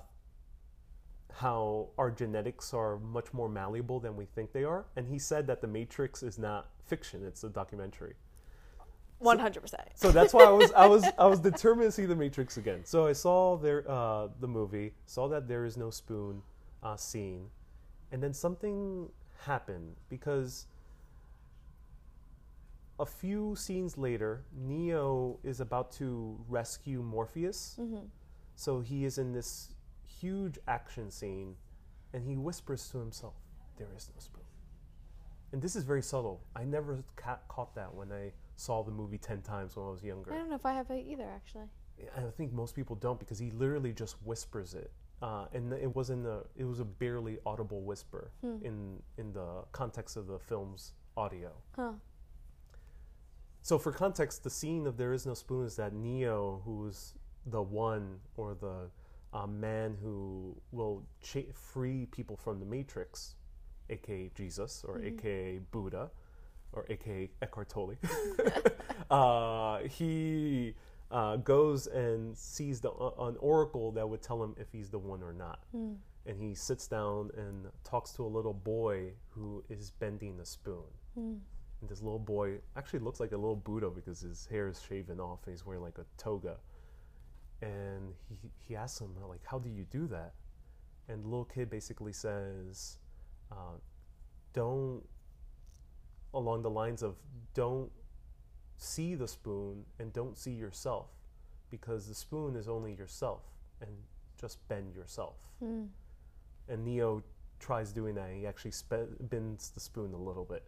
how 1.37 1.89
our 1.97 2.11
genetics 2.11 2.73
are 2.73 2.97
much 2.99 3.33
more 3.33 3.49
malleable 3.49 3.99
than 3.99 4.15
we 4.15 4.25
think 4.25 4.51
they 4.51 4.63
are, 4.63 4.85
and 4.95 5.07
he 5.07 5.17
said 5.17 5.47
that 5.47 5.61
The 5.61 5.67
Matrix 5.67 6.23
is 6.23 6.37
not 6.37 6.69
fiction; 6.85 7.25
it's 7.25 7.43
a 7.43 7.49
documentary. 7.49 8.13
One 9.19 9.37
hundred 9.37 9.61
percent. 9.61 9.87
So 9.95 10.11
that's 10.11 10.33
why 10.33 10.45
I 10.45 10.49
was 10.49 10.71
I 10.73 10.85
was 10.87 11.05
I 11.17 11.25
was 11.27 11.39
determined 11.51 11.87
to 11.87 11.91
see 11.91 12.05
The 12.05 12.15
Matrix 12.15 12.57
again. 12.57 12.81
So 12.83 13.05
I 13.07 13.13
saw 13.13 13.57
there 13.57 13.89
uh, 13.89 14.29
the 14.39 14.47
movie, 14.47 14.93
saw 15.05 15.27
that 15.29 15.47
there 15.47 15.65
is 15.65 15.77
no 15.77 15.89
spoon 15.89 16.41
uh, 16.81 16.95
scene, 16.95 17.47
and 18.11 18.21
then 18.21 18.33
something 18.33 19.09
happened 19.45 19.95
because 20.09 20.67
a 22.99 23.05
few 23.05 23.55
scenes 23.55 23.97
later, 23.97 24.43
Neo 24.55 25.39
is 25.43 25.59
about 25.59 25.91
to 25.93 26.37
rescue 26.47 27.01
Morpheus. 27.01 27.77
Mm-hmm. 27.79 28.05
So 28.55 28.79
he 28.79 29.05
is 29.05 29.17
in 29.17 29.33
this 29.33 29.70
huge 30.21 30.59
action 30.67 31.09
scene, 31.11 31.55
and 32.13 32.23
he 32.25 32.35
whispers 32.37 32.89
to 32.89 32.99
himself, 32.99 33.35
"There 33.77 33.87
is 33.95 34.09
no 34.13 34.19
spoon." 34.19 34.43
And 35.51 35.61
this 35.61 35.75
is 35.75 35.83
very 35.83 36.01
subtle. 36.01 36.41
I 36.55 36.63
never 36.63 37.03
ca- 37.15 37.39
caught 37.49 37.73
that 37.75 37.93
when 37.93 38.11
I 38.11 38.31
saw 38.55 38.83
the 38.83 38.91
movie 38.91 39.17
ten 39.17 39.41
times 39.41 39.75
when 39.75 39.85
I 39.85 39.89
was 39.89 40.03
younger. 40.03 40.31
I 40.33 40.37
don't 40.37 40.49
know 40.49 40.55
if 40.55 40.65
I 40.65 40.73
have 40.73 40.89
it 40.91 41.05
either, 41.07 41.29
actually. 41.29 41.69
I 42.15 42.21
think 42.37 42.51
most 42.53 42.73
people 42.75 42.95
don't 42.95 43.19
because 43.19 43.37
he 43.39 43.51
literally 43.51 43.93
just 43.93 44.15
whispers 44.23 44.73
it, 44.73 44.91
uh, 45.21 45.45
and 45.53 45.71
it 45.73 45.93
wasn't 45.95 46.25
a 46.25 46.45
it 46.55 46.63
was 46.65 46.79
a 46.79 46.85
barely 46.85 47.37
audible 47.45 47.81
whisper 47.81 48.31
Hmm. 48.41 48.57
in 48.63 49.03
in 49.17 49.33
the 49.33 49.65
context 49.71 50.17
of 50.17 50.25
the 50.27 50.39
film's 50.39 50.93
audio. 51.17 51.51
Huh. 51.75 51.93
So 53.61 53.77
for 53.77 53.91
context, 53.91 54.43
the 54.43 54.49
scene 54.49 54.87
of 54.87 54.97
"There 54.97 55.13
Is 55.13 55.25
No 55.25 55.33
Spoon" 55.35 55.65
is 55.65 55.75
that 55.75 55.93
Neo, 55.93 56.61
who's 56.65 57.13
the 57.45 57.61
one 57.61 58.19
or 58.35 58.55
the 58.55 58.89
uh, 59.33 59.47
man 59.47 59.97
who 60.01 60.55
will 60.71 61.03
cha- 61.21 61.51
free 61.53 62.05
people 62.07 62.35
from 62.35 62.59
the 62.59 62.65
Matrix, 62.65 63.35
aka 63.89 64.29
Jesus 64.35 64.83
or 64.87 64.99
Mhm. 64.99 65.05
aka 65.17 65.59
Buddha 65.71 66.11
or 66.73 66.85
aka 66.89 67.29
Eckhart 67.41 67.69
Tolle, 67.69 67.95
uh, 69.11 69.79
he 69.83 70.75
uh, 71.11 71.35
goes 71.37 71.87
and 71.87 72.37
sees 72.37 72.79
the 72.79 72.91
uh, 72.91 73.25
an 73.27 73.35
oracle 73.39 73.91
that 73.91 74.07
would 74.09 74.21
tell 74.21 74.41
him 74.41 74.55
if 74.57 74.71
he's 74.71 74.89
the 74.89 74.99
one 74.99 75.21
or 75.21 75.33
not. 75.33 75.59
Hmm. 75.71 75.93
And 76.25 76.39
he 76.39 76.53
sits 76.53 76.87
down 76.87 77.31
and 77.35 77.65
talks 77.83 78.11
to 78.13 78.23
a 78.23 78.27
little 78.27 78.53
boy 78.53 79.13
who 79.29 79.63
is 79.69 79.91
bending 79.91 80.39
a 80.39 80.45
spoon. 80.45 80.83
Hmm. 81.15 81.35
And 81.81 81.89
this 81.89 82.01
little 82.01 82.19
boy 82.19 82.59
actually 82.77 82.99
looks 82.99 83.19
like 83.19 83.31
a 83.31 83.37
little 83.37 83.55
Buddha 83.55 83.89
because 83.89 84.21
his 84.21 84.45
hair 84.45 84.67
is 84.67 84.79
shaven 84.81 85.19
off 85.19 85.39
and 85.45 85.53
he's 85.53 85.65
wearing 85.65 85.81
like 85.81 85.97
a 85.97 86.05
toga. 86.17 86.57
And 87.61 88.13
he, 88.29 88.49
he 88.57 88.75
asks 88.75 88.99
him, 88.99 89.13
like, 89.27 89.41
how 89.45 89.59
do 89.59 89.69
you 89.69 89.85
do 89.91 90.07
that? 90.07 90.33
And 91.07 91.23
the 91.23 91.27
little 91.27 91.45
kid 91.45 91.69
basically 91.69 92.13
says, 92.13 92.97
uh, 93.51 93.77
don't, 94.53 95.01
along 96.33 96.63
the 96.63 96.69
lines 96.69 97.03
of, 97.03 97.15
don't 97.53 97.91
see 98.77 99.13
the 99.13 99.27
spoon 99.27 99.83
and 99.99 100.11
don't 100.13 100.37
see 100.37 100.51
yourself 100.51 101.07
because 101.69 102.07
the 102.07 102.15
spoon 102.15 102.55
is 102.55 102.67
only 102.67 102.93
yourself 102.93 103.43
and 103.81 103.91
just 104.39 104.67
bend 104.67 104.95
yourself. 104.95 105.35
Hmm. 105.59 105.83
And 106.67 106.83
Neo 106.83 107.23
tries 107.59 107.91
doing 107.91 108.15
that. 108.15 108.29
He 108.33 108.47
actually 108.47 108.71
spe- 108.71 109.19
bends 109.19 109.69
the 109.69 109.79
spoon 109.79 110.13
a 110.13 110.17
little 110.17 110.45
bit. 110.45 110.63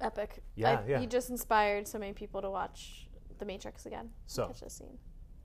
Epic. 0.00 0.42
Yeah, 0.54 0.80
I, 0.80 0.88
yeah. 0.88 1.00
You 1.00 1.06
just 1.06 1.30
inspired 1.30 1.86
so 1.86 1.98
many 1.98 2.12
people 2.12 2.40
to 2.40 2.50
watch 2.50 3.08
The 3.40 3.46
Matrix 3.46 3.86
again. 3.86 4.10
So, 4.26 4.46
Catch 4.46 4.60
this 4.60 4.74
scene. 4.74 4.98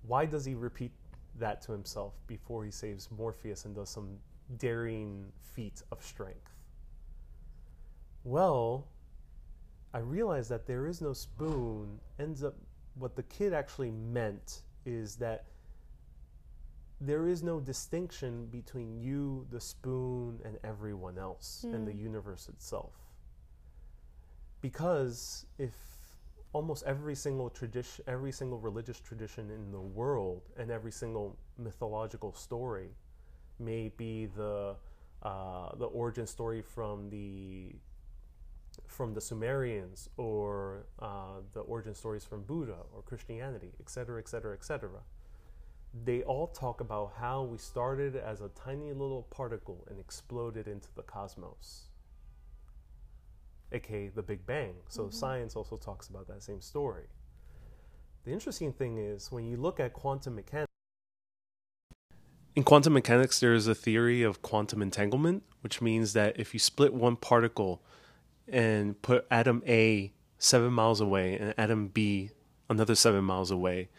why 0.06 0.26
does 0.26 0.46
he 0.46 0.54
repeat 0.54 0.92
that 1.40 1.62
to 1.64 1.72
himself 1.72 2.14
before 2.28 2.64
he 2.66 2.72
saves 2.72 3.10
Morpheus 3.10 3.66
and 3.66 3.74
does 3.74 3.90
some 3.90 4.18
daring 4.58 5.26
feat 5.54 5.82
of 5.92 6.04
strength? 6.04 6.52
Well, 8.26 8.88
I 9.94 10.00
realized 10.00 10.50
that 10.50 10.68
there 10.68 10.88
is 10.88 11.02
no 11.02 11.14
spoon 11.14 12.00
ends 12.20 12.44
up 12.44 12.56
what 12.96 13.16
the 13.16 13.24
kid 13.24 13.54
actually 13.54 13.92
meant 13.92 14.62
is 14.86 15.16
that 15.18 15.46
there 17.00 17.28
is 17.28 17.44
no 17.44 17.60
distinction 17.60 18.46
between 18.48 18.98
you, 19.00 19.46
the 19.52 19.60
spoon, 19.60 20.40
and 20.44 20.58
everyone 20.64 21.18
else 21.18 21.66
mm. 21.66 21.74
and 21.74 21.88
the 21.88 21.92
hmm. 21.92 22.00
universe 22.00 22.48
itself. 22.48 22.94
Because 24.62 25.46
if 25.58 25.74
almost 26.56 26.84
every 26.86 27.16
single 27.16 27.50
tradition, 27.50 28.06
every 28.08 28.32
single 28.32 28.58
religious 28.58 29.02
tradition 29.02 29.52
in 29.52 29.74
the 29.74 29.86
world, 30.02 30.42
and 30.58 30.72
every 30.72 30.92
single 30.92 31.38
mythological 31.58 32.32
story 32.34 32.88
may 33.60 33.90
be 33.98 34.28
the 34.38 34.74
uh, 35.22 35.76
the 35.76 35.88
origin 35.88 36.26
story 36.26 36.62
from 36.62 37.10
the 37.10 37.76
from 38.88 39.14
the 39.14 39.20
Sumerians 39.20 40.10
or 40.16 40.86
uh, 41.00 41.42
the 41.54 41.60
origin 41.60 41.94
stories 41.94 42.24
from 42.24 42.44
Buddha 42.44 42.78
or 42.94 43.02
Christianity, 43.02 43.72
etc., 43.82 44.20
etc., 44.20 44.54
etc. 44.54 44.90
They 46.06 46.24
all 46.24 46.48
talk 46.48 46.80
about 46.80 47.16
how 47.20 47.44
we 47.44 47.58
started 47.58 48.16
as 48.16 48.40
a 48.40 48.50
tiny 48.50 48.94
little 48.94 49.24
particle 49.30 49.86
and 49.90 50.00
exploded 50.00 50.70
into 50.70 50.88
the 50.96 51.04
cosmos, 51.04 51.90
aka 53.72 54.10
the 54.10 54.22
Big 54.22 54.46
Bang. 54.46 54.76
So 54.90 55.04
mm-hmm. 55.04 55.12
science 55.12 55.56
also 55.56 55.78
talks 55.78 56.08
about 56.08 56.28
that 56.28 56.44
same 56.44 56.62
story. 56.62 57.06
The 58.24 58.32
interesting 58.32 58.74
thing 58.74 58.98
is 58.98 59.32
when 59.32 59.46
you 59.46 59.58
look 59.58 59.80
at 59.80 59.94
quantum 59.94 60.36
mechanics. 60.36 60.72
In 62.56 62.64
quantum 62.64 62.94
mechanics, 62.94 63.40
there 63.40 63.54
is 63.54 63.68
a 63.68 63.76
theory 63.76 64.24
of 64.24 64.42
quantum 64.42 64.82
entanglement, 64.82 65.44
which 65.62 65.82
means 65.82 66.14
that 66.14 66.40
if 66.40 66.54
you 66.54 66.60
split 66.60 66.94
one 66.94 67.18
particle 67.18 67.82
and 68.48 69.00
put 69.02 69.28
atom 69.30 69.62
A 69.68 70.14
seven 70.38 70.72
miles 70.72 71.02
away 71.02 71.38
and 71.38 71.54
atom 71.58 71.88
B 71.90 72.32
another 72.70 72.96
seven 72.96 73.24
miles 73.26 73.52
away, 73.52 73.90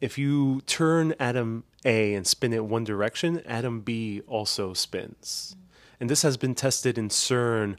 if 0.00 0.18
you 0.18 0.60
turn 0.62 1.14
atom 1.20 1.64
A 1.84 2.14
and 2.14 2.26
spin 2.26 2.52
it 2.52 2.64
one 2.64 2.84
direction, 2.84 3.40
atom 3.46 3.80
B 3.80 4.20
also 4.26 4.72
spins. 4.72 5.56
And 6.00 6.08
this 6.08 6.22
has 6.22 6.36
been 6.36 6.54
tested 6.54 6.96
in 6.96 7.08
CERN 7.08 7.76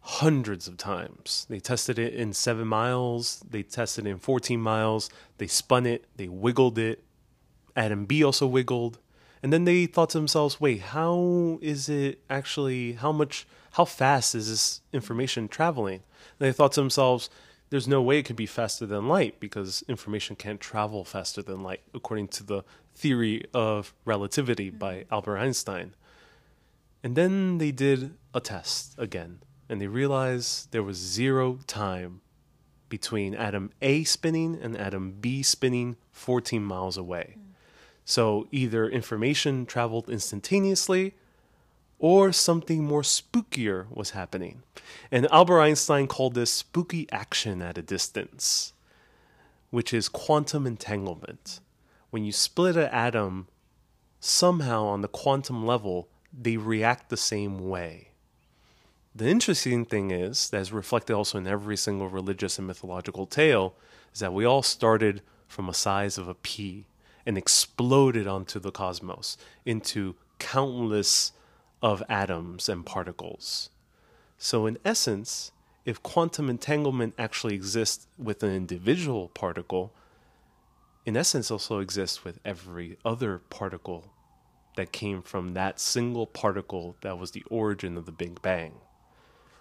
hundreds 0.00 0.66
of 0.66 0.76
times. 0.76 1.46
They 1.48 1.60
tested 1.60 1.98
it 1.98 2.14
in 2.14 2.32
seven 2.32 2.66
miles, 2.66 3.44
they 3.48 3.62
tested 3.62 4.06
it 4.06 4.10
in 4.10 4.18
14 4.18 4.60
miles, 4.60 5.10
they 5.38 5.46
spun 5.46 5.86
it, 5.86 6.06
they 6.16 6.28
wiggled 6.28 6.78
it. 6.78 7.04
atom 7.76 8.06
B 8.06 8.24
also 8.24 8.46
wiggled. 8.46 8.98
And 9.42 9.52
then 9.52 9.64
they 9.64 9.86
thought 9.86 10.10
to 10.10 10.18
themselves, 10.18 10.60
wait, 10.60 10.80
how 10.80 11.58
is 11.62 11.88
it 11.88 12.20
actually, 12.28 12.94
how 12.94 13.12
much 13.12 13.46
how 13.72 13.84
fast 13.84 14.34
is 14.34 14.48
this 14.48 14.80
information 14.92 15.48
traveling? 15.48 16.02
And 16.38 16.48
they 16.48 16.52
thought 16.52 16.72
to 16.72 16.80
themselves, 16.80 17.30
there's 17.70 17.86
no 17.86 18.02
way 18.02 18.18
it 18.18 18.24
could 18.24 18.36
be 18.36 18.46
faster 18.46 18.84
than 18.84 19.08
light 19.08 19.38
because 19.38 19.84
information 19.88 20.34
can't 20.34 20.60
travel 20.60 21.04
faster 21.04 21.40
than 21.40 21.62
light, 21.62 21.82
according 21.94 22.28
to 22.28 22.42
the 22.42 22.64
theory 22.94 23.44
of 23.54 23.94
relativity 24.04 24.70
by 24.70 24.94
mm-hmm. 24.94 25.14
Albert 25.14 25.38
Einstein. 25.38 25.94
And 27.02 27.16
then 27.16 27.58
they 27.58 27.70
did 27.70 28.14
a 28.34 28.40
test 28.40 28.94
again, 28.98 29.38
and 29.70 29.80
they 29.80 29.86
realized 29.86 30.72
there 30.72 30.82
was 30.82 30.96
zero 30.96 31.60
time 31.68 32.20
between 32.88 33.36
atom 33.36 33.70
A 33.80 34.02
spinning 34.02 34.58
and 34.60 34.76
atom 34.76 35.12
B 35.20 35.44
spinning 35.44 35.96
14 36.10 36.60
miles 36.62 36.96
away. 36.96 37.36
Mm. 37.38 37.54
So 38.04 38.48
either 38.50 38.88
information 38.88 39.64
traveled 39.66 40.10
instantaneously 40.10 41.14
or 42.00 42.32
something 42.32 42.82
more 42.82 43.02
spookier 43.02 43.86
was 43.94 44.10
happening. 44.10 44.64
And 45.12 45.30
Albert 45.30 45.60
Einstein 45.60 46.08
called 46.08 46.34
this 46.34 46.52
spooky 46.52 47.06
action 47.12 47.62
at 47.62 47.78
a 47.78 47.82
distance, 47.82 48.72
which 49.70 49.94
is 49.94 50.08
quantum 50.08 50.66
entanglement. 50.66 51.60
When 52.10 52.24
you 52.24 52.32
split 52.32 52.76
an 52.76 52.88
atom, 52.90 53.46
somehow 54.18 54.86
on 54.86 55.02
the 55.02 55.08
quantum 55.08 55.64
level, 55.64 56.08
they 56.36 56.56
react 56.56 57.08
the 57.08 57.16
same 57.16 57.68
way. 57.68 58.09
The 59.14 59.28
interesting 59.28 59.84
thing 59.84 60.12
is, 60.12 60.50
that 60.50 60.60
is 60.60 60.72
reflected 60.72 61.14
also 61.14 61.38
in 61.38 61.46
every 61.46 61.76
single 61.76 62.08
religious 62.08 62.58
and 62.58 62.66
mythological 62.66 63.26
tale, 63.26 63.74
is 64.14 64.20
that 64.20 64.32
we 64.32 64.44
all 64.44 64.62
started 64.62 65.22
from 65.48 65.68
a 65.68 65.74
size 65.74 66.16
of 66.16 66.28
a 66.28 66.34
pea 66.34 66.86
and 67.26 67.36
exploded 67.36 68.28
onto 68.28 68.60
the 68.60 68.70
cosmos 68.70 69.36
into 69.64 70.14
countless 70.38 71.32
of 71.82 72.02
atoms 72.08 72.68
and 72.68 72.86
particles. 72.86 73.70
So, 74.38 74.66
in 74.66 74.78
essence, 74.84 75.50
if 75.84 76.02
quantum 76.02 76.48
entanglement 76.48 77.14
actually 77.18 77.54
exists 77.54 78.06
with 78.16 78.44
an 78.44 78.54
individual 78.54 79.28
particle, 79.28 79.92
in 81.04 81.16
essence 81.16 81.50
also 81.50 81.80
exists 81.80 82.24
with 82.24 82.38
every 82.44 82.96
other 83.04 83.38
particle 83.50 84.12
that 84.76 84.92
came 84.92 85.20
from 85.20 85.54
that 85.54 85.80
single 85.80 86.26
particle 86.26 86.96
that 87.00 87.18
was 87.18 87.32
the 87.32 87.42
origin 87.50 87.96
of 87.96 88.06
the 88.06 88.12
Big 88.12 88.40
Bang. 88.40 88.74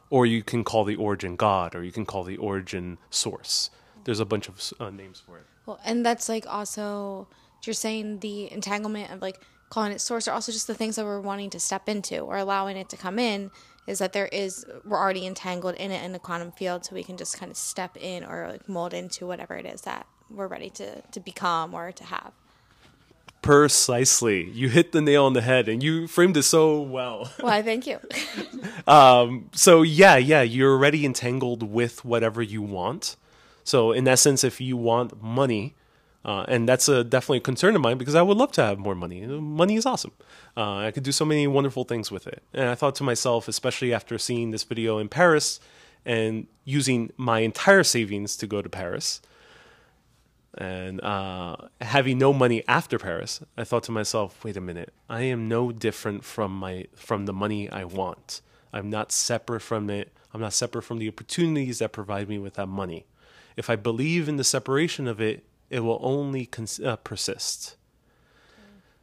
Or 0.10 0.26
you 0.26 0.44
can 0.44 0.64
call 0.64 0.86
the 0.86 0.95
origin 0.95 1.36
God, 1.36 1.76
or 1.76 1.84
you 1.84 1.91
can 1.91 2.06
call 2.06 2.23
the 2.23 2.38
origin 2.38 2.98
source. 3.10 3.69
There's 4.06 4.19
a 4.19 4.26
bunch 4.26 4.48
of 4.48 4.73
uh, 4.80 4.90
names 4.90 5.22
for 5.23 5.38
it. 5.38 5.45
Well, 5.65 5.80
and 5.86 6.06
that's 6.06 6.27
like 6.27 6.48
also, 6.48 7.27
you're 7.64 7.73
saying 7.73 8.19
the 8.19 8.52
entanglement 8.52 9.11
of 9.11 9.22
like 9.22 9.40
calling 9.69 9.91
it 9.91 10.02
source 10.02 10.27
or 10.27 10.31
also 10.31 10.52
just 10.52 10.68
the 10.68 10.73
things 10.73 10.95
that 10.95 11.06
we're 11.06 11.22
wanting 11.22 11.49
to 11.52 11.60
step 11.60 11.88
into 11.88 12.19
or 12.19 12.38
allowing 12.38 12.76
it 12.76 12.90
to 12.90 12.98
come 12.98 13.19
in 13.19 13.52
is 13.88 13.99
that 13.99 14.14
there 14.14 14.27
is 14.27 14.65
we're 14.86 14.98
already 14.98 15.26
entangled 15.26 15.76
in 15.76 15.91
it 15.91 16.03
in 16.03 16.11
the 16.11 16.19
quantum 16.19 16.52
field 16.52 16.86
so 16.86 16.95
we 16.95 17.03
can 17.03 17.18
just 17.18 17.38
kind 17.38 17.52
of 17.52 17.57
step 17.57 17.95
in 17.98 18.23
or 18.23 18.48
like 18.52 18.68
mold 18.68 18.94
into 18.94 19.27
whatever 19.27 19.56
it 19.56 19.65
is 19.65 19.81
that 19.81 20.06
we're 20.30 20.48
ready 20.48 20.69
to 20.69 21.02
to 21.02 21.19
become 21.19 21.73
or 21.73 21.91
to 21.91 22.03
have 22.03 22.34
precisely 23.41 24.49
you 24.49 24.69
hit 24.69 24.91
the 24.91 25.01
nail 25.01 25.25
on 25.25 25.33
the 25.33 25.41
head 25.41 25.69
and 25.69 25.81
you 25.81 26.07
framed 26.07 26.35
it 26.35 26.43
so 26.43 26.81
well 26.81 27.31
why 27.39 27.61
thank 27.61 27.87
you 27.87 27.99
um, 28.87 29.49
so 29.53 29.81
yeah 29.81 30.17
yeah 30.17 30.41
you're 30.41 30.73
already 30.73 31.05
entangled 31.05 31.63
with 31.63 32.03
whatever 32.03 32.41
you 32.41 32.61
want 32.61 33.15
so 33.63 33.91
in 33.91 34.07
essence 34.07 34.43
if 34.43 34.59
you 34.59 34.75
want 34.75 35.21
money 35.21 35.75
uh, 36.25 36.43
and 36.47 36.67
that's 36.67 36.89
a 36.89 37.03
definitely 37.03 37.37
a 37.37 37.41
concern 37.41 37.75
of 37.75 37.81
mine 37.81 37.97
because 37.97 38.15
I 38.15 38.21
would 38.21 38.37
love 38.37 38.51
to 38.53 38.61
have 38.61 38.77
more 38.77 38.95
money. 38.95 39.25
Money 39.25 39.75
is 39.75 39.85
awesome. 39.85 40.11
Uh, 40.55 40.75
I 40.75 40.91
could 40.91 41.03
do 41.03 41.13
so 41.13 41.23
many 41.23 41.47
wonderful 41.47 41.85
things 41.85 42.11
with 42.11 42.27
it. 42.27 42.43
And 42.53 42.67
I 42.67 42.75
thought 42.75 42.95
to 42.95 43.03
myself, 43.03 43.47
especially 43.47 43.93
after 43.93 44.17
seeing 44.17 44.51
this 44.51 44.63
video 44.63 44.97
in 44.97 45.07
Paris 45.07 45.61
and 46.05 46.47
using 46.65 47.11
my 47.15 47.39
entire 47.39 47.83
savings 47.83 48.35
to 48.37 48.47
go 48.47 48.61
to 48.61 48.69
Paris 48.69 49.21
and 50.60 50.99
uh, 51.02 51.56
having 51.80 52.18
no 52.18 52.34
money 52.34 52.64
after 52.68 52.99
Paris, 52.99 53.41
I 53.57 53.64
thought 53.64 53.84
to 53.84 53.94
myself, 53.94 54.44
wait 54.44 54.57
a 54.57 54.61
minute, 54.61 54.94
I 55.10 55.22
am 55.22 55.48
no 55.48 55.72
different 55.72 56.26
from 56.26 56.52
my 56.52 56.88
from 56.95 57.26
the 57.26 57.34
money 57.34 57.69
I 57.69 57.86
want. 57.86 58.41
I'm 58.73 58.90
not 58.90 59.14
separate 59.14 59.61
from 59.61 59.90
it. 59.90 60.11
I'm 60.34 60.41
not 60.41 60.53
separate 60.53 60.84
from 60.84 60.99
the 60.99 61.07
opportunities 61.07 61.80
that 61.80 61.94
provide 61.94 62.27
me 62.27 62.38
with 62.38 62.56
that 62.56 62.68
money. 62.68 63.06
If 63.56 63.69
I 63.69 63.77
believe 63.77 64.27
in 64.27 64.36
the 64.36 64.44
separation 64.44 65.07
of 65.07 65.22
it, 65.22 65.45
it 65.69 65.80
will 65.80 65.99
only 66.02 66.45
cons- 66.45 66.80
uh, 66.80 66.98
persist. 66.98 67.77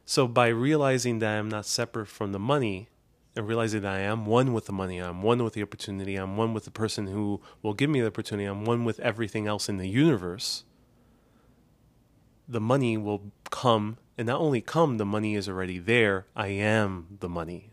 So 0.05 0.27
by 0.27 0.47
realizing 0.47 1.19
that 1.19 1.37
I'm 1.37 1.49
not 1.49 1.65
separate 1.65 2.07
from 2.07 2.31
the 2.31 2.39
money 2.39 2.87
and 3.35 3.47
realizing 3.47 3.81
that 3.81 3.93
I 3.93 3.99
am 3.99 4.25
one 4.25 4.53
with 4.53 4.67
the 4.67 4.71
money, 4.71 4.99
I'm 4.99 5.21
one 5.21 5.43
with 5.43 5.53
the 5.53 5.63
opportunity, 5.63 6.15
I'm 6.15 6.37
one 6.37 6.53
with 6.53 6.65
the 6.65 6.71
person 6.71 7.07
who 7.07 7.41
will 7.61 7.73
give 7.73 7.89
me 7.89 7.99
the 7.99 8.07
opportunity, 8.07 8.45
I'm 8.45 8.63
one 8.63 8.85
with 8.85 8.99
everything 9.01 9.47
else 9.47 9.67
in 9.67 9.77
the 9.77 9.89
universe, 9.89 10.63
the 12.47 12.61
money 12.61 12.97
will 12.97 13.31
come. 13.49 13.97
And 14.17 14.27
not 14.27 14.39
only 14.39 14.61
come, 14.61 14.97
the 14.97 15.05
money 15.05 15.35
is 15.35 15.47
already 15.47 15.77
there. 15.77 16.25
I 16.35 16.47
am 16.47 17.17
the 17.19 17.29
money. 17.29 17.71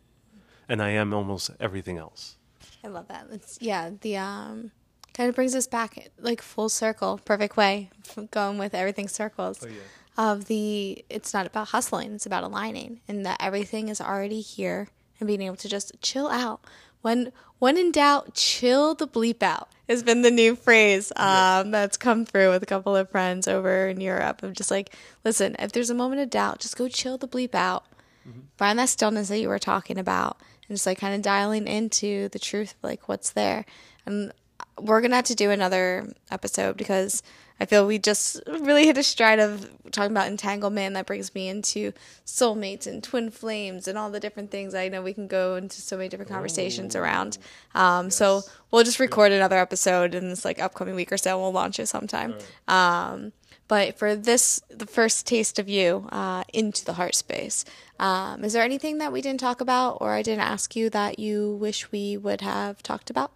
And 0.69 0.83
I 0.83 0.91
am 0.91 1.15
almost 1.15 1.51
everything 1.61 1.99
else. 1.99 2.37
I 2.83 2.89
love 2.89 3.09
that. 3.09 3.27
It's, 3.31 3.59
yeah, 3.61 3.91
the 4.01 4.17
um 4.17 4.71
kind 5.15 5.29
of 5.29 5.35
brings 5.35 5.55
us 5.55 5.67
back 5.67 6.11
like 6.19 6.43
full 6.43 6.69
circle, 6.69 7.21
perfect 7.25 7.57
way, 7.57 7.91
going 8.31 8.59
with 8.59 8.75
everything 8.75 9.09
circles. 9.09 9.65
Oh, 9.65 9.69
yeah. 9.69 9.75
Of 10.17 10.45
the, 10.45 11.05
it's 11.11 11.35
not 11.35 11.45
about 11.45 11.69
hustling, 11.69 12.13
it's 12.15 12.25
about 12.25 12.45
aligning, 12.45 13.01
and 13.09 13.27
that 13.27 13.39
everything 13.41 13.89
is 13.89 14.01
already 14.01 14.41
here, 14.41 14.87
and 15.19 15.27
being 15.27 15.43
able 15.43 15.57
to 15.57 15.69
just 15.69 16.01
chill 16.01 16.29
out. 16.29 16.61
When 17.03 17.33
when 17.59 17.77
in 17.77 17.91
doubt, 17.91 18.35
chill 18.35 18.95
the 18.95 19.09
bleep 19.09 19.43
out 19.43 19.69
has 19.89 20.03
been 20.03 20.23
the 20.23 20.31
new 20.31 20.57
phrase 20.57 21.13
um, 21.17 21.71
that's 21.71 21.97
come 21.97 22.25
through 22.25 22.51
with 22.51 22.63
a 22.63 22.67
couple 22.67 22.97
of 22.97 23.11
friends 23.11 23.47
over 23.47 23.89
in 23.89 24.01
Europe. 24.01 24.43
Of 24.43 24.55
just 24.55 24.71
like, 24.71 24.95
listen, 25.25 25.57
if 25.59 25.73
there's 25.73 25.91
a 25.91 25.95
moment 25.95 26.23
of 26.23 26.31
doubt, 26.31 26.61
just 26.61 26.77
go 26.77 26.89
chill 26.89 27.19
the 27.19 27.29
bleep 27.29 27.55
out. 27.55 27.85
Mm-hmm. 28.29 28.41
Find 28.57 28.79
that 28.79 28.89
stillness 28.89 29.29
that 29.29 29.41
you 29.41 29.49
were 29.49 29.59
talking 29.59 29.99
about, 29.99 30.39
and 30.69 30.77
just 30.77 30.87
like 30.87 30.99
kind 30.99 31.15
of 31.15 31.23
dialing 31.23 31.67
into 31.67 32.29
the 32.31 32.39
truth, 32.39 32.75
like 32.83 33.09
what's 33.09 33.31
there. 33.31 33.65
And 34.07 34.33
we're 34.81 35.01
gonna 35.01 35.17
have 35.17 35.27
to 35.27 35.35
do 35.35 35.51
another 35.51 36.13
episode 36.31 36.77
because 36.77 37.23
I 37.65 37.67
feel 37.67 37.87
we 37.87 37.99
just 37.99 38.43
really 38.47 38.85
hit 38.85 38.99
a 38.99 39.03
stride 39.03 39.39
of 39.39 39.71
talking 39.91 40.11
about 40.11 40.27
entanglement. 40.27 40.93
That 40.93 41.07
brings 41.07 41.35
me 41.35 41.49
into 41.49 41.95
soulmates 42.27 42.87
and 42.87 43.03
twin 43.03 43.31
flames 43.31 43.89
and 43.89 43.97
all 43.97 44.11
the 44.11 44.21
different 44.21 44.51
things. 44.51 44.75
I 44.75 44.89
know 44.89 45.01
we 45.01 45.15
can 45.15 45.29
go 45.29 45.57
into 45.57 45.81
so 45.81 45.97
many 45.97 46.11
different 46.11 46.31
conversations 46.31 46.95
Ooh. 46.95 46.99
around. 46.99 47.39
Um, 47.75 48.09
yes. 48.09 48.17
So 48.17 48.43
we'll 48.71 48.85
just 48.85 49.01
record 49.01 49.33
another 49.33 49.57
episode 49.57 50.15
in 50.15 50.29
this 50.29 50.45
like 50.45 50.61
upcoming 50.61 50.95
week 50.95 51.11
or 51.11 51.17
so. 51.17 51.41
We'll 51.41 51.53
launch 51.53 51.81
it 51.81 51.87
sometime. 51.87 52.35
Right. 52.69 53.13
Um, 53.13 53.33
but 53.67 53.99
for 53.99 54.15
this, 54.15 54.61
the 54.69 54.85
first 54.85 55.27
taste 55.27 55.59
of 55.59 55.67
you 55.67 56.07
uh, 56.13 56.45
into 56.53 56.85
the 56.85 56.93
heart 56.93 57.15
space, 57.15 57.65
um, 57.99 58.45
is 58.45 58.53
there 58.53 58.63
anything 58.63 58.99
that 58.99 59.11
we 59.11 59.23
didn't 59.23 59.41
talk 59.41 59.63
about 59.63 60.03
or 60.03 60.13
I 60.13 60.21
didn't 60.21 60.45
ask 60.45 60.77
you 60.77 60.91
that 60.91 61.19
you 61.19 61.53
wish 61.55 61.91
we 61.91 62.19
would 62.19 62.43
have 62.43 62.83
talked 62.83 63.09
about? 63.09 63.33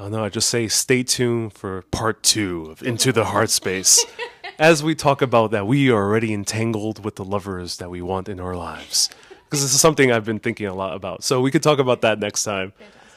Oh 0.00 0.08
no, 0.08 0.24
I 0.24 0.28
just 0.28 0.48
say 0.48 0.68
stay 0.68 1.02
tuned 1.02 1.54
for 1.54 1.82
part 1.90 2.22
two 2.22 2.66
of 2.70 2.84
Into 2.84 3.12
the 3.12 3.24
Heart 3.24 3.50
Space. 3.50 4.04
as 4.58 4.80
we 4.80 4.94
talk 4.94 5.22
about 5.22 5.50
that, 5.50 5.66
we 5.66 5.90
are 5.90 5.96
already 5.96 6.32
entangled 6.32 7.04
with 7.04 7.16
the 7.16 7.24
lovers 7.24 7.78
that 7.78 7.90
we 7.90 8.00
want 8.00 8.28
in 8.28 8.38
our 8.38 8.54
lives. 8.54 9.10
Because 9.44 9.60
this 9.62 9.74
is 9.74 9.80
something 9.80 10.12
I've 10.12 10.24
been 10.24 10.38
thinking 10.38 10.66
a 10.66 10.74
lot 10.74 10.94
about. 10.94 11.24
So 11.24 11.40
we 11.40 11.50
could 11.50 11.64
talk 11.64 11.80
about 11.80 12.02
that 12.02 12.20
next 12.20 12.44
time. 12.44 12.72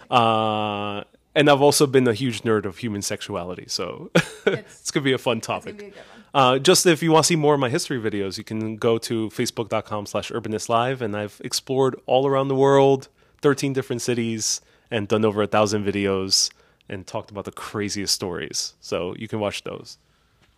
Uh, 0.10 1.04
and 1.36 1.52
I've 1.52 1.62
also 1.62 1.86
been 1.86 2.08
a 2.08 2.16
huge 2.16 2.42
nerd 2.42 2.66
of 2.66 2.80
human 2.80 3.04
sexuality, 3.04 3.66
so 3.68 4.10
it's, 4.48 4.90
gonna 4.90 5.04
be 5.04 5.14
a 5.14 5.20
fun 5.20 5.40
topic. 5.40 5.94
Uh, 6.34 6.58
just 6.58 6.88
if 6.88 7.04
you 7.04 7.12
want 7.12 7.26
to 7.26 7.28
see 7.28 7.36
more 7.36 7.54
of 7.54 7.60
my 7.60 7.70
history 7.70 8.00
videos, 8.00 8.40
you 8.40 8.44
can 8.44 8.76
go 8.76 8.98
to 8.98 9.30
facebook.com 9.30 10.08
slash 10.08 10.32
urbanistlive, 10.32 11.00
and 11.00 11.16
I've 11.16 11.40
explored 11.44 11.96
all 12.08 12.26
around 12.26 12.48
the 12.48 12.56
world, 12.56 13.08
13 13.42 13.72
different 13.72 14.02
cities, 14.02 14.62
and 14.90 15.08
done 15.08 15.24
over 15.24 15.44
a 15.44 15.48
thousand 15.48 15.86
videos 15.86 16.50
and 16.90 17.06
talked 17.06 17.32
about 17.32 17.46
the 17.46 17.52
craziest 17.52 18.14
stories. 18.14 18.74
So 18.80 19.16
you 19.18 19.28
can 19.28 19.40
watch 19.40 19.64
those. 19.64 19.98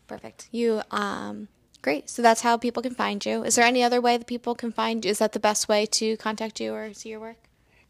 Perfect. 0.08 0.50
You 0.52 0.82
um 0.92 1.48
great. 1.82 2.10
So 2.10 2.22
that's 2.22 2.42
how 2.42 2.58
people 2.58 2.82
can 2.82 2.96
find 2.96 3.24
you. 3.26 3.44
Is 3.44 3.56
there 3.56 3.66
any 3.66 3.84
other 3.84 4.02
way 4.02 4.18
that 4.18 4.28
people 4.28 4.56
can 4.56 4.72
find 4.72 5.04
you? 5.04 5.12
Is 5.12 5.20
that 5.20 5.34
the 5.34 5.40
best 5.40 5.68
way 5.68 5.86
to 5.88 6.18
contact 6.18 6.60
you 6.60 6.74
or 6.74 6.94
see 6.94 7.10
your 7.10 7.20
work? 7.20 7.38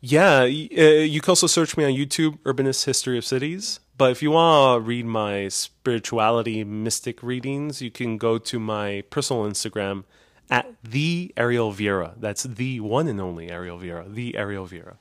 Yeah, 0.05 0.41
uh, 0.41 0.45
you 0.45 1.22
can 1.22 1.31
also 1.31 1.47
search 1.47 1.77
me 1.77 1.85
on 1.85 1.91
YouTube, 1.91 2.38
Urbanist 2.39 2.84
History 2.84 3.18
of 3.18 3.23
Cities. 3.23 3.80
But 3.97 4.11
if 4.11 4.22
you 4.22 4.31
want 4.31 4.84
to 4.84 4.85
read 4.85 5.05
my 5.05 5.47
spirituality 5.47 6.65
mystic 6.65 7.23
readings, 7.23 7.81
you 7.81 7.89
can 7.89 8.18
go 8.18 8.38
to 8.38 8.60
my 8.60 9.03
personal 9.10 9.43
Instagram 9.43 10.03
at 10.49 10.65
the 10.84 11.31
Ariel 11.38 11.72
Vieira. 11.72 12.15
That's 12.19 12.43
the 12.43 12.81
one 12.81 13.07
and 13.07 13.22
only 13.22 13.49
Ariel 13.49 13.80
Vieira, 13.80 14.14
the 14.14 14.35
Ariel 14.35 14.68
Vieira. 14.68 14.95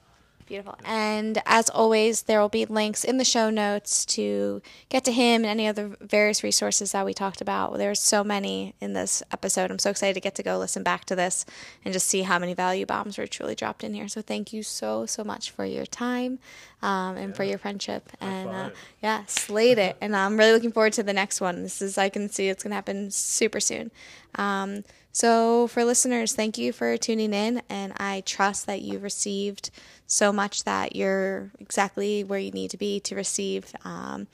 Beautiful. 0.47 0.77
And 0.85 1.41
as 1.47 1.71
always, 1.71 2.23
there 2.23 2.41
will 2.41 2.49
be 2.49 2.65
links 2.65 3.05
in 3.05 3.19
the 3.19 3.25
show 3.25 3.49
notes 3.51 4.05
to 4.07 4.61
get 4.89 5.05
to 5.05 5.13
him 5.13 5.43
and 5.43 5.47
any 5.47 5.67
other 5.67 5.97
various 6.01 6.43
resources 6.43 6.93
that 6.93 7.07
we 7.07 7.15
talked 7.15 7.41
about. 7.41 7.77
There's 7.79 8.01
so 8.01 8.23
many 8.25 8.75
in 8.81 8.93
this 8.93 9.23
episode. 9.33 9.71
I'm 9.71 9.79
so 9.79 9.91
excited 9.91 10.15
to 10.15 10.21
get 10.21 10.35
to 10.37 10.43
go 10.43 10.59
listen 10.59 10.83
back 10.83 11.05
to 11.07 11.17
this 11.17 11.47
and 11.85 11.93
just 11.93 12.07
see 12.07 12.23
how 12.23 12.39
many 12.39 12.55
value 12.55 12.87
bombs 12.87 13.19
were 13.19 13.27
truly 13.27 13.55
dropped 13.55 13.85
in 13.85 13.95
here. 13.95 14.09
So 14.09 14.21
thank 14.21 14.53
you 14.53 14.63
so, 14.63 15.07
so 15.07 15.25
much 15.25 15.51
for 15.51 15.65
your 15.65 15.87
time 15.87 16.39
um, 16.83 17.17
and 17.17 17.31
yeah. 17.31 17.37
for 17.37 17.45
your 17.45 17.59
friendship. 17.59 18.11
And 18.21 18.51
uh, 18.51 18.71
yeah, 19.03 19.25
slayed 19.27 19.79
it. 19.79 19.97
and 20.01 20.15
I'm 20.15 20.37
really 20.37 20.53
looking 20.53 20.73
forward 20.73 20.93
to 20.95 21.03
the 21.03 21.13
next 21.13 21.41
one. 21.41 21.63
This 21.63 21.81
is, 21.81 21.97
I 21.99 22.09
can 22.09 22.29
see 22.29 22.49
it's 22.49 22.63
going 22.63 22.71
to 22.73 22.77
happen 22.77 23.11
super 23.11 23.61
soon. 23.61 23.91
Um, 24.35 24.85
so, 25.13 25.67
for 25.67 25.85
listeners, 25.85 26.33
thank 26.33 26.57
you 26.57 26.73
for 26.73 26.97
tuning 26.97 27.35
in, 27.35 27.61
and 27.69 27.93
I 27.99 28.23
trust 28.25 28.67
that 28.67 28.81
you 28.81 28.99
received 28.99 29.71
so 30.07 30.33
much 30.33 30.65
that 30.65 30.97
you're 30.97 31.51
exactly 31.61 32.25
where 32.25 32.39
you 32.39 32.51
need 32.51 32.71
to 32.71 32.79
be 32.79 32.99
to 33.01 33.15
receive. 33.15 33.75
Um, 33.85 34.27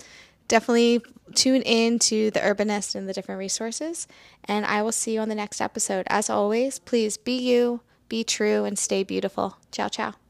definitely 0.47 1.03
tune 1.35 1.63
in 1.63 1.99
to 1.99 2.31
the 2.31 2.41
Urbanist 2.41 2.95
and 2.95 3.09
the 3.09 3.13
different 3.13 3.41
resources, 3.41 4.07
and 4.45 4.65
I 4.65 4.83
will 4.83 4.93
see 4.93 5.15
you 5.15 5.21
on 5.21 5.29
the 5.29 5.35
next 5.35 5.61
episode. 5.61 6.07
As 6.09 6.31
always, 6.31 6.79
please 6.79 7.17
be 7.17 7.37
you, 7.37 7.81
be 8.09 8.23
true, 8.23 8.65
and 8.65 8.79
stay 8.79 9.03
beautiful. 9.03 9.57
Ciao, 9.73 9.89
ciao. 9.89 10.28